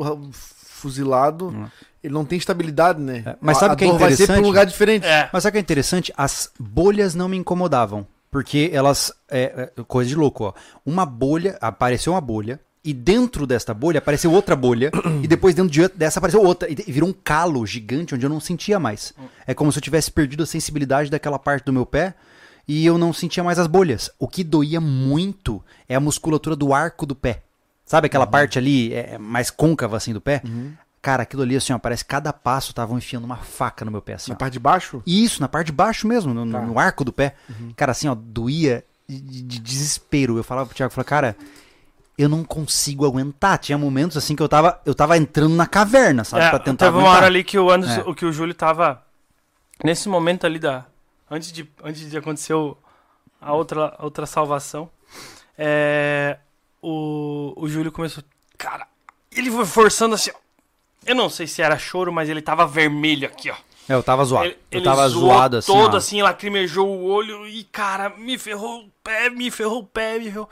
[0.00, 1.70] ra- fuzilado,
[2.02, 3.22] ele não tem estabilidade, né?
[3.26, 4.42] É, mas sabe o que é dor vai ser interessante?
[4.44, 5.06] um lugar diferente.
[5.06, 5.28] É.
[5.32, 6.12] Mas sabe o que é interessante?
[6.16, 8.06] As bolhas não me incomodavam.
[8.30, 9.12] Porque elas.
[9.28, 10.52] É, é, coisa de louco, ó.
[10.86, 11.58] Uma bolha.
[11.60, 12.60] Apareceu uma bolha.
[12.82, 14.90] E dentro desta bolha apareceu outra bolha.
[15.22, 16.70] e depois dentro de, dessa apareceu outra.
[16.70, 19.12] E, e virou um calo gigante onde eu não sentia mais.
[19.46, 22.14] É como se eu tivesse perdido a sensibilidade daquela parte do meu pé.
[22.68, 24.10] E eu não sentia mais as bolhas.
[24.18, 27.42] O que doía muito é a musculatura do arco do pé.
[27.90, 30.40] Sabe aquela parte ali é, é mais côncava assim do pé?
[31.02, 34.00] Cara, aquilo ali assim, ó, parece que cada passo estavam enfiando uma faca no meu
[34.00, 34.30] pé assim.
[34.30, 34.38] Na ó.
[34.38, 36.60] parte de baixo, Isso, na parte de baixo mesmo, no, Tá.
[36.60, 37.34] no arco do pé.
[37.74, 40.36] Cara, assim, ó, doía de, de- de desespero.
[40.36, 41.36] Eu falava pro Thiago, eu falava, cara,
[42.16, 43.58] eu não consigo aguentar.
[43.58, 46.44] Tinha momentos assim que eu tava, eu tava entrando na caverna, sabe?
[46.44, 47.16] É, pra tentar teve uma aguentar.
[47.16, 48.04] hora ali que o Anderson, É.
[48.08, 49.02] o que o Júlio tava
[49.82, 50.84] nesse momento ali da
[51.28, 52.76] antes de antes de acontecer o-
[53.40, 54.88] a outra a outra salvação,
[55.58, 56.38] é,
[56.82, 58.22] o o Júlio começou,
[58.56, 58.86] cara,
[59.30, 60.38] ele foi forçando assim, ó.
[61.06, 63.56] Eu não sei se era choro, mas ele tava vermelho aqui, ó.
[63.88, 64.46] É, eu tava zoado.
[64.46, 65.72] Ele, eu tava zoado assim.
[65.72, 65.96] todo ó.
[65.96, 70.26] assim, lacrimejou o olho e, cara, me ferrou o pé, me ferrou o pé, me
[70.26, 70.48] ferrou.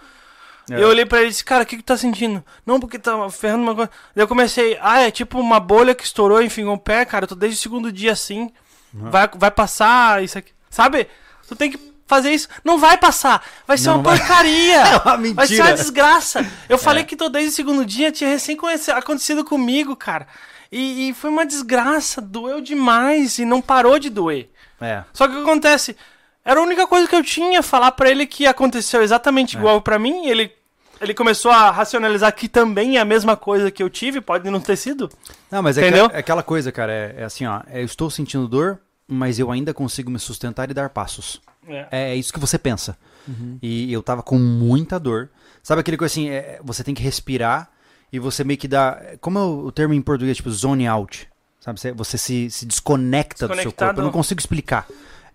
[0.70, 0.82] É.
[0.82, 2.44] Eu olhei pra ele e disse, cara, o que que tu tá sentindo?
[2.66, 3.90] Não, porque tá ferrando uma coisa.
[4.14, 7.28] Daí eu comecei, ah, é tipo uma bolha que estourou enfim o pé, cara, eu
[7.28, 8.50] tô desde o segundo dia assim.
[8.92, 10.52] Vai, vai passar isso aqui.
[10.70, 11.08] Sabe?
[11.46, 11.78] Tu tem que
[12.08, 12.48] fazer isso.
[12.64, 13.44] Não vai passar.
[13.66, 14.18] Vai ser Não, uma vai.
[14.18, 14.82] porcaria.
[14.82, 15.74] É uma Vai ser uma mentira.
[15.74, 16.46] desgraça.
[16.68, 16.78] Eu É.
[16.78, 18.58] falei que tô desde o segundo dia, tinha recém
[18.96, 20.26] acontecido comigo, cara.
[20.72, 24.50] E, e foi uma desgraça, doeu demais e não parou de doer.
[24.80, 25.02] É.
[25.12, 25.96] Só que o que acontece?
[26.44, 29.58] Era a única coisa que eu tinha, falar pra ele que aconteceu exatamente É.
[29.58, 30.26] igual pra mim.
[30.26, 30.50] Ele,
[31.00, 34.60] ele começou a racionalizar que também é a mesma coisa que eu tive, pode não
[34.60, 35.10] ter sido.
[35.50, 36.92] Não, mas é, que- é aquela coisa, cara.
[36.92, 37.60] É, é assim, ó.
[37.70, 41.40] é, Eu estou sentindo dor, mas eu ainda consigo me sustentar e dar passos.
[41.68, 41.88] É.
[42.12, 42.96] É isso que você pensa.
[43.62, 45.28] E eu tava com muita dor.
[45.62, 47.70] Sabe aquele coisa assim, é, você tem que respirar
[48.10, 48.98] e você meio que dá.
[49.20, 51.28] Como é o, termo em português, tipo, zone out?
[51.60, 51.78] Sabe?
[51.78, 54.00] Você, você se, se desconecta do seu corpo.
[54.00, 54.86] Eu não consigo explicar.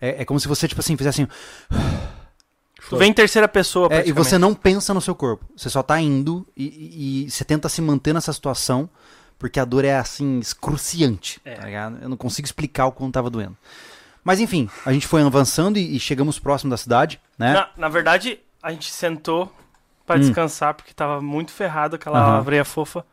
[0.02, 1.32] É, é como se você, tipo assim, fizesse assim.
[2.90, 5.46] Tu vem em terceira pessoa, É, e você não pensa no seu corpo.
[5.56, 8.90] Você só tá indo e, e- e você tenta se manter nessa situação
[9.40, 11.40] porque a dor é assim, excruciante.
[11.46, 11.56] É.
[11.56, 11.98] Tá ligado?
[12.02, 13.58] Eu não consigo explicar o quanto tava doendo.
[14.24, 17.54] Mas enfim, a gente foi avançando e, e chegamos próximo da cidade, né?
[17.54, 19.52] Na, na verdade, a gente sentou
[20.06, 20.20] pra Hum.
[20.20, 23.06] descansar, porque tava muito ferrado aquela areia fofa.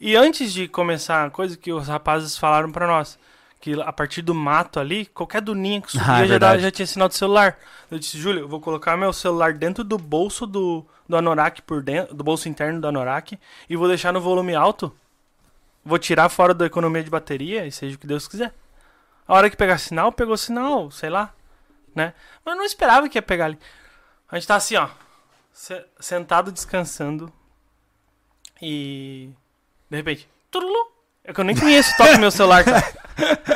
[0.00, 3.18] E antes de começar a coisa que os rapazes falaram pra nós,
[3.60, 6.70] que a partir do mato ali, qualquer duninha que subia Ah, é já, dava- já
[6.70, 7.58] tinha sinal do celular.
[7.90, 11.82] Eu disse, Júlio, eu vou colocar meu celular dentro do bolso do, do anorak por
[11.82, 13.36] dentro, do bolso interno do anorak,
[13.68, 14.94] e vou deixar no volume alto.
[15.84, 18.54] Vou tirar fora da economia de bateria e seja o que Deus quiser.
[19.28, 21.32] A hora que pegar sinal, pegou sinal, sei lá,
[21.94, 22.14] né?
[22.44, 23.58] Mas eu não esperava que ia pegar ali.
[24.30, 24.88] A gente tá assim, ó.
[25.52, 27.30] se- sentado descansando
[28.60, 29.30] e
[29.90, 30.92] de repente, turulu,
[31.24, 32.98] é que eu nem conheço o toque do meu celular, cara.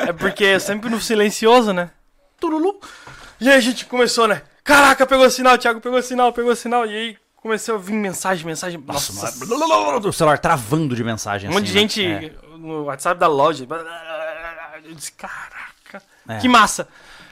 [0.09, 1.89] É porque é sempre no silencioso, né?
[2.37, 2.81] Turulu.
[3.39, 4.41] E aí a gente começou, né?
[4.61, 6.85] Caraca, pegou sinal, Thiago pegou sinal, pegou sinal.
[6.85, 8.77] E aí começou a vir mensagem, mensagem.
[8.85, 11.49] Nossa, Nossa, o celular travando de mensagem.
[11.49, 12.19] um monte de assim, né?
[12.19, 13.65] gente no WhatsApp da loja.
[14.83, 15.62] Eu disse, caraca,
[16.27, 16.37] É.
[16.37, 16.87] que massa.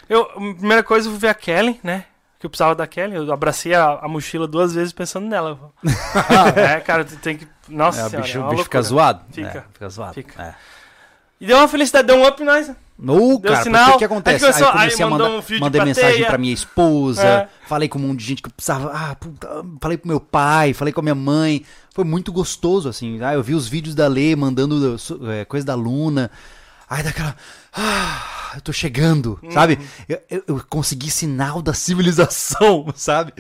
[0.10, 2.06] Eu, primeira coisa, eu fui ver a Kelly, né?
[2.40, 3.16] Que eu precisava da Kelly.
[3.16, 5.58] Eu abracei a, a mochila duas vezes pensando nela.
[6.56, 7.48] é, cara, tu tem que.
[7.70, 9.22] Nossa É, senhora, bicho, é o bicho fica zoado.
[9.32, 9.58] Fica.
[9.60, 10.14] É, fica zoado.
[10.14, 10.42] Fica.
[10.44, 10.56] É.
[11.40, 12.68] E deu uma felicidade, deu um up nós.
[12.68, 12.76] né?
[13.00, 14.46] No, Deu cara, sinal, o que acontece?
[14.46, 17.50] aí começou- aí comecei aí a mandou mandar um mandei mensagem pra minha esposa, É.
[17.68, 19.48] falei com um monte de gente que eu precisava, ah, puta,
[19.82, 21.66] falei pro meu pai, falei com a minha mãe,
[21.96, 24.96] foi muito gostoso, assim, ah, eu vi os vídeos da Lê mandando
[25.32, 26.30] é, coisa da Luna,
[26.88, 27.36] aí daquela,
[27.74, 28.24] ah,
[28.56, 29.52] eu tô chegando, Uhum.
[29.52, 29.80] sabe?
[30.08, 33.34] Eu, eu- eu consegui sinal da civilização, sabe?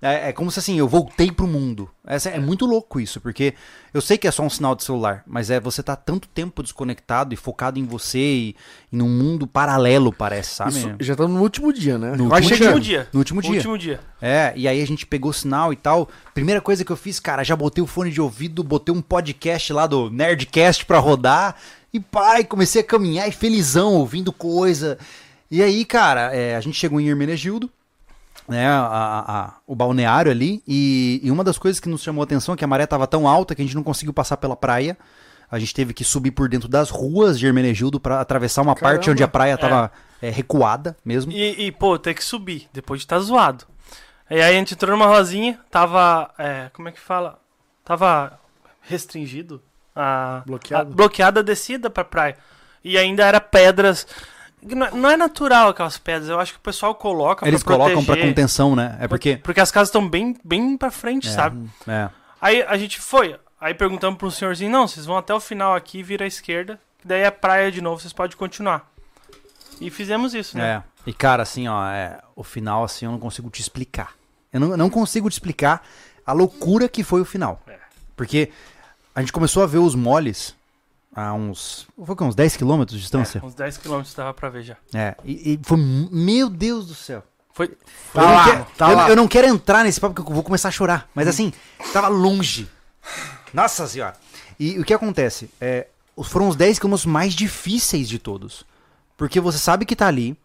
[0.00, 1.90] É, é como se assim, eu voltei pro mundo.
[2.06, 3.52] Essa, é muito louco isso, porque
[3.92, 6.62] eu sei que é só um sinal de celular, mas é você tá tanto tempo
[6.62, 8.56] desconectado e focado em você e,
[8.92, 10.70] e num mundo paralelo, parece, sabe?
[10.70, 12.12] Isso, já estamos no último dia, né?
[12.16, 12.74] No Vai último chegando.
[12.76, 13.08] Último dia.
[13.12, 13.50] No último dia.
[13.52, 14.00] Último dia.
[14.22, 16.08] É, e aí a gente pegou sinal e tal.
[16.32, 19.72] Primeira coisa que eu fiz, cara, já botei o fone de ouvido, botei um podcast
[19.72, 21.56] lá do Nerdcast pra rodar.
[21.92, 24.98] E pai, comecei a caminhar e felizão, ouvindo coisa.
[25.50, 27.70] E aí, cara, é, a gente chegou em Hermenegildo,
[28.46, 30.62] né, a- a- a- o balneário ali.
[30.68, 33.06] E, e uma das coisas que nos chamou a atenção é que a maré tava
[33.06, 34.96] tão alta que a gente não conseguiu passar pela praia.
[35.50, 39.00] A gente teve que subir por dentro das ruas de Hermenegildo pra atravessar uma parte
[39.06, 39.12] Caramba.
[39.12, 39.90] onde a praia tava
[40.20, 41.32] é, recuada mesmo.
[41.32, 43.64] E, e, pô, tem que subir, depois de estar zoado.
[44.30, 46.30] E aí a gente entrou numa rosinha, tava.
[46.38, 47.38] é, como é que fala?
[47.82, 48.38] Tava
[48.82, 49.62] restringido.
[50.00, 50.92] A, Bloqueado.
[50.92, 52.36] a- bloqueada descida pra praia.
[52.84, 54.06] E ainda era pedras.
[54.94, 57.96] Não é- é natural aquelas pedras, eu acho que o pessoal coloca Eles pra colocam
[58.04, 58.28] pra proteger.
[58.30, 58.96] contenção, né?
[59.00, 59.36] É porque.
[59.42, 61.68] Porque as casas estão bem, bem pra frente, sabe?
[61.86, 62.08] É.
[62.40, 63.36] Aí a gente foi.
[63.60, 67.08] Aí perguntamos pro senhorzinho, não, vocês vão até o final aqui, vira à esquerda, que
[67.08, 68.88] daí é praia de novo, vocês podem continuar.
[69.80, 70.82] E fizemos isso, né?
[71.06, 71.10] É.
[71.10, 74.12] E cara, assim, ó, é, o final, assim, eu não consigo te explicar.
[74.52, 75.82] Eu não, não consigo te explicar
[76.26, 77.60] a loucura que foi o final.
[77.66, 77.76] É.
[78.16, 78.50] Porque
[79.18, 80.54] a gente começou a ver os moles
[81.12, 81.88] a uns.
[82.04, 82.14] Foi?
[82.20, 83.40] Uns 10 quilômetros de distância?
[83.42, 84.76] É, uns 10 km dava pra ver já.
[84.94, 85.16] É.
[85.24, 85.76] E, e foi.
[85.76, 87.24] Meu Deus do céu.
[87.52, 87.66] Foi.
[88.14, 89.10] Tá eu, lá, não quero, tá eu, lá.
[89.10, 91.10] eu não quero entrar nesse papo porque eu vou começar a chorar.
[91.16, 91.52] Mas assim,
[91.92, 92.68] tava longe.
[93.52, 94.14] Nossa senhora.
[94.56, 95.50] E o que acontece?
[95.60, 95.88] É,
[96.22, 98.64] foram os 10 quilômetros mais difíceis de todos.
[99.16, 100.38] Porque você sabe que tá ali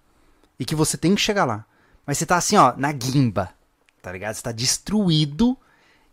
[0.58, 1.64] e que você tem que chegar lá.
[2.08, 3.52] Mas você tá assim, ó, na guimba.
[4.02, 4.34] Tá ligado?
[4.34, 5.56] Você tá destruído.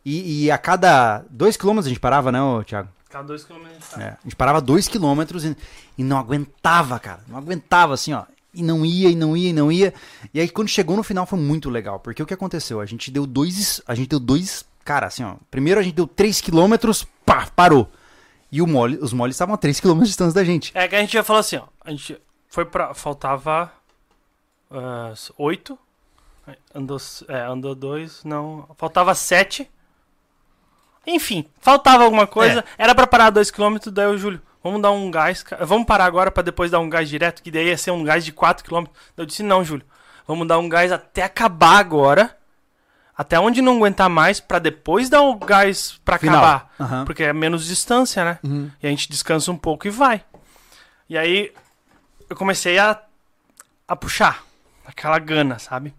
[0.05, 2.89] E, e a cada 2 quilômetros a gente parava, né, Thiago?
[3.11, 3.67] Cada 2 km
[3.99, 5.57] É, a gente parava dois quilômetros e,
[5.99, 7.21] e não aguentava, cara.
[7.27, 8.23] Não aguentava, assim, ó.
[8.55, 9.93] E não ia, e não ia, e não ia.
[10.33, 11.99] E aí, quando chegou no final, foi muito legal.
[11.99, 12.81] Porque o que aconteceu?
[12.81, 13.83] A gente deu dois.
[13.87, 14.65] A gente deu dois.
[14.85, 15.35] Cara, assim, ó.
[15.51, 17.91] Primeiro a gente deu três quilômetros, pá, parou.
[18.51, 20.73] E o mole, os moles estavam a três quilômetros de distância da gente.
[20.75, 21.65] É que a gente já falou assim, ó.
[21.85, 22.95] A gente foi pra.
[22.95, 23.73] Faltava.
[24.71, 25.77] ah, oito.
[26.75, 26.99] Andou,
[27.29, 28.69] é, andou dois, não.
[28.77, 29.69] Faltava sete.
[31.07, 32.65] Enfim, faltava alguma coisa.
[32.77, 34.41] Era pra parar dois quilômetros, daí o Júlio.
[34.63, 35.45] Vamos dar um gás.
[35.61, 38.25] Vamos parar agora pra depois dar um gás direto, que daí ia ser um gás
[38.25, 38.85] de 4 km.
[39.17, 39.87] Eu disse, não, Júlio.
[40.27, 42.37] Vamos dar um gás até acabar agora.
[43.17, 46.37] Até onde não aguentar mais, pra depois dar o gás pra Final.
[46.43, 46.71] acabar.
[46.81, 47.05] Aham.
[47.05, 48.39] Porque é menos distância, né?
[48.83, 50.23] E a gente descansa um pouco e vai.
[51.09, 51.53] E aí
[52.29, 52.99] eu comecei a,
[53.89, 54.43] a puxar.
[54.87, 55.95] Aquela gana, sabe?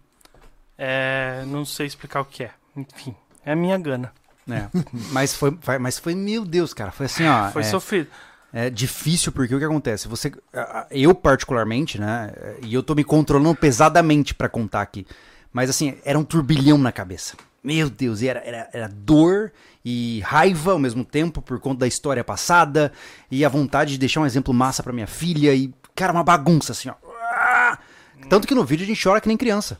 [0.77, 2.51] É, não sei explicar o que é.
[2.75, 3.15] Enfim,
[3.45, 4.11] é a minha gana.
[4.55, 4.69] É.
[5.11, 6.91] mas, foi, mas foi, meu Deus, cara.
[6.91, 7.49] Foi assim, ó.
[7.51, 8.07] Foi é, sofrido.
[8.53, 10.07] É difícil porque o que acontece?
[10.07, 10.31] Você,
[10.89, 12.33] eu particularmente, né?
[12.61, 15.05] E eu tô me controlando pesadamente pra contar aqui.
[15.53, 17.35] Mas assim, era um turbilhão na cabeça.
[17.63, 19.51] Meu Deus, e era, era, era dor
[19.85, 22.91] e raiva ao mesmo tempo por conta da história passada
[23.29, 26.71] e a vontade de deixar um exemplo massa pra minha filha e cara, uma bagunça
[26.71, 26.95] assim, ó.
[28.31, 28.35] Ah!
[28.35, 29.77] Tanto que no vídeo a gente chora que nem criança.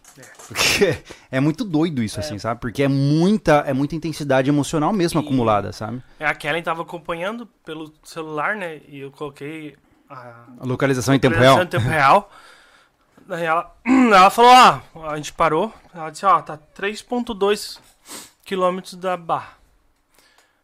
[0.48, 1.02] Porque
[1.32, 2.60] é muito doido isso, assim, sabe?
[2.60, 6.04] Porque é muita, é muita intensidade emocional mesmo E- acumulada, sabe?
[6.20, 8.82] É, A Kellen tava acompanhando pelo celular, né?
[8.90, 9.76] E eu coloquei
[10.10, 11.62] a A localização em tempo real.
[11.64, 12.30] em tempo real.
[13.26, 14.52] Daí ela, ela falou,
[14.96, 15.74] ó, a gente parou.
[15.94, 17.80] Ela disse, ó, tá 3.2
[18.44, 19.54] quilômetros da barra.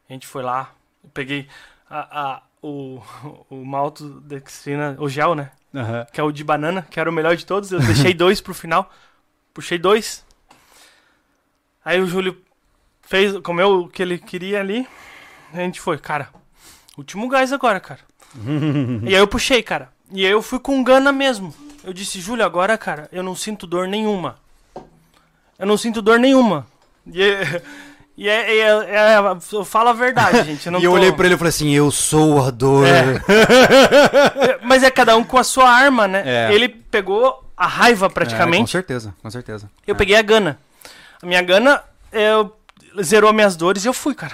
[0.10, 0.72] A gente foi lá,
[1.14, 1.48] peguei
[1.90, 3.02] a, a- o,
[3.50, 5.52] o maltodextrina, o gel, né?
[5.78, 6.08] Aham.
[6.12, 7.72] Que é o de banana, que era o melhor de todos.
[7.72, 8.92] Eu deixei dois pro final.
[9.54, 10.26] Puxei dois.
[11.86, 12.42] Aí o Júlio
[13.04, 14.88] fez, comeu o que ele queria ali.
[15.54, 16.30] A gente foi, cara.
[16.98, 18.02] Último gás agora, cara.
[19.04, 19.94] e aí eu puxei, cara.
[20.12, 21.54] E aí eu fui com gana mesmo.
[21.84, 24.40] Eu disse, Júlio, agora, cara, eu não sinto dor nenhuma.
[25.60, 26.66] Eu não sinto dor nenhuma.
[27.06, 27.22] E,
[28.18, 30.66] e é, e é- é- eu falo a verdade, gente.
[30.66, 32.86] Eu não e eu tô- olhei pra ele e falei assim, eu sou a dor.
[33.30, 36.24] É, Mas é cada um com a sua arma, né?
[36.26, 36.54] É.
[36.54, 38.72] Ele pegou a raiva É, com praticamente.
[38.72, 39.70] certeza, com certeza.
[39.86, 39.98] eu É.
[39.98, 40.58] peguei a gana.
[41.22, 41.82] A minha gana
[42.12, 42.56] eu,
[43.02, 44.34] zerou minhas dores e eu fui, cara.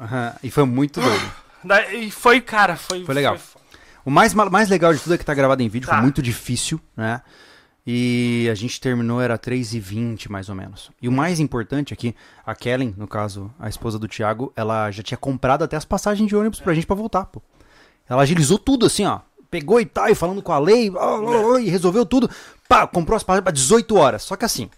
[0.00, 1.32] Aham, E foi muito doido.
[1.64, 3.04] Daí foi, cara, foi.
[3.04, 3.38] Foi legal.
[3.38, 3.60] foi-
[4.04, 5.94] O mais, ma- mais legal de tudo é que tá gravado em vídeo, Tá.
[5.94, 7.20] foi muito difícil, né?
[7.86, 10.90] E a gente terminou, era 3h20 mais ou menos.
[11.00, 14.90] E o mais importante é que a Kellen, no caso, a esposa do Thiago, ela
[14.90, 17.40] já tinha comprado até as passagens de ônibus pra gente pra voltar, pô.
[18.08, 19.20] Ela agilizou tudo assim, ó.
[19.48, 22.28] Pegou e tal, e falando com a lei, ó, ó, ó, e resolveu tudo.
[22.68, 24.22] Pá, comprou as passagens pra 18 horas.
[24.24, 24.68] Só que assim,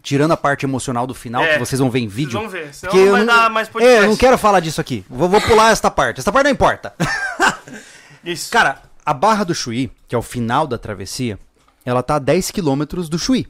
[0.00, 1.54] tirando a parte emocional do final, É.
[1.54, 2.38] que vocês vão ver em vídeo.
[2.38, 3.96] vão ver, senão Porque não vai eu dar mais podcast.
[4.00, 5.04] É, eu não quero falar disso aqui.
[5.10, 6.18] Vou, vou pular esta parte.
[6.20, 6.94] Esta parte não importa.
[8.24, 8.50] Isso.
[8.52, 11.36] Cara, a Barra do Chuí, que é o final da travessia,
[11.84, 13.46] ela tá a 10 quilômetros do Chuí.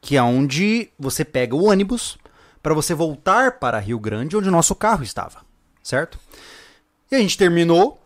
[0.00, 2.18] Que é onde você pega o ônibus
[2.62, 5.38] para você voltar para Rio Grande, onde o nosso carro estava.
[5.82, 6.18] Certo?
[7.10, 8.00] E a gente terminou.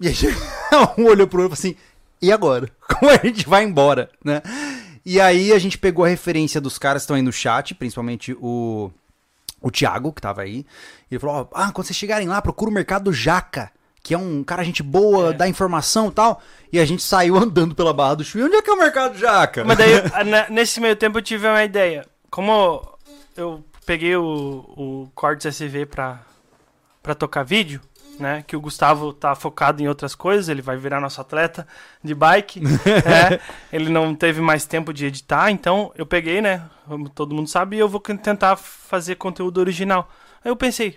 [0.00, 0.36] E a gente
[0.98, 1.74] um olhou pro outro assim:
[2.20, 2.70] e agora?
[2.88, 4.10] Como a gente vai embora?
[4.24, 4.42] Né?
[5.04, 8.36] E aí a gente pegou a referência dos caras que estão aí no chat, principalmente
[8.40, 8.90] o,
[9.60, 10.66] o Thiago, que tava aí.
[11.10, 13.70] Ele falou: ah, quando vocês chegarem lá, procura o Mercado Jaca,
[14.06, 16.40] que é um cara gente boa, dá informação e tal.
[16.72, 18.40] E a gente saiu andando pela Barra do Chuí.
[18.40, 19.64] Onde é que é o Mercado Jaca?
[19.64, 19.94] Mas daí,
[20.48, 22.06] nesse meio tempo, eu tive uma ideia.
[22.30, 22.88] Como
[23.36, 26.20] eu peguei o, o Cortes SV pra,
[27.02, 27.80] pra tocar vídeo,
[28.16, 28.44] né?
[28.46, 31.66] Que o Gustavo tá focado em outras coisas, ele vai virar nosso atleta
[32.00, 32.60] de bike.
[32.62, 33.40] né,
[33.72, 36.62] Ele não teve mais tempo de editar, então eu peguei, né?
[36.86, 40.08] Como todo mundo sabe, e eu vou tentar fazer conteúdo original.
[40.44, 40.96] Aí eu pensei,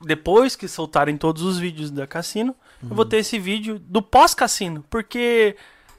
[0.00, 4.84] depois que soltarem todos os vídeos da Cassino, eu vou ter esse vídeo do pós-cassino,
[4.88, 5.54] porque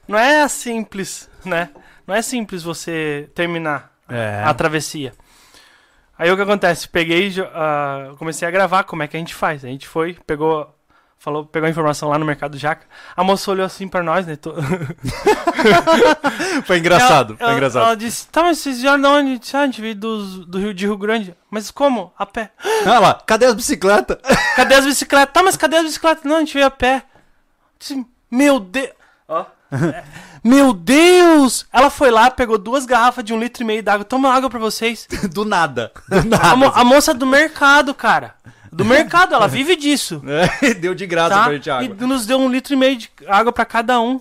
[0.08, 1.70] não é simples, né?
[2.06, 4.42] Não é simples você terminar É.
[4.44, 5.12] a travessia.
[6.18, 6.88] Aí o que acontece?
[6.88, 9.64] Peguei, ah, comecei a gravar como é que a gente faz.
[9.64, 10.72] A gente foi, pegou,
[11.22, 12.84] falou, pegou a informação lá no Mercado Jaca.
[13.16, 14.36] A moça olhou assim pra nós, né?
[14.36, 14.54] to-
[16.66, 17.82] Foi engraçado, ela, foi ela- engraçado.
[17.84, 19.40] Ela disse, tá, mas vocês vieram de onde?
[19.54, 21.34] "Ah, a gente veio dos- do Rio de Rio Grande.
[21.50, 22.12] Mas como?
[22.18, 22.50] A pé.
[22.84, 24.18] Olha lá, cadê as bicicletas?
[24.56, 25.32] Cadê as bicicletas?
[25.32, 26.24] Tá, mas cadê as bicicletas?
[26.24, 27.04] Não, a gente veio a pé.
[27.78, 28.90] Disse, meu Deus.
[29.28, 29.44] Ó.
[30.44, 31.66] Meu Deus!
[31.72, 34.04] Ela foi lá, pegou duas garrafas de um litro e meio d'água.
[34.04, 35.06] Toma água pra vocês.
[35.32, 35.92] Do nada.
[36.08, 36.56] Do A, nada.
[36.56, 38.34] mo- a moça do mercado, cara.
[38.72, 40.22] Do mercado, ela vive disso.
[40.62, 41.44] É, Deu de graça Tá?
[41.44, 41.84] pra gente água.
[42.00, 44.20] E nos deu um litro e meio de água pra cada um.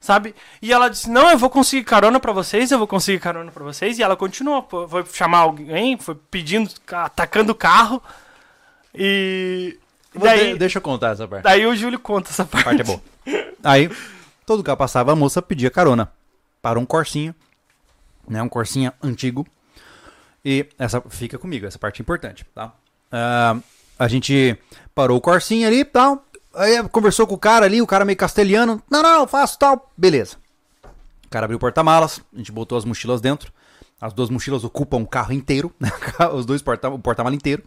[0.00, 0.34] Sabe?
[0.60, 3.64] E ela disse: Não, eu vou conseguir carona pra vocês, eu vou conseguir carona pra
[3.64, 3.98] vocês.
[3.98, 8.02] E ela continuou, foi chamar alguém, foi pedindo, atacando o carro.
[8.94, 9.78] E.
[10.14, 11.42] Daí, de- Deixa eu contar essa parte.
[11.42, 12.64] daí o Júlio conta essa A parte.
[12.64, 13.00] parte é boa.
[13.64, 13.90] Aí,
[14.46, 16.10] todo carro passava, a moça pedia carona.
[16.62, 17.34] Parou um Corsinha,
[18.28, 18.40] né?
[18.42, 19.46] Um Corsinha antigo.
[20.44, 22.72] E essa fica comigo, essa parte é importante, tá?
[23.10, 23.56] Ah,
[23.98, 24.56] a gente
[24.94, 26.24] parou o Corsinha ali e tal.
[26.54, 28.82] Aí conversou com o cara ali, o cara meio castelhano.
[28.90, 29.90] Não, não, eu faço tal.
[29.96, 30.36] Beleza.
[31.26, 33.52] O cara abriu o porta-malas, a gente botou as mochilas dentro.
[34.00, 35.90] As duas mochilas ocupam o carro inteiro, né?
[36.34, 37.62] Os dois porta o porta-mala inteiro.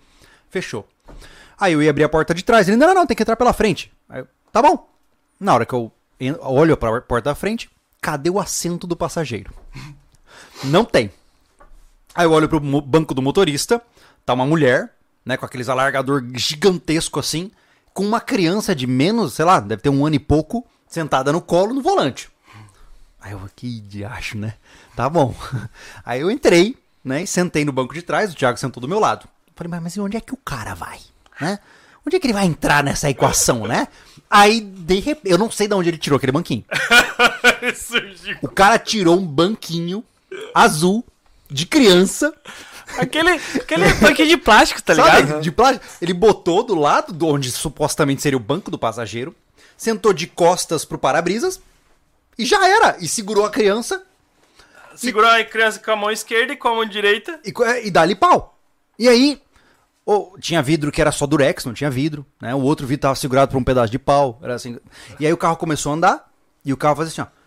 [0.49, 0.88] Fechou.
[1.60, 2.68] Aí eu ia abrir a porta de trás.
[2.68, 3.91] Ele, não, não, não, tem que entrar pela frente.
[4.08, 4.88] Aí tá bom.
[5.40, 5.91] Na hora que eu
[6.41, 7.70] olho pra porta da frente,
[8.02, 9.54] cadê o assento do passageiro?
[10.64, 11.12] Não tem.
[12.16, 13.80] Aí eu olho pro banco do motorista,
[14.26, 14.97] tá uma mulher,
[15.28, 17.52] né, com aqueles alargador gigantesco assim,
[17.94, 21.41] com uma criança de menos, sei lá, deve ter um ano e pouco, sentada no
[21.41, 22.30] colo no volante.
[23.20, 24.54] Aí eu, que diacho, né?
[24.95, 25.36] Tá bom.
[26.06, 28.99] Aí eu entrei, né, e sentei no banco de trás, o Thiago sentou do meu
[28.99, 29.28] lado.
[29.54, 30.99] Falei, mas, mas onde é que o cara vai,
[31.41, 31.60] né?
[32.06, 33.90] Onde é que ele vai entrar nessa equação, né?
[34.30, 36.64] Aí, de repente, eu não sei de onde ele tirou aquele banquinho.
[37.76, 38.38] Surgiu.
[38.41, 40.06] O cara tirou um banquinho
[40.56, 41.04] azul
[41.49, 42.34] de criança,
[42.98, 45.22] Aquele, aquele banquinho de plástico, tá sabe?
[45.24, 45.42] ligado?
[45.42, 45.86] De plástico.
[46.02, 49.36] Ele botou do lado de onde supostamente seria o banco do passageiro,
[49.78, 51.60] sentou de costas pro para-brisas
[52.38, 52.98] e já era.
[53.00, 54.04] E segurou a criança
[54.96, 57.40] Segurou a criança com a mão esquerda e com a mão direita.
[57.46, 58.58] e, co- e dá-lhe pau.
[58.98, 59.40] E aí,
[60.04, 62.56] ô, tinha vidro que era só durex, não tinha vidro, né?
[62.56, 64.80] O outro vidro tava segurado por um pedaço de pau, era assim.
[65.20, 66.32] E aí o carro começou a andar
[66.66, 67.38] e o carro fazia assim, ó.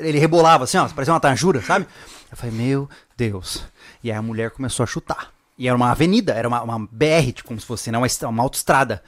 [0.00, 1.86] Ele rebolava assim, ó, parecia uma tanjura, sabe?
[2.30, 2.88] Eu falei, meu
[3.20, 3.62] Deus.
[4.02, 5.30] E aí a mulher começou a chutar.
[5.58, 8.42] E era uma avenida, era uma, uma BR, tipo, como se fosse né, uma, uma
[8.42, 9.02] autoestrada.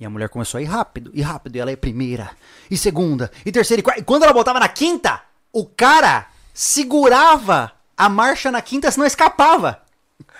[0.00, 1.56] E a mulher começou a ir rápido, e rápido.
[1.56, 2.30] E ela é primeira,
[2.70, 4.00] e segunda, e terceira, e quarta.
[4.00, 5.20] E quando ela botava na quinta,
[5.52, 9.82] o cara segurava a marcha na quinta, senão escapava.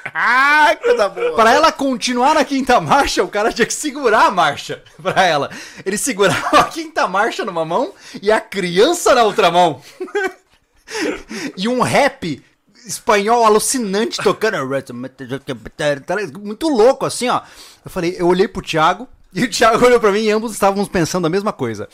[0.06, 1.34] Ah, coisa boa.
[1.34, 5.50] Pra ela continuar na quinta marcha, o cara tinha que segurar a marcha pra ela.
[5.84, 7.92] Ele segurava a quinta marcha numa mão
[8.22, 9.82] e a criança na outra mão.
[11.58, 12.42] e um rap
[12.88, 14.56] espanhol alucinante tocando.
[16.42, 17.42] Muito louco, assim, ó.
[17.84, 19.08] Eu falei, eu olhei pro Thiago.
[19.32, 21.86] E o Thiago olhou pra mim e ambos estávamos pensando a mesma coisa.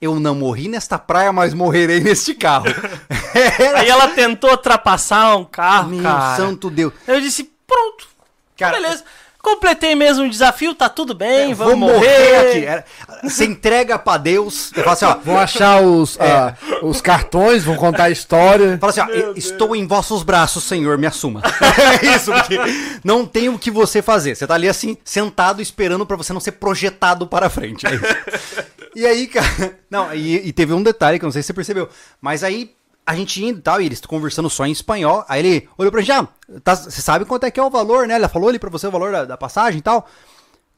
[0.00, 2.66] Eu não morri nesta praia, mas morrerei neste carro.
[3.76, 6.36] Aí ela tentou ultrapassar um carro, Meu cara.
[6.36, 6.92] santo Deus.
[7.06, 8.08] Eu disse, pronto.
[8.56, 9.04] Cara, beleza.
[9.42, 12.36] Completei mesmo o desafio, tá tudo bem, Vou vamos morrer morrer.
[12.50, 12.64] aqui.
[12.66, 12.84] Era-
[13.24, 14.70] Você entrega pra Deus.
[14.76, 15.14] Eu falo assim, ó.
[15.24, 18.76] Vão achar os, ah, os cartões, vão contar a história.
[18.78, 21.42] Fala assim, ó, "Eu estou em vossos braços, Senhor, me assuma.
[22.02, 22.58] é isso, porque
[23.02, 24.34] não tem o que você fazer.
[24.34, 27.86] Você tá ali assim, sentado, esperando pra você não ser projetado para frente.
[27.86, 28.04] É isso.
[28.94, 29.78] e aí, cara.
[29.90, 31.88] Não, e, e teve um detalhe que eu não sei se você percebeu.
[32.20, 32.72] Mas aí,
[33.10, 35.24] a gente indo e tal, e eles conversando só em espanhol.
[35.28, 36.28] Aí ele olhou pra gente, ah,
[36.62, 38.14] tá- você sabe quanto é que é o valor, né?
[38.14, 40.08] Ela falou ali pra você o valor da, da passagem e tal.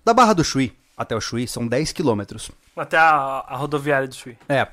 [0.04, 2.50] Da Barra do Chuí até o Chuí são 10 quilômetros.
[2.76, 4.36] Até a, a rodoviária do Chuí.
[4.48, 4.66] É.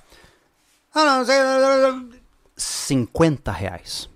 [0.93, 1.35] Ah, não, sei.
[2.55, 4.09] 50 reais.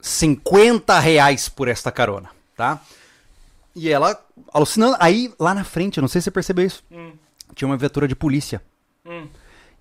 [0.00, 2.80] 50 reais por esta carona, tá?
[3.74, 4.18] E ela
[4.52, 4.96] alucinando.
[4.98, 6.82] Aí, lá na frente, eu não sei se você percebeu isso.
[7.54, 8.62] Tinha uma viatura de polícia.
[9.04, 9.28] Hum.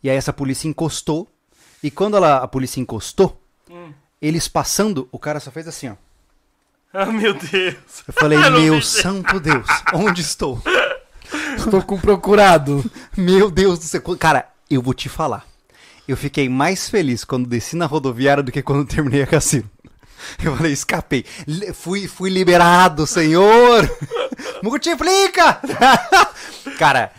[0.04, 1.28] E aí essa polícia encostou.
[1.84, 3.94] E quando ela, a polícia encostou, Hum.
[4.22, 5.96] eles passando, o cara só fez assim, ó.
[6.92, 8.04] Ah, meu Deus.
[8.08, 10.62] Eu falei, Eu meu santo Deus, onde estou?
[11.56, 12.84] Estou com procurado.
[13.16, 14.02] Meu Deus do céu.
[14.18, 15.46] Cara, eu vou te falar.
[16.08, 19.70] Eu fiquei mais feliz quando desci na rodoviária do que quando terminei a cassino.
[20.44, 21.24] Eu falei, escapei.
[21.48, 23.88] Li- Fui, fui liberado, senhor!
[24.64, 25.60] Multiplica!
[26.78, 27.12] Cara,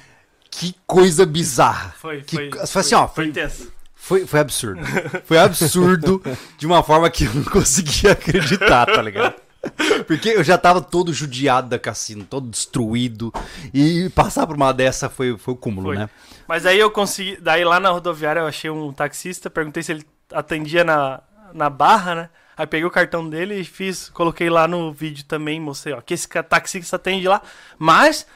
[0.51, 1.95] que coisa bizarra.
[1.99, 2.67] Foi, que, foi.
[2.67, 3.73] foi assim, ó, Foi foi, intenso.
[4.01, 4.81] Foi, foi absurdo.
[5.25, 6.23] Foi absurdo
[6.57, 9.35] de uma forma que eu não conseguia acreditar, tá ligado?
[10.07, 13.33] Porque eu já tava todo judiado da cassino, todo destruído.
[13.75, 15.99] E passar por uma dessa foi, foi o cúmulo, Foi.
[15.99, 16.11] né?
[16.49, 17.37] Mas aí eu consegui.
[17.41, 21.21] Daí lá na rodoviária eu achei um taxista, perguntei se ele atendia na,
[21.53, 22.31] na barra, né?
[22.57, 26.15] Aí peguei o cartão dele e fiz, coloquei lá no vídeo também, mostrei, ó, que
[26.15, 27.41] esse taxista atende lá,
[27.79, 28.27] mas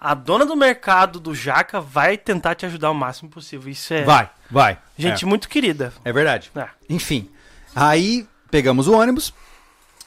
[0.00, 3.70] a dona do mercado do Jaca vai tentar te ajudar o máximo possível.
[3.70, 4.78] Isso é Vai, vai.
[4.96, 5.92] gente muito querida.
[6.04, 6.50] É, é verdade.
[6.54, 6.68] É.
[6.88, 7.30] Enfim,
[7.74, 9.32] aí pegamos o ônibus,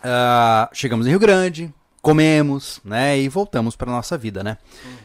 [0.03, 3.17] ah, chegamos em Rio Grande, comemos, né?
[3.19, 4.57] E voltamos pra nossa vida, né?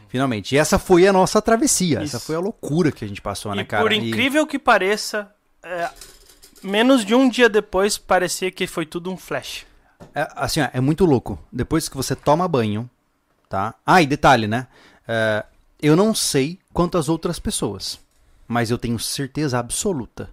[0.09, 0.55] Finalmente.
[0.55, 1.99] E essa foi a nossa travessia.
[1.99, 2.19] Essa Uhum.
[2.19, 2.21] Isso.
[2.21, 3.83] foi a loucura que a gente passou, né, e cara?
[3.83, 5.31] por E- incrível que pareça,
[5.63, 5.91] é,
[6.63, 9.67] menos de um dia depois parecia que foi tudo um flash.
[10.15, 11.39] É, assim, ó, é muito louco.
[11.53, 12.89] Depois que você toma banho,
[13.49, 13.75] tá?
[13.85, 14.67] Ah, e detalhe, né?
[15.07, 15.45] É,
[15.81, 17.99] eu não sei quantas outras pessoas,
[18.47, 20.31] mas eu tenho certeza absoluta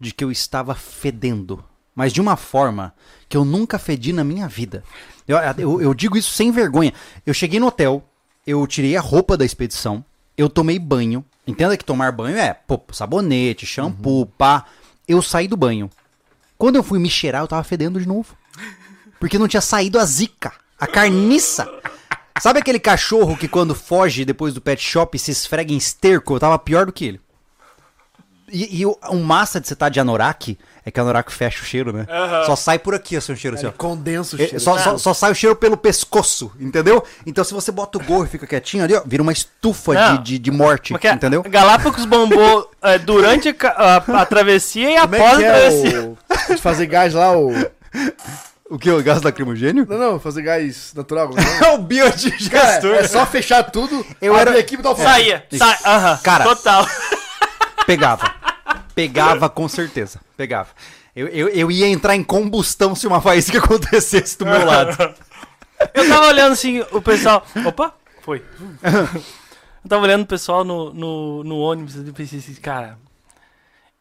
[0.00, 1.64] de que eu estava fedendo.
[1.94, 2.92] Mas de uma forma
[3.28, 4.82] que eu nunca fedi na minha vida.
[5.26, 6.92] Eu, eu, eu digo isso sem vergonha.
[7.24, 8.04] Eu cheguei no hotel,
[8.46, 10.04] eu tirei a roupa da expedição,
[10.36, 11.24] eu tomei banho.
[11.46, 14.64] Entenda que tomar banho é pô, sabonete, shampoo, pá.
[15.06, 15.90] Eu saí do banho.
[16.58, 18.36] Quando eu fui me cheirar, eu tava fedendo de novo.
[19.20, 21.68] Porque não tinha saído a zica, a carniça.
[22.40, 26.34] Sabe aquele cachorro que quando foge depois do pet shop se esfrega em esterco?
[26.34, 27.20] Eu tava pior do que ele.
[28.52, 31.62] E, e o, o massa de você estar de anorak é que a anorak fecha
[31.62, 32.06] o cheiro, né?
[32.44, 33.72] Só sai por aqui, assim, o cheiro assim, ó.
[33.72, 34.60] Condensa o É, cheiro.
[34.60, 37.02] Só, só, só sai o cheiro pelo pescoço, entendeu?
[37.24, 40.22] Então se você bota o gorro e fica quietinho ali, ó, vira uma estufa de,
[40.24, 41.12] de, de morte, Como é que é?
[41.14, 41.42] entendeu?
[41.44, 45.96] Galápagos bombou é, durante a, a- a travessia e Como após é que a travessia.
[45.98, 46.00] é
[46.52, 46.54] o...
[46.56, 47.50] de fazer gás lá, o...
[48.70, 48.90] O que?
[48.90, 49.86] O gás lacrimogênio?
[49.88, 51.30] Não, não, fazer gás natural.
[51.36, 51.64] é?
[51.66, 52.50] É o biodigestor.
[52.50, 55.02] Cara, é só fechar tudo, Eu era- a equipe do alfa.
[55.02, 56.44] Saía, sai, aham, Cara.
[56.44, 56.86] total.
[57.86, 58.34] Pegava.
[58.94, 60.20] Pegava com certeza.
[60.36, 60.70] Pegava.
[61.14, 65.14] Eu, eu, eu ia entrar em combustão se uma faísca acontecesse do meu lado.
[65.92, 67.46] Eu tava olhando assim, o pessoal.
[67.66, 68.42] Opa, foi.
[68.82, 72.98] Eu tava olhando o pessoal no, no, no ônibus e pensei assim, cara,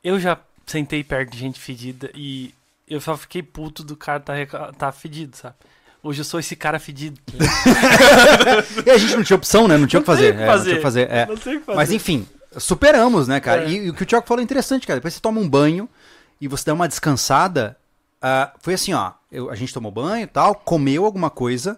[0.03, 2.53] eu já sentei perto de gente fedida e
[2.87, 4.33] eu só fiquei puto do cara tá,
[4.77, 5.55] tá fedido, sabe?
[6.01, 7.19] Hoje eu sou esse cara fedido.
[8.85, 9.77] E a gente não tinha opção, né?
[9.77, 10.35] Não tinha o que fazer.
[10.35, 10.63] que É, não fazer.
[10.63, 11.09] tinha o que fazer.
[11.11, 11.25] é.
[11.25, 11.61] Não fazer.
[11.75, 12.27] Mas enfim,
[12.57, 13.63] superamos, né, cara?
[13.65, 13.69] É.
[13.69, 14.99] E, e o que o Thiago falou é interessante, cara.
[14.99, 15.87] Depois você toma um banho
[16.41, 17.77] e você dá uma descansada.
[18.21, 19.11] ah, foi assim, ó.
[19.31, 21.77] eu- a gente tomou banho e tal, comeu alguma coisa.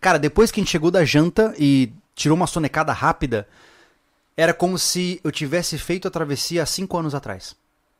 [0.00, 3.46] Cara, depois que a gente chegou da janta e tirou uma sonecada rápida,
[4.36, 7.54] era como se eu tivesse feito a travessia há cinco anos atrás.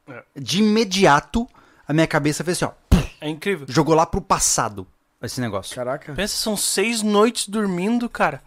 [0.08, 0.22] É.
[0.38, 1.46] De imediato,
[1.86, 2.96] a minha cabeça fez assim, ó.
[3.20, 3.66] É incrível.
[3.68, 4.86] Jogou lá pro passado
[5.22, 5.74] esse negócio.
[5.74, 6.12] Caraca.
[6.14, 8.42] Pensa, são seis noites dormindo, cara,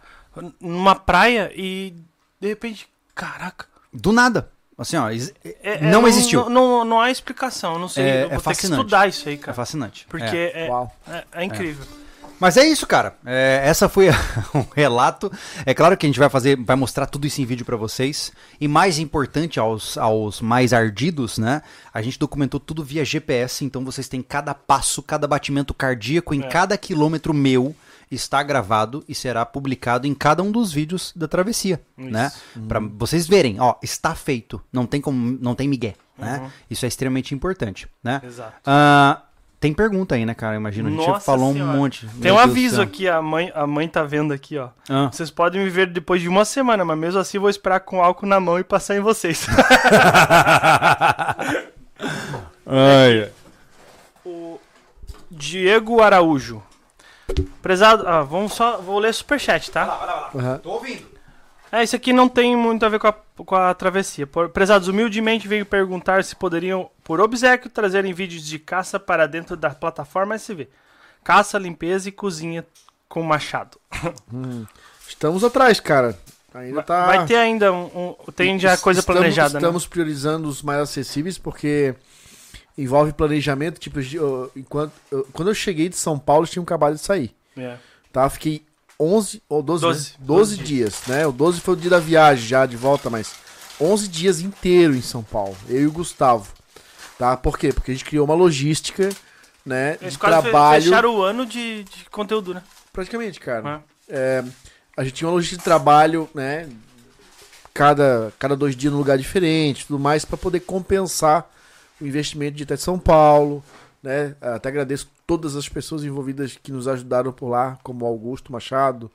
[0.60, 1.94] numa praia e
[2.40, 3.66] de repente, caraca.
[3.92, 4.50] Do nada.
[4.78, 5.10] Assim, ó.
[5.44, 6.48] é- não é- existiu.
[6.48, 8.02] Não, não, não há explicação, eu não sei.
[8.04, 8.80] É- eu é vou ter que fascinante.
[8.80, 9.52] estudar isso aí, É cara.
[9.54, 10.06] fascinante.
[10.08, 10.66] Porque É.
[10.66, 10.96] é, Uau.
[11.06, 11.84] é, é incrível.
[12.40, 13.16] Mas é isso, cara.
[13.24, 14.14] É, essa foi a,
[14.54, 15.30] um relato.
[15.66, 18.32] É claro que a gente vai fazer, vai mostrar tudo isso em vídeo pra vocês.
[18.60, 21.62] E mais importante aos, aos mais ardidos, né?
[21.92, 26.40] A gente documentou tudo via GPS, então vocês têm cada passo, cada batimento cardíaco em
[26.42, 26.48] É.
[26.48, 27.74] cada quilômetro meu
[28.10, 32.10] está gravado e será publicado em cada um dos vídeos da travessia, Isso.
[32.10, 32.32] né?
[32.66, 34.60] Pra vocês verem, ó, está feito.
[34.72, 36.38] Não tem como, não tem migué, né?
[36.42, 36.50] Uhum.
[36.68, 38.20] Isso é extremamente importante, né?
[38.24, 38.54] Exato.
[38.66, 39.22] Ah,
[39.60, 40.56] tem pergunta aí, né, cara?
[40.56, 41.70] Imagina, a gente Nossa falou Senhora.
[41.70, 42.06] um monte.
[42.06, 44.70] Tem Meu um Deus aviso aqui, a mãe, a mãe tá vendo aqui, ó.
[44.88, 45.10] Ah.
[45.12, 48.02] Vocês podem me ver depois de uma semana, mas mesmo assim eu vou esperar com
[48.02, 49.46] álcool na mão e passar em vocês.
[52.64, 53.30] Ai,
[54.24, 54.58] o
[55.30, 56.62] Diego Araújo.
[57.60, 60.30] Prezado, ah, vamos só, vou ler superchat, tá?
[60.34, 60.58] Aham.
[60.58, 61.06] Tô ouvindo.
[61.72, 64.26] É, isso aqui não tem muito a ver com a, com a travessia.
[64.26, 69.56] Por- Prezados, humildemente veio perguntar se poderiam, por obsequio, trazerem vídeos de caça para dentro
[69.56, 70.68] da plataforma SV.
[71.22, 72.66] Caça, limpeza e cozinha
[73.08, 73.78] com machado.
[75.08, 76.18] Estamos atrás, cara.
[76.52, 77.06] Ainda tá.
[77.06, 79.58] vai ter ainda um, um- tem já coisa Estamos- planejada, né?
[79.58, 81.94] Estamos priorizando os mais acessíveis porque
[82.76, 83.78] envolve planejamento.
[83.78, 87.32] Tipo, eu- enquanto, eu- quando eu cheguei de São Paulo, eles tinham acabado de sair.
[87.56, 87.76] É.
[88.12, 88.28] Tá?
[88.28, 88.64] Fiquei
[89.00, 90.16] 11 ou 12, 12, né?
[90.20, 91.26] 12 12 dias, né?
[91.26, 93.32] O 12 foi o dia da viagem já de volta, mas
[93.80, 95.56] 11 dias inteiro em São Paulo.
[95.68, 96.52] Eu e o Gustavo.
[97.18, 97.36] Tá?
[97.36, 97.72] Por quê?
[97.72, 99.08] Porque a gente criou uma logística,
[99.64, 99.96] né?
[100.00, 100.82] Eles de trabalho.
[100.82, 102.62] fecharam o ano de, de conteúdo, né?
[102.92, 103.82] Praticamente, cara.
[104.08, 104.42] É.
[104.42, 104.44] É,
[104.96, 106.68] a gente tinha uma logística de trabalho, né?
[107.72, 111.48] Cada, cada dois dias num lugar diferente, tudo mais, para poder compensar
[112.00, 113.62] o investimento de até São Paulo,
[114.02, 114.34] né?
[114.40, 119.10] Até agradeço todas as pessoas envolvidas que nos ajudaram por lá, como Augusto Machado,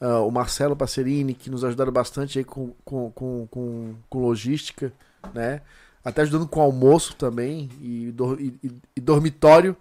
[0.00, 4.92] ah, o Marcelo Passerini, que nos ajudaram bastante aí com, com, com, com, com logística,
[5.34, 5.60] né?
[6.04, 8.54] Até ajudando com almoço também e, dor- e-
[8.96, 9.76] e- dormitório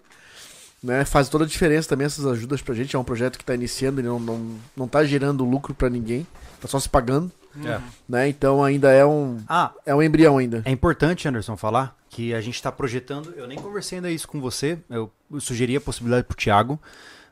[0.82, 1.04] né?
[1.04, 2.96] Faz toda a diferença também essas ajudas pra gente.
[2.96, 6.28] É um projeto que tá iniciando e não, não, não tá gerando lucro pra ninguém.
[6.62, 7.32] Tá só se pagando,
[7.64, 7.80] É.
[8.08, 8.28] né?
[8.28, 10.62] Então ainda é um, Ah, é um embrião ainda.
[10.66, 13.34] é importante, Anderson, falar que a gente está projetando.
[13.36, 14.78] Eu nem conversei ainda isso com você.
[14.90, 16.80] Eu sugeri a possibilidade pro Thiago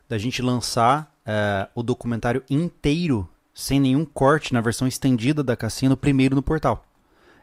[0.08, 5.96] da gente lançar é, o documentário inteiro, sem nenhum corte, na versão estendida da Cassino,
[5.96, 6.84] primeiro no portal.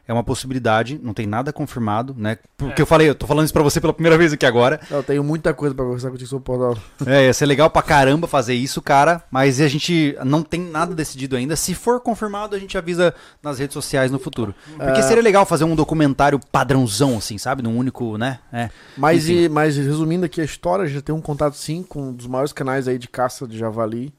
[0.06, 2.36] É uma possibilidade, não tem nada confirmado, né?
[2.56, 2.82] Porque É.
[2.82, 4.80] eu falei, eu tô falando isso pra você pela primeira vez aqui agora.
[4.90, 6.76] Eu tenho muita coisa pra conversar contigo sobre o portal.
[7.06, 9.22] É, ia ser legal pra caramba fazer isso, cara.
[9.30, 11.54] Mas a gente não tem nada decidido ainda.
[11.54, 14.52] Se for confirmado, a gente avisa nas redes sociais no futuro.
[14.76, 15.02] Porque É.
[15.02, 17.62] seria legal fazer um documentário padrãozão, assim, sabe?
[17.62, 18.40] Num único, né?
[18.52, 18.70] É.
[18.96, 19.42] Mas, Enfim.
[19.44, 22.52] e, mas resumindo aqui a história, já tem um contato sim com um dos maiores
[22.52, 24.12] canais aí de caça de javali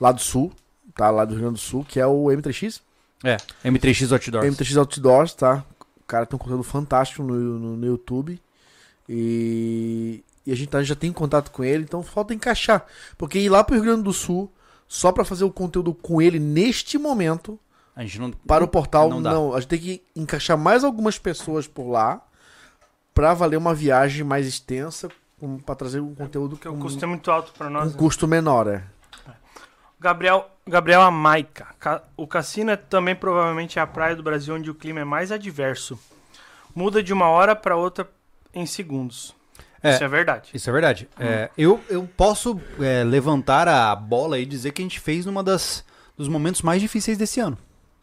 [0.00, 0.50] lá do sul,
[0.94, 1.10] tá?
[1.10, 2.80] Lá do Rio Grande do Sul, que é o M3X.
[3.28, 3.36] É.
[3.68, 4.46] M3X Outdoors.
[4.46, 5.64] M3X Outdoors, tá?
[6.00, 8.40] O cara tem um conteúdo fantástico no, no, no YouTube.
[9.08, 12.84] E, e a gente tá- já tem contato com ele, então falta encaixar.
[13.16, 14.50] Porque ir lá pro Rio Grande do Sul,
[14.88, 17.58] só pra fazer o conteúdo com ele neste momento,
[17.94, 18.30] A gente não.
[18.30, 19.54] para o portal, Não não.
[19.54, 22.20] A gente tem que encaixar mais algumas pessoas por lá
[23.14, 25.08] pra valer uma viagem mais extensa,
[25.40, 27.92] com, pra trazer um conteúdo Porque o com, custo é muito alto pra com nós.
[27.92, 27.98] né?
[27.98, 28.84] custo menor, é.
[30.00, 31.66] Gabriel, Gabriel Amaica.
[31.78, 35.32] Ca- O cassino é também provavelmente a praia do Brasil onde o clima é mais
[35.32, 35.98] adverso.
[36.74, 38.08] Muda de uma hora pra outra
[38.52, 39.34] em segundos.
[39.82, 39.94] É.
[39.94, 40.50] Isso é verdade.
[40.52, 41.08] Isso é verdade.
[41.18, 45.42] É, eu, eu posso é, levantar a bola e dizer que a gente fez numa
[45.42, 45.84] das
[46.16, 47.58] dos momentos mais difíceis desse ano.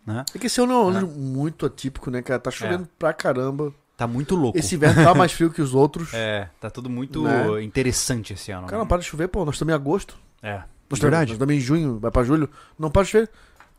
[0.05, 0.23] Né?
[0.35, 2.39] É que esse ano é um ano muito atípico, né, cara?
[2.39, 3.73] Tá chovendo pra caramba.
[3.97, 4.57] Tá muito louco.
[4.57, 6.11] Esse inverno tá mais frio que os outros.
[6.13, 7.63] É, tá tudo muito Né?
[7.63, 8.63] interessante esse ano.
[8.65, 8.79] Cara, né?
[8.79, 9.43] não para de chover, pô.
[9.45, 10.15] Nós estamos em agosto.
[10.41, 10.61] É.
[10.93, 11.31] Nós Verdade.
[11.31, 12.49] Nós estamos em junho, vai pra julho.
[12.77, 13.29] Não para de chover.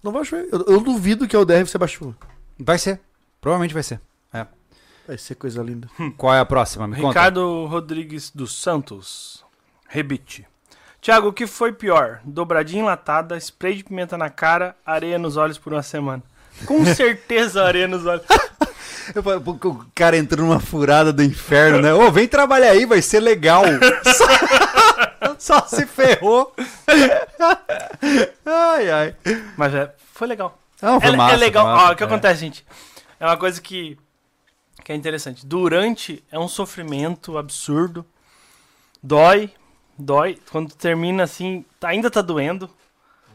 [0.03, 0.49] Não vai chover.
[0.53, 2.17] Eu, eu duvido que a UDR ser baixo chuva.
[2.59, 3.01] Vai ser.
[3.41, 4.01] Provavelmente vai ser.
[5.07, 5.89] Vai ser coisa linda.
[6.17, 6.89] Qual é a próxima?
[6.89, 7.09] Me conta.
[7.09, 9.45] Ricardo Rodrigues dos Santos.
[9.87, 10.47] Rebite.
[11.01, 12.21] Tiago, o que foi pior?
[12.25, 16.23] Dobradinha enlatada, spray de pimenta na cara, areia nos olhos por uma semana.
[16.65, 18.25] Com certeza areia nos olhos.
[19.15, 21.93] O cara entrou numa furada do inferno, né?
[21.93, 23.65] Ô, vem trabalhar aí, vai ser legal.
[25.45, 26.55] Só, se ferrou.
[28.47, 29.17] Ai, ai.
[29.57, 30.59] Mas é, foi legal.
[30.81, 31.65] Não, foi é, massa, é legal.
[31.65, 32.07] foi massa, Ó, o que é.
[32.07, 32.67] acontece, gente?
[33.21, 33.99] É uma coisa que,
[34.83, 35.45] que é interessante.
[35.47, 38.05] Durante é um sofrimento absurdo.
[39.03, 39.51] Dói,
[39.99, 40.39] dói.
[40.51, 42.69] Quando termina assim, tá- ainda tá doendo.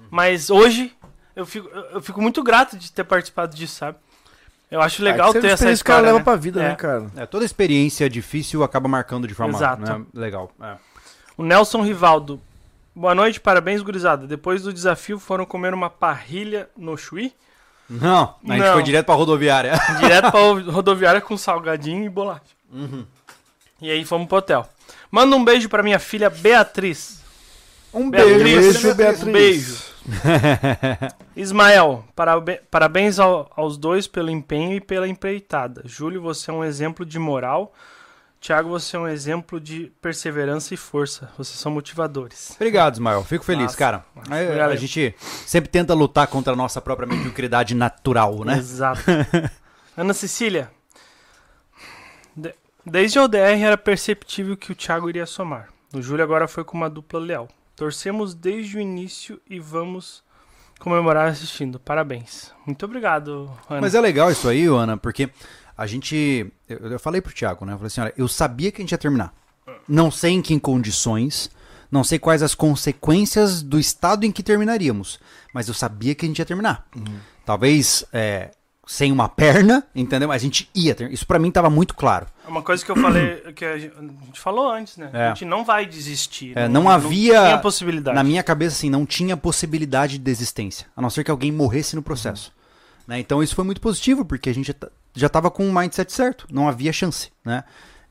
[0.10, 0.96] Mas hoje
[1.36, 3.98] eu fico, eu fico muito grato de ter participado disso, sabe?
[4.72, 6.08] Eu acho legal Ah, que ter essa experiência que o cara história.
[6.08, 6.24] leva né?
[6.24, 6.70] pra vida, É.
[6.70, 7.12] né, cara?
[7.16, 9.82] É, toda experiência difícil acaba marcando de forma Exato.
[9.82, 10.52] né, legal.
[10.62, 10.76] É.
[11.40, 12.38] O Nelson Rivaldo.
[12.94, 14.28] Boa noite, parabéns, gurizada.
[14.28, 17.34] Depois do desafio, foram comer uma parrilha no Chuí.
[17.90, 18.74] Não, a gente Não.
[18.74, 19.72] foi direto pra rodoviária.
[20.02, 22.42] Direto pra rodoviária com salgadinho e bolacha.
[23.82, 24.68] E aí fomos pro hotel.
[25.10, 27.22] Manda um beijo pra minha filha Beatriz.
[27.94, 29.24] Um Beatriz, beijo, Beatriz.
[29.24, 29.84] Um beijo.
[31.38, 35.84] Ismael, parabe- parabéns ao- aos dois pelo empenho e pela empreitada.
[35.86, 37.74] Júlio, você é um exemplo de moral.
[38.40, 41.30] Tiago, você é um exemplo de perseverança e força.
[41.38, 42.52] Vocês são motivadores.
[42.56, 43.24] Obrigado, Ismael.
[43.24, 43.78] Fico feliz, Massa.
[43.78, 44.06] cara.
[44.32, 45.14] É, a gente
[45.46, 48.58] sempre tenta lutar contra a nossa própria mediocridade natural, né?
[48.58, 49.02] Exato.
[49.98, 50.72] Ana Cecília.
[52.36, 52.56] de-
[52.86, 55.70] desde a ODR era perceptível que o Thiago iria somar.
[55.94, 57.48] O Júlio agora foi com uma dupla leal.
[57.76, 60.24] Torcemos desde o início e vamos
[60.80, 61.78] comemorar assistindo.
[61.80, 62.54] Parabéns.
[62.66, 63.82] Muito obrigado, Ana.
[63.82, 65.30] Mas é legal isso aí, Ana, porque
[65.82, 66.52] a gente.
[66.68, 67.74] Eu, eu falei pro Thiago, né?
[67.74, 69.34] Eu falei assim: olha, eu sabia que a gente ia terminar.
[69.88, 71.50] Não sei em que condições,
[71.92, 75.20] não sei quais as consequências do estado em que terminaríamos,
[75.54, 76.86] mas eu sabia que a gente ia terminar.
[77.46, 78.52] Talvez é,
[78.86, 80.28] sem uma perna, entendeu?
[80.28, 81.14] Mas a gente ia terminar.
[81.14, 82.28] Isso pra mim tava muito claro.
[82.46, 83.94] É Uma coisa que eu falei, que a gente
[84.40, 85.10] falou antes, né?
[85.14, 85.26] É.
[85.26, 86.54] A gente não vai desistir.
[86.58, 88.16] É, não havia- Não tinha possibilidade.
[88.16, 91.96] Na minha cabeça, assim, não tinha possibilidade de desistência, a não ser que alguém morresse
[91.96, 92.52] no processo.
[93.10, 93.20] Né?
[93.20, 96.14] Então isso foi muito positivo, porque a gente já ta- já estava com o mindset
[96.14, 97.64] certo, não havia chance, né?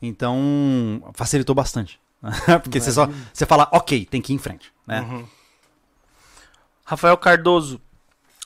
[0.03, 0.37] Então
[1.15, 2.01] facilitou bastante.
[2.65, 5.03] porque você só você fala, ok, tem que ir em frente, né?
[5.03, 5.25] Uhum.
[6.85, 7.81] Rafael Cardoso.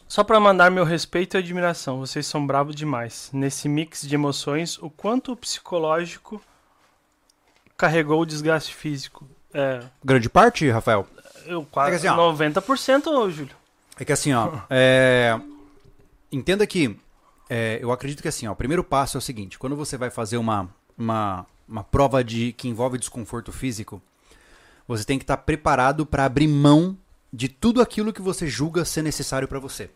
[0.06, 3.30] Só pra mandar meu respeito e admiração, vocês são bravos demais.
[3.32, 6.38] Nesse mix de emoções, o quanto o psicológico
[7.78, 9.26] carregou o desgaste físico?
[9.54, 11.06] É, Grande parte, Rafael,
[11.46, 12.32] eu quase É que assim, ó.
[12.34, 13.56] 90%, Júlio.
[13.98, 15.40] é que assim, ó, é,
[16.32, 16.96] entenda que
[17.48, 20.10] é, eu acredito que assim, ó, o primeiro passo é o seguinte: quando você vai
[20.10, 24.02] fazer uma, uma, uma prova de que envolve desconforto físico,
[24.88, 26.96] você tem que estar preparado para abrir mão
[27.32, 29.90] de tudo aquilo que você julga ser necessário para você.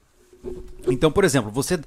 [0.86, 1.80] Então, por exemplo, você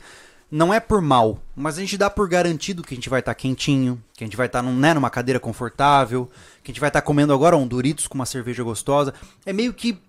[0.52, 3.34] não é por mal, mas a gente dá por garantido que a gente vai estar
[3.36, 6.30] quentinho, que a gente vai estar num, né, numa cadeira confortável,
[6.64, 9.14] que a gente vai estar comendo agora um Doritos com uma cerveja gostosa.
[9.46, 10.00] É meio que,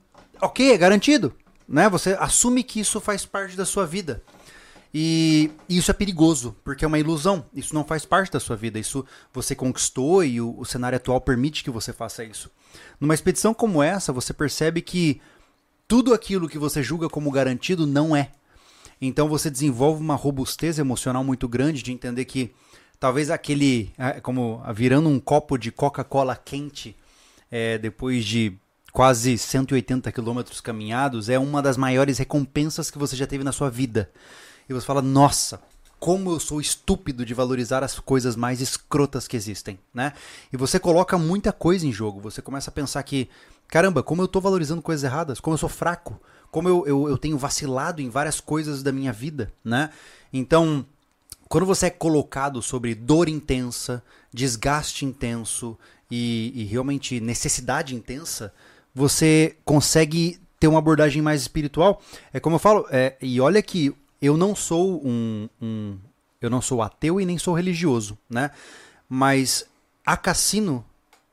[0.40, 1.34] ok, é garantido,
[1.70, 1.88] né?
[1.88, 4.20] Você assume que isso faz parte da sua vida.
[4.92, 7.46] E isso é perigoso, porque é uma ilusão.
[7.54, 8.76] Isso não faz parte da sua vida.
[8.76, 12.50] Isso você conquistou e o, o cenário atual permite que você faça isso.
[12.98, 15.20] Numa expedição como essa, você percebe que
[15.86, 18.32] tudo aquilo que você julga como garantido não é.
[19.00, 22.52] Então você desenvolve uma robustez emocional muito grande de entender que
[22.98, 26.96] talvez aquele, é, como virando um copo de Coca-Cola quente
[27.48, 28.58] é, depois de
[28.92, 33.70] quase 180 quilômetros caminhados é uma das maiores recompensas que você já teve na sua
[33.70, 34.10] vida.
[34.68, 35.60] E você fala, nossa,
[35.98, 40.14] como eu sou estúpido de valorizar as coisas mais escrotas que existem, né?
[40.52, 42.20] E você coloca muita coisa em jogo.
[42.20, 43.28] Você começa a pensar que,
[43.68, 46.18] caramba, como eu tô valorizando coisas erradas, como eu sou fraco,
[46.50, 49.90] como eu, eu, eu tenho vacilado em várias coisas da minha vida, né?
[50.32, 50.86] Então,
[51.48, 55.76] quando você é colocado sobre dor intensa, desgaste intenso
[56.10, 58.52] e, e realmente necessidade intensa,
[58.94, 62.00] você consegue ter uma abordagem mais espiritual.
[62.32, 65.96] É como eu falo, é, e olha que eu não sou um, um-
[66.40, 68.50] eu não sou ateu e nem sou religioso, né?
[69.08, 69.66] Mas
[70.04, 70.84] a cassino,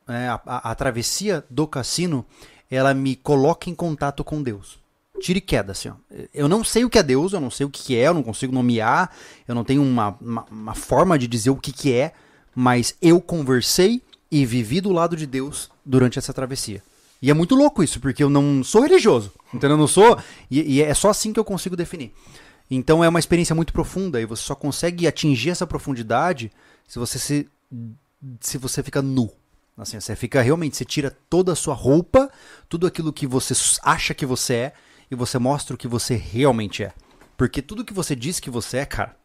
[0.07, 2.25] né, a, a- a travessia do cassino,
[2.69, 4.79] ela me coloca em contato com Deus.
[5.19, 5.93] Tira e queda, assim, ó.
[6.33, 8.13] Eu não sei o que é Deus, eu não sei o que que é, eu
[8.13, 9.09] não consigo nomear,
[9.47, 12.13] eu não tenho uma, uma, uma forma de dizer o que que é,
[12.53, 16.83] mas eu conversei e vivi do lado de Deus durante essa travessia.
[17.21, 19.71] E é muito louco isso, porque eu não sou religioso, entendeu?
[19.71, 20.17] Eu não sou,
[20.51, 22.13] e, e é só assim que eu consigo definir.
[22.69, 26.51] Então é uma experiência muito profunda e você só consegue atingir essa profundidade
[26.87, 27.49] se você se,
[28.41, 29.31] se você fica nu.
[29.77, 32.31] Assim, você fica realmente, você tira toda a sua roupa,
[32.67, 34.73] tudo aquilo que você acha que você é
[35.09, 36.93] e você mostra o que você realmente é.
[37.37, 39.15] Porque tudo que você diz que você é, cara,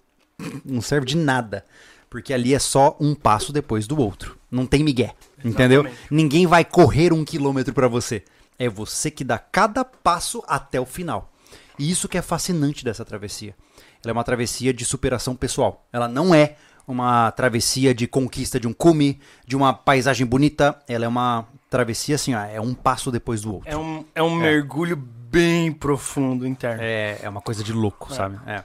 [0.65, 1.65] não serve de nada.
[2.11, 4.39] Porque ali é só um passo depois do outro.
[4.53, 5.15] Não tem migué.
[5.43, 5.81] Entendeu?
[5.81, 6.07] Exatamente.
[6.11, 8.23] Ninguém vai correr um quilômetro pra você.
[8.59, 11.33] É você que dá cada passo até o final.
[11.79, 13.57] E isso que é fascinante dessa travessia.
[14.05, 15.87] Ela é uma travessia de superação pessoal.
[15.91, 16.57] Ela não é
[16.87, 20.79] uma travessia de conquista de um cume, de uma paisagem bonita.
[20.87, 23.71] Ela é uma travessia assim, ó, é um passo depois do outro.
[23.71, 26.83] É um, é um mergulho bem profundo interno.
[26.83, 28.39] É, é uma coisa de louco, sabe?
[28.47, 28.63] É.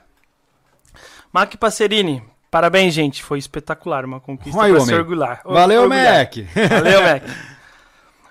[1.32, 3.22] Mac Passerini, parabéns, gente.
[3.22, 4.04] Foi espetacular.
[4.04, 4.94] Uma conquista Vai, pra homem.
[4.94, 5.42] se orgulhar.
[5.44, 6.18] Valeu, Orgulhar.
[6.18, 6.34] Mac!
[6.68, 7.22] Valeu, Mac.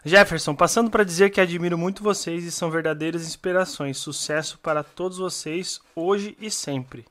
[0.06, 3.98] Jefferson, passando para dizer que admiro muito vocês e são verdadeiras inspirações.
[3.98, 7.06] Sucesso para todos vocês, hoje e sempre.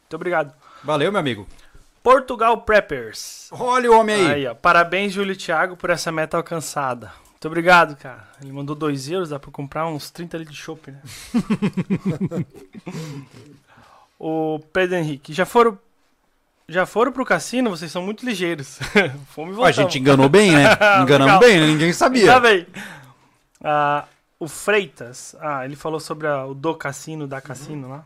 [0.00, 0.54] Muito obrigado.
[0.82, 1.46] Valeu, meu amigo.
[2.02, 3.48] Portugal Preppers.
[3.52, 4.32] Olha o homem aí.
[4.32, 4.54] Aí, ó.
[4.54, 7.12] Parabéns, Júlio e Thiago, por essa meta alcançada.
[7.30, 8.26] Muito obrigado, cara.
[8.40, 11.00] Ele mandou 2 euros, dá pra comprar uns 30 litros de chopp, né?
[14.18, 15.78] o Pedro Henrique, já foram.
[16.72, 17.68] Já foram pro cassino?
[17.70, 18.78] Vocês são muito ligeiros.
[19.34, 20.64] Fomos e A gente enganou bem, né?
[21.02, 21.66] Enganamos bem, né?
[21.66, 22.26] ninguém sabia.
[22.32, 22.66] Tá bem.
[23.62, 24.04] Ah,
[24.40, 28.04] o Freitas, ah, ele falou sobre a- o do cassino, da cassino lá.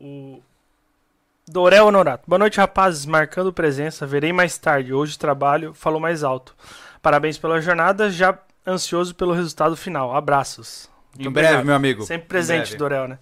[0.00, 0.40] O
[1.48, 2.24] Dorel Honorato.
[2.26, 3.04] Boa noite, rapazes.
[3.04, 4.06] Marcando presença.
[4.06, 4.92] Verei mais tarde.
[4.92, 5.74] Hoje trabalho.
[5.74, 6.54] Falou mais alto.
[7.02, 8.10] Parabéns pela jornada.
[8.10, 10.14] Já ansioso pelo resultado final.
[10.14, 10.88] Abraços.
[11.18, 11.66] Em Muito breve, obrigado.
[11.66, 12.02] meu amigo.
[12.04, 12.76] Sempre Em presente, breve.
[12.76, 13.18] Dorel, né?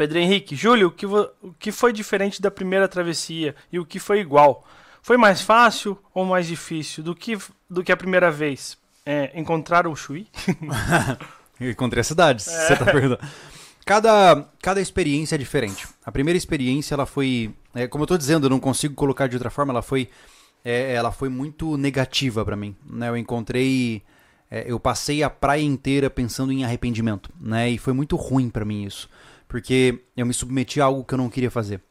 [0.00, 0.56] Pedro Henrique.
[0.56, 4.66] Júlio, o que, o que foi diferente da primeira travessia e o que foi igual?
[5.02, 7.36] Foi mais fácil ou mais difícil do que,
[7.68, 8.78] do que a primeira vez?
[9.04, 10.26] É, encontrar o Chui?
[11.60, 13.20] Eu encontrei a cidade, se você tá perguntando.
[13.84, 15.86] Cada, cada experiência é diferente.
[16.02, 17.54] A primeira experiência, ela foi.
[17.74, 20.08] é, como eu tô dizendo, eu não consigo colocar de outra forma, ela foi.
[20.64, 22.74] é, ela foi muito negativa pra mim.
[22.88, 23.10] Né?
[23.10, 24.02] Eu encontrei.
[24.50, 27.30] é, eu passei a praia inteira pensando em arrependimento.
[27.38, 27.68] Né?
[27.68, 29.06] E foi muito ruim pra mim isso.
[29.50, 31.82] Porque eu me submeti a algo que eu não queria fazer.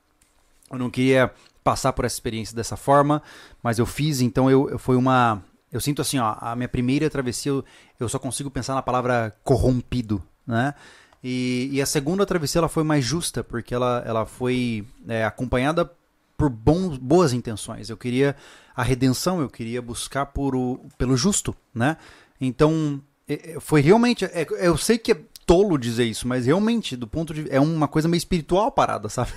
[0.72, 1.30] Eu não queria
[1.62, 3.22] passar por essa experiência dessa forma,
[3.62, 5.44] mas eu fiz, então eu, eu foi uma.
[5.70, 7.66] Eu sinto assim, ó, a minha primeira travessia, eu,
[8.00, 10.74] eu só consigo pensar na palavra corrompido, né?
[11.22, 15.92] E, e a segunda travessia ela foi mais justa, porque ela, ela foi é, acompanhada
[16.38, 17.90] por bons, boas intenções.
[17.90, 18.38] Eu queria
[18.74, 21.98] a redenção, eu queria buscar por o, pelo justo, né?
[22.40, 24.24] Então, é, é, foi realmente.
[24.24, 25.18] é, eu sei que
[25.50, 27.48] tolo dizer isso, mas realmente, do ponto de.
[27.50, 29.32] É uma coisa meio espiritual a parada, sabe?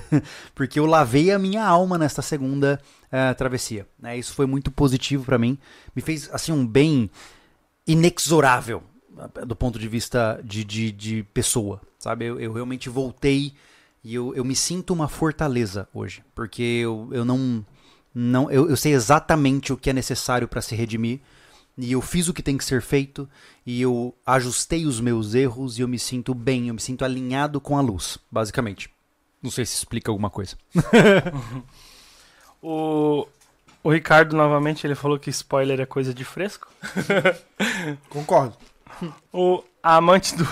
[0.54, 2.78] Porque eu lavei a minha alma nesta segunda
[3.10, 3.88] eh, travessia.
[3.98, 4.18] Né?
[4.18, 5.56] Isso foi muito positivo pra mim.
[5.96, 7.10] Me fez, assim, um bem
[7.86, 8.82] inexorável
[9.18, 12.26] eh, do ponto de vista de, de, de pessoa, sabe?
[12.26, 13.54] Eu, eu realmente voltei
[14.04, 17.64] e eu, eu me sinto uma fortaleza hoje, porque eu, eu não.
[18.14, 21.20] não eu, eu sei exatamente o que é necessário para se redimir.
[21.76, 23.28] E eu fiz o que tem que ser feito,
[23.64, 27.60] e eu ajustei os meus erros, e eu me sinto bem, eu me sinto alinhado
[27.60, 28.90] com a luz, basicamente.
[29.42, 30.56] Não sei se explica alguma coisa.
[32.64, 33.26] O,
[33.82, 36.68] o Ricardo, novamente, ele falou que spoiler é coisa de fresco.
[38.08, 38.56] Concordo.
[39.32, 40.46] O amante do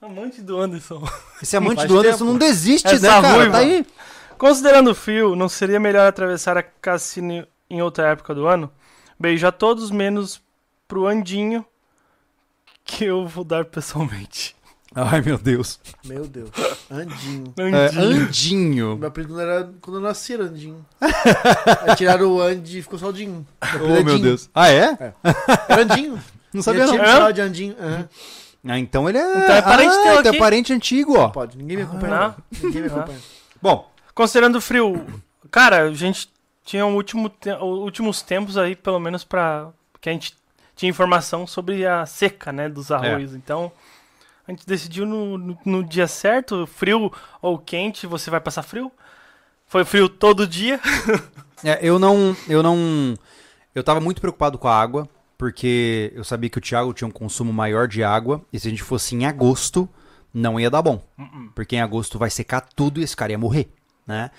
[0.00, 1.02] amante do Anderson.
[1.42, 2.30] Esse amante Faz do Anderson tempo.
[2.30, 3.34] não desiste, Essa né, cara?
[3.34, 3.52] ruiva.
[3.52, 3.84] Tá aí.
[4.38, 8.70] Considerando o frio, não seria melhor atravessar a cassino em outra época do ano?
[9.18, 10.40] Beijo a todos, menos
[10.88, 11.64] pro Andinho,
[12.84, 14.56] que eu vou dar pessoalmente.
[14.94, 15.78] Ai, meu Deus.
[16.04, 16.50] Meu Deus.
[16.90, 17.54] Andinho.
[17.58, 18.74] É, Andinho.
[18.74, 19.06] Meu Andinho.
[19.06, 20.84] apelido não era quando eu nasci, era Andinho.
[21.86, 23.46] Aí tiraram o Andy e ficou só o Dinho.
[23.80, 24.48] Oh, meu Deus.
[24.54, 25.14] Ah, é?
[25.68, 26.18] Era Andinho.
[26.52, 26.94] Não sabia não.
[26.94, 27.06] É?
[27.06, 27.76] chamava de Andinho.
[27.78, 28.08] Aham.
[28.66, 29.44] Ah, então ele é...
[29.44, 31.28] Então é parente ah, teu então é parente antigo, ó.
[31.28, 32.14] Pode, ninguém me acompanha.
[32.14, 32.28] não?
[32.28, 32.34] não.
[32.62, 33.18] Ninguém me acompanha.
[33.62, 35.06] Bom, Considerando o frio,
[35.48, 36.28] cara, a gente
[36.64, 39.68] tinha um último te- últimos tempos aí, pelo menos pra.
[40.00, 40.34] que a gente
[40.78, 43.34] tinha informação sobre a seca, né, dos arroios.
[43.34, 43.72] Então,
[44.46, 48.92] a gente decidiu no, no, no dia certo, frio ou quente, você vai passar frio?
[49.66, 50.80] Foi frio todo dia.
[51.64, 52.34] é, eu não...
[52.48, 53.18] Eu não...
[53.74, 57.12] Eu tava muito preocupado com a água, porque eu sabia que o Thiago tinha um
[57.12, 59.88] consumo maior de água, e se a gente fosse em agosto,
[60.32, 61.02] não ia dar bom.
[61.56, 63.68] Porque em agosto vai secar tudo e esse cara ia morrer,
[64.06, 64.30] né?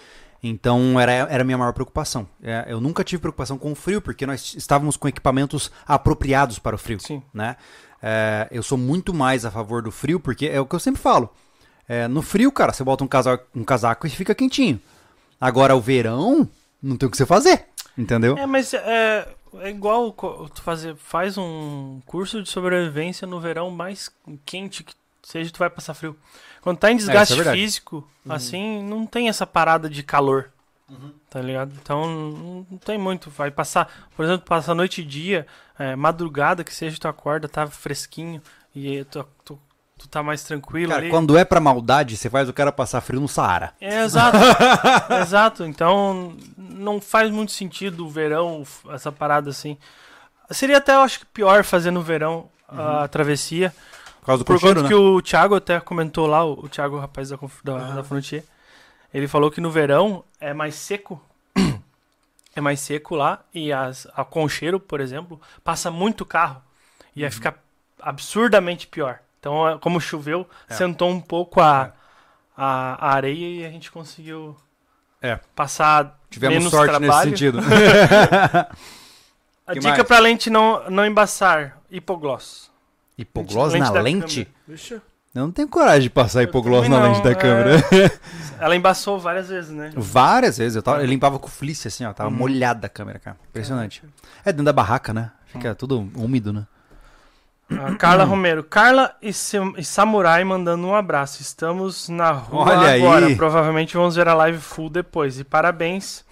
[0.42, 2.28] Então era, era a minha maior preocupação.
[2.42, 6.76] É, eu nunca tive preocupação com o frio, porque nós estávamos com equipamentos apropriados para
[6.76, 7.00] o frio.
[7.00, 7.22] Sim.
[7.34, 7.58] Né?
[8.02, 11.02] É, eu sou muito mais a favor do frio, porque é o que eu sempre
[11.02, 11.30] falo.
[11.88, 14.80] É, no frio, cara, você bota um casaco, um casaco e fica quentinho.
[15.42, 16.48] Agora, o verão,
[16.82, 17.66] não tem o que você fazer.
[17.98, 18.38] Entendeu?
[18.38, 24.10] É, mas é, é igual tu fazer, faz um curso de sobrevivência no verão mais
[24.46, 26.16] quente que seja, tu vai passar frio.
[26.62, 27.62] Quando tá em desgaste É, isso é verdade.
[27.62, 30.50] físico, assim, não tem essa parada de calor.
[31.30, 31.72] Tá ligado?
[31.82, 33.30] Então não tem muito.
[33.30, 35.46] Vai passar, por exemplo, passa noite e dia,
[35.78, 38.42] é, madrugada que seja, tu acorda, tá fresquinho
[38.76, 39.60] e tu, tu,
[40.00, 41.12] tu tá mais tranquilo Cara, ali.
[41.12, 43.72] quando é pra maldade, você faz o cara passar frio no Saara.
[43.80, 44.38] É, exato.
[45.22, 45.64] exato.
[45.64, 49.78] Então, não faz muito sentido o verão, essa parada assim.
[50.50, 53.72] Seria até, eu acho que pior fazer no verão a travessia.
[54.30, 54.88] Por causa do Por cocheiro, né?
[54.88, 58.44] que o Thiago até comentou lá, o Thiago, o rapaz da, da, da Frontier,
[59.12, 61.20] ele falou que no verão é mais seco.
[62.56, 63.40] é mais seco lá.
[63.52, 66.62] E as, a Concheiro, por exemplo, passa muito carro.
[67.16, 67.26] E Uhum.
[67.26, 67.56] aí fica
[68.00, 69.18] absurdamente pior.
[69.40, 70.76] Então, é, como choveu, É.
[70.76, 71.92] sentou um pouco a,
[72.56, 74.56] a, a areia e a gente conseguiu
[75.24, 75.40] É.
[75.56, 77.10] passar Tivemos menos sorte trabalho.
[77.10, 77.60] nesse sentido.
[79.66, 82.69] A Que dica pra lente não, não embaçar, hipogloss.
[83.20, 84.48] Hipoglós Lente na lente?
[85.36, 87.36] Eu não tenho coragem de passar hipoglós também na não, lente da é.
[87.36, 87.84] câmera.
[88.60, 89.92] Ela embaçou várias vezes, né?
[89.94, 90.78] Várias vezes.
[90.78, 92.14] Eu, tava, eu limpava com fleece, assim, ó.
[92.14, 93.38] Tava molhada a câmera, cara.
[93.50, 94.02] Impressionante.
[94.44, 95.32] É dentro da barraca, né?
[95.48, 96.66] Fica tudo úmido, né?
[97.70, 98.64] A Carla Romero.
[98.64, 101.42] Carla e, e Samurai mandando um abraço.
[101.42, 103.28] Estamos na rua Olha agora.
[103.28, 103.36] aí.
[103.36, 105.40] Provavelmente vamos ver a live full depois.
[105.40, 106.26] E parabéns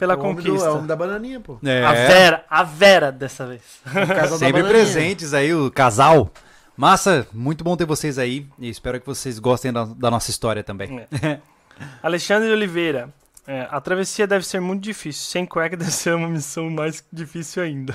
[0.00, 0.66] pela É homem do- conquista.
[0.66, 1.58] é o homem da bananinha, pô.
[1.64, 3.60] É, A Vera, a Vera dessa vez.
[3.84, 6.30] Casal da sempre presentes aí, o casal.
[6.76, 10.64] Massa, muito bom ter vocês aí e espero que vocês gostem da, da nossa história
[10.64, 11.06] também.
[12.02, 13.10] Alexandre Oliveira.
[13.46, 15.24] é, a travessia deve ser muito difícil.
[15.30, 17.94] Sem cueca deve ser uma missão mais difícil ainda.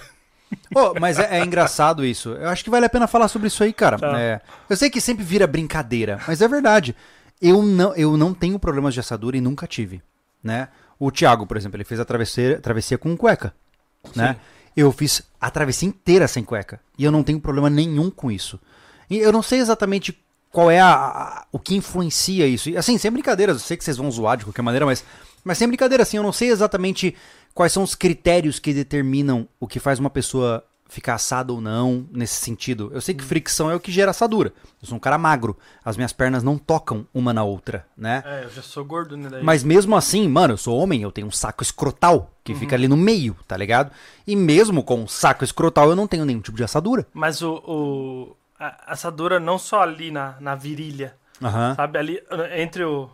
[0.71, 2.29] Pô, mas é, é engraçado isso.
[2.33, 3.97] Eu acho que vale a pena falar sobre isso aí, cara.
[3.97, 4.19] Tá.
[4.19, 6.95] É, eu sei que sempre vira brincadeira, mas é verdade.
[7.41, 10.01] Eu não, eu não tenho problemas de assadura e nunca tive,
[10.43, 10.69] né?
[10.99, 13.53] O Thiago, por exemplo, ele fez a travessia, travessia com cueca,
[14.15, 14.37] né?
[14.75, 18.59] Eu fiz a travessia inteira sem cueca e eu não tenho problema nenhum com isso.
[19.09, 20.17] E eu não sei exatamente
[20.51, 22.69] qual é a, a- o que influencia isso.
[22.69, 25.03] E, assim, sem brincadeiras, eu sei que vocês vão zoar de qualquer maneira, mas
[25.43, 27.15] mas sem brincadeira, assim, eu não sei exatamente
[27.53, 32.05] quais são os critérios que determinam o que faz uma pessoa ficar assada ou não
[32.11, 32.91] nesse sentido.
[32.93, 34.53] Eu sei que fricção é o que gera assadura.
[34.81, 38.23] Eu sou um cara magro, as minhas pernas não tocam uma na outra, né?
[38.25, 39.27] É, eu já sou gordo, né?
[39.29, 39.43] Daí.
[39.43, 42.87] Mas mesmo assim, mano, eu sou homem, eu tenho um saco escrotal que fica ali
[42.87, 43.91] no meio, tá ligado?
[44.27, 47.07] E mesmo com um saco escrotal, eu não tenho nenhum tipo de assadura.
[47.13, 51.73] Mas o, o- a assadura não só ali na, na virilha, Aham.
[51.75, 51.97] sabe?
[51.97, 53.09] Ali uh, entre o.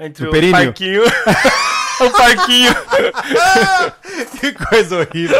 [0.00, 0.52] Entre o períneo?
[0.66, 1.02] parquinho.
[2.06, 2.74] o parquinho.
[4.40, 5.36] que coisa horrível.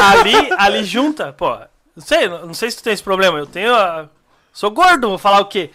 [0.00, 1.50] ali, ali junta, pô.
[1.96, 3.38] Não sei, não sei se tu tem esse problema.
[3.38, 3.74] Eu tenho.
[3.74, 4.06] a-
[4.52, 5.70] Sou gordo, vou falar o quê?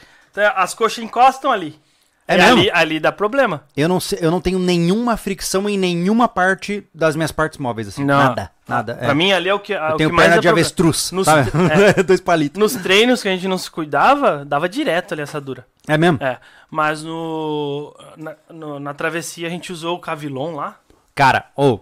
[0.56, 1.80] As coxas encostam ali.
[2.28, 2.60] É E mesmo?
[2.60, 3.64] ali, ali dá problema.
[3.76, 7.90] Eu não, sei, eu não tenho nenhuma fricção em nenhuma parte das minhas partes móveis,
[7.90, 8.04] assim.
[8.06, 8.18] Não.
[8.18, 8.96] Nada, nada.
[8.96, 9.14] Pra é.
[9.14, 11.52] mim, ali é o que, é eu o tenho que perna de avestruz, Nos- sabe?
[12.08, 12.58] Dois palitos.
[12.60, 15.66] Nos treinos que a gente não se cuidava, dava direto ali a assadura.
[15.86, 16.18] É mesmo?
[16.22, 16.38] É.
[16.72, 20.78] Mas no na, no- na travessia a gente usou o Cavilon lá.
[21.14, 21.80] Cara, ô,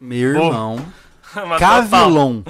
[0.00, 0.44] meu Ô.
[0.46, 0.76] irmão,
[1.34, 1.58] total.
[1.58, 2.42] Cavilon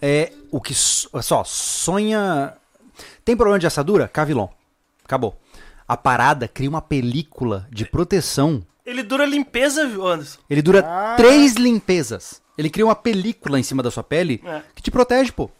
[0.00, 2.54] é o que, só, sonha...
[3.24, 4.08] Tem problema de assadura?
[4.08, 4.48] Cavilon.
[5.04, 5.40] Acabou.
[5.92, 8.62] A parada cria uma película de proteção.
[8.86, 10.38] Ele dura limpeza, viu, Anderson?
[10.48, 11.14] Ele dura Ah.
[11.18, 12.40] três limpezas.
[12.56, 14.62] Ele cria uma película em cima da sua pele É.
[14.74, 15.50] que te protege, pô.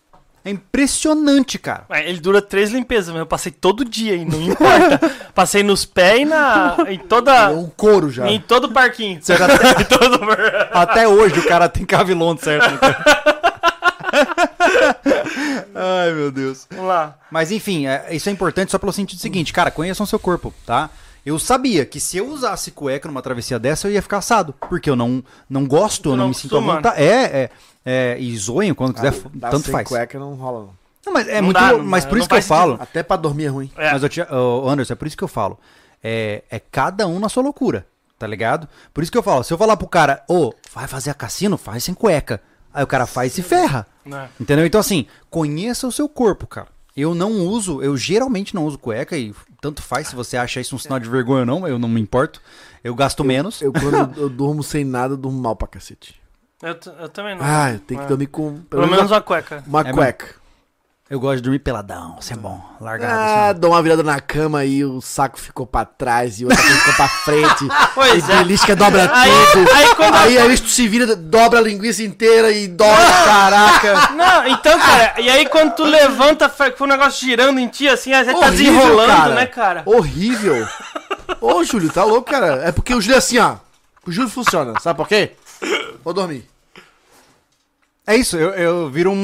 [0.43, 1.85] É impressionante, cara.
[1.91, 4.99] É, Ele dura três limpezas, mas eu passei todo dia e não importa.
[5.35, 7.33] passei nos pés e na, em toda.
[7.33, 8.27] É um couro já.
[8.31, 9.21] Em todo o parquinho.
[9.23, 10.27] Você já tá- Em todo o
[10.73, 12.71] Até hoje o cara tem Cavilon, certo?
[15.75, 16.67] Ai, meu Deus.
[16.71, 17.17] Vamos lá.
[17.31, 20.91] Mas enfim, é- isso é importante só pelo sentido seguinte, cara, conheçam seu corpo, tá?
[21.25, 24.53] Eu sabia que se eu usasse cueca numa travessia dessa, eu ia ficar assado.
[24.69, 27.01] Porque eu não, não gosto, eu não, não me sinto à vontade.
[27.01, 27.51] É, é,
[27.87, 28.17] é.
[28.19, 29.87] E zoem quando quiser, Dá tanto sem faz.
[29.89, 30.83] cueca não rola, não.
[31.07, 31.59] Não, mas é Não muito.
[31.59, 32.49] dá, não mas dá, por isso que eu sentido.
[32.57, 32.79] falo.
[32.81, 33.71] Até pra dormir é ruim.
[33.77, 33.93] É.
[33.93, 34.27] Mas eu tinha.
[34.33, 35.59] ô, Anderson, é por isso que eu falo.
[36.03, 37.87] É, é cada um na sua loucura,
[38.19, 38.69] tá ligado?
[38.93, 41.57] Por isso que eu falo, se eu falar pro cara, ô, vai fazer a cassino,
[41.57, 42.41] faz sem cueca.
[42.73, 43.87] Aí o cara faz e se ferra.
[44.07, 44.29] É.
[44.41, 44.65] Entendeu?
[44.67, 46.69] Então, assim, conheça o seu corpo, cara.
[46.97, 50.75] Eu não uso, eu geralmente não uso cueca e tanto faz se você acha isso
[50.75, 52.41] um sinal de vergonha ou não, eu não me importo.
[52.85, 53.63] Eu gasto menos.
[53.63, 56.21] Eu, quando eu durmo sem nada, eu durmo mal pra cacete.
[56.63, 57.45] Eu, eu também não.
[57.45, 58.09] Ah, eu tenho que É.
[58.09, 59.65] dormir com Pelo menos uma cueca.
[59.67, 60.35] uma É cueca.
[61.13, 62.59] Eu gosto de dormir peladão, isso é bom.
[62.81, 63.13] Largado.
[63.15, 63.61] Ah, assim.
[63.61, 66.95] dou uma virada na cama e o saco ficou pra trás e o outro ficou
[66.95, 67.69] pra frente.
[67.95, 68.37] Pois e é.
[68.39, 69.71] belisca dobra Aí- tudo.
[69.75, 72.89] aí quando- Aí, aí tu se vira, dobra a linguiça inteira e dói,
[73.27, 74.09] caraca.
[74.17, 78.15] Não, então, cara, e aí quando tu levanta, com o negócio girando em ti, assim,
[78.15, 79.83] aí você tá Horrível, desenrolando, né, cara?
[79.85, 80.67] Horrível.
[81.43, 82.63] Ô, Júlio, tá louco, cara?
[82.67, 83.57] É porque o Júlio é assim, ó.
[84.07, 85.33] O Júlio funciona, sabe por quê?
[86.03, 86.49] Vou dormir.
[88.07, 89.15] É isso, eu, eu viro um,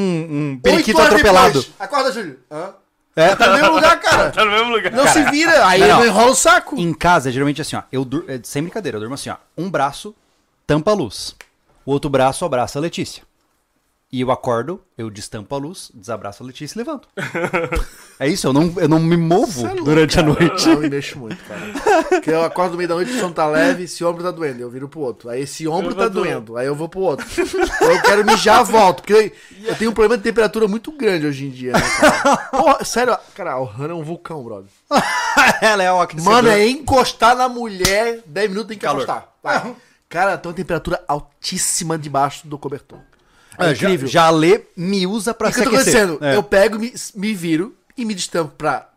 [0.53, 1.61] um periquito atropelado.
[1.61, 1.75] depois.
[1.79, 2.39] Acorda, Júlio.
[2.51, 2.75] Hã?
[3.17, 3.35] É.
[3.35, 4.31] Tá no mesmo lugar, cara.
[4.31, 4.93] Tá no mesmo lugar.
[4.93, 5.99] Não se vira, aí não.
[5.99, 6.79] não enrola o saco.
[6.79, 7.83] Em casa, geralmente assim, ó.
[7.91, 8.25] Eu dur...
[8.29, 9.37] é, Sem brincadeira, eu durmo assim, ó.
[9.57, 10.15] Um braço
[10.65, 11.35] tampa a luz.
[11.85, 13.25] O outro braço abraça a Letícia.
[14.11, 17.07] E eu acordo, eu destampo a luz, desabraço a Letícia e levanto.
[18.19, 20.35] é isso, eu não, eu não me movo é louco, durante a cara.
[20.35, 20.67] noite.
[20.67, 22.05] Não, eu me mexo muito, cara.
[22.09, 24.63] Porque eu acordo no meio da noite, o sono tá leve, esse ombro tá doendo,
[24.63, 25.29] eu viro pro outro.
[25.29, 27.27] Aí esse ombro Eu tá vou do- doendo, aí eu vou pro outro.
[27.39, 29.03] eu quero mijar, volto.
[29.03, 29.31] Porque
[29.63, 32.37] eu tenho um problema de temperatura muito grande hoje em dia, né, cara?
[32.51, 34.71] Porra, sério, cara, o Hannah é um vulcão, brother.
[35.61, 36.33] Ela é o aquecedor.
[36.33, 39.03] Mano, é encostar na mulher, 10 minutos tem que Calor.
[39.03, 39.29] encostar.
[39.43, 39.77] Vai.
[40.09, 42.99] Cara, tem uma temperatura altíssima debaixo do cobertor.
[43.59, 46.19] É, É já, já lê me usa pra O que se eu tô aquecer.
[46.21, 46.37] É.
[46.37, 48.89] Eu pego, me, me viro e me destampo pra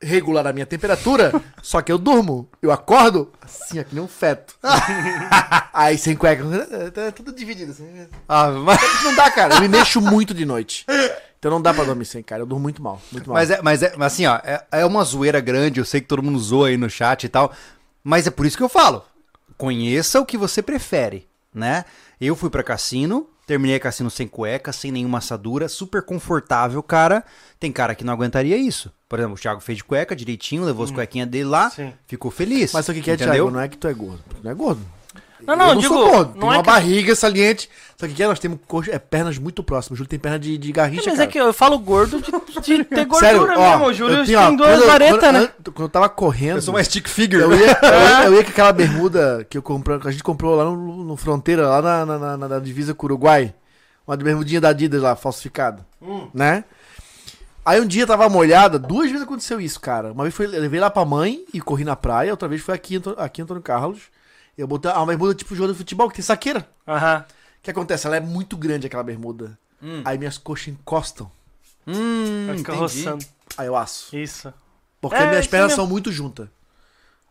[0.00, 1.32] regular a minha temperatura,
[1.62, 2.48] só que eu durmo.
[2.62, 4.54] Eu acordo assim, ó, que nem um feto.
[5.72, 6.44] Aí sem cueca,
[6.92, 8.06] tá tudo dividido assim.
[8.28, 9.54] Ah, mas, Não dá, cara.
[9.56, 10.84] Eu me mexo muito de noite.
[11.38, 12.42] Então não dá pra dormir sem, cara.
[12.42, 13.00] Eu durmo muito mal.
[13.12, 13.34] Muito mal.
[13.34, 16.22] mas, é, mas é assim, ó, é, é uma zoeira grande, eu sei que todo
[16.22, 17.52] mundo zoa aí no chat e tal,
[18.02, 19.04] mas é por isso que eu falo.
[19.56, 21.84] Conheça o que você prefere, né?
[22.20, 27.24] Eu fui pra cassino, terminei cassino sem cueca, sem nenhuma assadura, super confortável, cara.
[27.58, 28.92] Tem cara que não aguentaria isso.
[29.08, 31.94] Por exemplo, o Thiago fez de cueca direitinho, levou as cuequinhas dele lá, Sim.
[32.06, 32.74] ficou feliz.
[32.74, 33.16] Mas o que que é?
[33.16, 33.50] Thiago?
[33.50, 34.22] Não é que tu é gordo.
[34.28, 34.82] Tu não é gordo.
[35.46, 36.32] Não, não, eu não digo, sou gordo.
[36.32, 37.70] Tem não é uma que- barriga saliente.
[37.96, 39.92] Só que aqui nós temos coxa, é, pernas muito próximas.
[39.92, 41.28] O Júlio tem perna de, de É, garrincha, mas cara.
[41.28, 42.30] é que eu falo gordo de,
[42.78, 43.86] de ter gordura Sério, ó, mesmo.
[43.86, 45.38] O Júlio eu tem tenho, ó, duas quando eu- varetas, quando- né?
[45.40, 46.56] an- Quando eu tava correndo...
[46.56, 47.42] Eu sou uma stick figure.
[47.42, 50.22] Eu ia, eu, ia, eu ia com aquela bermuda que, eu comprei, que a gente
[50.22, 53.54] comprou lá no, no Fronteira, lá na, na, na- na divisa com o Uruguai.
[54.06, 55.84] Uma bermudinha da Adidas lá, falsificada.
[56.00, 56.28] Hum.
[56.32, 56.64] Né?
[57.64, 60.12] Aí um dia tava molhada, duas vezes aconteceu isso, cara.
[60.12, 62.74] Uma vez foi, eu levei lá pra mãe e corri na praia, outra vez foi
[62.74, 64.02] aqui, em Anto- aqui em Antônio Carlos.
[64.58, 66.68] Eu botei uma bermuda tipo jogador de futebol, que tem saqueira.
[66.86, 67.24] Aham.
[67.28, 68.06] O que acontece?
[68.06, 69.56] Ela é muito grande, aquela bermuda.
[70.04, 71.30] Aí minhas coxas encostam.
[71.86, 72.76] Hum, entendi.
[72.78, 73.24] roçando.
[73.56, 74.14] Aí eu aço.
[74.16, 74.52] Isso.
[75.00, 75.82] Porque É, minhas isso pernas mesmo.
[75.82, 76.48] são muito juntas.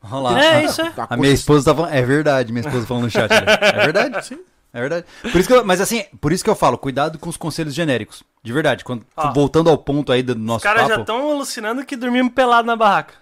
[0.02, 0.44] Olha lá.
[0.44, 0.94] É, isso é.
[1.10, 1.94] A minha esposa tá falando.
[1.94, 3.32] É verdade, minha esposa falando no chat.
[3.32, 3.46] ali.
[3.46, 4.24] É verdade?
[4.26, 4.40] Sim.
[4.74, 5.06] É verdade.
[5.22, 7.74] Por isso que eu- mas assim, por isso que eu falo, cuidado com os conselhos
[7.74, 8.24] genéricos.
[8.44, 8.84] De verdade.
[8.84, 9.34] Quando, Ó.
[9.34, 10.96] voltando ao ponto aí do Os nosso caras papo.
[10.96, 13.16] já estão alucinando que dormimos pelado na barraca.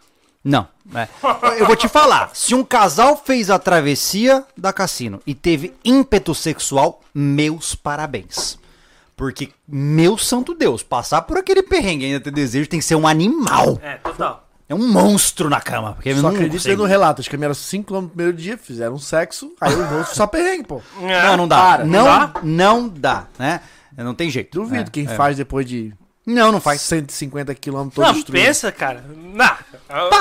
[0.45, 0.67] Não.
[0.93, 1.07] é.
[1.59, 2.29] Eu vou te falar.
[2.35, 8.59] Se um casal fez a travessia da cassino e teve ímpeto sexual, meus parabéns.
[9.17, 12.95] Porque, meu santo Deus, passar por aquele perrengue e ainda ter desejo tem que ser
[12.95, 13.79] um animal.
[13.81, 14.47] É, total.
[14.69, 15.93] É um monstro na cama.
[15.93, 16.81] Porque eu Só não acredito consigo.
[16.83, 17.21] no relato.
[17.21, 20.81] Acho que caminharam 5km no primeiro dia, fizeram sexo, aí eu vou só perrengue, pô.
[21.01, 21.23] É.
[21.27, 21.57] Não, não dá.
[21.57, 23.61] Para, não, não não dá, né?
[23.97, 24.59] Não tem jeito.
[24.59, 25.15] Duvido É, quem é.
[25.15, 25.93] faz depois de
[26.25, 26.81] Não, não faz.
[26.81, 28.43] 150 km todo Não, destruído.
[28.45, 29.03] pensa, cara.
[29.07, 29.57] Não.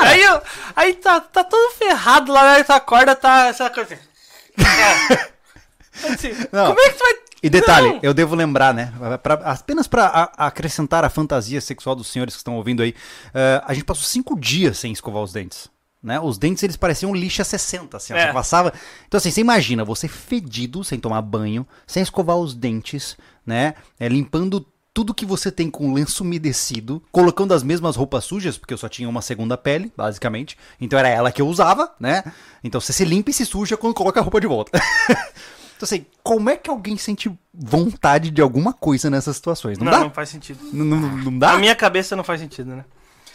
[0.03, 0.43] Aí, eu-
[0.77, 2.63] aí tá, tá todo ferrado lá, né?
[2.65, 3.47] tua corda tá.
[3.47, 4.03] Essa coisa assim.
[6.13, 6.35] Assim.
[6.51, 7.15] Como é que tu vai.
[7.43, 8.01] E detalhe, Não.
[8.03, 8.93] eu devo lembrar, né?
[9.23, 12.95] pra- apenas para acrescentar a fantasia sexual dos senhores que estão ouvindo aí,
[13.35, 15.69] eh, a gente passou cinco dias sem escovar os dentes.
[16.03, 16.19] Né?
[16.21, 18.27] Os dentes eles pareciam lixa 60, assim, É.
[18.27, 18.73] você passava.
[19.07, 23.17] Então, assim, você imagina você fedido, sem tomar banho, sem escovar os dentes,
[23.47, 23.75] né?
[24.01, 28.73] É, limpando tudo que você tem com lenço umedecido, colocando as mesmas roupas sujas, porque
[28.73, 30.57] eu só tinha uma segunda pele, basicamente.
[30.81, 32.23] Então era ela que eu usava, né?
[32.63, 34.81] Então você se limpa e se suja quando coloca a roupa de volta.
[35.77, 39.77] Então, assim, como é que alguém sente vontade de alguma coisa nessas situações?
[39.77, 39.99] Não, Não, dá?
[39.99, 40.61] não faz sentido.
[40.73, 41.53] Não, não, não dá?
[41.55, 42.85] Na minha cabeça não faz sentido, né?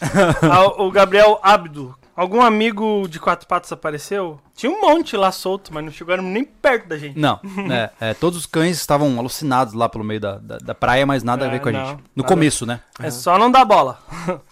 [0.50, 1.94] Ah, o Gabriel Abdo.
[2.14, 4.38] Algum amigo de quatro patas apareceu?
[4.54, 7.18] Tinha um monte lá solto, mas não chegaram nem perto da gente.
[7.18, 7.40] Não,
[7.70, 11.22] é, é, todos os cães estavam alucinados lá pelo meio da, da, da praia, mas
[11.22, 12.04] nada a ver É, com a não, gente.
[12.14, 12.80] No começo, né?
[12.98, 13.98] É só não dar bola.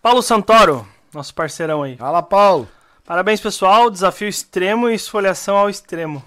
[0.00, 1.96] Paulo Santoro, nosso parceirão aí.
[1.96, 2.68] Fala, Paulo.
[3.04, 3.90] Parabéns, pessoal.
[3.90, 6.24] Desafio extremo e esfoliação ao extremo.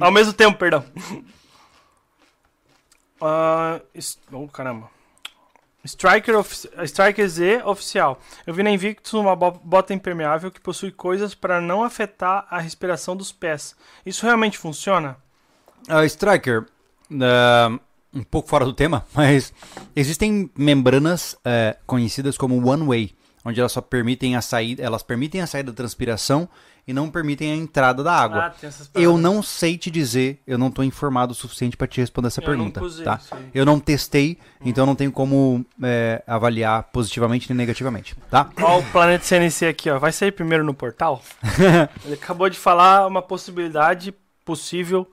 [0.00, 0.84] ao mesmo tempo, perdão.
[3.20, 4.88] Ah, es- oh, caramba.
[5.84, 6.34] Striker,
[6.86, 8.20] Striker Z oficial.
[8.46, 12.58] Eu vi na Invictus uma bo- bota impermeável que possui coisas para não afetar a
[12.58, 13.74] respiração dos pés.
[14.04, 15.16] Isso realmente funciona?
[15.88, 16.66] Ah, Striker,
[17.22, 17.78] ah,
[18.12, 19.52] um pouco fora do tema, mas
[19.94, 25.40] existem membranas eh, conhecidas como one way, onde elas só permitem a saída, elas permitem
[25.40, 26.48] a saída da transpiração
[26.88, 28.46] e não permitem a entrada da água.
[28.46, 31.86] Ah, tem essas Eu não sei te dizer, eu não tô informado o suficiente para
[31.86, 33.20] te responder essa Eu pergunta, usei tá?
[33.54, 38.48] Eu não testei, então não tenho como é, avaliar positivamente nem negativamente, tá?
[38.60, 39.98] Ó, o Planeta CNC aqui, ó.
[39.98, 41.22] Vai sair primeiro no portal?
[42.04, 45.06] Ele acabou de falar uma possibilidade possível,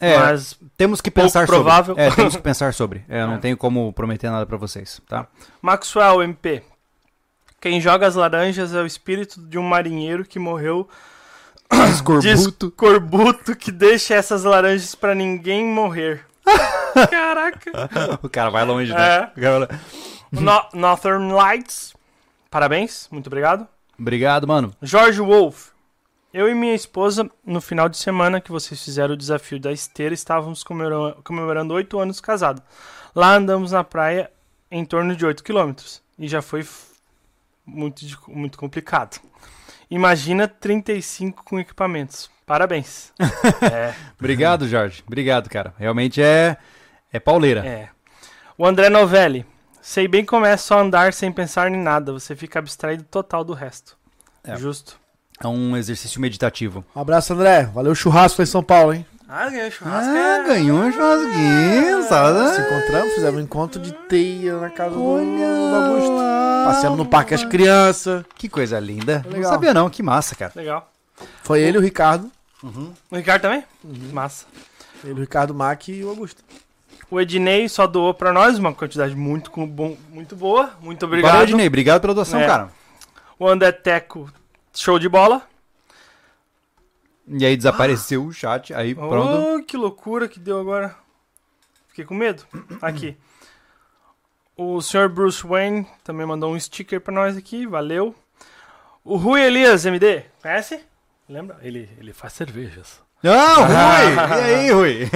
[0.00, 1.94] É, mas temos que pensar provável.
[1.94, 2.02] sobre.
[2.02, 3.04] É, temos que pensar sobre.
[3.08, 3.38] É, eu não É.
[3.38, 5.28] tenho como prometer nada para vocês, tá?
[5.62, 6.64] Maxwell MP.
[7.60, 10.88] Quem joga as laranjas é o espírito de um marinheiro que morreu
[11.90, 12.66] Escorbuto.
[12.66, 16.24] escorbuto que deixa essas laranjas pra ninguém morrer.
[17.10, 17.70] Caraca.
[18.22, 19.30] O cara vai longe, né?
[19.36, 19.68] É.
[20.30, 21.94] No- Northern Lights.
[22.50, 23.66] Parabéns, muito obrigado.
[23.98, 24.74] Obrigado, mano.
[24.82, 25.68] Jorge Wolf.
[26.32, 30.14] Eu e minha esposa, no final de semana que vocês fizeram o desafio da esteira,
[30.14, 32.62] estávamos comemora- comemorando oito anos casados.
[33.14, 34.30] Lá andamos na praia
[34.70, 36.02] em torno de 8 quilômetros.
[36.18, 36.66] E já foi
[37.66, 39.20] muito, muito complicado.
[39.90, 42.30] Imagina 35 com equipamentos.
[42.46, 43.12] Parabéns.
[43.72, 45.02] é, Obrigado, Jorge.
[45.06, 45.74] Obrigado, cara.
[45.78, 46.56] Realmente é
[47.12, 47.64] é pauleira.
[47.66, 47.88] é.
[48.56, 49.46] O André Novelli.
[49.80, 52.12] Sei bem como é só andar sem pensar em nada.
[52.12, 53.96] Você fica abstraído total do resto.
[54.44, 54.56] É.
[54.56, 54.96] Justo.
[55.42, 56.84] É um exercício meditativo.
[56.94, 57.64] Um abraço, André.
[57.64, 59.04] Valeu o churrasco lá em São Paulo, hein?
[59.34, 60.10] Ah, ganhou churrasco.
[60.14, 62.54] Ah, ganhou um churrasquinho, sabe?
[62.54, 66.16] Se encontramos, fizemos um encontro de teia na casa do, Olha do Augusto.
[66.16, 66.64] lá.
[66.66, 68.24] Passeamos no parque as crianças.
[68.36, 69.22] Que coisa linda.
[69.24, 69.50] Não Legal.
[69.50, 70.52] sabia não, que massa, cara.
[70.54, 70.86] Legal.
[71.42, 72.30] Foi ele, o Ricardo.
[72.62, 73.64] O Ricardo também?
[74.12, 74.44] Massa.
[75.02, 76.44] Ele, o Ricardo Mac e o Augusto.
[77.10, 80.70] O Ednei só doou pra nós uma quantidade muito, bom, muito boa.
[80.80, 81.32] Muito obrigado.
[81.32, 81.66] Valeu, Ednei.
[81.68, 82.46] Obrigado pela doação, É.
[82.46, 82.68] cara.
[83.38, 84.30] O André Teco,
[84.74, 85.42] show de bola.
[87.26, 89.56] E aí desapareceu o chat, aí pronto.
[89.56, 90.96] Oh, que loucura que deu agora.
[91.88, 92.44] Fiquei com medo.
[92.82, 93.16] Aqui.
[94.56, 95.08] O Sr.
[95.08, 97.66] Bruce Wayne também mandou um sticker pra nós aqui.
[97.66, 98.14] Valeu.
[99.02, 100.24] O Rui Elias, MD.
[100.40, 100.80] Conhece?
[101.28, 101.58] Lembra?
[101.62, 103.00] Ele, ele faz cervejas.
[103.24, 103.54] Ah,
[104.36, 104.38] Rui!
[104.38, 105.10] E aí, Rui?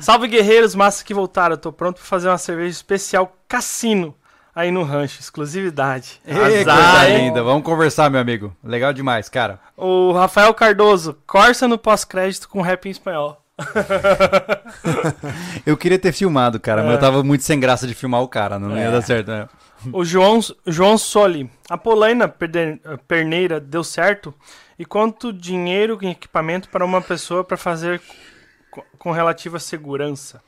[0.00, 1.56] Salve guerreiros, massa que voltaram.
[1.56, 4.14] Tô pronto pra fazer uma cerveja especial cassino
[4.54, 6.20] aí no rancho, exclusividade.
[6.26, 7.42] Ei, coisa linda.
[7.42, 8.54] Vamos conversar, meu amigo.
[8.62, 9.58] Legal demais, cara.
[9.76, 13.38] O Rafael Cardoso, Corsa no pós-crédito com rap em espanhol.
[15.64, 18.58] Eu queria ter filmado, cara, mas eu tava muito sem graça de filmar o cara.
[18.58, 18.90] Não ia É.
[18.90, 19.48] dar certo, né?
[19.92, 22.32] O João, João Soli, a Polaina
[23.08, 24.32] Perneira deu certo?
[24.78, 28.00] E quanto dinheiro em equipamento para uma pessoa para fazer
[28.70, 30.40] co- com relativa segurança?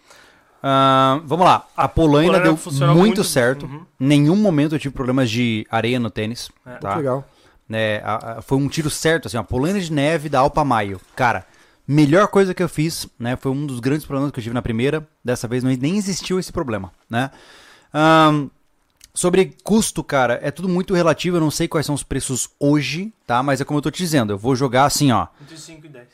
[0.67, 1.67] Ah, vamos lá.
[1.77, 3.67] A Polaina deu muito, muito- certo.
[3.67, 3.85] Uhum.
[4.01, 6.51] Nenhum momento eu tive problemas de areia no tênis.
[6.65, 6.77] É.
[6.77, 6.97] Tá?
[6.97, 7.29] Legal.
[7.69, 11.01] né, a- a- foi um tiro certo, assim, a polaina de neve da Alpa Maio.
[11.17, 11.47] Cara,
[11.89, 14.61] melhor coisa que eu fiz, né, foi um dos grandes problemas que eu tive na
[14.61, 17.31] primeira, dessa vez não, nem existiu esse problema, né.
[17.93, 18.49] Ahn,
[19.15, 23.11] sobre custo, cara, é tudo muito relativo, eu não sei quais são os preços hoje,
[23.27, 25.87] tá, mas é como eu tô te dizendo, eu vou jogar assim, ó, Entre 5
[25.87, 26.09] e 10.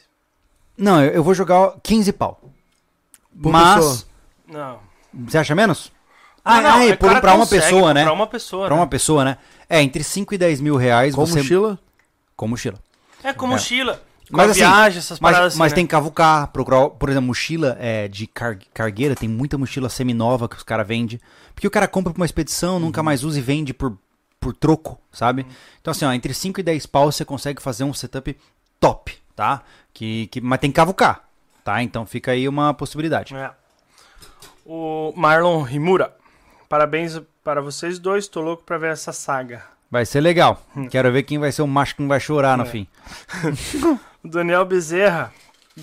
[0.78, 2.40] não, eu, eu vou jogar 15 pau.
[3.42, 4.09] Por mas, pessoa.
[4.50, 4.78] Não.
[5.12, 5.92] você acha menos?
[6.44, 8.02] Ah, não, ah, é, por, pra uma pessoa, né?
[8.04, 8.66] Pra uma pessoa.
[8.66, 8.80] Pra né?
[8.80, 9.36] uma pessoa, né?
[9.68, 11.38] É, entre 5 e 10 mil reais Com você...
[11.38, 11.78] mochila?
[12.34, 12.78] Com mochila.
[13.22, 13.50] É com É.
[13.50, 14.02] mochila.
[14.30, 15.76] Com Mas assim, viagem, essas Mas, paradas assim, mas né?
[15.76, 20.48] tem que cavucar, procurar, por exemplo, mochila é, de car- cargueira, tem muita mochila seminova
[20.48, 21.20] que os caras vendem.
[21.54, 22.80] Porque o cara compra pra uma expedição, Uhum.
[22.80, 23.98] nunca mais usa e vende por,
[24.38, 25.44] por troco, sabe?
[25.80, 28.34] Então assim, ó, entre 5 e 10 pau você consegue fazer um setup
[28.78, 29.62] top, tá?
[29.92, 31.24] Que, que, mas tem que cavucar,
[31.64, 31.82] tá?
[31.82, 33.34] Então fica aí uma possibilidade.
[33.34, 33.50] É.
[34.73, 36.15] O Marlon Rimura.
[36.68, 39.65] Parabéns para vocês dois, tô louco pra ver essa saga.
[39.90, 40.62] Vai ser legal.
[40.89, 42.66] Quero ver quem vai ser o macho que não vai chorar no Hum.
[42.66, 42.70] É.
[42.70, 42.86] fim.
[44.23, 45.32] O Daniel Bezerra.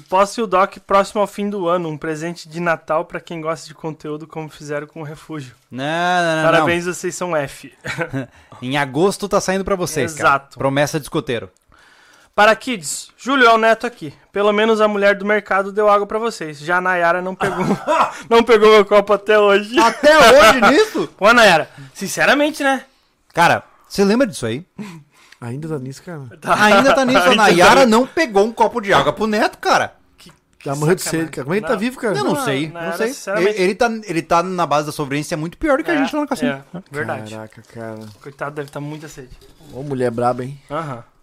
[0.07, 3.67] Posse o Doc próximo ao fim do ano, um presente de Natal pra quem gosta
[3.67, 5.53] de conteúdo como fizeram com o Refúgio.
[5.71, 7.73] Não, não, não, Parabéns, vocês são F.
[8.13, 8.27] não.
[8.61, 10.29] Em agosto tá saindo pra vocês, cara.
[10.29, 10.57] Exato.
[10.57, 11.49] Promessa de escoteiro.
[12.37, 14.13] Para Kids, Júlio é o Neto aqui.
[14.31, 16.59] Pelo menos a mulher do mercado deu água pra vocês.
[16.59, 17.65] Já a Nayara não pegou,
[18.29, 19.75] não pegou meu copo até hoje.
[19.79, 21.09] Até hoje nisso?
[21.17, 22.85] Pô, Nayara, sinceramente, né?
[23.33, 24.63] Cara, você lembra disso aí?
[25.41, 26.21] Ainda tá nisso, cara.
[26.61, 27.27] Ainda tá nisso.
[27.27, 29.95] A Nayara tá- não pegou um copo de água pro neto, cara.
[30.63, 31.43] Já morreu de sede, cara.
[31.43, 32.17] Como é que ele tá vivo, cara?
[32.17, 33.07] Eu não, Não, sei, não sei.
[33.07, 33.49] sinceramente.
[33.55, 36.13] Ele, ele tá, ele tá na base da sobrevivência muito pior do que a gente
[36.15, 36.51] lá no cassino.
[36.51, 37.31] É, verdade.
[37.33, 37.99] Caraca, cara.
[38.21, 39.29] Coitado, deve estar muita sede.
[39.73, 40.59] Ô, mulher braba, hein?
[40.69, 40.95] Aham.
[40.97, 41.16] Ro-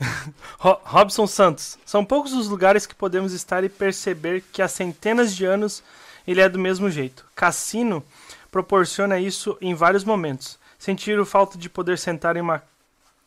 [0.58, 1.78] Robson Santos.
[1.84, 5.82] São poucos os lugares que podemos estar e perceber que há centenas de anos
[6.26, 7.26] ele é do mesmo jeito.
[7.34, 8.04] Cassino
[8.50, 10.58] proporciona isso em vários momentos.
[10.78, 12.62] Sentir o falta de poder sentar em uma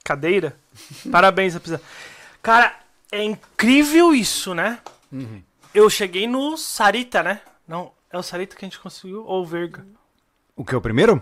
[0.03, 0.55] cadeira?
[1.11, 1.79] Parabéns, apesar.
[2.41, 2.75] Cara,
[3.11, 4.79] é incrível isso, né?
[5.73, 7.41] Eu cheguei no Sarita, né?
[7.67, 9.85] Não, é o Sarita que a gente conseguiu ou o Verga?
[10.55, 11.21] O que, o primeiro?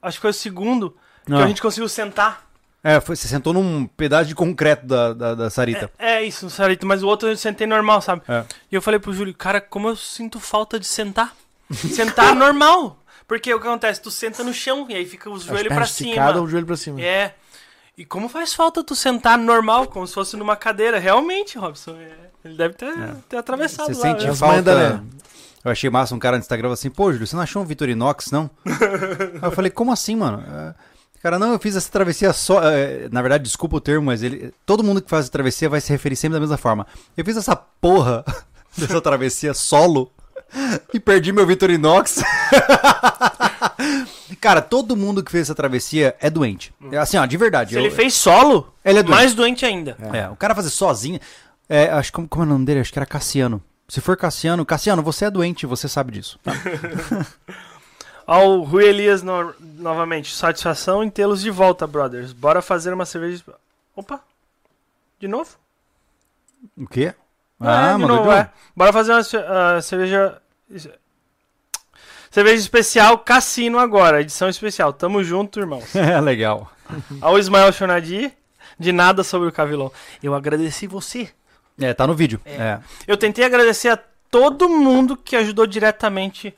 [0.00, 1.42] Acho que foi o segundo que Não.
[1.42, 2.48] a gente conseguiu sentar.
[2.84, 5.90] É, foi, você sentou num pedaço de concreto da, da, da Sarita.
[5.98, 8.22] É, é isso, no Sarita, mas o outro eu sentei normal, sabe?
[8.28, 8.44] É.
[8.70, 11.34] E eu falei pro Júlio, cara, como eu sinto falta de sentar.
[11.72, 12.98] Sentar normal.
[13.26, 14.02] Porque o que acontece?
[14.02, 16.40] Tu senta no chão e aí fica os joelhos pra cima.
[16.40, 17.00] o joelho pra cima.
[17.00, 17.34] É.
[17.96, 20.98] E como faz falta tu sentar normal, como se fosse numa cadeira?
[20.98, 21.92] Realmente, Robson.
[21.92, 22.10] é,
[22.44, 22.92] Ele deve ter,
[23.28, 24.00] ter atravessado Você lá.
[24.00, 24.34] sente né?
[24.34, 24.90] Falta...
[24.94, 25.02] Né?
[25.64, 27.64] Eu achei massa um cara no Instagram falou assim, pô, Júlio, você não achou um
[27.64, 28.50] Vitorinox, não?
[28.66, 30.42] Aí eu falei, como assim, mano?
[30.44, 30.74] É,
[31.22, 32.60] Cara, não, eu fiz essa travessia só.
[32.64, 34.52] é, Na verdade, desculpa o termo, mas ele.
[34.66, 36.86] Todo mundo que faz a travessia vai se referir sempre da mesma forma.
[37.16, 38.24] Eu fiz essa porra
[38.76, 40.10] dessa travessia solo
[40.92, 42.22] e perdi meu Vitorinox.
[44.40, 46.74] Cara, todo mundo que fez essa travessia é doente.
[46.90, 47.70] É Assim, ó, de verdade.
[47.70, 49.14] Se eu- ele fez solo, Ele é doente.
[49.16, 49.96] mais doente ainda.
[50.12, 51.20] É, o cara fazer sozinho.
[51.68, 52.80] É, acho como, como é o nome dele?
[52.80, 53.62] Acho que era Cassiano.
[53.88, 56.38] Se for Cassiano, Cassiano, você é doente, você sabe disso.
[56.42, 56.52] tá?
[58.26, 60.34] Ó, o Rui Elias no- novamente.
[60.34, 62.32] Satisfação em tê-los de volta, brothers.
[62.32, 63.42] Bora fazer uma cerveja.
[63.96, 64.20] Opa!
[65.18, 65.50] De novo?
[66.76, 67.14] O quê?
[67.60, 68.50] Ah, de mandou novo, de é.
[68.74, 70.40] Bora fazer uma ah, cerveja.
[72.30, 74.92] Cerveja especial Cassino agora, edição especial.
[74.92, 75.84] Tamo junto, irmãos.
[75.94, 76.70] É legal.
[77.20, 78.32] Ao Ismael Shonadi,
[78.78, 79.90] de nada sobre o Cavilon.
[80.22, 81.30] Eu agradeci você.
[81.80, 82.40] É, tá no vídeo.
[82.44, 82.78] É.
[83.06, 83.98] Eu tentei agradecer a
[84.30, 86.54] todo mundo que ajudou diretamente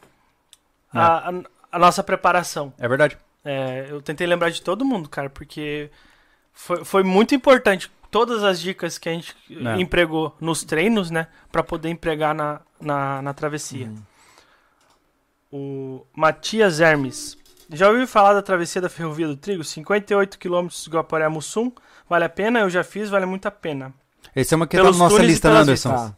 [0.93, 1.33] a, a-
[1.75, 2.73] a nossa preparação.
[2.79, 3.19] É verdade.
[3.45, 5.91] É, eu tentei lembrar de todo mundo, cara, porque
[6.53, 9.81] foi, foi muito importante todas as dicas que a gente É.
[9.81, 13.91] empregou nos treinos, né, Pra poder empregar na, na, na travessia.
[15.53, 17.37] O Matias Hermes.
[17.71, 19.65] Já ouviu falar da travessia da Ferrovia do Trigo?
[19.65, 21.73] 58 km de Guaporé a Mussum.
[22.09, 22.61] Vale a pena?
[22.61, 23.93] Eu já fiz, vale muito a pena.
[24.35, 25.91] Essa é uma que tá Pelos na nossa e lista, né, Anderson?
[25.91, 26.15] Tá.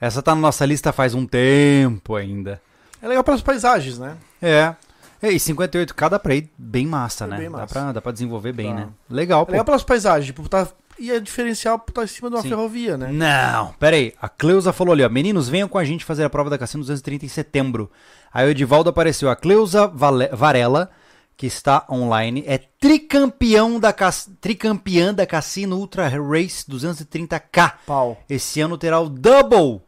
[0.00, 2.60] Essa tá na nossa lista faz um tempo ainda.
[3.02, 4.16] É legal pelas paisagens, né?
[4.40, 4.74] É.
[5.20, 7.36] É, E 58k dá pra ir bem massa, É né?
[7.38, 7.66] bem Dá, massa.
[7.74, 8.74] pra, dá pra desenvolver bem, Tá.
[8.74, 8.88] né?
[9.10, 9.50] Legal, É pô.
[9.52, 10.26] legal pelas paisagens.
[10.26, 10.66] Tipo, tá
[10.98, 12.48] e é diferencial por estar em cima de uma Sim.
[12.50, 13.10] ferrovia, né?
[13.10, 14.12] Não, pera aí.
[14.20, 15.08] A Cleusa falou ali, ó.
[15.08, 17.90] Meninos, venham com a gente fazer a prova da Cassino 230 em setembro.
[18.32, 19.28] Aí o Edivaldo apareceu.
[19.30, 20.90] A Cleusa Vale- Varela,
[21.36, 27.74] que está online, é tricampeão da, cas- tricampeã da Cassino Ultra Race 230K.
[27.86, 28.18] Pau.
[28.28, 29.80] Esse ano terá o Double.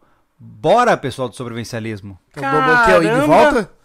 [0.45, 2.19] Bora, pessoal do sobrevivencialismo.
[2.37, 3.27] É o ida e Caramba!
[3.27, 3.71] volta?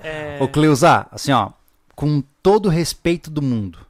[0.00, 1.50] É, Ô, Cleusa, assim, ó,
[1.96, 3.80] com todo o respeito do mundo,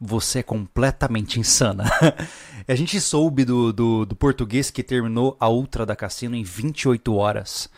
[0.00, 1.84] você é completamente insana.
[2.66, 7.14] a gente soube do, do, do português que terminou a Ultra da Cassino em 28
[7.14, 7.70] horas.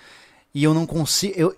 [0.55, 1.35] E eu não consigo.
[1.39, 1.55] Eu...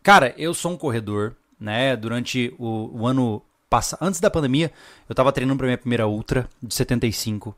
[0.00, 1.96] Cara, eu sou um corredor, né?
[1.96, 4.72] Durante o, o ano passado, antes da pandemia,
[5.08, 7.56] eu tava treinando pra minha primeira Ultra de 75.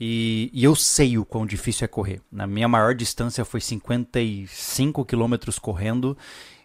[0.00, 2.20] E, e eu sei o quão difícil é correr.
[2.30, 6.16] Na minha maior distância foi 55 quilômetros correndo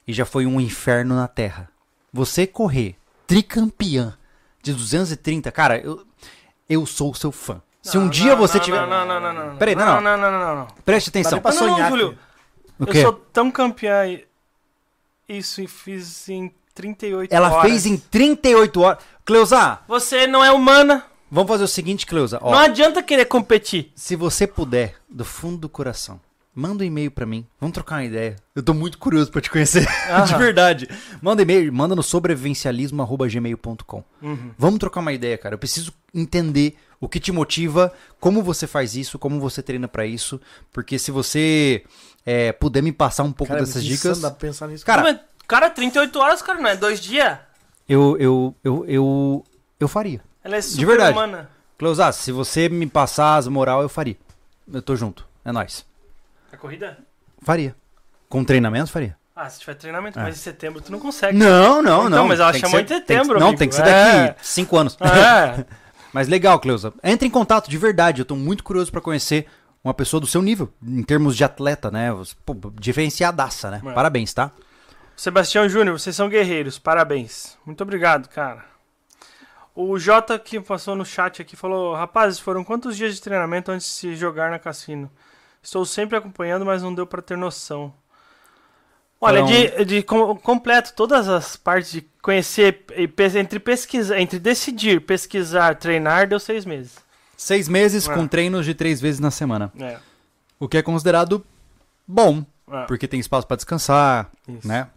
[0.08, 1.70] e já foi um inferno na Terra.
[2.12, 2.96] Você correr
[3.28, 4.18] tricampeã
[4.64, 6.06] de 230, cara, eu,
[6.68, 7.62] eu sou seu fã.
[7.82, 8.88] Se um não, dia não, você não, tiver.
[8.88, 9.58] Não, não, não, não, não.
[9.58, 10.18] Peraí, não, não, não.
[10.18, 10.68] não, não, não, não.
[10.84, 11.40] Preste atenção.
[11.44, 12.18] Não, não, sonhar, Júlio.
[12.86, 14.26] Eu sou tão campeã e-
[15.28, 17.70] isso e fiz em 38 Ela horas.
[17.70, 19.04] fez em 38 horas.
[19.26, 21.06] Cleusa, Você não é humana.
[21.32, 22.40] Vamos fazer o seguinte, Cleusa.
[22.42, 23.92] Ó, Não adianta querer competir.
[23.96, 26.20] Se você puder, do fundo do coração,
[26.54, 27.46] manda um e-mail pra mim.
[27.60, 28.36] Vamos trocar uma ideia.
[28.56, 29.88] Eu tô muito curioso pra te conhecer.
[30.26, 30.88] de verdade.
[31.22, 34.04] Manda e-mail, manda no sobrevivencialismo.gmail.com.
[34.22, 34.52] Uhum.
[34.58, 35.56] Vamos trocar uma ideia, cara.
[35.56, 40.06] Eu preciso entender o que te motiva, como você faz isso, como você treina pra
[40.06, 40.42] isso.
[40.74, 41.84] Porque se você
[42.26, 44.20] é, puder me passar um pouco Cara, é dessas dicas.
[44.20, 44.86] dá pra pensar nisso.
[44.86, 47.38] Cara, cara, 38 horas, cara, não é dois dias?
[47.88, 49.44] eu, eu, eu, eu,
[49.80, 50.22] eu faria.
[50.48, 51.12] Ela é super verdade.
[51.12, 51.50] humana.
[51.78, 54.16] Cleusa, se você me passar as moral, eu faria.
[54.72, 55.28] Eu tô junto.
[55.44, 55.86] É nóis.
[56.52, 56.98] A corrida?
[57.42, 57.76] Faria.
[58.30, 59.16] Com treinamento, faria.
[59.36, 60.24] Ah, se tiver treinamento, É.
[60.24, 61.38] mas em setembro tu não consegue.
[61.38, 62.28] Não, não, Então, não.
[62.28, 63.60] mas ela Tem que chamou ser- em tem que- setembro, Não, amigo.
[63.60, 64.28] tem que ser É.
[64.30, 64.98] daqui cinco anos.
[65.02, 65.64] É.
[66.14, 66.92] Mas legal, Cleusa.
[67.04, 68.22] Entre em contato de verdade.
[68.22, 69.46] Eu tô muito curioso pra conhecer
[69.84, 72.10] uma pessoa do seu nível, em termos de atleta, né?
[72.46, 73.82] Pô, diferenciadaça, né?
[73.86, 73.92] É.
[73.92, 74.50] Parabéns, tá?
[75.16, 77.56] Sebastião Júnior, vocês são guerreiros, parabéns.
[77.66, 78.66] Muito obrigado, cara.
[79.80, 83.86] O Jota que passou no chat aqui falou: Rapazes, foram quantos dias de treinamento antes
[83.86, 85.08] de se jogar na cassino?
[85.62, 87.94] Estou sempre acompanhando, mas não deu pra ter noção.
[89.22, 92.86] Olha, de, de com- completo todas as partes de conhecer
[93.40, 96.98] entre pesquisar, entre decidir, pesquisar, treinar, deu seis meses.
[97.36, 98.14] Seis meses É.
[98.14, 99.72] com treinos de três vezes na semana.
[99.80, 99.98] É,
[100.60, 101.46] O que é considerado
[102.08, 104.68] bom, é, porque tem espaço pra descansar, isso.
[104.68, 104.88] né?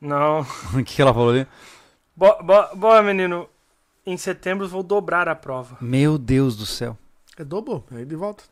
[0.00, 0.46] Não.
[0.74, 1.46] O que ela falou ali?
[2.16, 3.48] Bo- bo- Boa, menino.
[4.08, 5.76] Em setembro vou dobrar a prova.
[5.80, 6.96] Meu Deus do céu.
[7.36, 8.42] É dobro, aí de volta.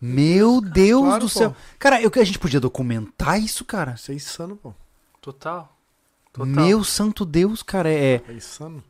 [0.00, 1.38] Meu Deus Claro, do pô.
[1.38, 1.56] céu.
[1.78, 3.94] Cara, eu que a gente podia documentar isso, cara.
[3.94, 4.72] Isso é insano, pô.
[5.20, 5.74] Total.
[6.32, 6.46] Total.
[6.46, 8.22] Meu santo Deus, cara, é.
[8.28, 8.82] É insano.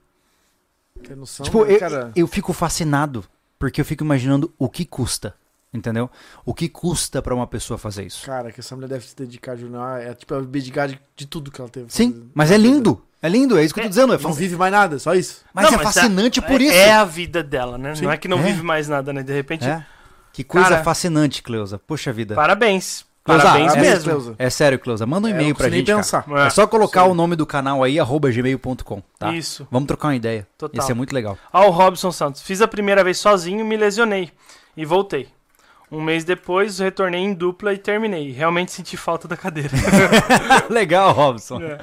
[1.02, 2.12] Tem noção, Tipo, né, eu, cara?
[2.16, 3.24] eu fico fascinado,
[3.58, 5.34] porque eu fico imaginando o que custa,
[5.72, 6.10] entendeu?
[6.44, 8.24] O que custa pra uma pessoa fazer isso.
[8.26, 10.00] Cara, que essa mulher deve se dedicar, Júnior.
[10.00, 11.86] É tipo, abdicar de, de tudo que ela teve.
[11.92, 12.26] Sim, fazer.
[12.34, 13.02] mas é lindo.
[13.24, 14.12] É lindo, é isso que eu tô dizendo.
[14.14, 15.42] É Não vive mais nada, só isso.
[15.54, 16.74] Mas Não, é fascinante é- por é- isso.
[16.76, 17.94] É a vida dela, né?
[17.94, 18.04] Sim.
[18.04, 18.42] Não é que não É.
[18.42, 19.22] vive mais nada, né?
[19.22, 19.64] De repente.
[19.66, 19.82] É.
[20.32, 21.78] Que coisa Cara- fascinante, Cleusa.
[21.78, 22.34] Poxa vida.
[22.34, 23.06] Parabéns.
[23.24, 24.04] Cleusa, Parabéns é- mesmo.
[24.04, 24.34] Cleusa.
[24.38, 25.06] É sério, Cleusa.
[25.06, 25.86] Manda um É, e-mail pra gente.
[25.86, 26.26] pensar.
[26.28, 26.46] É.
[26.48, 27.10] É só colocar Sim.
[27.12, 29.32] o nome do canal aí, arroba gmail.com, tá?
[29.32, 29.66] Isso.
[29.70, 30.46] Vamos trocar uma ideia.
[30.58, 30.82] Total.
[30.82, 31.38] Isso é muito legal.
[31.50, 32.42] Ó, o Robson Santos.
[32.42, 34.30] Fiz a primeira vez sozinho, me lesionei.
[34.76, 35.28] E voltei.
[35.90, 38.32] Um mês depois, retornei em dupla e terminei.
[38.32, 39.70] Realmente senti falta da cadeira.
[40.68, 41.60] legal, Robson.
[41.62, 41.78] É.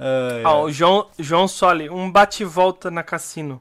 [0.00, 1.90] Ai, Ó, o João, João Soli.
[1.90, 3.60] Um bate-volta na cassino.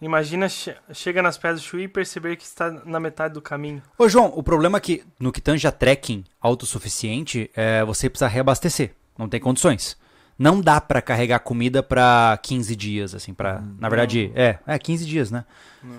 [0.00, 3.82] Imagina, che- chega nas pedras do Chuí e perceber que está na metade do caminho.
[3.98, 8.28] Ô, João, o problema é que no que tange a trekking autossuficiente, é, você precisa
[8.28, 8.92] reabastecer.
[9.18, 9.98] Não tem condições.
[10.38, 15.04] Não dá pra carregar comida pra 15 dias, assim, para Na verdade, é, é 15
[15.04, 15.44] dias, né?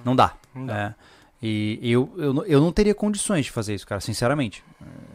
[0.04, 0.34] Não, dá.
[0.56, 0.76] Não dá.
[0.76, 0.94] É.
[1.44, 4.64] E eu, eu, não- eu não teria condições de fazer isso, cara, sinceramente.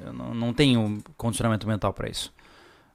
[0.04, 2.32] Eu não, não tenho condicionamento mental pra isso.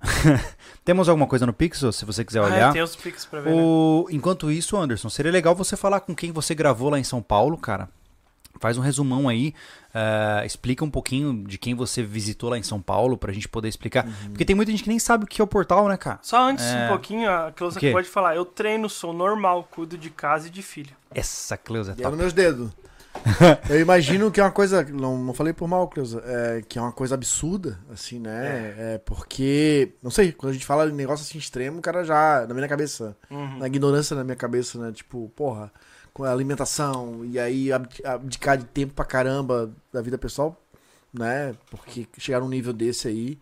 [0.84, 2.74] Temos alguma coisa no Pixel, se você quiser Ah, olhar?
[2.74, 3.62] tem os pics pra ver, né?
[3.62, 4.08] O...
[4.10, 7.58] Enquanto isso, Anderson, seria legal você falar com quem você gravou lá em São Paulo,
[7.58, 7.88] cara.
[8.60, 9.56] Faz um resumão aí,
[9.94, 13.68] eh, explica um pouquinho de quem você visitou lá em São Paulo pra gente poder
[13.70, 14.06] explicar.
[14.30, 16.20] Porque tem muita gente que nem sabe o que é o portal, né, cara?
[16.22, 16.86] Só antes, É.
[16.86, 18.36] um pouquinho, a Cleusa pode falar.
[18.36, 20.92] Eu treino, sou normal, cuido de casa e de filho.
[21.14, 22.10] Essa Cleusa é E é top.
[22.12, 22.70] nos meus dedos.
[23.70, 24.84] Eu imagino que é uma coisa.
[24.84, 26.24] Não, não falei por mal, Cleusa.
[26.26, 28.74] É, que é uma coisa absurda, assim, né?
[28.78, 28.98] É.
[29.06, 29.94] porque.
[30.02, 32.46] Não sei, quando a gente fala de negócio assim extremo, o cara já.
[32.48, 33.16] Na minha cabeça.
[33.30, 33.58] Uhum.
[33.60, 34.92] Na ignorância na minha cabeça, né?
[34.92, 35.72] Tipo, porra,
[36.14, 40.60] com a alimentação e aí abdi- abdicar de tempo pra caramba da vida pessoal,
[41.14, 41.54] né?
[41.70, 43.38] Porque chegar num nível desse aí.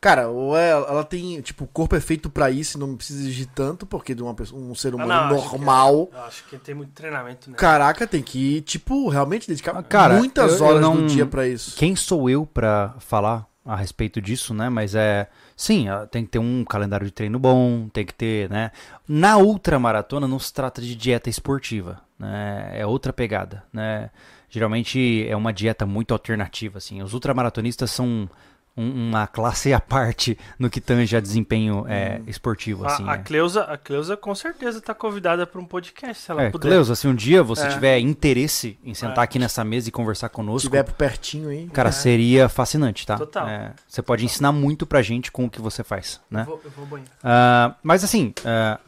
[0.00, 3.20] Cara, ou é- ela tem, tipo, o corpo é feito pra isso e não precisa
[3.20, 6.20] exigir tanto, porque de uma pessoa, um ser humano Ah, não, acho que- normal, Eu
[6.22, 7.56] acho que tem muito treinamento, né?
[7.58, 11.26] caraca, tem que, tipo, realmente dedicar Ah, cara, muitas eu- eu horas não- do dia
[11.26, 11.76] pra isso.
[11.76, 14.70] Quem sou eu pra falar a respeito disso, né?
[14.70, 15.28] Mas é.
[15.54, 18.70] Sim, tem que ter um calendário de treino bom, tem que ter, né?
[19.06, 22.70] Na ultramaratona não se trata de dieta esportiva, né?
[22.72, 24.08] É outra pegada, né?
[24.48, 27.02] Geralmente é uma dieta muito alternativa, assim.
[27.02, 28.28] Os ultramaratonistas são
[28.76, 33.02] uma classe à parte no que tange a desempenho é, esportivo, assim.
[33.04, 33.22] a, a, né?
[33.22, 36.68] Cleusa, a Cleusa com certeza tá convidada pra um podcast, se ela É, puder.
[36.68, 37.68] Cleusa, se um dia você É.
[37.68, 39.22] tiver interesse em sentar É.
[39.24, 41.66] aqui nessa mesa e conversar Se conosco, tiver por pertinho aí.
[41.68, 43.16] Cara, seria fascinante, tá?
[43.18, 43.46] Total.
[43.48, 46.42] É, você pode ensinar muito pra gente com o que você faz, né?
[46.42, 47.10] Eu vou, eu vou banheiro.
[47.22, 48.78] Ah, mas assim, ah,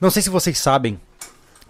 [0.00, 1.00] não sei se vocês sabem,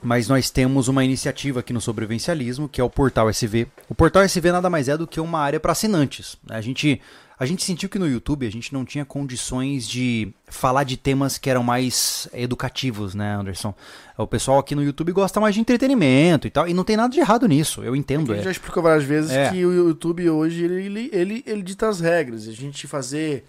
[0.02, 3.66] mas nós temos uma iniciativa aqui no Sobrevivencialismo, que é o Portal SV.
[3.88, 6.36] O Portal SV nada mais é do que uma área para assinantes.
[6.46, 6.56] né?
[6.56, 7.00] A gente,
[7.38, 11.38] a gente sentiu que no YouTube a gente não tinha condições de falar de temas
[11.38, 13.74] que eram mais educativos, né, Anderson?
[14.16, 17.12] O pessoal aqui no YouTube gosta mais de entretenimento e tal, e não tem nada
[17.12, 18.32] de errado nisso, eu entendo.
[18.32, 18.44] A gente É.
[18.44, 19.50] já explicou várias vezes É.
[19.50, 22.46] que o YouTube hoje ele, ele, ele, ele dita as regras.
[22.48, 23.44] A gente fazer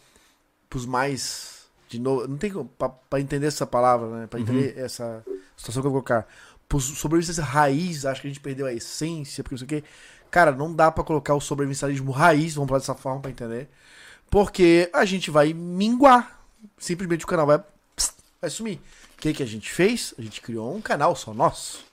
[0.70, 1.51] pros mais.
[1.92, 2.70] De novo, não tem como.
[2.78, 4.28] Pra, pra entender essa palavra, né?
[4.28, 4.86] Pra entender Uhum.
[4.86, 5.22] essa
[5.58, 6.26] situação que eu vou colocar.
[6.70, 9.84] Pros sobrevivencialistas raiz, acho que a gente perdeu a essência, porque não sei o quê.
[10.32, 13.68] Cara, não dá pra colocar o sobrevivencialismo raiz, vamos falar dessa forma pra entender.
[14.30, 16.40] Porque a gente vai minguar.
[16.78, 17.60] Simplesmente o canal vai,
[17.94, 18.80] pss, vai sumir.
[19.18, 20.14] O que, que a gente fez?
[20.18, 21.84] A gente criou um canal só nosso.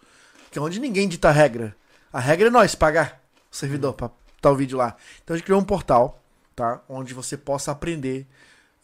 [0.52, 1.74] Que é onde ninguém dita a regra.
[2.12, 3.20] A regra é nós pagar
[3.50, 4.96] o servidor pra botar o vídeo lá.
[5.24, 6.22] Então a gente criou um portal,
[6.54, 6.80] tá?
[6.88, 8.28] Onde você possa aprender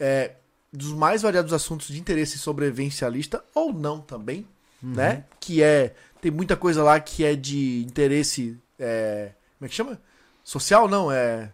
[0.01, 0.33] é,
[0.75, 4.47] dos mais variados assuntos de interesse sobrevivencialista ou não também,
[4.83, 5.25] né?
[5.39, 5.95] Que é.
[6.21, 8.59] Tem muita coisa lá que é de interesse.
[8.79, 10.01] é, como é que chama?
[10.43, 10.89] Social?
[10.89, 11.53] Não, é.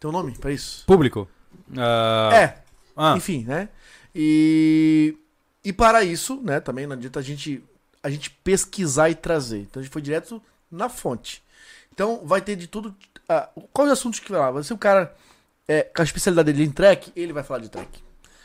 [0.00, 0.84] Tem um nome pra isso?
[0.86, 1.28] Público.
[1.76, 2.58] Ah, É,
[2.96, 3.68] ah, enfim, né?
[4.14, 5.16] E,
[5.64, 7.62] e para isso, né, também não adianta a gente,
[8.02, 9.60] a gente pesquisar e trazer.
[9.60, 11.42] Então a gente foi direto na fonte.
[11.92, 12.94] Então vai ter de tudo.
[13.28, 14.50] ah, quais os assuntos que vai lá?
[14.50, 15.14] Vai ser o cara
[15.68, 18.02] é, com a especialidade dele em track, ele vai falar de track.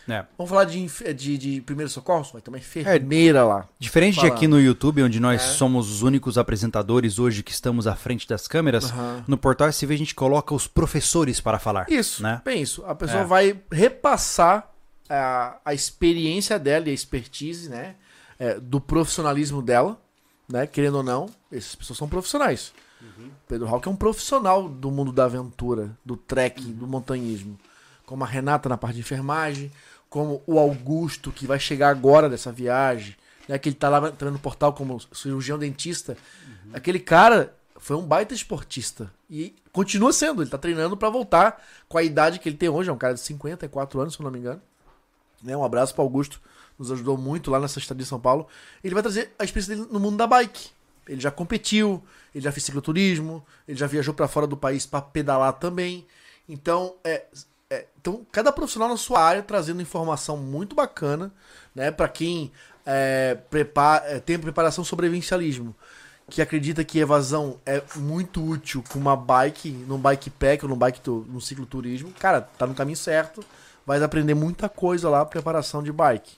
[0.07, 0.25] É.
[0.37, 2.27] Vamos falar de, de, de primeiro socorro?
[2.33, 3.67] Vai ter uma enfermeira lá.
[3.79, 5.45] Diferente de aqui no YouTube, onde nós É.
[5.45, 9.23] somos os únicos apresentadores hoje que estamos à frente das câmeras, Aham.
[9.27, 11.85] no Portal SV a gente coloca os professores para falar.
[11.89, 12.41] Isso, Né?
[12.45, 12.83] bem isso.
[12.85, 13.25] A pessoa É.
[13.25, 14.69] vai repassar
[15.09, 17.95] a, a experiência dela e a expertise, né?
[18.39, 19.99] é, do profissionalismo dela,
[20.47, 20.67] né?
[20.67, 22.71] Querendo ou não, essas pessoas são profissionais.
[23.47, 27.57] Pedro Hawk é um profissional do mundo da aventura, do trek, do montanhismo.
[28.05, 29.71] Como a Renata na parte de enfermagem,
[30.09, 33.15] como o Augusto, que vai chegar agora dessa viagem,
[33.47, 33.57] né?
[33.57, 36.17] Que ele tá lá também no portal como cirurgião dentista.
[36.73, 39.11] Aquele cara foi um baita esportista.
[39.29, 42.89] E continua sendo, ele tá treinando pra voltar com a idade que ele tem hoje,
[42.89, 44.61] é um cara de 54 anos, se eu não me engano.
[45.41, 45.55] Né?
[45.55, 46.41] Um abraço para Augusto,
[46.79, 48.47] nos ajudou muito lá nessa estadia de São Paulo.
[48.83, 50.69] Ele vai trazer a experiência dele no mundo da bike.
[51.07, 52.03] Ele já competiu,
[52.33, 56.05] ele já fez cicloturismo, ele já viajou para fora do país para pedalar também.
[56.47, 57.25] Então, é,
[57.69, 61.31] é, então, cada profissional na sua área trazendo informação muito bacana,
[61.75, 62.51] né, para quem
[62.85, 65.75] é, prepara, é, tem preparação sobre evidencialismo,
[66.29, 70.77] que acredita que evasão é muito útil com uma bike, num bike pack ou num
[70.77, 72.11] bike num cicloturismo.
[72.19, 73.43] Cara, tá no caminho certo
[73.87, 76.35] vai aprender muita coisa lá, preparação de bike,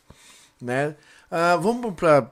[0.62, 0.96] né?
[1.32, 2.32] Ah, vamos para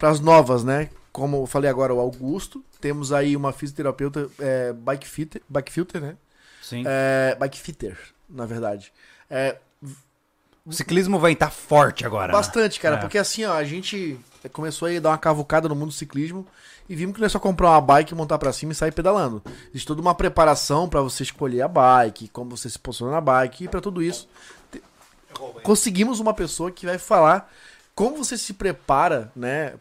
[0.00, 0.90] as novas, né?
[1.10, 6.00] Como eu falei agora, o Augusto, temos aí uma fisioterapeuta é, bike, fitter, bike filter,
[6.00, 6.16] né?
[6.62, 6.84] Sim.
[6.86, 8.92] É, bike fitter, na verdade.
[9.30, 9.56] É,
[10.66, 12.28] O ciclismo vai estar forte agora.
[12.28, 12.32] né?
[12.32, 12.98] bastante, cara, É.
[12.98, 14.18] porque assim, ó, a gente
[14.52, 16.46] começou aí a dar uma cavucada no mundo do ciclismo
[16.88, 19.42] e vimos que não é só comprar uma bike, montar pra cima e sair pedalando.
[19.70, 23.64] Existe toda uma preparação pra você escolher a bike, como você se posiciona na bike
[23.64, 24.28] e pra tudo isso
[25.62, 27.50] conseguimos uma pessoa que vai falar
[27.94, 29.74] como você se prepara, né,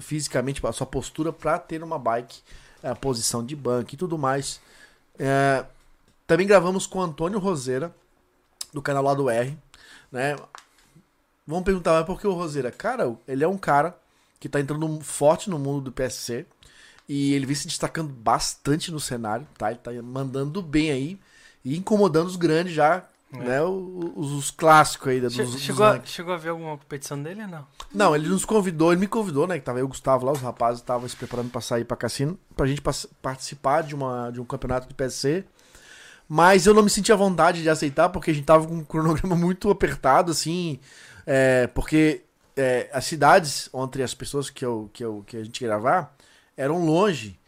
[0.00, 2.40] fisicamente, a sua postura pra ter uma bike,
[2.82, 4.60] a posição de banco e tudo mais.
[5.18, 5.64] É,
[6.28, 7.92] também gravamos com o Antônio Roseira,
[8.72, 9.58] do canal lá do R,
[10.12, 10.36] né?
[11.46, 12.70] Vamos perguntar, mas por que o Roseira?
[12.70, 13.98] Cara, ele é um cara
[14.38, 16.46] que tá entrando forte no mundo do PSC
[17.08, 19.70] e ele vem se destacando bastante no cenário, tá?
[19.70, 21.18] Ele tá mandando bem aí
[21.64, 23.62] e incomodando os grandes já, né?
[23.62, 26.76] o- Os, os clássicos aí da- dos, Che- dos chegou, a, chegou a ver alguma
[26.76, 27.66] competição dele ou não?
[27.94, 29.58] Não, ele nos convidou, ele me convidou, né?
[29.58, 32.38] Que tava eu o Gustavo lá, os rapazes estavam se preparando pra sair pra cassino,
[32.54, 32.82] pra gente
[33.22, 35.44] participar de, uma, de um campeonato de PSC.
[36.28, 38.84] Mas eu não me senti à vontade de aceitar, porque a gente tava com um
[38.84, 40.78] cronograma muito apertado, assim.
[41.26, 42.22] é, porque
[42.56, 46.14] é, as cidades entre as pessoas que, eu, que, eu, que a gente ia gravar
[46.56, 47.38] eram longe.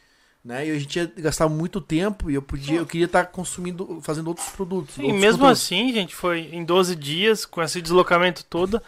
[0.43, 0.69] Né?
[0.69, 4.29] E a gente ia gastar muito tempo e eu podia, eu queria estar consumindo, fazendo
[4.29, 4.97] outros produtos.
[4.97, 5.63] E outros mesmo conteúdos.
[5.63, 8.81] assim, gente, foi em 12 dias, com esse deslocamento todo,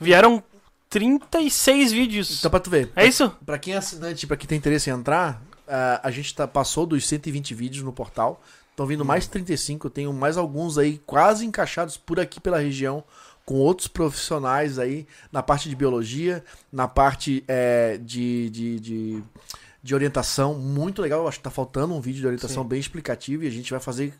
[0.00, 0.42] vieram
[0.88, 2.38] 36 vídeos.
[2.38, 2.90] Então, pra tu ver.
[2.96, 3.28] É isso?
[3.44, 6.86] Pra quem é assinante, pra quem tem interesse em entrar, ah, a gente tá, passou
[6.86, 8.40] dos 120 vídeos no portal.
[8.74, 9.86] Estão vindo mais 35.
[9.86, 13.04] Eu tenho mais alguns aí quase encaixados por aqui pela região,
[13.46, 19.22] com outros profissionais aí na parte de biologia, na parte eh, de, de, de,
[19.80, 20.54] de orientação.
[20.54, 21.20] Muito legal.
[21.20, 22.68] Eu acho que tá faltando um vídeo de orientação Sim.
[22.68, 24.12] bem explicativo e a gente vai fazer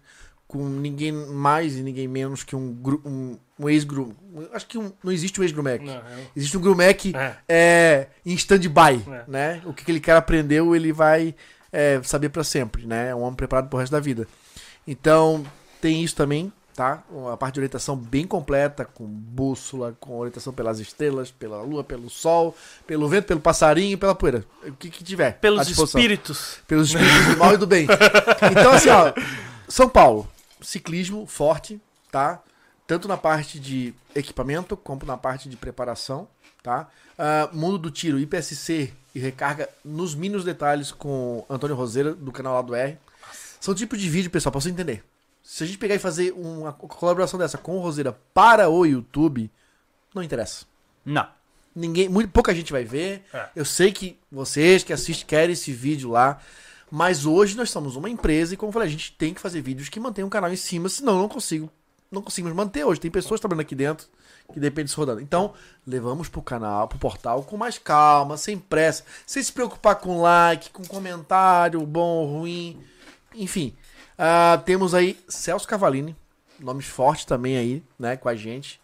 [0.46, 4.14] com ninguém mais e ninguém menos que um, gru- um, um ex-gru.
[4.52, 5.84] Acho que um- não existe um ex-grumec.
[5.84, 6.02] Não, é-
[6.36, 7.36] Existe um grumec é.
[7.48, 9.24] é, em stand-by, É.
[9.26, 9.62] né?
[9.64, 11.34] O que aquele cara aprendeu, ele vai
[11.72, 13.08] é, saber pra sempre, né?
[13.08, 14.28] É um homem preparado pro resto da vida.
[14.86, 15.44] Então,
[15.80, 17.02] tem isso também, tá?
[17.32, 22.10] A parte de orientação bem completa, com bússola, com orientação pelas estrelas, pela lua, pelo
[22.10, 22.54] sol,
[22.86, 24.44] pelo vento, pelo passarinho e pela poeira.
[24.66, 25.38] O que, que tiver.
[25.38, 26.58] Pelos espíritos.
[26.66, 27.86] Pelos espíritos do mal e do bem.
[28.50, 29.12] Então, assim, ó,
[29.68, 30.28] São Paulo,
[30.60, 31.80] ciclismo forte,
[32.10, 32.40] tá?
[32.86, 36.28] Tanto na parte de equipamento, como na parte de preparação,
[36.62, 36.88] tá?
[37.18, 42.54] Ah, mundo do tiro, IPSC e recarga nos mínimos detalhes com Antônio Roseira, do canal
[42.54, 42.98] lá do R.
[43.64, 45.02] São tipos de vídeo, pessoal, pra você entender.
[45.42, 49.50] Se a gente pegar e fazer uma colaboração dessa com o Roseira para o YouTube,
[50.14, 50.66] não interessa.
[51.02, 51.26] Não.
[51.74, 53.24] Ninguém, muito pouca gente vai ver.
[53.32, 53.48] É.
[53.56, 56.42] Eu sei que vocês que assistem querem esse vídeo lá.
[56.90, 59.62] Mas hoje nós somos uma empresa e, como eu falei, a gente tem que fazer
[59.62, 61.70] vídeos que mantenham o canal em cima, senão eu não consigo.
[62.12, 63.00] Não conseguimos manter hoje.
[63.00, 64.06] Tem pessoas trabalhando aqui dentro
[64.52, 65.22] que dependem disso rodando.
[65.22, 65.54] Então,
[65.86, 70.68] levamos pro canal, pro portal, com mais calma, sem pressa, sem se preocupar com like,
[70.68, 72.78] com comentário, bom ou ruim.
[73.34, 73.74] Enfim.
[74.16, 76.16] Ah, temos aí Celso Cavalini,
[76.58, 78.80] nomes fortes também aí, né, com a gente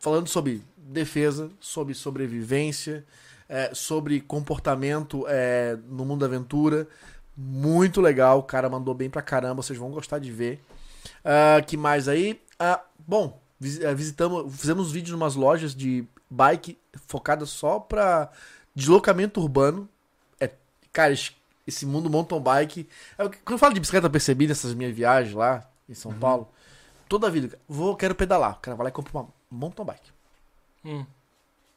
[0.00, 3.04] falando sobre defesa, sobre sobrevivência,
[3.48, 6.88] é, sobre comportamento é, no mundo da aventura.
[7.36, 10.60] Muito legal, o cara mandou bem pra caramba, vocês vão gostar de ver.
[11.24, 12.40] Ah, que mais aí?
[12.58, 16.76] Ah, bom, eh, visitamos, fizemos vídeos em umas lojas de bike
[17.06, 18.30] focadas só pra
[18.74, 19.88] deslocamento urbano.
[20.38, 20.50] É,
[20.92, 21.14] cara,
[21.70, 22.86] esse mundo mountain bike.
[23.18, 26.48] é Quando eu falo de bicicleta, eu percebi nessas minhas viagens lá em São Paulo.
[27.08, 28.52] Toda a vida, vou, quero pedalar.
[28.52, 30.10] O cara vai lá e compra uma mountain bike.
[30.84, 31.04] Hum.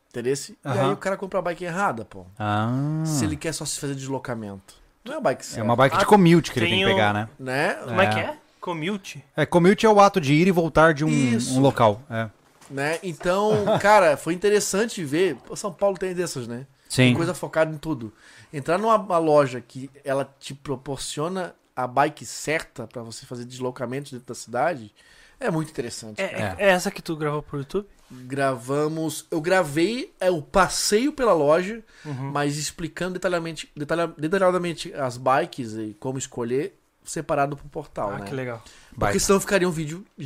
[0.10, 0.34] Entendeu?
[0.34, 0.82] E Aham.
[0.88, 2.26] aí o cara compra a bike errada, pô.
[2.38, 3.02] Ah.
[3.06, 4.76] Se ele quer só se fazer deslocamento.
[5.04, 6.86] Não é uma bike É certa, uma bike de Ah, commute que ele tem tem
[6.86, 7.28] que pegar, né?
[7.40, 7.74] né?
[7.84, 8.10] Como é É.
[8.14, 8.38] que é?
[8.62, 9.26] Commute?
[9.36, 12.02] É, commute é o ato de ir e voltar de um, um local.
[12.10, 12.30] É.
[12.70, 13.00] né?
[13.04, 15.36] Então, cara, foi interessante ver.
[15.38, 16.66] Pô, São Paulo tem dessas, né?
[16.96, 17.16] Tem Sim.
[17.16, 18.14] coisa focada em tudo.
[18.54, 24.12] Entrar numa uma loja que ela te proporciona a bike certa pra você fazer deslocamentos
[24.12, 24.94] dentro da cidade
[25.40, 26.22] é muito interessante.
[26.22, 26.70] É, É.
[26.70, 27.88] essa que tu gravou pro YouTube?
[28.12, 29.26] Gravamos.
[29.32, 32.32] Eu gravei é, o passeio pela loja, Uhum.
[32.32, 38.26] mas explicando detalhadamente, detalha- detalhadamente as bikes e como escolher, separado pro portal, ah, né?
[38.28, 38.62] que legal.
[38.90, 39.20] Porque Bike.
[39.20, 40.24] senão ficaria um vídeo Ah, sim,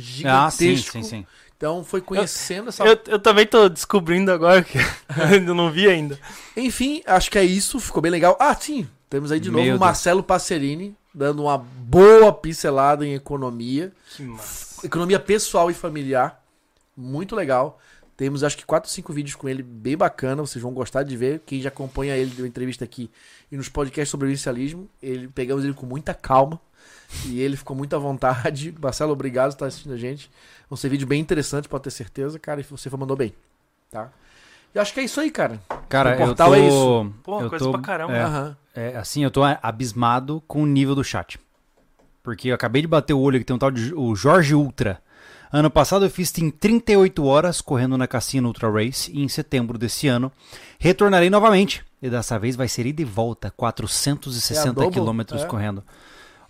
[0.76, 0.92] gigantesco.
[0.92, 1.26] sim, sim.
[1.58, 2.84] Então foi conhecendo essa.
[2.84, 4.78] Eu, eu também tô descobrindo agora que
[5.44, 6.16] eu não vi ainda.
[6.56, 7.80] Enfim, acho que é isso.
[7.80, 8.36] Ficou bem legal.
[8.40, 8.86] Ah, sim.
[9.10, 9.80] Temos aí de Meu novo o Deus.
[9.80, 13.92] Marcelo Passerini dando uma boa pincelada em economia.
[14.14, 14.86] Que massa.
[14.86, 16.40] Economia pessoal e familiar.
[16.96, 17.80] Muito legal.
[18.16, 20.42] Temos acho que 4, 5 vídeos com ele bem bacana.
[20.42, 21.42] Vocês vão gostar de ver.
[21.44, 23.10] Quem já acompanha ele deu entrevista aqui
[23.50, 24.88] e nos podcasts sobre inicialismo.
[25.02, 26.60] Ele, pegamos ele com muita calma.
[27.26, 28.74] E ele ficou muito à vontade.
[28.80, 30.30] Marcelo, obrigado por estar assistindo a gente.
[30.68, 32.60] Vão ser vídeos bem interessantes, pode ter certeza, cara.
[32.60, 33.32] E você mandou bem.
[33.90, 34.10] Tá?
[34.74, 35.58] E acho que é isso aí, cara.
[35.88, 36.54] Cara, O eu portal tô...
[36.54, 37.12] é isso.
[37.22, 38.12] Pô, eu coisa tô- pra caramba.
[38.16, 38.22] É.
[38.22, 38.56] Aham.
[38.74, 41.40] É, assim, eu tô abismado com o nível do chat.
[42.22, 45.00] Porque eu acabei de bater o olho que tem um tal de o Jorge Ultra.
[45.50, 49.78] Ano passado eu fiz em 38 horas correndo na Cassino Ultra Race e em setembro
[49.78, 50.30] desse ano
[50.78, 51.82] retornarei novamente.
[52.02, 55.46] E dessa vez vai ser ida e volta, 460 É quilômetros é.
[55.46, 55.82] correndo.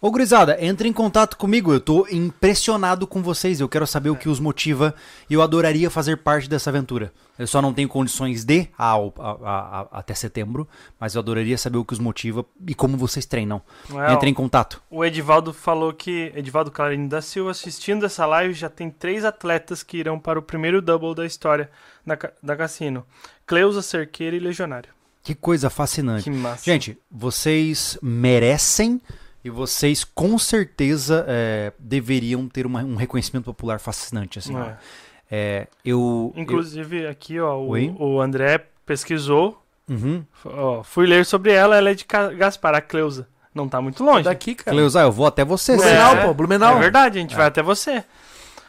[0.01, 4.17] Ô gurizada, entre em contato comigo, eu tô impressionado com vocês, eu quero saber o
[4.17, 4.95] que os motiva
[5.29, 7.13] e eu adoraria fazer parte dessa aventura.
[7.37, 10.69] Eu só não tenho condições de ao- a- a- a- até setembro,
[11.01, 13.61] mas eu adoraria saber o que os motiva e como vocês treinam.
[14.09, 14.81] É, Entre em contato.
[14.89, 16.33] O Edivaldo falou que.
[16.37, 20.43] Edivaldo Clarini da Silva, assistindo essa live, já tem três atletas que irão para o
[20.43, 21.69] primeiro double da história
[22.07, 23.05] da, da Cassino:
[23.45, 24.91] Cleusa, Cerqueira e Legionário.
[25.25, 26.23] Que coisa fascinante.
[26.25, 26.63] Que massa.
[26.65, 29.01] Gente, vocês merecem
[29.49, 34.39] e vocês com certeza é, deveriam ter uma- um reconhecimento popular fascinante.
[34.39, 34.63] Assim, ó.
[34.65, 34.77] É.
[35.31, 39.63] É, eu, Inclusive, aqui, ó, o, o André pesquisou.
[39.89, 40.25] eu- Uhum.
[40.45, 42.05] Ó, fui ler sobre ela, ela é de
[42.37, 43.27] Gaspar, a Cleusa.
[43.55, 44.25] Não tá muito longe.
[44.25, 44.75] Daqui, cara.
[44.75, 45.75] Cleusa, eu vou até você.
[45.77, 46.27] Blumenau, César.
[46.27, 46.77] pô, Blumenau.
[46.77, 48.05] É verdade, a gente vai até você.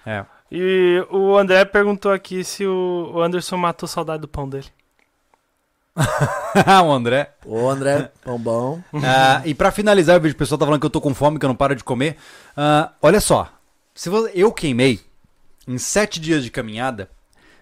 [0.06, 0.26] É.
[0.52, 4.66] E o André perguntou aqui se o Anderson matou saudade do pão dele.
[6.86, 7.32] o André.
[7.46, 8.82] Ô, André, pão bom.
[9.04, 11.38] Ah, e pra finalizar, eu vejo o pessoal tá falando que eu tô com fome,
[11.40, 12.16] que eu não paro de comer.
[12.56, 13.52] Ah, olha só.
[13.94, 15.00] Se vo- eu queimei,
[15.68, 17.10] em 7 dias de caminhada,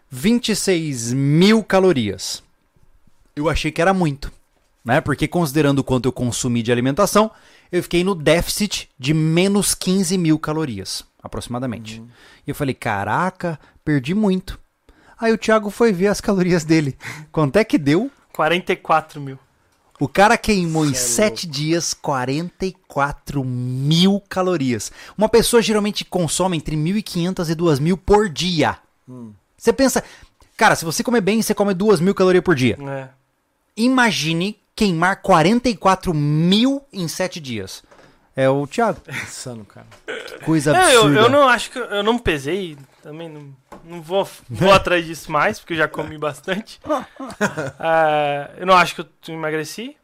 [0.10, 2.44] 26 mil calorias.
[3.36, 4.32] Eu achei que era muito.
[4.86, 5.02] Né?
[5.02, 7.30] Porque considerando o quanto eu consumi de alimentação,
[7.72, 12.02] eu fiquei no déficit de menos 15 mil calorias, aproximadamente.
[12.46, 14.58] E eu falei, caraca, perdi muito.
[15.20, 16.96] Aí o Thiago foi ver as calorias dele.
[17.32, 18.10] Quanto é que deu?
[18.38, 19.40] 44 mil.
[20.00, 24.92] O cara queimou em Cê é 7 dias 44 mil calorias.
[25.18, 28.78] Uma pessoa geralmente consome entre 1.500 e 2.000 por dia.
[29.58, 30.04] Você pensa,
[30.56, 32.78] cara, se você comer bem, você come 2.000 calorias por dia.
[32.88, 33.08] É.
[33.76, 37.82] Imagine queimar 44 mil em 7 dias.
[38.36, 39.02] É o Thiago.
[39.24, 39.88] Insano, cara.
[40.46, 41.20] Coisa É, eu, absurda.
[41.22, 41.80] eu não acho que.
[41.80, 42.78] Eu não pesei,
[43.08, 43.56] também não,
[43.86, 46.78] não vou, vou atrás disso mais, porque eu já comi bastante.
[47.80, 49.96] Ah, eu não acho que eu emagreci,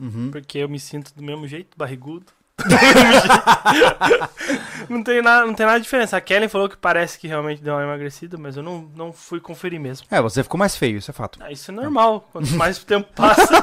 [0.00, 0.30] Uhum.
[0.30, 2.26] porque eu me sinto do mesmo jeito, barrigudo.
[2.58, 4.88] Do mesmo jeito.
[4.88, 6.16] não, tem nada, não tem nada de diferença.
[6.16, 9.38] A Kellen falou que parece que realmente deu uma emagrecida, mas eu não, não fui
[9.40, 10.06] conferir mesmo.
[10.10, 11.38] É, você ficou mais feio, isso é fato.
[11.42, 12.28] Ah, isso é normal.
[12.32, 13.62] Quanto mais o tempo passa.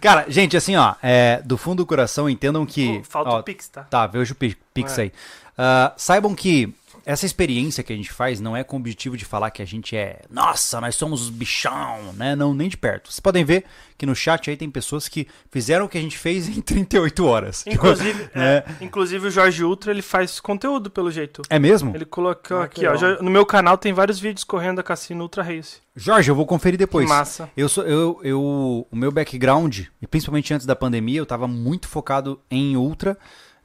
[0.00, 2.98] Cara, gente, assim, ó, é, do fundo do coração, entendam que.
[2.98, 3.82] Pô, falta ó, o Pix, tá?
[3.84, 5.02] Tá, veja o Pi- Pix É.
[5.02, 5.12] aí.
[5.56, 6.74] Ah, saibam que
[7.04, 9.64] essa experiência que a gente faz não é com o objetivo de falar que a
[9.64, 10.20] gente é.
[10.30, 12.34] Nossa, nós somos os bichão, né?
[12.36, 13.10] Não, nem de perto.
[13.10, 13.64] Vocês podem ver
[13.98, 17.24] que no chat aí tem pessoas que fizeram o que a gente fez em 38
[17.24, 17.64] horas.
[17.66, 18.64] Inclusive, É.
[18.80, 21.42] é, inclusive o Jorge Ultra ele faz conteúdo pelo jeito.
[21.48, 21.94] É mesmo?
[21.94, 23.22] Ele colocou Ah, aqui, ó.
[23.22, 25.78] no meu canal tem vários vídeos correndo da Cassino Ultra Race.
[25.94, 27.04] Jorge, eu vou conferir depois.
[27.06, 27.50] Que massa.
[27.56, 31.86] Eu sou, eu, eu, o meu background, e principalmente antes da pandemia, eu tava muito
[31.86, 33.16] focado em ultra.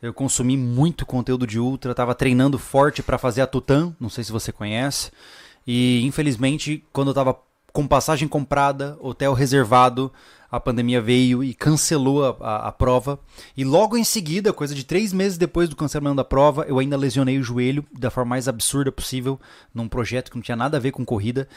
[0.02, 4.24] Eu consumi muito conteúdo de ultra, tava treinando forte pra fazer a Tutan, não sei
[4.24, 5.12] se você conhece.
[5.66, 7.38] E infelizmente, quando eu tava
[7.74, 10.12] com passagem comprada, hotel reservado,
[10.50, 13.20] a pandemia veio e cancelou a, a- a prova.
[13.56, 16.96] E logo em seguida, coisa de três meses depois do cancelamento da prova, eu ainda
[16.96, 19.40] lesionei o joelho da forma mais absurda possível,
[19.74, 21.48] num projeto que não tinha nada a ver com corrida.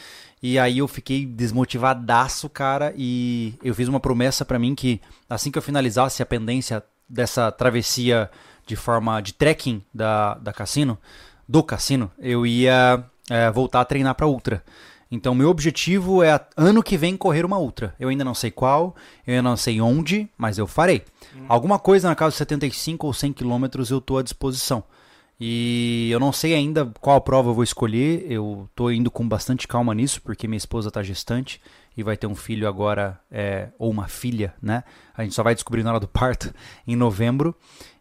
[0.42, 5.50] E aí eu fiquei desmotivadaço, cara, e eu fiz uma promessa pra mim que assim
[5.50, 8.30] que eu finalizasse a pendência dessa travessia
[8.66, 10.96] de forma de trekking da, da cassino,
[11.48, 14.62] do cassino, eu ia é, voltar a treinar pra ultra.
[15.10, 17.96] Então, meu objetivo é ano que vem correr uma ultra.
[17.98, 18.94] Eu ainda não sei qual,
[19.26, 21.02] eu ainda não sei onde, mas eu farei.
[21.48, 24.84] Alguma coisa na casa de 75 ou 100 quilômetros eu tô à disposição.
[25.40, 28.24] E eu não sei ainda qual prova eu vou escolher.
[28.30, 31.60] Eu tô indo com bastante calma nisso, porque minha esposa tá gestante
[31.96, 34.84] e vai ter um filho agora, é, ou uma filha, né?
[35.16, 36.52] A gente só vai descobrir na hora do parto
[36.86, 37.54] em novembro.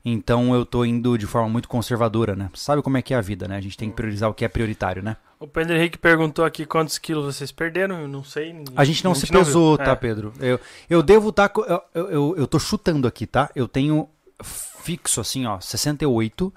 [0.04, 2.50] Então eu tô indo de forma muito conservadora, né?
[2.54, 3.58] Sabe como é que é a vida, né?
[3.58, 5.18] A gente tem que priorizar o que é prioritário, né?
[5.40, 8.02] O Pedro Henrique perguntou aqui quantos quilos vocês perderam.
[8.02, 8.64] Eu não sei.
[8.76, 10.34] A gente não se pesou, tá, Pedro?
[10.40, 10.60] Eu,
[10.90, 11.52] eu devo estar.
[11.94, 13.50] eu, eu, eu tô chutando aqui, tá?
[13.56, 14.10] Eu tenho
[14.44, 16.54] fixo, assim, ó, 68.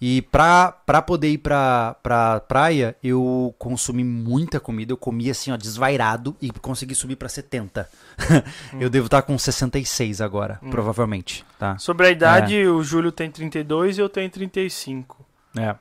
[0.00, 4.92] E pra, pra poder ir pra, pra praia, eu consumi muita comida.
[4.92, 7.88] Eu comi, assim, ó, desvairado e consegui subir pra 70.
[8.78, 11.78] eu devo estar com 66 agora, provavelmente, tá?
[11.78, 15.24] Sobre a idade, o Júlio tem 32 e eu tenho 35.
[15.56, 15.74] É.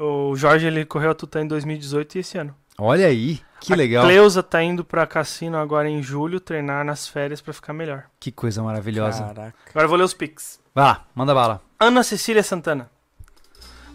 [0.00, 2.54] O Jorge ele correu a Tutã em 2018 e esse ano.
[2.80, 4.04] Olha aí, que a legal.
[4.04, 8.04] Cleusa tá indo pra cassino agora em julho treinar nas férias pra ficar melhor.
[8.20, 9.24] Que coisa maravilhosa.
[9.24, 9.54] Caraca.
[9.70, 10.60] Agora eu vou ler os pics.
[10.72, 11.60] Vai lá, manda bala.
[11.80, 12.88] Ana Cecília Santana.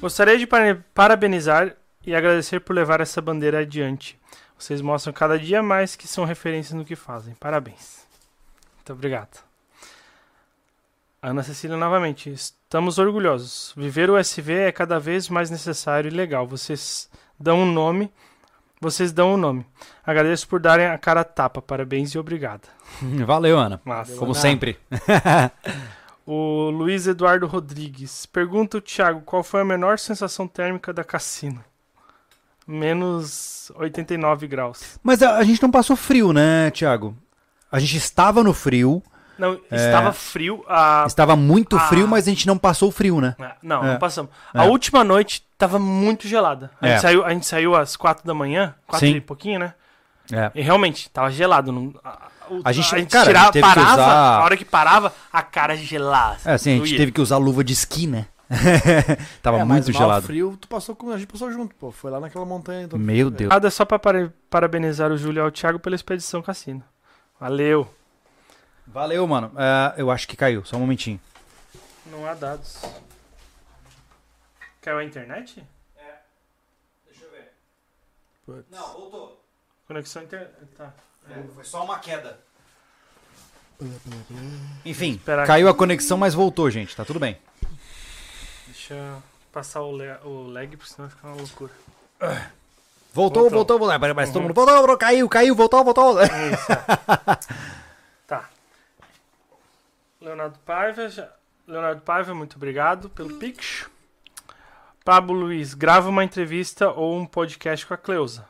[0.04, 1.76] Gostaria de para- parabenizar
[2.06, 4.20] e agradecer por levar essa bandeira adiante.
[4.60, 7.34] Vocês mostram cada dia mais que são referências no que fazem.
[7.36, 8.06] Parabéns.
[8.76, 9.42] Muito obrigado.
[11.22, 12.30] Ana Cecília novamente.
[12.30, 13.74] Estamos orgulhosos.
[13.78, 16.46] Viver o SV é cada vez mais necessário e legal.
[16.46, 17.10] Vocês
[17.40, 18.12] dão um nome.
[18.82, 19.66] Vocês dão um nome.
[20.06, 21.62] Agradeço por darem a cara a tapa.
[21.62, 22.68] Parabéns e obrigado.
[23.26, 23.80] Valeu, Ana.
[23.86, 24.18] Massa.
[24.18, 24.42] Como Ana.
[24.42, 24.78] sempre.
[26.26, 31.64] O Luiz Eduardo Rodrigues pergunta o Thiago qual foi a menor sensação térmica da cassino.
[32.66, 34.98] Menos 89 graus.
[35.04, 37.16] Mas a, a gente não passou frio, né, Thiago?
[37.70, 39.04] A gente estava no frio,
[39.38, 40.64] Não, estava frio.
[40.68, 41.04] A...
[41.06, 41.82] estava muito Ah.
[41.90, 43.36] frio, mas a gente não passou frio, né?
[43.40, 43.88] É, Não, É.
[43.94, 44.32] não passamos.
[44.54, 44.60] É.
[44.60, 46.72] A última noite tava muito gelada.
[46.80, 46.92] A, É.
[46.94, 49.16] gente saiu, a gente saiu às 4 da manhã, 4 Sim.
[49.16, 49.74] e pouquinho, né?
[50.32, 50.50] É.
[50.56, 51.70] E realmente, tava gelado.
[51.72, 52.28] Não, a,
[52.60, 55.14] o- A gente- cara, a gente tirava, teve que parava, usar- a hora que parava,
[55.32, 56.40] a cara gelada.
[56.46, 56.98] É, assim, a gente Doía.
[56.98, 58.28] teve que usar luva de esqui, né?
[59.42, 60.26] tava É, mas muito mal gelado.
[60.28, 61.92] frio, tu passou com a gente passou junto, pô.
[61.92, 62.84] Foi lá naquela montanha.
[62.84, 63.50] Então, Meu Deus.
[63.50, 66.84] Nada só pra para- parabenizar o Júlio e o Thiago pela expedição cassino.
[67.40, 67.92] Valeu.
[68.86, 69.52] Valeu, mano.
[69.58, 71.20] É, eu acho que caiu, só um momentinho.
[72.12, 72.82] Não há dados.
[74.82, 75.64] Caiu a internet?
[77.06, 77.54] Deixa eu ver.
[78.46, 78.66] Putz.
[78.70, 79.44] Não, voltou.
[79.88, 80.52] Conexão inter...
[80.78, 80.94] Tá.
[81.56, 82.40] Foi só uma queda.
[84.86, 86.96] Enfim, caiu a conexão, mas voltou, gente.
[86.96, 87.38] Tá tudo bem.
[88.68, 90.10] Deixa eu passar o, le...
[90.24, 91.72] o lag, porque senão vai ficar uma loucura.
[93.14, 93.80] Voltou, voltou, Voltou.
[93.80, 94.00] voltou.
[94.00, 94.48] Mas, mas todo Uhum.
[94.48, 96.22] mundo voltou, voltou, caiu, caiu, voltou, voltou.
[96.22, 96.72] Isso.
[96.72, 97.38] é.
[98.28, 98.50] tá.
[100.22, 101.30] Leonardo Paiva, já...
[101.68, 103.88] Leonardo Paiva, muito obrigado pelo Pix.
[105.04, 108.48] Pablo Luiz, grava uma entrevista ou um podcast com a Cleusa.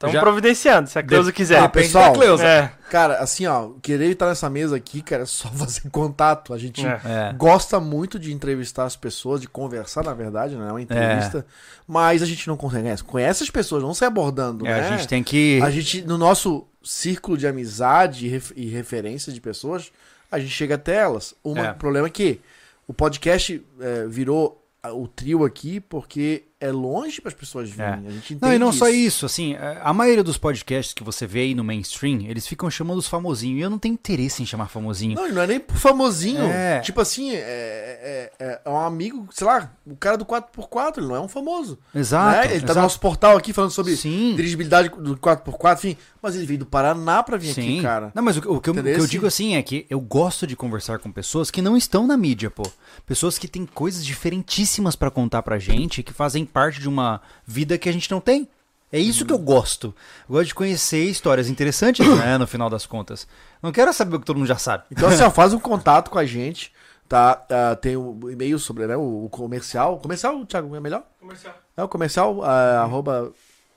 [0.00, 1.60] Estamos Já- providenciando, se a Cleusa quiser.
[1.60, 2.42] Depende pessoal, Cleusa.
[2.42, 6.54] É, Cara, assim, ó, querer estar nessa mesa aqui, cara, é só fazer contato.
[6.54, 7.00] A gente é.
[7.04, 7.32] É.
[7.36, 11.44] gosta muito de entrevistar as pessoas, de conversar, na verdade, não é uma entrevista.
[11.86, 13.04] Mas a gente não conhece.
[13.04, 14.88] Conhece as pessoas, não sai abordando, É, né?
[14.88, 15.60] a gente tem que.
[15.62, 19.92] A gente, no nosso círculo de amizade e ref- e referência de pessoas,
[20.32, 21.34] a gente chega até elas.
[21.44, 21.74] O É.
[21.74, 22.40] problema é que
[22.88, 24.64] o podcast é, virou
[24.94, 27.86] o trio aqui porque é longe para as pessoas virem.
[28.06, 28.98] A gente entende Não, e não só isso.
[29.00, 32.70] isso, assim, é, a maioria dos podcasts que você vê aí no mainstream, eles ficam
[32.70, 33.58] chamando os famosinhos.
[33.58, 35.14] E eu não tenho interesse em chamar famosinho.
[35.16, 36.42] Não, não é nem por famosinho.
[36.44, 36.80] É.
[36.80, 41.06] Tipo assim, é, é- é- é um amigo, sei lá, o cara do 4x4, ele
[41.08, 41.78] não é um famoso.
[41.94, 42.36] Exato.
[42.36, 42.44] né?
[42.44, 42.74] Ele tá exato.
[42.74, 44.34] no nosso portal aqui falando sobre Sim.
[44.36, 45.96] dirigibilidade do 4x4, enfim.
[46.22, 47.62] Mas ele veio do Paraná pra vir Sim.
[47.62, 48.12] aqui, cara.
[48.14, 50.46] Não, mas o, o que eu, o que eu digo assim é que eu gosto
[50.46, 52.62] de conversar com pessoas que não estão na mídia, pô.
[53.06, 57.78] Pessoas que têm coisas diferentíssimas pra contar pra gente, que fazem parte de uma vida
[57.78, 58.48] que a gente não tem.
[58.92, 59.94] É isso que eu gosto.
[60.28, 63.26] Eu gosto de conhecer histórias interessantes, né, no final das contas.
[63.62, 64.84] Não quero saber o que todo mundo já sabe.
[64.90, 66.72] Então, assim, ó, faz um contato com a gente,
[67.08, 67.44] tá?
[67.48, 69.98] Ah, tem o e-mail sobre né, o, o comercial.
[69.98, 71.04] Comercial, Thiago, é melhor?
[71.20, 71.54] Comercial.
[71.76, 73.32] É o comercial, ah, arroba,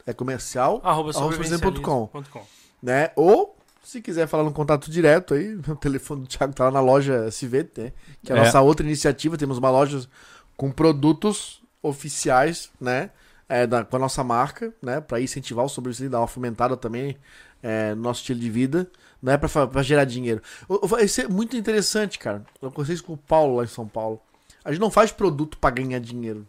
[0.06, 1.36] é comercial, Arroba arroba
[2.82, 3.12] né?
[3.16, 6.82] Ou, se quiser falar no contato direto aí, o telefone do Thiago tá lá na
[6.82, 7.94] loja SV, né?
[8.24, 8.44] Que é a É.
[8.46, 9.38] nossa outra iniciativa.
[9.38, 10.06] Temos uma loja
[10.58, 13.10] com produtos oficiais, né?
[13.50, 15.00] É, da, com a nossa marca, né?
[15.02, 17.18] Pra incentivar o sobrevivencialismo, dar uma fomentada também
[17.62, 18.90] é, no nosso estilo de vida.
[19.26, 20.42] É fa- pra gerar dinheiro.
[20.68, 22.44] O- Isso é muito interessante, cara.
[22.62, 24.20] Eu conversei isso com o Paulo lá em São Paulo.
[24.66, 26.46] A gente não faz produto pra ganhar dinheiro.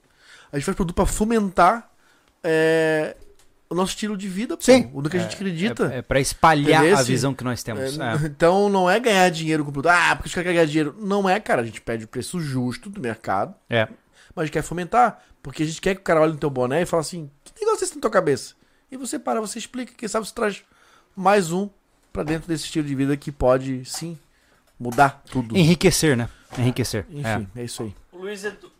[0.53, 1.91] A gente faz produto pra fomentar
[2.43, 3.17] é,
[3.75, 4.91] o nosso estilo de vida, pô, Sim.
[4.95, 5.93] o do que a gente acredita.
[5.93, 6.99] É, é para espalhar Entendeu?
[6.99, 7.99] a visão que nós temos.
[7.99, 8.27] É, É.
[8.27, 9.91] Então não é ganhar dinheiro com produto.
[9.93, 10.97] Ah, porque a gente quer ganhar dinheiro.
[10.99, 11.63] Não é, cara.
[11.63, 13.87] A gente pede o preço justo do mercado, É.
[14.35, 15.23] mas a gente quer fomentar.
[15.43, 17.53] Porque a gente quer que o cara olhe no teu boné e fale assim: que
[17.61, 18.55] negócio é esse na tua cabeça?
[18.91, 20.63] E você para, você explica, quem sabe você traz
[21.17, 21.69] mais um
[22.13, 24.17] pra dentro desse estilo de vida que pode sim
[24.79, 25.57] mudar tudo.
[25.57, 26.29] Enriquecer, né?
[26.57, 27.05] Enriquecer.
[27.11, 27.65] Enfim, é.
[27.65, 27.95] isso aí.
[28.13, 28.71] Luiz, Edu...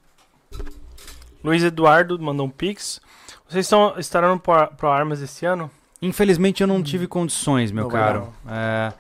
[1.43, 3.01] Luiz Eduardo mandou um pix.
[3.49, 5.71] Vocês estão, estarão no Pro, Pro Armas esse ano?
[6.01, 8.33] Infelizmente eu não tive condições, meu Não caro.
[8.49, 8.93] É,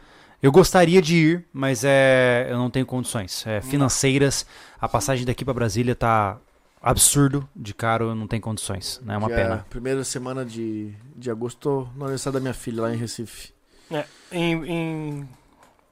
[0.42, 3.46] eu gostaria de ir, mas é, eu não tenho condições.
[3.46, 4.46] É, financeiras,
[4.80, 6.38] a passagem daqui pra Brasília tá
[6.82, 9.00] absurdo de caro, eu não tenho condições.
[9.04, 9.14] né?
[9.14, 9.66] É uma Que pena.
[9.70, 13.52] primeira semana de, de agosto, tô no aniversário da minha filha lá em Recife.
[13.90, 15.28] É, em, em-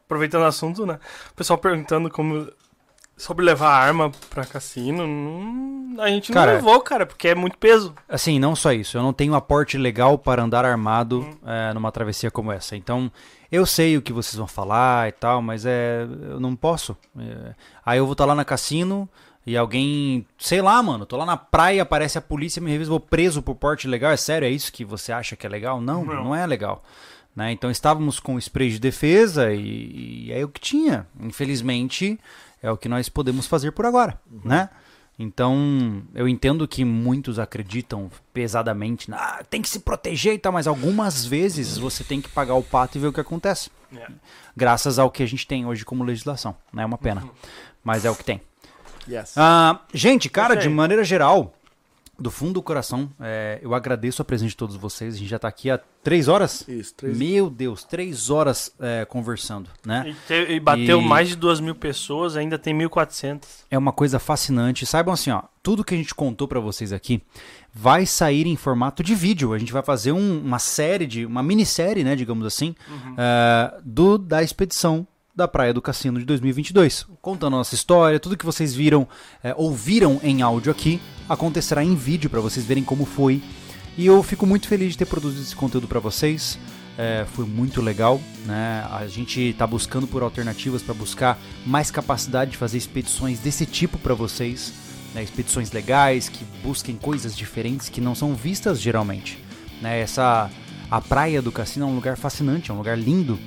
[0.05, 0.99] Aproveitando o assunto, né?
[1.31, 2.47] O pessoal perguntando como...
[3.17, 5.07] Sobre levar arma pra cassino.
[5.07, 6.03] Não...
[6.03, 7.95] A gente não Cara, levou, cara, porque é muito peso.
[8.09, 12.31] Assim, não só isso, eu não tenho aporte legal para andar armado é, numa travessia
[12.31, 12.77] como essa.
[12.77, 13.13] Então,
[13.51, 16.97] eu sei o que vocês vão falar e tal, mas é, eu não posso.
[17.19, 19.09] É, aí eu vou estar lá na cassino
[19.45, 23.01] e alguém, sei lá, mano, tô lá na praia, aparece a polícia, me revisa, vou
[23.01, 24.13] preso por porte legal.
[24.13, 25.81] É sério, é isso que você acha que é legal?
[25.81, 26.25] Não, Não.
[26.25, 26.83] não, é legal.
[27.35, 27.51] Né?
[27.51, 31.07] Então estávamos com spray de defesa e, e é o que tinha.
[31.21, 32.21] Infelizmente,
[32.63, 34.71] é o que nós podemos fazer por agora, né?
[35.19, 40.67] Então, eu entendo que muitos acreditam pesadamente, ah, tem que se proteger e tal, mas
[40.67, 43.71] algumas vezes você tem que pagar o pato e ver o que acontece.
[43.95, 44.07] É.
[44.57, 46.57] Graças ao que a gente tem hoje como legislação.
[46.73, 46.83] Né?
[46.83, 47.29] É uma pena.
[47.85, 48.41] Mas é o que tem.
[49.09, 49.35] Yes.
[49.37, 51.53] Ah, gente, cara, de maneira geral,
[52.23, 55.15] do fundo do coração, é, eu agradeço a presença de todos vocês.
[55.15, 56.67] A gente já tá aqui há três horas.
[56.69, 60.05] Isso, três Meu Deus, três horas é, conversando, né?
[60.09, 63.65] E, te- e bateu E- mais de duas mil pessoas, ainda tem 1.400.
[63.71, 64.87] É uma coisa fascinante.
[64.87, 67.23] Saibam assim, ó, tudo que a gente contou pra vocês aqui
[67.75, 69.53] vai sair em formato de vídeo.
[69.53, 72.75] A gente vai fazer um- uma série de, uma minissérie, né, digamos assim,
[73.17, 78.37] é, do da expedição da Praia do Cassino de 2022, contando a nossa história, tudo
[78.37, 79.09] que vocês viram,
[79.43, 83.43] é, ouviram em áudio aqui, acontecerá em vídeo pra vocês verem como foi.
[83.97, 86.59] E eu fico muito feliz de ter produzido esse conteúdo pra vocês.
[86.99, 88.87] É, foi muito legal, né?
[88.91, 93.99] A gente está buscando por alternativas para buscar mais capacidade de fazer expedições desse tipo
[93.99, 94.75] para vocês,
[95.15, 95.23] né?
[95.23, 99.43] Expedições legais que busquem coisas diferentes que não são vistas geralmente,
[99.81, 100.01] né?
[100.01, 100.51] Essa
[100.91, 103.39] a praia do Cassino é um lugar fascinante, é um lugar lindo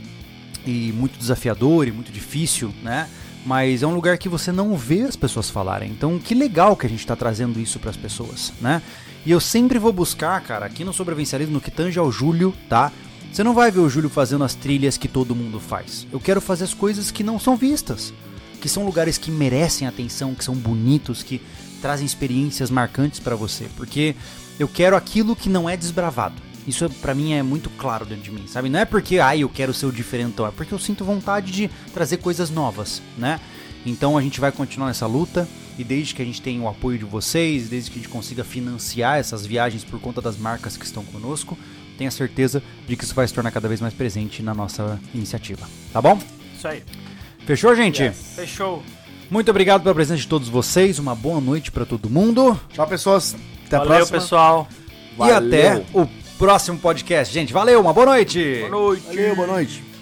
[0.66, 3.10] e muito desafiador e muito difícil, né?
[3.46, 5.92] Mas é um lugar que você não vê as pessoas falarem.
[5.92, 8.82] Então, que legal que a gente está trazendo isso para as pessoas, né?
[9.26, 12.92] E eu sempre vou buscar, cara, aqui no sobrevivencialismo, no que tange ao Júlio, tá?
[13.32, 16.08] Você não vai ver o Júlio fazendo as trilhas que todo mundo faz.
[16.12, 18.14] Eu quero fazer as coisas que não são vistas,
[18.62, 21.42] que são lugares que merecem atenção, que são bonitos, que
[21.82, 24.16] trazem experiências marcantes para você, porque
[24.58, 26.42] eu quero aquilo que não é desbravado.
[26.68, 28.70] Isso para mim é muito claro dentro de mim, sabe?
[28.70, 31.70] Não é porque ai eu quero ser o diferentão, é porque eu sinto vontade de
[31.94, 33.40] trazer coisas novas, né?
[33.86, 36.98] Então a gente vai continuar nessa luta e desde que a gente tenha o apoio
[36.98, 40.86] de vocês, desde que a gente consiga financiar essas viagens por conta das marcas que
[40.86, 41.58] estão conosco,
[41.98, 45.68] tenha certeza de que isso vai se tornar cada vez mais presente na nossa iniciativa.
[45.94, 46.20] Tá bom?
[46.58, 46.84] Isso aí.
[47.46, 48.10] Fechou, gente?
[48.10, 48.82] Fechou.
[49.30, 50.98] Muito obrigado pela presença de todos vocês.
[50.98, 52.60] Uma boa noite para todo mundo.
[52.74, 53.36] Tchau, pessoas.
[53.68, 54.20] Até Valeu, a próxima.
[54.20, 54.68] pessoal.
[55.18, 57.54] E até o próximo podcast, gente.
[57.54, 58.58] Valeu, uma boa noite.
[58.60, 59.06] Boa noite.
[59.08, 59.95] Valeu, boa noite.